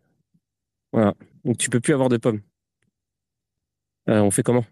Voilà. 0.91 1.15
Donc 1.44 1.57
tu 1.57 1.69
peux 1.69 1.80
plus 1.80 1.94
avoir 1.94 2.10
de 2.10 2.18
pommes. 2.18 2.41
Euh, 4.10 4.22
on 4.22 4.32
fait 4.32 4.44
comment? 4.44 4.65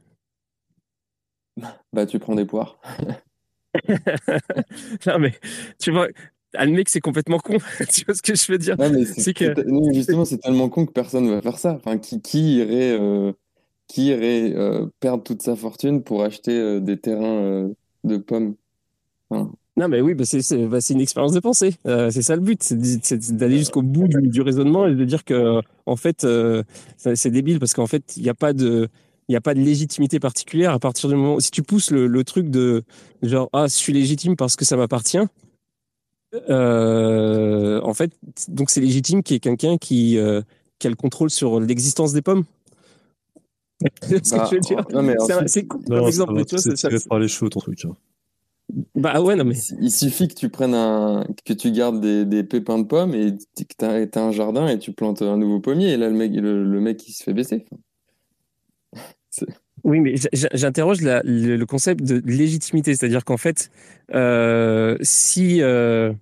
Bah 1.91 2.05
tu 2.05 2.19
prends 2.19 2.35
des 2.35 2.45
poires. 2.45 2.79
non 5.07 5.19
mais 5.19 5.33
tu 5.79 5.91
vois, 5.91 6.07
admets 6.55 6.83
que 6.83 6.91
c'est 6.91 7.01
complètement 7.01 7.39
con. 7.39 7.57
tu 7.91 8.05
vois 8.05 8.15
ce 8.15 8.21
que 8.21 8.35
je 8.35 8.51
veux 8.51 8.57
dire? 8.57 8.75
C'est, 9.05 9.33
que... 9.33 9.53
justement, 9.93 10.25
c'est 10.25 10.37
tellement 10.37 10.69
con 10.69 10.85
que 10.85 10.91
personne 10.91 11.25
ne 11.25 11.31
va 11.31 11.41
faire 11.41 11.57
ça. 11.57 11.73
Enfin, 11.73 11.97
qui, 11.97 12.21
qui 12.21 12.57
irait 12.57 12.97
euh, 12.99 13.33
qui 13.87 14.07
irait 14.07 14.53
euh, 14.55 14.87
perdre 14.99 15.23
toute 15.23 15.41
sa 15.41 15.55
fortune 15.55 16.03
pour 16.03 16.23
acheter 16.23 16.57
euh, 16.57 16.79
des 16.79 16.97
terrains 16.97 17.23
euh, 17.23 17.69
de 18.03 18.17
pommes 18.17 18.55
Non, 19.31 19.87
mais 19.87 20.01
oui, 20.01 20.13
bah 20.13 20.25
c'est 20.25 20.67
bah 20.67 20.79
une 20.89 21.01
expérience 21.01 21.33
de 21.33 21.39
pensée. 21.39 21.75
c'est 21.85 22.21
ça 22.21 22.35
le 22.35 22.41
but, 22.41 22.61
c'est 22.61 23.35
d'aller 23.35 23.57
jusqu'au 23.57 23.81
bout 23.81 24.07
du, 24.07 24.41
raisonnement 24.41 24.87
et 24.87 24.95
de 24.95 25.05
dire 25.05 25.23
que, 25.23 25.61
en 25.85 25.95
fait, 25.95 26.25
c'est 26.97 27.31
débile 27.31 27.59
parce 27.59 27.73
qu'en 27.73 27.87
fait, 27.87 28.15
il 28.17 28.23
n'y 28.23 28.29
a 28.29 28.35
pas 28.35 28.53
de. 28.53 28.89
Il 29.29 29.31
n'y 29.31 29.37
a 29.37 29.41
pas 29.41 29.53
de 29.53 29.61
légitimité 29.61 30.19
particulière 30.19 30.73
à 30.73 30.79
partir 30.79 31.07
du 31.07 31.15
moment 31.15 31.39
si 31.39 31.49
tu 31.49 31.63
pousses 31.63 31.91
le, 31.91 32.07
le 32.07 32.23
truc 32.25 32.49
de 32.49 32.83
genre 33.21 33.47
ah 33.53 33.67
je 33.67 33.73
suis 33.73 33.93
légitime 33.93 34.35
parce 34.35 34.57
que 34.57 34.65
ça 34.65 34.75
m'appartient 34.75 35.17
en 36.49 37.93
fait 37.93 38.11
donc 38.49 38.69
c'est 38.69 38.81
légitime 38.81 39.23
qu'il 39.23 39.35
y 39.35 39.37
ait 39.37 39.39
quelqu'un 39.39 39.77
qui, 39.77 40.19
qui 40.77 40.87
a 40.87 40.89
le 40.89 40.97
contrôle 40.97 41.29
sur 41.29 41.61
l'existence 41.61 42.11
des 42.11 42.21
pommes 42.21 42.43
c'est 44.01 44.25
ce 44.25 44.35
que 44.35 44.45
je 44.45 44.55
veux 44.55 44.59
dire. 44.59 44.85
Non, 44.91 45.03
mais 45.03 45.15
c'est 45.47 45.65
cool 45.65 45.81
non, 45.87 46.07
exemple. 46.07 46.33
Mais 46.33 46.45
tu 46.45 46.55
vois, 46.55 46.99
par 47.09 47.19
les 47.19 47.27
cheveux 47.27 47.49
ton 47.49 47.59
truc. 47.59 47.85
Hein. 47.85 47.95
Bah 48.95 49.21
ouais, 49.21 49.35
non 49.35 49.43
mais. 49.43 49.55
Il 49.81 49.91
suffit 49.91 50.27
que 50.27 50.33
tu 50.33 50.49
prennes 50.49 50.73
un. 50.73 51.25
que 51.45 51.53
tu 51.53 51.71
gardes 51.71 52.01
des, 52.01 52.25
des 52.25 52.43
pépins 52.43 52.79
de 52.79 52.85
pommes 52.85 53.13
et 53.13 53.33
que 53.33 53.63
tu 53.77 53.85
as, 53.85 54.21
un 54.21 54.31
jardin 54.31 54.67
et 54.67 54.79
tu 54.79 54.93
plantes 54.93 55.21
un 55.21 55.37
nouveau 55.37 55.59
pommier 55.59 55.91
et 55.91 55.97
là 55.97 56.09
le 56.09 56.15
mec, 56.15 56.31
le, 56.33 56.79
mec 56.79 57.07
il 57.07 57.13
se 57.13 57.23
fait 57.23 57.33
baisser. 57.33 57.65
Oui, 59.83 59.99
mais 59.99 60.15
j'interroge 60.53 60.99
le, 61.01 61.61
concept 61.65 62.03
de 62.05 62.21
légitimité, 62.25 62.95
c'est-à-dire 62.95 63.25
qu'en 63.25 63.35
fait, 63.35 63.69
euh, 64.13 64.97
si. 65.01 65.61
Euh, 65.61 66.13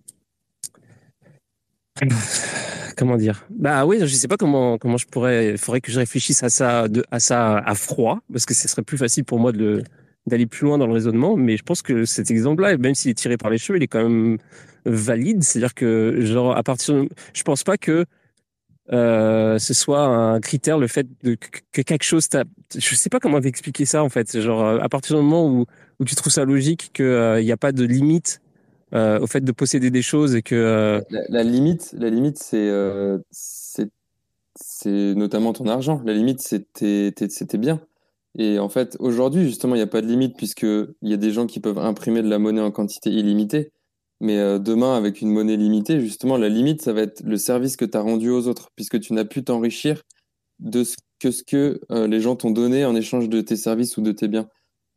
comment 2.97 3.17
dire? 3.17 3.45
Bah 3.49 3.85
oui, 3.85 3.97
je 3.99 4.05
sais 4.05 4.27
pas 4.27 4.37
comment 4.37 4.77
comment 4.77 4.97
je 4.97 5.07
pourrais. 5.07 5.51
Il 5.51 5.57
faudrait 5.57 5.81
que 5.81 5.91
je 5.91 5.99
réfléchisse 5.99 6.43
à 6.43 6.49
ça 6.49 6.87
de, 6.87 7.03
à 7.11 7.19
ça 7.19 7.57
à 7.57 7.75
froid 7.75 8.19
parce 8.31 8.45
que 8.45 8.53
ce 8.53 8.67
serait 8.67 8.83
plus 8.83 8.97
facile 8.97 9.25
pour 9.25 9.39
moi 9.39 9.51
de 9.51 9.83
d'aller 10.27 10.45
plus 10.45 10.65
loin 10.67 10.77
dans 10.77 10.87
le 10.87 10.93
raisonnement. 10.93 11.35
Mais 11.35 11.57
je 11.57 11.63
pense 11.63 11.81
que 11.81 12.05
cet 12.05 12.29
exemple-là, 12.29 12.77
même 12.77 12.95
s'il 12.95 13.11
est 13.11 13.15
tiré 13.15 13.37
par 13.37 13.49
les 13.49 13.57
cheveux, 13.57 13.77
il 13.79 13.83
est 13.83 13.87
quand 13.87 14.03
même 14.03 14.37
valide. 14.85 15.43
C'est-à-dire 15.43 15.73
que 15.73 16.17
genre 16.21 16.55
à 16.55 16.63
partir, 16.63 16.95
de, 16.95 17.09
je 17.33 17.43
pense 17.43 17.63
pas 17.63 17.77
que 17.77 18.05
euh, 18.91 19.57
ce 19.57 19.73
soit 19.73 20.03
un 20.03 20.39
critère 20.39 20.77
le 20.77 20.87
fait 20.87 21.07
de, 21.23 21.37
que 21.71 21.81
quelque 21.81 22.03
chose 22.03 22.27
je 22.75 22.95
sais 22.95 23.09
pas 23.09 23.19
comment 23.19 23.39
expliquer 23.39 23.85
ça 23.85 24.03
en 24.03 24.09
fait 24.09 24.41
genre 24.41 24.81
à 24.81 24.89
partir 24.89 25.15
du 25.15 25.21
moment 25.21 25.47
où, 25.47 25.65
où 25.99 26.05
tu 26.05 26.15
trouves 26.15 26.33
ça 26.33 26.45
logique 26.45 26.89
qu'il 26.93 27.41
n'y 27.43 27.51
a 27.51 27.57
pas 27.57 27.71
de 27.71 27.85
limite 27.85 28.41
euh, 28.93 29.19
au 29.21 29.27
fait 29.27 29.41
de 29.41 29.51
posséder 29.53 29.89
des 29.89 30.01
choses 30.01 30.35
et 30.35 30.41
que 30.41 30.55
euh, 30.55 31.01
la, 31.29 31.43
limite, 31.43 31.95
la 31.97 32.09
limite, 32.09 32.37
c'est 32.37 32.57
euh, 32.57 33.19
c'est 33.31 35.15
notamment 35.15 35.53
ton 35.53 35.67
argent. 35.67 36.01
La 36.03 36.13
limite, 36.13 36.41
c'était 36.41 37.13
c'était 37.29 37.57
bien. 37.57 37.81
Et 38.37 38.59
en 38.59 38.67
fait, 38.67 38.97
aujourd'hui, 38.99 39.45
justement, 39.45 39.75
il 39.75 39.79
n'y 39.79 39.83
a 39.83 39.87
pas 39.87 40.01
de 40.01 40.07
limite 40.07 40.35
puisque 40.35 40.63
il 40.63 41.09
y 41.09 41.13
a 41.13 41.17
des 41.17 41.31
gens 41.31 41.47
qui 41.47 41.61
peuvent 41.61 41.79
imprimer 41.79 42.21
de 42.21 42.29
la 42.29 42.37
monnaie 42.37 42.61
en 42.61 42.71
quantité 42.71 43.09
illimitée. 43.11 43.71
Mais 44.19 44.37
demain, 44.59 44.95
avec 44.95 45.21
une 45.21 45.31
monnaie 45.31 45.57
limitée, 45.57 45.99
justement, 45.99 46.37
la 46.37 46.47
limite, 46.49 46.81
ça 46.81 46.93
va 46.93 47.01
être 47.01 47.23
le 47.23 47.37
service 47.37 47.75
que 47.75 47.85
tu 47.85 47.97
as 47.97 48.01
rendu 48.01 48.29
aux 48.29 48.47
autres, 48.47 48.69
puisque 48.75 48.99
tu 48.99 49.13
n'as 49.13 49.25
pu 49.25 49.43
t'enrichir 49.43 50.03
de 50.59 50.83
ce 50.83 50.95
que 51.19 51.31
ce 51.31 51.43
que 51.43 51.79
les 51.89 52.19
gens 52.19 52.35
t'ont 52.35 52.51
donné 52.51 52.85
en 52.85 52.95
échange 52.95 53.29
de 53.29 53.41
tes 53.41 53.55
services 53.55 53.97
ou 53.97 54.01
de 54.01 54.11
tes 54.11 54.27
biens. 54.27 54.47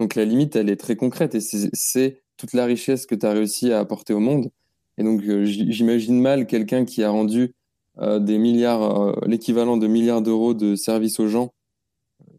Donc 0.01 0.17
la 0.17 0.25
limite, 0.25 0.57
elle 0.57 0.69
est 0.69 0.77
très 0.77 0.97
concrète 0.97 1.35
et 1.35 1.41
c'est 1.41 2.24
toute 2.37 2.53
la 2.53 2.65
richesse 2.65 3.07
que 3.07 3.15
tu 3.15 3.27
as 3.27 3.33
réussi 3.33 3.73
à 3.73 3.81
apporter 3.81 4.13
au 4.13 4.21
monde. 4.21 4.51
Et 4.99 5.03
donc, 5.03 5.23
euh, 5.25 5.45
j'imagine 5.45 6.21
mal 6.21 6.47
quelqu'un 6.47 6.85
qui 6.85 7.03
a 7.03 7.11
rendu 7.11 7.55
euh, 7.99 8.19
des 8.19 8.39
milliards, 8.39 9.09
euh, 9.09 9.13
l'équivalent 9.27 9.77
de 9.77 9.87
milliards 9.87 10.23
d'euros 10.23 10.55
de 10.55 10.77
services 10.77 11.21
aux 11.21 11.29
gens, 11.29 11.53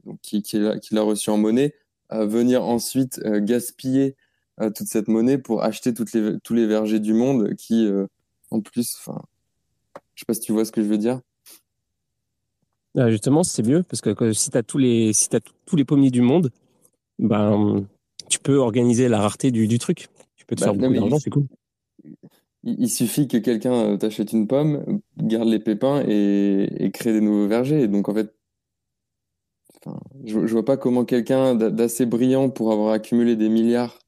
donc 0.05 0.19
qui, 0.21 0.43
l'a 0.91 1.01
reçu 1.01 1.29
en 1.29 1.37
monnaie, 1.37 1.73
venir 2.11 2.63
ensuite 2.63 3.19
gaspiller 3.39 4.15
toute 4.75 4.87
cette 4.87 5.07
monnaie 5.07 5.39
pour 5.39 5.63
acheter 5.63 5.93
tous 5.93 6.53
les 6.53 6.67
vergers 6.67 6.99
du 6.99 7.13
monde 7.13 7.55
qui, 7.55 7.89
en 8.51 8.61
plus, 8.61 8.95
enfin, 8.99 9.19
je 10.13 10.21
sais 10.21 10.25
pas 10.27 10.35
si 10.35 10.41
tu 10.41 10.51
vois 10.51 10.63
ce 10.63 10.71
que 10.71 10.83
je 10.83 10.87
veux 10.87 10.99
dire. 10.99 11.21
Ah, 12.95 13.09
justement, 13.09 13.43
c'est 13.43 13.63
mieux 13.63 13.81
parce 13.81 14.01
que, 14.01 14.31
si 14.33 14.51
tu 14.51 14.57
as 14.57 14.63
tous 14.63 14.77
les, 14.77 15.11
si 15.13 15.27
tous 15.65 15.75
les 15.75 15.83
pommiers 15.83 16.11
du 16.11 16.21
monde, 16.21 16.51
ben, 17.17 17.87
tu 18.29 18.39
peux 18.39 18.57
organiser 18.57 19.07
la 19.07 19.19
rareté 19.19 19.51
du, 19.51 19.67
du 19.67 19.79
truc. 19.79 20.07
Tu 20.35 20.45
peux 20.45 20.55
te 20.55 20.61
bah, 20.61 20.67
faire 20.67 20.75
beaucoup 20.75 20.93
d'argent, 20.93 21.19
c'est 21.19 21.29
cool. 21.29 21.47
Il, 22.63 22.89
suffit 22.89 23.27
que 23.27 23.37
quelqu'un 23.37 23.73
euh, 23.73 23.97
t'achète 23.97 24.33
une 24.33 24.47
pomme, 24.47 25.01
garde 25.17 25.47
les 25.47 25.59
pépins 25.59 26.03
et, 26.07 26.91
crée 26.93 27.13
des 27.13 27.21
nouveaux 27.21 27.47
vergers. 27.47 27.81
Et 27.81 27.87
donc, 27.87 28.09
en 28.09 28.13
fait, 28.13 28.33
je, 30.23 30.45
je 30.47 30.51
vois 30.51 30.65
pas 30.65 30.77
comment 30.77 31.05
quelqu'un 31.05 31.53
d'assez 31.53 32.07
brillant 32.07 32.49
pour 32.49 32.71
avoir 32.71 32.91
accumulé 32.91 33.35
des 33.35 33.49
milliards 33.49 33.99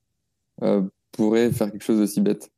euh, 0.64 0.81
pourrait 1.11 1.52
faire 1.52 1.72
quelque 1.72 1.84
chose 1.84 1.99
d'aussi 1.99 2.22
bête. 2.22 2.52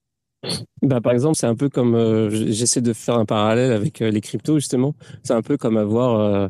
Bah, 0.81 1.01
par 1.01 1.11
exemple, 1.11 1.35
c'est 1.35 1.47
un 1.47 1.55
peu 1.55 1.67
comme 1.67 1.95
euh, 1.95 2.29
j'essaie 2.29 2.79
de 2.79 2.93
faire 2.93 3.15
un 3.15 3.25
parallèle 3.25 3.73
avec 3.73 3.99
les 3.99 4.21
cryptos 4.21 4.55
justement. 4.55 4.95
C'est 5.23 5.33
un 5.33 5.41
peu 5.41 5.57
comme 5.57 5.75
avoir 5.75 6.49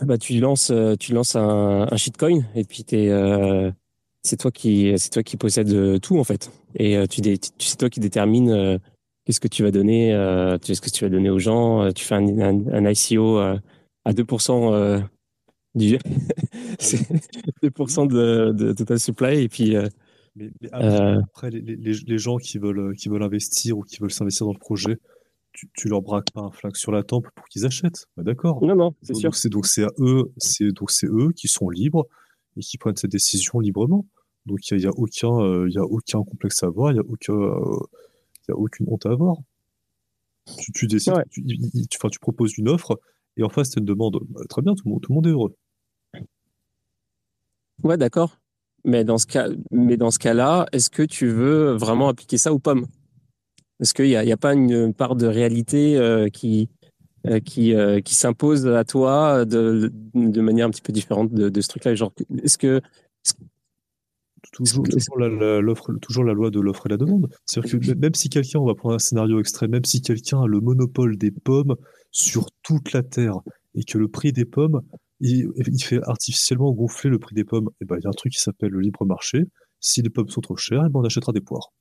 bah, 0.00 0.16
tu 0.16 0.40
lances 0.40 0.72
tu 0.98 1.12
lances 1.12 1.36
un, 1.36 1.86
un 1.90 1.96
shitcoin 1.98 2.44
et 2.54 2.64
puis 2.64 2.84
t'es 2.84 3.10
c'est 4.22 4.36
toi 4.36 4.50
qui 4.50 4.92
c'est 4.96 5.10
toi 5.10 5.22
qui 5.22 5.36
possèdes 5.36 5.72
euh, 5.72 5.98
tout 5.98 6.18
en 6.18 6.24
fait. 6.24 6.50
Et 6.74 6.96
euh, 6.96 7.06
tu, 7.06 7.22
c'est 7.58 7.78
toi 7.78 7.90
qui 7.90 8.00
détermine 8.00 8.50
euh, 8.50 8.78
qu'est-ce 9.24 9.40
que 9.40 9.48
tu 9.48 9.62
vas 9.62 9.70
donner 9.70 10.10
qu'est-ce 10.62 10.80
que 10.80 10.90
tu 10.90 11.04
vas 11.04 11.10
donner 11.10 11.30
aux 11.30 11.38
gens. 11.38 11.92
Tu 11.92 12.04
fais 12.04 12.14
un, 12.14 12.66
un, 12.72 12.90
ICO 12.90 13.38
à 13.38 14.12
2% 14.12 15.02
du 15.74 15.96
2% 16.78 18.08
de, 18.08 18.52
de 18.52 18.72
total 18.72 19.00
supply. 19.00 19.42
Et 19.42 19.48
puis 19.48 19.76
mais, 20.36 20.50
après, 20.72 21.50
les, 21.50 21.60
les, 21.60 21.92
les, 21.94 22.18
gens 22.18 22.36
qui 22.36 22.58
veulent 22.58 22.94
qui 22.94 23.08
veulent 23.08 23.24
investir 23.24 23.76
ou 23.76 23.82
qui 23.82 23.98
veulent 23.98 24.12
s'investir 24.12 24.46
dans 24.46 24.52
le 24.52 24.58
projet 24.58 24.98
tu, 25.52 25.68
tu 25.74 25.88
leur 25.88 26.02
braques 26.02 26.30
pas 26.32 26.42
un 26.42 26.50
flingue 26.50 26.76
sur 26.76 26.92
la 26.92 27.02
tempe 27.02 27.26
pour 27.34 27.48
qu'ils 27.48 27.66
achètent. 27.66 28.06
Bah, 28.16 28.22
d'accord. 28.22 28.62
Non 28.64 28.76
non 28.76 28.94
c'est 29.02 29.14
sûr. 29.14 29.32
donc 29.50 29.66
c'est 29.66 29.82
à 29.82 29.90
eux 29.98 30.30
c'est 30.36 30.70
donc 30.72 30.90
c'est 30.90 31.08
eux 31.08 31.32
qui 31.34 31.48
sont 31.48 31.68
libres 31.68 32.06
et 32.58 32.60
qui 32.60 32.76
prennent 32.76 32.96
cette 32.96 33.12
décision 33.12 33.60
librement 33.60 34.06
donc 34.48 34.70
il 34.70 34.78
n'y 34.78 34.86
a, 34.86 34.90
aucun, 34.90 35.40
euh, 35.40 35.70
a 35.76 35.82
aucun 35.82 36.24
complexe 36.24 36.62
à 36.62 36.66
avoir, 36.66 36.90
il 36.90 36.94
n'y 36.94 37.00
a, 37.00 37.04
aucun, 37.06 37.34
euh, 37.34 37.80
a 38.48 38.54
aucune 38.54 38.86
honte 38.88 39.06
à 39.06 39.10
avoir. 39.10 39.36
Tu, 40.58 40.72
tu 40.72 40.86
décides, 40.86 41.12
tu, 41.30 41.44
tu, 41.44 42.18
proposes 42.18 42.56
une 42.56 42.68
offre 42.68 42.98
et 43.36 43.42
en 43.42 43.50
face, 43.50 43.70
tu 43.70 43.78
une 43.78 43.84
demande. 43.84 44.18
Bah, 44.30 44.40
très 44.48 44.62
bien, 44.62 44.74
tout 44.74 44.84
le, 44.86 44.90
monde, 44.92 45.02
tout 45.02 45.12
le 45.12 45.14
monde 45.16 45.26
est 45.26 45.30
heureux. 45.30 45.54
Ouais, 47.84 47.98
d'accord. 47.98 48.38
Mais 48.84 49.04
dans 49.04 49.18
ce 49.18 49.26
cas, 49.26 49.48
mais 49.70 49.98
dans 49.98 50.10
ce 50.10 50.18
cas-là, 50.18 50.66
est-ce 50.72 50.88
que 50.88 51.02
tu 51.02 51.26
veux 51.28 51.72
vraiment 51.72 52.08
appliquer 52.08 52.38
ça 52.38 52.52
aux 52.52 52.58
pommes? 52.58 52.86
Est-ce 53.80 53.92
qu'il 53.92 54.06
n'y 54.06 54.16
a, 54.16 54.20
a, 54.20 54.36
pas 54.38 54.54
une 54.54 54.94
part 54.94 55.14
de 55.14 55.26
réalité 55.26 56.28
qui, 56.32 56.70
qui, 57.44 57.74
qui 58.04 58.14
s'impose 58.14 58.66
à 58.66 58.84
toi 58.84 59.44
de, 59.44 59.92
de 60.14 60.40
manière 60.40 60.66
un 60.66 60.70
petit 60.70 60.82
peu 60.82 60.92
différente 60.92 61.32
de, 61.32 61.48
de 61.48 61.60
ce 61.60 61.68
truc-là 61.68 61.94
Genre, 61.94 62.12
est-ce 62.42 62.58
que 62.58 62.80
Toujours, 64.52 64.84
toujours, 64.84 65.18
la, 65.18 65.62
toujours 66.00 66.24
la 66.24 66.32
loi 66.32 66.50
de 66.50 66.60
l'offre 66.60 66.86
et 66.86 66.88
la 66.88 66.96
demande. 66.96 67.28
C'est-à-dire 67.44 67.80
que 67.80 67.94
même 67.94 68.14
si 68.14 68.28
quelqu'un, 68.28 68.60
on 68.60 68.66
va 68.66 68.74
prendre 68.74 68.94
un 68.94 68.98
scénario 68.98 69.40
extrême, 69.40 69.72
même 69.72 69.84
si 69.84 70.00
quelqu'un 70.00 70.42
a 70.42 70.46
le 70.46 70.60
monopole 70.60 71.16
des 71.16 71.30
pommes 71.30 71.76
sur 72.10 72.46
toute 72.62 72.92
la 72.92 73.02
Terre 73.02 73.40
et 73.74 73.84
que 73.84 73.98
le 73.98 74.08
prix 74.08 74.32
des 74.32 74.44
pommes, 74.44 74.80
il, 75.20 75.50
fait 75.82 76.00
artificiellement 76.04 76.72
gonfler 76.72 77.10
le 77.10 77.18
prix 77.18 77.34
des 77.34 77.44
pommes, 77.44 77.68
et 77.80 77.82
eh 77.82 77.84
ben, 77.84 77.96
il 77.98 78.04
y 78.04 78.06
a 78.06 78.10
un 78.10 78.12
truc 78.12 78.32
qui 78.32 78.40
s'appelle 78.40 78.70
le 78.70 78.80
libre 78.80 79.04
marché. 79.04 79.44
Si 79.80 80.02
les 80.02 80.10
pommes 80.10 80.28
sont 80.28 80.40
trop 80.40 80.56
chères, 80.56 80.84
eh 80.86 80.88
ben, 80.88 81.00
on 81.00 81.04
achètera 81.04 81.32
des 81.32 81.40
poires. 81.40 81.72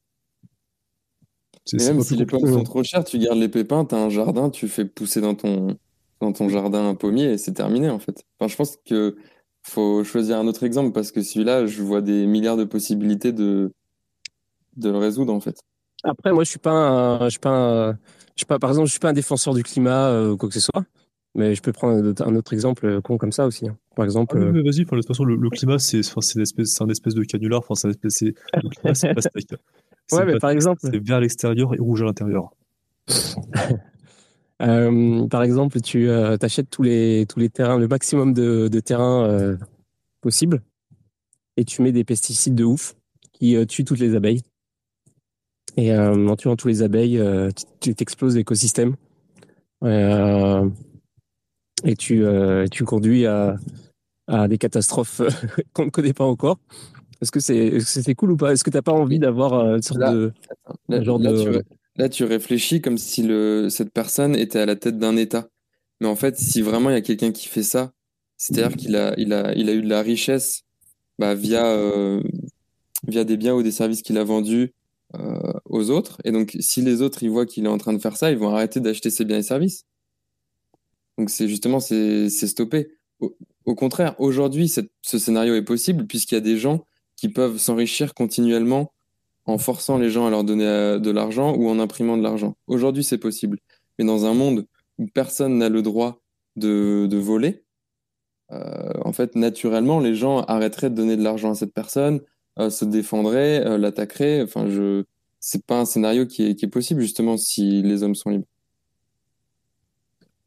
Même 1.73 2.01
si 2.01 2.15
les 2.15 2.25
pommes 2.25 2.51
sont 2.51 2.63
trop 2.63 2.83
chères, 2.83 3.03
tu 3.03 3.19
gardes 3.19 3.37
les 3.37 3.49
pépins, 3.49 3.85
tu 3.85 3.95
as 3.95 3.99
un 3.99 4.09
jardin, 4.09 4.49
tu 4.49 4.67
fais 4.67 4.85
pousser 4.85 5.21
dans 5.21 5.35
ton, 5.35 5.77
dans 6.21 6.31
ton 6.31 6.49
jardin 6.49 6.89
un 6.89 6.95
pommier 6.95 7.33
et 7.33 7.37
c'est 7.37 7.53
terminé 7.53 7.89
en 7.89 7.99
fait. 7.99 8.23
Enfin, 8.39 8.47
je 8.47 8.55
pense 8.55 8.77
que 8.85 9.15
faut 9.63 10.03
choisir 10.03 10.37
un 10.37 10.47
autre 10.47 10.63
exemple 10.63 10.91
parce 10.91 11.11
que 11.11 11.21
celui-là, 11.21 11.65
je 11.65 11.83
vois 11.83 12.01
des 12.01 12.25
milliards 12.25 12.57
de 12.57 12.63
possibilités 12.63 13.33
de, 13.33 13.71
de 14.77 14.89
le 14.89 14.97
résoudre 14.97 15.33
en 15.33 15.39
fait. 15.39 15.59
Après, 16.03 16.31
moi, 16.31 16.43
je 16.43 16.49
suis 16.49 16.59
pas, 16.59 16.71
un, 16.71 17.25
je 17.25 17.31
suis 17.31 17.39
pas, 17.39 17.93
je 18.35 18.41
suis 18.41 18.45
pas, 18.45 18.59
par 18.59 18.69
exemple, 18.69 18.87
je 18.87 18.91
suis 18.91 18.99
pas 18.99 19.09
un 19.09 19.13
défenseur 19.13 19.53
du 19.53 19.63
climat 19.63 20.09
euh, 20.09 20.31
ou 20.31 20.37
quoi 20.37 20.47
que 20.47 20.55
ce 20.55 20.61
soit. 20.61 20.83
Mais 21.35 21.53
je 21.53 21.61
peux 21.61 21.71
prendre 21.71 22.13
un 22.23 22.35
autre 22.35 22.53
exemple 22.53 22.85
euh, 22.85 23.01
con 23.01 23.17
comme 23.17 23.31
ça 23.31 23.45
aussi. 23.45 23.67
Hein. 23.67 23.77
Par 23.95 24.05
exemple. 24.05 24.37
Ah, 24.39 24.45
euh, 24.45 24.63
vas-y, 24.63 24.85
de 24.85 24.89
toute 24.89 25.07
façon, 25.07 25.25
le, 25.25 25.49
climat, 25.49 25.79
c'est 25.79 26.01
une 26.35 26.41
espèce, 26.41 26.81
un 26.81 26.87
espèce 26.87 27.13
de 27.13 27.23
canular. 27.23 27.59
Enfin, 27.59 27.75
c'est 27.75 27.89
espèce, 27.89 28.21
le 28.21 28.69
climat, 28.69 28.95
c'est 28.95 29.11
plastique. 29.11 29.53
Ouais, 30.11 30.25
mais 30.25 30.39
par 30.39 30.49
exemple. 30.49 30.79
C'est 30.83 30.99
vert 30.99 31.17
à 31.17 31.19
l'extérieur 31.19 31.73
et 31.73 31.79
rouge 31.79 32.01
à 32.01 32.05
l'intérieur. 32.05 32.51
Euh, 34.59 35.27
par 35.27 35.43
exemple, 35.43 35.79
tu 35.81 36.09
euh, 36.09 36.35
achètes 36.41 36.71
tous 36.71 36.81
les, 36.81 37.27
tous 37.29 37.39
les 37.39 37.47
terrains, 37.47 37.77
le 37.77 37.87
maximum 37.87 38.33
de, 38.33 38.67
de 38.67 38.79
terrains 38.79 39.23
euh, 39.25 39.55
possible, 40.21 40.63
et 41.57 41.63
tu 41.63 41.83
mets 41.83 41.91
des 41.91 42.03
pesticides 42.03 42.55
de 42.55 42.63
ouf 42.63 42.95
qui 43.33 43.55
tuent 43.67 43.85
toutes 43.85 43.99
les 43.99 44.15
abeilles. 44.15 44.41
Et 45.75 45.95
en 45.95 46.35
tuant 46.35 46.55
toutes 46.55 46.71
les 46.71 46.81
abeilles, 46.81 47.21
tu 47.79 47.93
t'exploses 47.93 48.35
l'écosystème. 48.35 48.95
et 49.83 50.65
tu, 51.99 52.25
tu 52.71 52.83
conduis 52.83 53.27
à, 53.27 53.57
à 54.27 54.47
des 54.47 54.57
catastrophes 54.57 55.21
qu'on 55.73 55.85
ne 55.85 55.89
connaît 55.91 56.13
pas 56.13 56.25
encore. 56.25 56.57
Est-ce 57.21 57.31
que 57.31 57.39
c'est 57.39 58.15
cool 58.15 58.31
ou 58.31 58.37
pas? 58.37 58.53
Est-ce 58.53 58.63
que 58.63 58.69
tu 58.69 58.77
n'as 58.77 58.81
pas 58.81 58.91
envie 58.91 59.19
d'avoir 59.19 59.75
une 59.75 59.81
sorte 59.81 59.99
de 59.99 60.33
genre 60.89 61.19
de 61.19 61.63
Là, 61.97 62.09
tu 62.09 62.23
réfléchis 62.23 62.79
comme 62.79 62.97
si 62.97 63.23
le, 63.23 63.69
cette 63.69 63.91
personne 63.91 64.35
était 64.35 64.59
à 64.59 64.67
la 64.67 64.75
tête 64.75 64.99
d'un 64.99 65.17
État. 65.17 65.49
Mais 65.99 66.07
en 66.07 66.15
fait, 66.15 66.37
si 66.37 66.61
vraiment 66.61 66.91
il 66.91 66.93
y 66.93 66.97
a 66.97 67.01
quelqu'un 67.01 67.31
qui 67.31 67.47
fait 67.47 67.63
ça, 67.63 67.91
c'est-à-dire 68.37 68.77
qu'il 68.77 68.95
a, 68.95 69.15
il 69.17 69.33
a, 69.33 69.53
il 69.55 69.67
a 69.67 69.73
eu 69.73 69.81
de 69.81 69.89
la 69.89 70.03
richesse 70.03 70.63
bah, 71.17 71.33
via, 71.33 71.65
euh, 71.65 72.21
via 73.07 73.23
des 73.23 73.35
biens 73.35 73.55
ou 73.55 73.63
des 73.63 73.71
services 73.71 74.03
qu'il 74.03 74.19
a 74.19 74.23
vendus 74.23 74.73
euh, 75.15 75.53
aux 75.65 75.89
autres. 75.89 76.21
Et 76.23 76.31
donc, 76.31 76.55
si 76.59 76.83
les 76.83 77.01
autres 77.01 77.23
ils 77.23 77.31
voient 77.31 77.47
qu'il 77.47 77.65
est 77.65 77.69
en 77.69 77.79
train 77.79 77.93
de 77.93 77.99
faire 77.99 78.15
ça, 78.15 78.29
ils 78.29 78.37
vont 78.37 78.53
arrêter 78.53 78.79
d'acheter 78.79 79.09
ses 79.09 79.25
biens 79.25 79.39
et 79.39 79.43
services. 79.43 79.85
Donc, 81.17 81.31
c'est 81.31 81.47
justement, 81.47 81.79
c'est 81.79 82.29
stoppé. 82.29 82.91
Au, 83.19 83.35
au, 83.65 83.73
contraire, 83.73 84.13
aujourd'hui, 84.19 84.69
ce 84.69 85.17
scénario 85.17 85.55
est 85.55 85.63
possible 85.63 86.05
puisqu'il 86.05 86.35
y 86.35 86.37
a 86.37 86.41
des 86.41 86.57
gens 86.57 86.85
qui 87.17 87.27
peuvent 87.27 87.57
s'enrichir 87.57 88.13
continuellement 88.13 88.93
en 89.45 89.57
forçant 89.57 89.97
les 89.97 90.09
gens 90.09 90.25
à 90.25 90.29
leur 90.29 90.45
donner 90.45 90.65
euh, 90.65 90.99
de 90.99 91.11
l'argent 91.11 91.53
ou 91.53 91.67
en 91.67 91.79
imprimant 91.79 92.17
de 92.17 92.23
l'argent. 92.23 92.55
Aujourd'hui, 92.67 93.03
c'est 93.03 93.17
possible. 93.17 93.59
Mais 93.99 94.05
dans 94.05 94.25
un 94.25 94.33
monde 94.33 94.65
où 94.97 95.07
personne 95.07 95.57
n'a 95.57 95.67
le 95.67 95.81
droit 95.81 96.21
de, 96.55 97.07
de 97.09 97.17
voler, 97.17 97.63
euh, 98.51 98.93
en 99.03 99.11
fait, 99.11 99.35
naturellement, 99.35 99.99
les 99.99 100.15
gens 100.15 100.41
arrêteraient 100.43 100.89
de 100.89 100.95
donner 100.95 101.17
de 101.17 101.23
l'argent 101.23 101.51
à 101.51 101.55
cette 101.55 101.73
personne, 101.73 102.21
euh, 102.59 102.69
se 102.69 102.85
défendraient, 102.85 103.65
euh, 103.65 103.77
l'attaqueraient. 103.77 104.41
Enfin, 104.41 104.69
je, 104.69 105.03
c'est 105.39 105.65
pas 105.65 105.79
un 105.79 105.85
scénario 105.85 106.25
qui 106.25 106.47
est, 106.47 106.55
qui 106.55 106.65
est 106.65 106.69
possible 106.69 107.01
justement 107.01 107.37
si 107.37 107.81
les 107.81 108.03
hommes 108.03 108.15
sont 108.15 108.29
libres. 108.29 108.47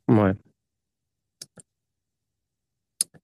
Ouais. 0.09 0.33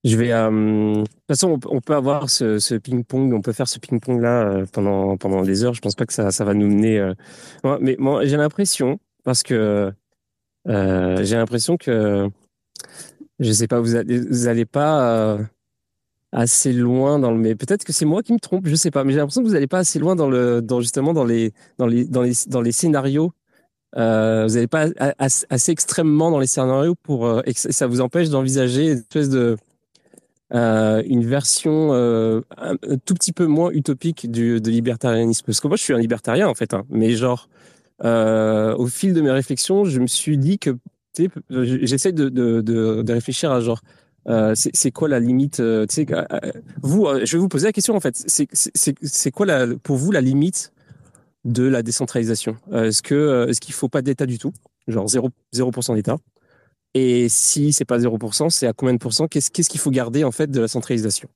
Je 0.07 0.17
vais. 0.17 0.31
Euh, 0.31 0.51
de 0.51 1.01
toute 1.01 1.27
façon, 1.27 1.59
on, 1.69 1.81
peut 1.81 1.97
avoir 1.97 2.31
ce, 2.31 2.77
ping-pong, 2.77 3.35
on 3.35 3.41
peut 3.41 3.53
faire 3.53 3.67
ce 3.67 3.81
ping-pong-là 3.81 4.49
euh, 4.49 4.67
pendant, 4.73 5.17
pendant 5.17 5.43
des 5.43 5.65
heures. 5.65 5.75
Je 5.75 5.81
pense 5.81 5.97
pas 5.97 6.07
que 6.07 6.13
ça, 6.13 6.31
ça 6.31 6.45
va 6.45 6.55
nous 6.55 6.69
mener. 6.69 7.01
Euh, 7.01 7.15
mais 7.81 7.97
moi, 7.99 8.25
j'ai 8.25 8.37
l'impression, 8.37 9.01
parce 9.25 9.43
que 9.43 9.93
j'ai 10.67 11.35
l'impression 11.37 11.77
que. 11.77 12.29
Je 13.41 13.51
sais 13.53 13.67
pas, 13.67 13.81
vous 13.81 13.97
allez, 13.97 14.21
vous 14.21 14.47
allez 14.47 14.65
pas 14.65 15.39
assez 16.31 16.73
loin 16.73 17.19
dans 17.19 17.33
le. 17.33 17.39
Mais 17.39 17.57
peut-être 17.57 17.85
que 17.85 17.93
c'est 17.93 18.05
moi 18.05 18.23
qui 18.23 18.33
me 18.33 18.39
trompe, 18.39 18.69
je 18.69 18.77
sais 18.77 18.93
pas. 18.93 19.03
Mais 19.03 19.13
j'ai 19.13 19.19
l'impression 19.19 19.43
que 19.43 19.49
vous 19.49 19.55
n'allez 19.55 19.67
pas 19.67 19.79
assez 19.79 19.99
loin 19.99 20.15
dans 20.15 20.31
le, 20.31 20.63
dans 20.63 20.81
justement 20.81 21.15
dans 21.15 21.25
les, 21.25 21.53
dans 21.79 21.87
les, 21.89 22.05
dans 22.05 22.23
les, 22.23 22.33
dans 22.47 22.61
les 22.61 22.73
scénarios. 22.73 23.33
vous 23.93 24.01
n'allez 24.01 24.69
pas 24.69 24.87
assez 25.19 25.73
extrêmement 25.73 26.31
dans 26.31 26.39
les 26.39 26.47
scénarios 26.47 26.95
pour 26.95 27.43
et 27.45 27.55
ça 27.55 27.89
vous 27.89 28.01
empêche 28.01 28.29
d'envisager 28.29 28.93
une 28.93 28.99
espèce 28.99 29.31
de 29.31 29.57
euh, 30.55 31.03
une 31.07 31.25
version 31.25 31.93
euh, 31.93 32.41
un, 32.57 32.77
tout 33.05 33.15
petit 33.15 33.33
peu 33.33 33.47
moins 33.47 33.71
utopique 33.71 34.31
du, 34.31 34.61
de 34.61 34.71
libertarianisme. 34.71 35.45
Parce 35.45 35.61
que 35.61 35.67
moi, 35.67 35.77
je 35.77 35.83
suis 35.83 35.93
un 35.93 35.99
libertarien, 35.99 36.49
en 36.49 36.55
fait. 36.55 36.73
Hein, 36.73 36.85
mais 36.89 37.13
genre, 37.13 37.49
euh, 38.05 38.75
au 38.77 38.87
fil 38.87 39.13
de 39.13 39.21
mes 39.21 39.31
réflexions, 39.31 39.85
je 39.85 40.01
me 40.01 40.07
suis 40.07 40.39
dit 40.39 40.59
que 40.59 40.77
j'essaie 41.51 42.13
de, 42.13 42.29
de, 42.29 42.61
de, 42.61 43.13
réfléchir 43.13 43.51
à 43.51 43.61
genre, 43.61 43.81
c'est 44.55 44.91
quoi 44.93 45.09
la 45.09 45.19
limite 45.19 45.61
Vous, 45.61 47.07
je 47.25 47.33
vais 47.33 47.39
vous 47.39 47.49
poser 47.49 47.67
la 47.67 47.73
question, 47.73 47.97
en 47.97 48.01
fait. 48.01 48.23
C'est 48.27 49.31
quoi, 49.31 49.47
la, 49.47 49.67
pour 49.83 49.97
vous, 49.97 50.13
la 50.13 50.21
limite 50.21 50.73
de 51.45 51.65
la 51.65 51.83
décentralisation? 51.83 52.57
Est-ce 52.73 53.03
que 53.03 53.47
est-ce 53.49 53.61
qu'il 53.61 53.75
faut 53.75 53.89
pas 53.89 54.03
d'État 54.03 54.27
du 54.27 54.39
tout? 54.39 54.53
Genre 54.89 55.07
0%, 55.07 55.31
0 55.53 55.95
d'État 55.95 56.19
et 56.99 57.29
si 57.29 57.75
c'est 57.75 57.85
pas 57.85 57.99
0%, 57.99 58.49
c'est 58.49 58.67
à 58.67 58.73
combien 58.73 58.95
de 58.95 58.99
pourcents? 58.99 59.29
Qu'est-ce 59.29 59.51
qu'il 59.51 59.81
faut 59.81 59.91
garder 59.91 60.25
en 60.25 60.31
fait 60.31 60.51
de 60.51 60.61
la 60.63 60.67
centralisation? 60.67 61.29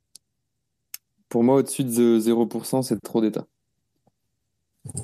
Pour 1.28 1.45
moi, 1.45 1.57
au-dessus 1.57 1.85
de 1.85 2.19
0%, 2.19 2.81
c'est 2.81 2.99
trop 3.03 3.20
d'État. 3.20 3.47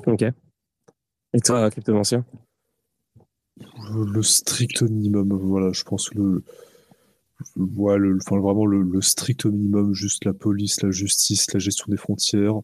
Ok. 0.07 0.23
Et 0.23 1.39
toi, 1.41 1.69
cryptomancien? 1.69 2.25
Le 3.87 4.23
strict 4.23 4.81
minimum, 4.81 5.31
voilà, 5.31 5.71
je 5.73 5.83
pense 5.83 6.09
que 6.09 6.17
le, 6.17 6.43
le, 7.55 8.17
enfin, 8.17 8.39
vraiment 8.39 8.65
le, 8.65 8.99
strict 9.01 9.45
minimum, 9.45 9.93
juste 9.93 10.25
la 10.25 10.33
police, 10.33 10.81
la 10.81 10.89
justice, 10.89 11.53
la 11.53 11.59
gestion 11.59 11.85
des 11.89 11.97
frontières, 11.97 12.55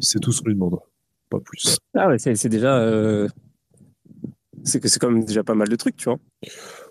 c'est 0.00 0.20
tout 0.20 0.32
ce 0.32 0.40
qu'on 0.40 0.48
lui 0.48 0.54
demande, 0.54 0.78
pas 1.28 1.40
plus. 1.40 1.78
Ah 1.92 2.08
ouais, 2.08 2.18
c'est 2.18 2.48
déjà, 2.48 2.78
euh, 2.78 3.28
c'est 4.64 4.80
que 4.80 4.88
c'est 4.88 4.98
quand 4.98 5.10
même 5.10 5.24
déjà 5.24 5.44
pas 5.44 5.54
mal 5.54 5.68
de 5.68 5.76
trucs, 5.76 5.96
tu 5.96 6.06
vois. 6.06 6.18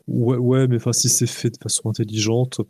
Ouais, 0.07 0.38
ouais, 0.38 0.68
mais 0.68 0.76
enfin, 0.77 0.94
si 0.94 1.10
c'est 1.10 1.27
fait 1.27 1.49
de 1.49 1.57
façon 1.61 1.90
intelligente, 1.90 2.61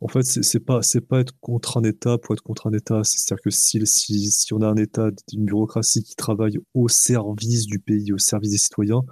en 0.00 0.08
fait, 0.08 0.22
c'est 0.22 0.60
pas, 0.60 0.80
c'est 0.82 1.00
pas 1.00 1.20
être 1.20 1.32
contre 1.40 1.76
un 1.78 1.82
État 1.82 2.18
pour 2.18 2.34
être 2.34 2.42
contre 2.42 2.68
un 2.68 2.72
État. 2.72 3.02
C'est-à-dire 3.02 3.42
que 3.42 3.50
si, 3.50 3.84
si, 3.86 4.30
si 4.30 4.52
on 4.54 4.60
a 4.62 4.68
un 4.68 4.76
État, 4.76 5.10
une 5.32 5.44
bureaucratie 5.44 6.04
qui 6.04 6.14
travaille 6.14 6.58
au 6.74 6.88
service 6.88 7.66
du 7.66 7.80
pays, 7.80 8.12
au 8.12 8.18
service 8.18 8.52
des 8.52 8.58
citoyens, 8.58 9.02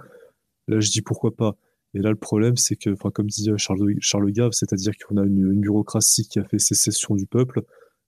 là, 0.67 0.79
je 0.79 0.89
dis 0.91 1.01
pourquoi 1.01 1.35
pas. 1.35 1.57
Et 1.93 1.99
là, 1.99 2.09
le 2.09 2.15
problème, 2.15 2.55
c'est 2.57 2.75
que, 2.75 2.91
enfin, 2.91 3.11
comme 3.11 3.27
dit 3.27 3.49
Charles, 3.57 3.95
Charles 3.99 4.31
Gave, 4.31 4.51
c'est-à-dire 4.53 4.93
qu'on 4.97 5.17
a 5.17 5.25
une, 5.25 5.59
bureaucratie 5.59 6.27
qui 6.27 6.39
a 6.39 6.45
fait 6.45 6.59
sécession 6.59 7.15
du 7.15 7.25
peuple, 7.27 7.63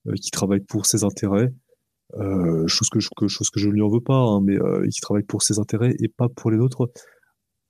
euh, 0.07 0.13
qui 0.13 0.31
travaille 0.31 0.61
pour 0.61 0.85
ses 0.85 1.03
intérêts, 1.03 1.51
euh, 2.15 2.67
chose 2.67 2.89
que, 2.89 2.99
chose 2.99 3.49
que 3.49 3.59
je 3.59 3.67
ne 3.67 3.73
lui 3.73 3.81
en 3.81 3.89
veux 3.89 4.01
pas, 4.01 4.15
hein, 4.15 4.41
mais 4.41 4.57
euh, 4.61 4.87
qui 4.87 5.01
travaille 5.01 5.23
pour 5.23 5.43
ses 5.43 5.59
intérêts 5.59 5.95
et 5.99 6.07
pas 6.07 6.29
pour 6.29 6.51
les 6.51 6.57
nôtres. 6.57 6.89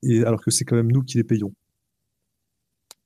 Et 0.04 0.24
alors 0.24 0.42
que 0.42 0.52
c'est 0.52 0.66
quand 0.66 0.76
même 0.76 0.92
nous 0.92 1.04
qui 1.04 1.18
les 1.18 1.24
payons. 1.24 1.54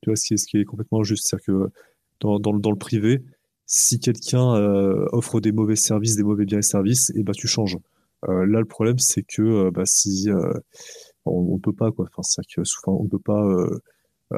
Tu 0.04 0.10
vois, 0.10 0.16
ce 0.16 0.46
qui 0.46 0.58
est, 0.58 0.64
complètement 0.66 1.00
injuste. 1.00 1.26
C'est-à-dire 1.26 1.46
que 1.46 1.72
dans, 2.20 2.38
dans, 2.38 2.52
dans, 2.52 2.70
le 2.70 2.76
privé, 2.76 3.22
si 3.64 3.98
quelqu'un 3.98 4.54
euh, 4.54 5.06
offre 5.12 5.40
des 5.40 5.50
mauvais 5.50 5.76
services, 5.76 6.14
des 6.14 6.22
mauvais 6.22 6.44
biens 6.44 6.58
et 6.58 6.62
services, 6.62 7.08
et 7.08 7.20
eh 7.20 7.22
ben, 7.22 7.32
tu 7.32 7.46
changes. 7.46 7.78
Euh, 8.28 8.44
là, 8.44 8.58
le 8.60 8.66
problème, 8.66 8.98
c'est 8.98 9.22
que 9.22 9.40
euh, 9.40 9.70
bah, 9.70 9.86
si 9.86 10.28
on 11.24 11.54
ne 11.54 11.58
peut 11.58 11.72
pas, 11.72 11.90
quoi. 11.90 12.04
Enfin, 12.12 12.20
c'est 12.22 12.42
que 12.54 12.60
ne 12.60 13.08
peut 13.08 13.18
pas 13.18 13.50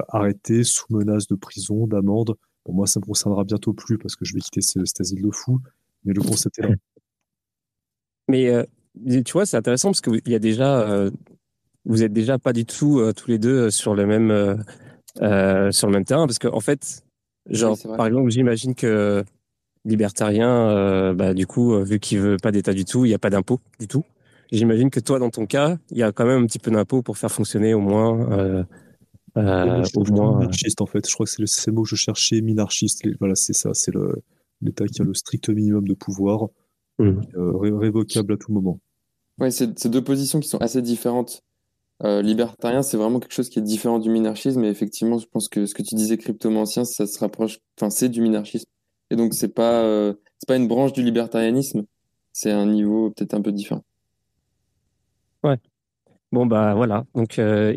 arrêter 0.07 0.63
sous 0.63 0.87
menace 0.91 1.27
de 1.27 1.35
prison, 1.35 1.89
d'amende. 1.89 2.37
Pour 2.63 2.75
moi, 2.75 2.87
ça 2.87 3.01
me 3.01 3.05
concernera 3.05 3.43
bientôt 3.43 3.73
plus 3.73 3.99
parce 3.99 4.15
que 4.15 4.25
je 4.25 4.35
vais 4.35 4.41
quitter 4.41 4.61
cet 4.61 5.01
asile 5.01 5.21
de 5.21 5.31
fou. 5.33 5.59
Mais 6.05 6.15
le 6.15 6.23
concept 6.23 6.61
est 6.61 6.63
là. 6.63 6.75
Mais 8.29 9.23
tu 9.25 9.33
vois, 9.33 9.47
c'est 9.47 9.57
intéressant 9.57 9.89
parce 9.89 10.01
qu'il 10.01 10.21
y 10.29 10.35
a 10.37 10.39
déjà, 10.39 11.11
vous 11.85 12.05
êtes 12.05 12.13
déjà 12.13 12.39
pas 12.39 12.53
du 12.53 12.65
tout 12.65 13.03
tous 13.17 13.29
les 13.29 13.41
deux 13.41 13.73
sur 13.73 13.97
le 13.97 14.07
même 14.07 14.63
euh, 15.23 15.71
sur 15.71 15.87
le 15.87 15.93
même 15.93 16.05
terrain 16.05 16.27
parce 16.27 16.39
qu'en 16.39 16.55
en 16.55 16.61
fait, 16.61 17.05
genre 17.49 17.77
par 17.97 18.07
exemple, 18.07 18.31
j'imagine 18.31 18.75
que 18.75 19.25
libertarien, 19.87 20.69
euh, 20.69 21.15
bah, 21.15 21.33
du 21.33 21.47
coup, 21.47 21.75
euh, 21.75 21.85
vu 21.85 21.99
qu'il 21.99 22.19
veut 22.19 22.37
pas 22.37 22.53
d'État 22.53 22.75
du 22.75 22.85
tout, 22.85 23.05
il 23.05 23.09
n'y 23.09 23.15
a 23.15 23.19
pas 23.19 23.31
d'impôt 23.31 23.61
du 23.79 23.89
tout. 23.89 24.05
j'imagine 24.53 24.91
que 24.91 25.01
toi, 25.01 25.19
dans 25.19 25.31
ton 25.31 25.47
cas, 25.47 25.79
il 25.91 25.99
y 25.99 26.03
a 26.03 26.13
quand 26.13 26.27
même 26.27 26.43
un 26.43 26.47
petit 26.47 26.59
peu 26.59 26.71
d'impôt 26.71 27.03
pour 27.03 27.17
faire 27.17 27.31
fonctionner 27.31 27.73
au 27.73 27.81
moins. 27.81 28.31
Euh, 28.33 28.65
euh, 29.37 29.85
au 29.95 30.05
moins 30.05 30.39
minarchiste 30.39 30.81
en 30.81 30.87
fait. 30.87 31.07
Je 31.07 31.13
crois 31.13 31.27
que 31.27 31.47
c'est 31.47 31.67
le, 31.71 31.73
mot 31.73 31.83
que 31.83 31.89
je 31.89 31.97
cherchais, 31.97 32.41
minarchiste. 32.41 33.07
Voilà, 33.21 33.35
c'est 33.35 33.53
ça, 33.53 33.71
c'est 33.75 33.93
l'État 34.61 34.87
qui 34.87 35.03
a 35.03 35.05
le 35.05 35.15
strict 35.15 35.49
minimum 35.51 35.87
de 35.87 35.95
pouvoir, 35.95 36.49
mmh. 36.99 37.21
révocable 37.37 38.33
à 38.33 38.37
tout 38.37 38.53
moment. 38.53 38.81
Ouais, 39.39 39.51
c'est 39.51 39.89
deux 39.89 40.03
positions 40.03 40.41
qui 40.41 40.49
sont 40.49 40.59
assez 40.59 40.81
différentes. 40.81 41.43
Libertarien, 42.03 42.83
c'est 42.83 42.97
vraiment 42.97 43.21
quelque 43.21 43.33
chose 43.35 43.49
qui 43.49 43.59
est 43.59 43.63
différent 43.63 43.99
du 43.99 44.11
minarchisme, 44.11 44.63
et 44.65 44.69
effectivement, 44.69 45.19
je 45.19 45.27
pense 45.27 45.49
que 45.49 45.67
ce 45.67 45.75
que 45.75 45.83
tu 45.83 45.95
disais 45.95 46.17
cryptomancien, 46.19 46.85
ça 46.85 47.07
se 47.07 47.19
rapproche, 47.19 47.59
enfin, 47.79 47.91
c'est 47.91 48.09
du 48.09 48.21
minarchisme. 48.21 48.67
Et 49.11 49.17
donc, 49.17 49.35
c'est 49.35 49.55
pas, 49.55 49.83
c'est 50.39 50.47
pas 50.47 50.57
une 50.57 50.69
branche 50.69 50.93
du 50.93 51.03
libertarianisme, 51.03 51.85
c'est 52.33 52.51
un 52.51 52.67
niveau 52.67 53.11
peut-être 53.11 53.35
un 53.35 53.41
peu 53.41 53.53
différent. 53.53 53.85
Ouais. 55.43 55.59
Bon, 56.33 56.45
bah 56.45 56.75
voilà. 56.75 57.07
Donc, 57.15 57.39
euh, 57.39 57.73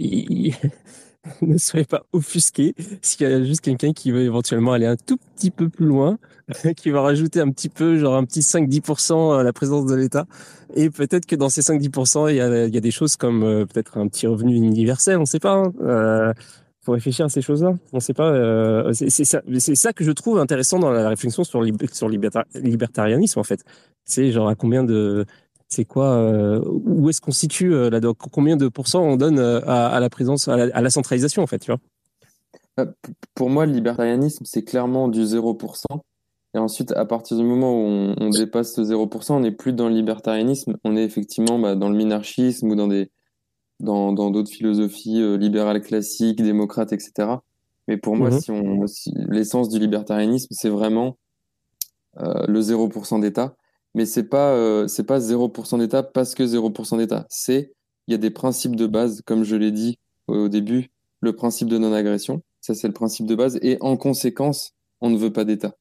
ne 1.41 1.57
soyez 1.57 1.85
pas 1.85 2.03
offusqués 2.13 2.75
s'il 3.01 3.27
y 3.27 3.31
a 3.31 3.43
juste 3.43 3.61
quelqu'un 3.61 3.91
qui 3.93 4.11
veut 4.11 4.21
éventuellement 4.21 4.73
aller 4.73 4.85
un 4.85 4.95
tout 4.95 5.17
petit 5.35 5.51
peu 5.51 5.69
plus 5.69 5.85
loin, 5.85 6.17
qui 6.77 6.91
va 6.91 7.01
rajouter 7.01 7.41
un 7.41 7.49
petit 7.51 7.69
peu, 7.69 7.97
genre 7.97 8.15
un 8.15 8.25
petit 8.25 8.39
5-10% 8.41 9.39
à 9.39 9.43
la 9.43 9.53
présence 9.53 9.85
de 9.85 9.95
l'État. 9.95 10.25
Et 10.75 10.89
peut-être 10.89 11.25
que 11.25 11.35
dans 11.35 11.49
ces 11.49 11.61
5-10%, 11.61 12.29
il 12.29 12.35
y 12.37 12.41
a, 12.41 12.65
il 12.65 12.73
y 12.73 12.77
a 12.77 12.81
des 12.81 12.91
choses 12.91 13.15
comme 13.15 13.43
euh, 13.43 13.65
peut-être 13.65 13.97
un 13.97 14.07
petit 14.07 14.27
revenu 14.27 14.55
universel, 14.55 15.17
on 15.17 15.21
ne 15.21 15.25
sait 15.25 15.39
pas. 15.39 15.53
Hein. 15.53 15.73
Euh, 15.81 16.33
faut 16.81 16.93
réfléchir 16.93 17.25
à 17.25 17.29
ces 17.29 17.41
choses-là. 17.41 17.73
On 17.91 17.99
sait 17.99 18.13
pas. 18.13 18.31
Euh, 18.31 18.93
c'est 18.93 19.25
ça, 19.25 19.93
que 19.93 20.03
je 20.03 20.11
trouve 20.11 20.39
intéressant 20.39 20.79
dans 20.79 20.91
la 20.91 21.09
réflexion 21.09 21.43
sur, 21.43 21.61
sur 21.91 22.09
libertarianisme 22.09 23.39
en 23.39 23.43
fait. 23.43 23.63
C'est 24.05 24.31
genre 24.31 24.47
à 24.47 24.55
combien 24.55 24.83
de, 24.83 25.25
c'est 25.69 25.85
quoi, 25.85 26.15
euh, 26.15 26.61
où 26.65 27.09
est-ce 27.09 27.21
qu'on 27.21 27.31
situe 27.31 27.73
euh, 27.73 28.01
Combien 28.31 28.57
de 28.57 28.67
pourcents 28.67 29.03
on 29.03 29.17
donne 29.17 29.37
euh, 29.37 29.61
à, 29.67 29.99
la 29.99 30.09
présence, 30.09 30.47
à 30.47 30.57
la, 30.57 30.89
centralisation 30.89 31.43
en 31.43 31.47
fait, 31.47 31.59
tu 31.59 31.71
vois? 31.71 31.79
Pour 33.35 33.49
moi, 33.49 33.65
le 33.65 33.73
libertarianisme 33.73 34.45
c'est 34.45 34.63
clairement 34.63 35.07
du 35.07 35.21
0%. 35.21 35.83
Et 36.55 36.57
ensuite, 36.57 36.91
à 36.93 37.05
partir 37.05 37.37
du 37.37 37.43
moment 37.43 37.71
où 37.73 38.15
on, 38.17 38.29
dépasse 38.29 38.73
ce 38.73 38.81
0%, 38.81 39.33
on 39.33 39.41
n'est 39.41 39.51
plus 39.51 39.71
dans 39.71 39.87
le 39.87 39.93
libertarianisme, 39.93 40.75
on 40.83 40.97
est 40.97 41.03
effectivement 41.03 41.59
bah, 41.59 41.75
dans 41.75 41.89
le 41.89 41.95
minarchisme 41.95 42.71
ou 42.71 42.75
dans 42.75 42.87
des 42.87 43.11
dans 43.79 44.11
d'autres 44.11 44.51
philosophies 44.51 45.21
libérales 45.37 45.81
classiques, 45.81 46.41
démocrates, 46.41 46.91
etc. 46.91 47.35
Mais 47.87 47.95
pour 47.95 48.17
moi, 48.17 48.29
mhm. 48.29 48.39
si 48.39 48.51
on 48.51 48.85
l'essence 49.29 49.69
du 49.69 49.79
libertarianisme, 49.79 50.47
c'est 50.51 50.69
vraiment 50.69 51.17
le 52.17 52.59
0% 52.59 53.21
d'État 53.21 53.55
mais 53.95 54.05
c'est 54.05 54.23
pas 54.23 54.53
euh, 54.53 54.87
c'est 54.87 55.03
pas 55.03 55.19
0% 55.19 55.79
d'État 55.79 56.03
parce 56.03 56.35
que 56.35 56.43
0% 56.43 56.97
d'État. 56.97 57.25
C'est 57.29 57.73
il 58.07 58.11
y 58.11 58.15
a 58.15 58.17
des 58.17 58.31
principes 58.31 58.75
de 58.75 58.87
base, 58.87 59.21
comme 59.25 59.43
je 59.43 59.55
l'ai 59.55 59.71
dit 59.71 59.99
au 60.27 60.49
début, 60.49 60.89
le 61.21 61.35
principe 61.35 61.67
de 61.69 61.77
non-agression, 61.77 62.41
ça 62.61 62.73
c'est 62.73 62.87
le 62.87 62.93
principe 62.93 63.25
de 63.25 63.35
base, 63.35 63.59
et 63.61 63.77
en 63.81 63.97
conséquence, 63.97 64.73
on 65.01 65.09
ne 65.09 65.17
veut 65.17 65.33
pas 65.33 65.43
d'État. 65.43 65.75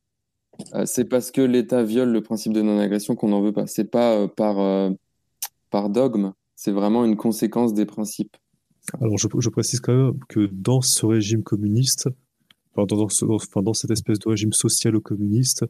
Euh, 0.74 0.84
c'est 0.86 1.04
parce 1.04 1.30
que 1.30 1.40
l'État 1.40 1.82
viole 1.82 2.10
le 2.10 2.22
principe 2.22 2.52
de 2.52 2.62
non-agression 2.62 3.14
qu'on 3.14 3.28
n'en 3.28 3.42
veut 3.42 3.52
pas. 3.52 3.66
C'est 3.66 3.84
pas 3.84 4.14
euh, 4.16 4.28
par 4.28 4.90
par 5.70 5.90
dogme, 5.90 6.32
c'est 6.56 6.72
vraiment 6.72 7.04
une 7.04 7.16
conséquence 7.16 7.74
des 7.74 7.86
principes. 7.86 8.36
Alors 9.00 9.18
je, 9.18 9.48
précise 9.48 9.80
quand 9.80 9.94
même 9.94 10.18
que 10.28 10.48
dans 10.50 10.80
ce 10.80 11.04
régime 11.04 11.42
communiste, 11.42 12.08
dans, 12.74 12.86
dans 12.86 13.74
cette 13.74 13.90
espèce 13.90 14.18
de 14.18 14.28
régime 14.28 14.52
social-communiste, 14.52 15.66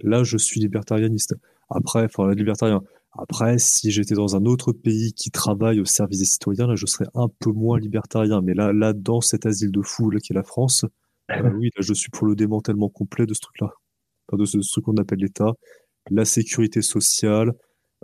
là 0.00 0.22
je 0.22 0.36
suis 0.36 0.60
libertarianiste. 0.60 1.34
Après, 1.74 2.04
enfin, 2.04 2.32
libertarien. 2.32 2.82
Après, 3.12 3.58
si 3.58 3.90
j'étais 3.90 4.14
dans 4.14 4.36
un 4.36 4.46
autre 4.46 4.72
pays 4.72 5.12
qui 5.12 5.30
travaille 5.30 5.80
au 5.80 5.84
service 5.84 6.18
des 6.18 6.24
citoyens, 6.24 6.66
là, 6.66 6.76
je 6.76 6.86
serais 6.86 7.06
un 7.14 7.28
peu 7.28 7.50
moins 7.50 7.78
libertarien. 7.78 8.40
Mais 8.40 8.54
là, 8.54 8.72
là, 8.72 8.94
dans 8.94 9.20
cet 9.20 9.44
asile 9.44 9.70
de 9.70 9.82
fou 9.82 10.10
qui 10.22 10.32
est 10.32 10.36
la 10.36 10.42
France, 10.42 10.86
euh, 11.30 11.50
oui, 11.54 11.70
là, 11.76 11.82
je 11.82 11.92
suis 11.92 12.10
pour 12.10 12.26
le 12.26 12.34
démantèlement 12.34 12.88
complet 12.88 13.26
de 13.26 13.34
ce 13.34 13.40
truc-là, 13.40 13.70
de 14.32 14.44
ce, 14.44 14.58
truc 14.58 14.84
qu'on 14.84 14.96
appelle 14.96 15.18
l'État, 15.18 15.52
la 16.10 16.24
sécurité 16.24 16.80
sociale, 16.80 17.52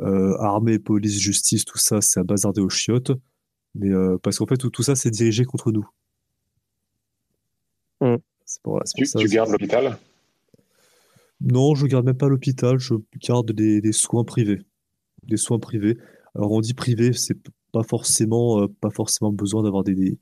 euh, 0.00 0.36
armée, 0.38 0.78
police, 0.78 1.18
justice, 1.18 1.64
tout 1.64 1.78
ça, 1.78 2.00
c'est 2.00 2.20
à 2.20 2.24
bazarder 2.24 2.60
aux 2.60 2.68
chiottes. 2.68 3.12
Mais 3.74 3.90
euh, 3.90 4.18
parce 4.22 4.38
qu'en 4.38 4.46
fait, 4.46 4.56
tout, 4.58 4.82
ça, 4.82 4.94
c'est 4.94 5.10
dirigé 5.10 5.44
contre 5.44 5.72
nous. 5.72 5.88
Mmh. 8.00 8.16
tu 8.94 9.28
gardes 9.28 9.50
l'hôpital? 9.50 9.98
Non, 11.40 11.74
je 11.74 11.86
garde 11.86 12.04
même 12.04 12.16
pas 12.16 12.28
l'hôpital, 12.28 12.78
je 12.78 12.94
garde 13.26 13.52
des, 13.52 13.92
soins 13.92 14.24
privés. 14.24 14.60
Des 15.22 15.36
soins 15.36 15.58
privés. 15.58 15.96
Alors 16.34 16.52
on 16.52 16.60
dit 16.60 16.74
privé, 16.74 17.12
c'est 17.12 17.38
pas 17.72 17.84
forcément, 17.84 18.62
euh, 18.62 18.66
pas 18.80 18.90
forcément 18.90 19.32
besoin 19.32 19.62
d'avoir 19.62 19.84
des, 19.84 20.18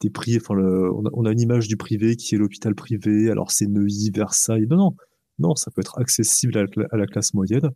des, 0.00 0.10
prix. 0.10 0.36
Enfin, 0.36 0.56
on, 0.56 1.24
a, 1.24 1.32
une 1.32 1.40
image 1.40 1.68
du 1.68 1.76
privé 1.76 2.16
qui 2.16 2.34
est 2.34 2.38
l'hôpital 2.38 2.74
privé. 2.74 3.30
Alors 3.30 3.52
c'est 3.52 3.66
Neuilly, 3.66 4.10
Versailles. 4.10 4.66
Non, 4.68 4.76
non, 4.76 4.96
non, 5.38 5.54
ça 5.54 5.70
peut 5.70 5.80
être 5.80 5.98
accessible 5.98 6.58
à 6.58 6.96
la, 6.96 7.06
classe 7.06 7.34
moyenne. 7.34 7.70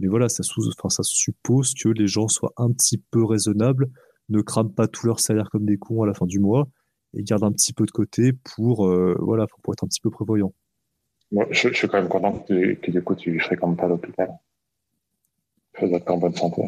Mais 0.00 0.08
voilà, 0.08 0.28
ça, 0.28 0.42
enfin, 0.78 0.88
ça 0.88 1.02
suppose 1.02 1.74
que 1.74 1.88
les 1.88 2.06
gens 2.06 2.28
soient 2.28 2.52
un 2.56 2.70
petit 2.72 2.98
peu 2.98 3.24
raisonnables, 3.24 3.88
ne 4.28 4.40
crament 4.40 4.72
pas 4.74 4.88
tout 4.88 5.06
leur 5.06 5.20
salaire 5.20 5.48
comme 5.50 5.66
des 5.66 5.76
cons 5.76 6.02
à 6.02 6.06
la 6.06 6.14
fin 6.14 6.26
du 6.26 6.38
mois 6.40 6.68
et 7.14 7.22
gardent 7.22 7.44
un 7.44 7.52
petit 7.52 7.72
peu 7.72 7.84
de 7.86 7.90
côté 7.90 8.32
pour, 8.32 8.86
euh, 8.86 9.16
voilà, 9.20 9.46
pour 9.62 9.72
être 9.72 9.84
un 9.84 9.88
petit 9.88 10.00
peu 10.00 10.10
prévoyant. 10.10 10.52
Je, 11.30 11.68
suis 11.74 11.88
quand 11.88 12.00
même 12.00 12.08
content 12.08 12.38
que, 12.40 12.74
que 12.74 12.90
du 12.90 13.02
coup 13.02 13.14
tu 13.14 13.38
fréquentes 13.40 13.76
pas 13.76 13.86
l'hôpital. 13.86 14.30
Tu 15.74 15.84
être 15.84 16.10
en 16.10 16.18
bonne 16.18 16.34
santé. 16.34 16.62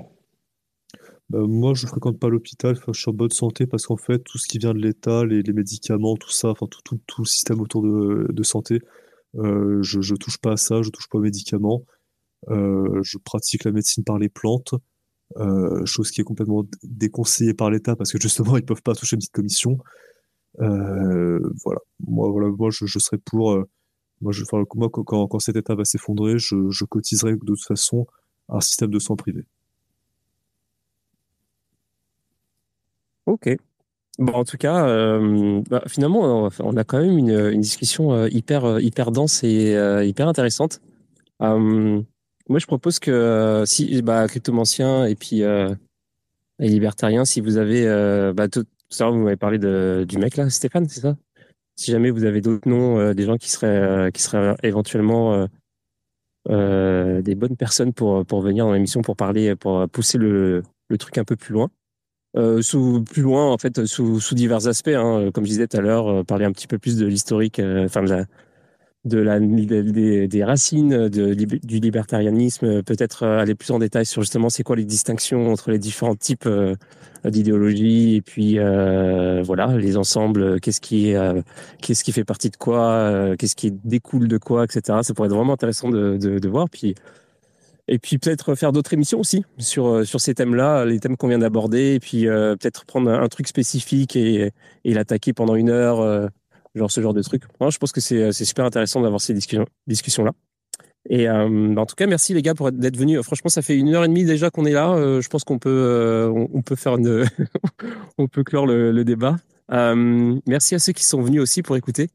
Bah, 1.31 1.39
moi, 1.47 1.75
je 1.75 1.87
fréquente 1.87 2.19
pas 2.19 2.29
l'hôpital, 2.29 2.77
je 2.93 3.01
suis 3.01 3.09
en 3.09 3.15
bonne 3.15 3.31
santé 3.31 3.67
parce 3.67 3.87
qu'en 3.87 3.97
fait, 3.97 4.19
tout 4.19 4.37
ce 4.37 4.49
qui 4.49 4.59
vient 4.59 4.75
de 4.75 4.81
l'État, 4.81 5.25
les, 5.25 5.45
médicaments, 5.53 6.17
tout 6.17 6.31
ça, 6.31 6.49
enfin 6.49 6.67
tout, 6.67 6.81
tout, 6.85 6.99
tout, 7.07 7.23
le 7.23 7.27
système 7.27 7.61
autour 7.61 7.83
de, 7.83 8.43
santé, 8.43 8.81
euh, 9.37 9.81
je, 9.81 10.01
je 10.01 10.17
touche 10.17 10.39
pas 10.39 10.53
à 10.53 10.57
ça, 10.57 10.83
je 10.83 10.91
touche 10.91 11.09
pas 11.09 11.19
aux 11.19 11.23
médicaments. 11.23 11.85
Euh, 12.49 13.01
je 13.03 13.17
pratique 13.19 13.65
la 13.65 13.71
médecine 13.71 14.03
par 14.03 14.19
les 14.19 14.29
plantes, 14.29 14.75
euh, 15.37 15.85
chose 15.87 16.11
qui 16.11 16.21
est 16.21 16.25
complètement 16.25 16.65
déconseillée 16.83 17.55
par 17.55 17.71
l'État 17.71 17.95
parce 17.95 18.11
que 18.13 18.21
justement, 18.21 18.57
ils 18.57 18.65
peuvent 18.65 18.83
pas 18.83 18.95
toucher 18.95 19.15
une 19.15 19.21
petite 19.21 19.33
commission. 19.33 19.79
Voilà, 20.59 21.81
moi, 22.01 22.29
voilà, 22.29 22.49
moi, 22.49 22.71
je, 22.73 22.99
serais 22.99 23.19
pour 23.19 23.57
moi, 24.21 24.33
je, 24.33 24.43
enfin, 24.45 24.65
moi 24.75 24.89
quand, 24.91 25.05
quand 25.05 25.39
cet 25.39 25.57
État 25.57 25.75
va 25.75 25.85
s'effondrer, 25.85 26.39
je, 26.39 26.71
je 26.71 26.85
cotiserai 26.85 27.33
de 27.33 27.39
toute 27.39 27.65
façon 27.65 28.07
un 28.49 28.61
système 28.61 28.91
de 28.91 28.99
soins 28.99 29.17
privé. 29.17 29.45
Ok. 33.27 33.57
Bon, 34.19 34.33
en 34.33 34.45
tout 34.45 34.59
cas, 34.59 34.87
euh, 34.87 35.63
bah, 35.71 35.83
finalement, 35.87 36.51
on 36.59 36.77
a 36.77 36.85
quand 36.85 37.01
même 37.01 37.17
une, 37.17 37.31
une 37.31 37.61
discussion 37.61 38.13
euh, 38.13 38.29
hyper, 38.31 38.65
euh, 38.65 38.81
hyper 38.81 39.13
dense 39.13 39.43
et 39.45 39.73
hyper 40.07 40.29
intéressante. 40.29 40.81
moi, 41.41 42.59
je 42.59 42.67
propose 42.67 42.99
que 42.99 43.63
si, 43.67 44.03
bah, 44.03 44.27
cryptomancien 44.29 45.07
et 45.07 45.15
puis 45.15 45.41
et 45.43 46.69
libertarien, 46.69 47.25
si 47.25 47.41
vous 47.41 47.57
avez, 47.57 47.87
bah, 48.35 48.49
tout, 48.49 48.65
ça, 48.91 49.09
vous 49.09 49.19
m'avez 49.19 49.37
parlé 49.37 49.59
de, 49.59 50.05
du 50.07 50.19
mec 50.19 50.37
là, 50.37 50.51
Stéphane, 50.51 50.89
c'est 50.89 51.01
ça? 51.01 51.17
Si 51.77 51.91
jamais 51.91 52.11
vous 52.11 52.25
avez 52.25 52.41
d'autres 52.41 52.69
noms, 52.69 52.99
euh, 52.99 53.15
des 53.15 53.25
gens 53.25 53.37
qui 53.37 53.51
seraient, 53.51 53.67
euh, 53.67 54.11
qui 54.11 54.23
seraient 54.23 54.57
éventuellement 54.63 55.47
euh, 56.49 57.23
des 57.23 57.35
bonnes 57.35 57.57
personnes 57.57 57.93
pour, 57.93 58.25
pour 58.27 58.43
venir 58.43 58.67
dans 58.67 58.73
l'émission 58.73 59.03
pour 59.03 59.17
parler, 59.17 59.57
pour 59.57 59.89
pousser 59.89 60.19
le, 60.19 60.63
le 60.89 60.99
truc 60.99 61.19
un 61.19 61.25
peu 61.25 61.37
plus 61.37 61.53
loin. 61.53 61.71
sous 62.61 63.03
plus 63.05 63.23
loin 63.23 63.51
en 63.53 63.59
fait 63.59 63.85
sous, 63.87 64.21
sous 64.21 64.35
divers 64.35 64.67
aspects 64.67 64.89
hein, 64.89 65.31
comme 65.33 65.45
je 65.45 65.51
disais 65.51 65.67
tout 65.67 65.77
à 65.77 65.81
l'heure 65.81 66.25
parler 66.25 66.45
un 66.45 66.53
petit 66.53 66.67
peu 66.67 66.79
plus 66.79 66.97
de 66.97 67.07
l'historique 67.07 67.61
enfin 67.61 68.03
de 68.03 68.11
la 68.11 68.25
de 69.05 69.19
la 69.19 69.41
des, 69.41 70.29
des 70.29 70.45
racines 70.45 71.09
de, 71.09 71.35
du 71.35 71.79
libertarianisme 71.79 72.83
peut-être 72.83 73.27
aller 73.27 73.55
plus 73.55 73.71
en 73.71 73.79
détail 73.79 74.05
sur 74.05 74.21
justement 74.23 74.51
c'est 74.51 74.63
quoi 74.63 74.77
les 74.77 74.85
distinctions 74.85 75.51
entre 75.51 75.71
les 75.71 75.79
différents 75.79 76.17
types 76.17 76.47
d'idéologie 77.29 78.17
et 78.17 78.23
puis 78.23 78.59
euh, 78.59 79.43
voilà 79.45 79.77
les 79.77 79.97
ensembles 79.97 80.61
qu'est-ce 80.61 80.81
qui 80.81 81.15
euh, 81.15 81.43
qu'est-ce 81.83 82.03
qui 82.03 82.13
fait 82.13 82.25
partie 82.25 82.49
de 82.49 82.57
quoi 82.57 82.89
euh, 82.89 83.37
qu'est-ce 83.37 83.57
qui 83.57 83.73
découle 83.73 84.29
de 84.29 84.39
quoi 84.39 84.65
etc 84.65 84.99
ça 85.03 85.13
pourrait 85.13 85.27
être 85.29 85.35
vraiment 85.35 85.53
intéressant 85.53 85.91
de, 85.91 86.17
de, 86.17 86.49
voir 86.49 86.71
puis 86.71 86.95
et 87.89 87.99
puis 87.99 88.19
peut-être 88.19 88.55
faire 88.55 88.73
d'autres 88.73 88.95
émissions 88.95 89.21
aussi 89.21 89.45
sur 89.59 89.87
euh, 89.87 90.05
sur 90.05 90.21
ces 90.21 90.35
thèmes-là 90.35 90.87
les 90.87 90.99
thèmes 90.99 91.17
qu'on 91.17 91.29
vient 91.29 91.39
d'aborder 91.39 91.95
et 91.95 92.01
puis 92.01 92.27
euh, 92.27 92.57
peut-être 92.57 92.87
prendre 92.87 93.11
un, 93.11 93.29
truc 93.29 93.49
spécifique 93.49 94.17
et, 94.17 94.53
et 94.85 94.95
l'attaquer 94.95 95.33
pendant 95.35 95.57
une 95.57 95.69
heure 95.69 96.31
genre 96.75 96.91
ce 96.91 97.01
genre 97.01 97.15
de 97.15 97.23
truc 97.23 97.43
Moi, 97.61 97.71
je 97.71 97.79
pense 97.79 97.93
que 97.93 98.01
c'est 98.01 98.33
c'est 98.33 98.45
super 98.45 98.65
intéressant 98.65 99.01
d'avoir 99.01 99.21
ces 99.21 99.35
discussions 99.35 99.67
discussions 99.87 100.25
là 100.25 100.33
et 101.09 101.29
euh, 101.29 101.73
bah, 101.75 101.83
en 101.83 101.87
tout 101.87 101.95
cas, 101.95 102.07
merci 102.07 102.35
les 102.35 102.43
gars 102.43 102.55
pour 102.55 102.71
d'être 102.73 102.97
venus. 102.97 103.21
Franchement, 103.23 103.49
ça 103.49 103.63
fait 103.63 103.77
une 103.77 103.95
heure 103.95 104.05
et 104.05 104.09
demie 104.09 104.25
déjà 104.25 104.51
qu'on 104.51 104.67
est 104.67 104.73
là. 104.73 104.93
Euh, 104.93 105.21
je 105.21 105.29
pense 105.29 105.45
qu'on 105.45 105.59
peut, 105.59 105.71
euh, 105.71 106.47
on, 106.53 106.63
peut 106.63 106.77
faire 106.77 106.97
une, 106.97 107.25
on 108.19 108.29
peut 108.29 108.45
clore 108.45 108.67
le, 108.67 108.93
le 108.93 109.05
débat. 109.05 109.37
merci 109.71 110.75
à 110.75 110.79
ceux 110.79 110.93
qui 110.93 111.05
sont 111.05 111.23
venus 111.23 111.41
aussi 111.41 111.63
pour 111.63 111.77
écouter. 111.77 112.09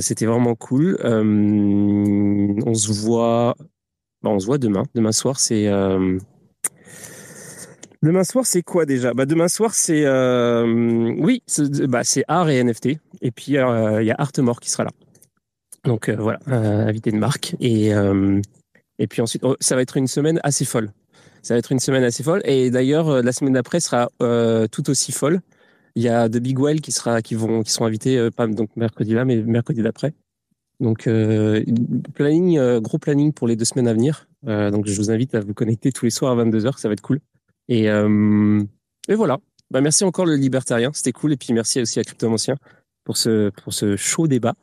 C'était 0.00 0.26
vraiment 0.26 0.54
cool. 0.54 0.98
on 1.04 2.74
se 2.74 2.92
voit, 2.92 3.54
bah, 4.22 4.30
on 4.30 4.38
se 4.38 4.46
voit 4.46 4.58
demain. 4.58 4.82
Demain 4.94 5.12
soir, 5.12 5.38
c'est 5.38 5.70
Demain 8.02 8.24
soir, 8.24 8.46
c'est 8.46 8.62
quoi 8.62 8.84
déjà? 8.84 9.14
Bah, 9.14 9.26
Demain 9.26 9.48
soir, 9.48 9.74
c'est 9.74 10.04
euh, 10.04 11.14
oui, 11.18 11.42
c'est 11.46 11.86
bah, 11.86 12.02
art 12.28 12.50
et 12.50 12.62
NFT. 12.62 12.98
Et 13.20 13.30
puis 13.30 13.52
il 13.52 13.54
y 13.54 13.58
a 14.10 14.14
Artemore 14.18 14.60
qui 14.60 14.70
sera 14.70 14.84
là. 14.84 14.90
Donc 15.84 16.10
voilà, 16.10 16.38
invité 16.46 17.10
de 17.10 17.16
marque. 17.16 17.54
Et 17.60 17.90
et 18.98 19.06
puis 19.06 19.22
ensuite, 19.22 19.42
oh, 19.44 19.56
ça 19.60 19.74
va 19.74 19.82
être 19.82 19.96
une 19.96 20.06
semaine 20.06 20.40
assez 20.42 20.64
folle. 20.64 20.90
Ça 21.42 21.54
va 21.54 21.58
être 21.58 21.72
une 21.72 21.80
semaine 21.80 22.04
assez 22.04 22.22
folle. 22.22 22.40
Et 22.44 22.70
d'ailleurs, 22.70 23.22
la 23.22 23.32
semaine 23.32 23.54
d'après 23.54 23.80
sera 23.80 24.08
tout 24.18 24.90
aussi 24.90 25.12
folle. 25.12 25.40
Il 25.94 26.02
y 26.02 26.08
a 26.08 26.28
The 26.28 26.38
Big 26.38 26.58
Well 26.58 26.80
qui 26.80 26.92
sera, 26.92 27.22
qui 27.22 27.34
vont, 27.34 27.62
qui 27.62 27.70
sont 27.70 27.84
invités, 27.84 28.30
pas 28.30 28.46
donc 28.46 28.70
mercredi 28.76 29.14
là, 29.14 29.24
mais 29.24 29.36
mercredi 29.36 29.82
d'après. 29.82 30.14
Donc, 30.82 31.06
euh, 31.06 31.62
planning, 32.14 32.58
euh, 32.58 32.80
gros 32.80 32.98
planning 32.98 33.32
pour 33.32 33.46
les 33.46 33.54
deux 33.54 33.64
semaines 33.64 33.86
à 33.86 33.92
venir. 33.92 34.28
Euh, 34.48 34.70
donc, 34.72 34.86
je 34.86 34.96
vous 34.96 35.12
invite 35.12 35.34
à 35.34 35.40
vous 35.40 35.54
connecter 35.54 35.92
tous 35.92 36.04
les 36.04 36.10
soirs 36.10 36.36
à 36.36 36.44
22h, 36.44 36.76
ça 36.76 36.88
va 36.88 36.94
être 36.94 37.00
cool. 37.00 37.20
Et, 37.68 37.84
et 37.86 39.14
voilà. 39.14 39.38
Bah, 39.70 39.80
merci 39.80 40.04
encore 40.04 40.26
le 40.26 40.36
libertarien, 40.36 40.90
c'était 40.92 41.12
cool. 41.12 41.32
Et 41.32 41.36
puis 41.36 41.52
merci 41.52 41.80
aussi 41.80 41.98
à 41.98 42.04
Cryptomancien 42.04 42.56
pour 43.04 43.16
ce, 43.16 43.50
pour 43.50 43.72
ce 43.72 43.96
chaud 43.96 44.26
débat. 44.26 44.54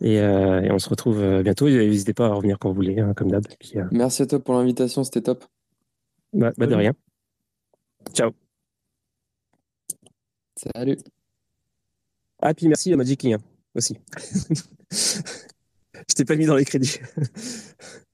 Et, 0.00 0.14
et 0.16 0.70
on 0.70 0.78
se 0.78 0.88
retrouve 0.88 1.42
bientôt. 1.42 1.68
N'hésitez 1.68 2.14
pas 2.14 2.26
à 2.26 2.34
revenir 2.34 2.58
quand 2.58 2.68
vous 2.68 2.74
voulez, 2.74 3.00
hein, 3.00 3.14
comme 3.14 3.30
d'hab. 3.30 3.44
Merci 3.90 4.22
à 4.22 4.26
toi 4.26 4.38
pour 4.38 4.54
l'invitation, 4.54 5.02
c'était 5.04 5.22
top. 5.22 5.44
Bah, 6.32 6.52
bah 6.56 6.66
de 6.66 6.74
rien. 6.74 6.92
Ciao. 8.12 8.32
Salut. 10.56 10.98
Ah, 12.40 12.54
puis 12.54 12.68
merci 12.68 12.92
à 12.92 12.96
Magic 12.96 13.20
King 13.20 13.34
hein, 13.34 13.40
aussi. 13.74 13.98
Je 14.90 16.14
t'ai 16.14 16.24
pas 16.24 16.36
mis 16.36 16.46
dans 16.46 16.56
les 16.56 16.64
crédits. 16.64 16.98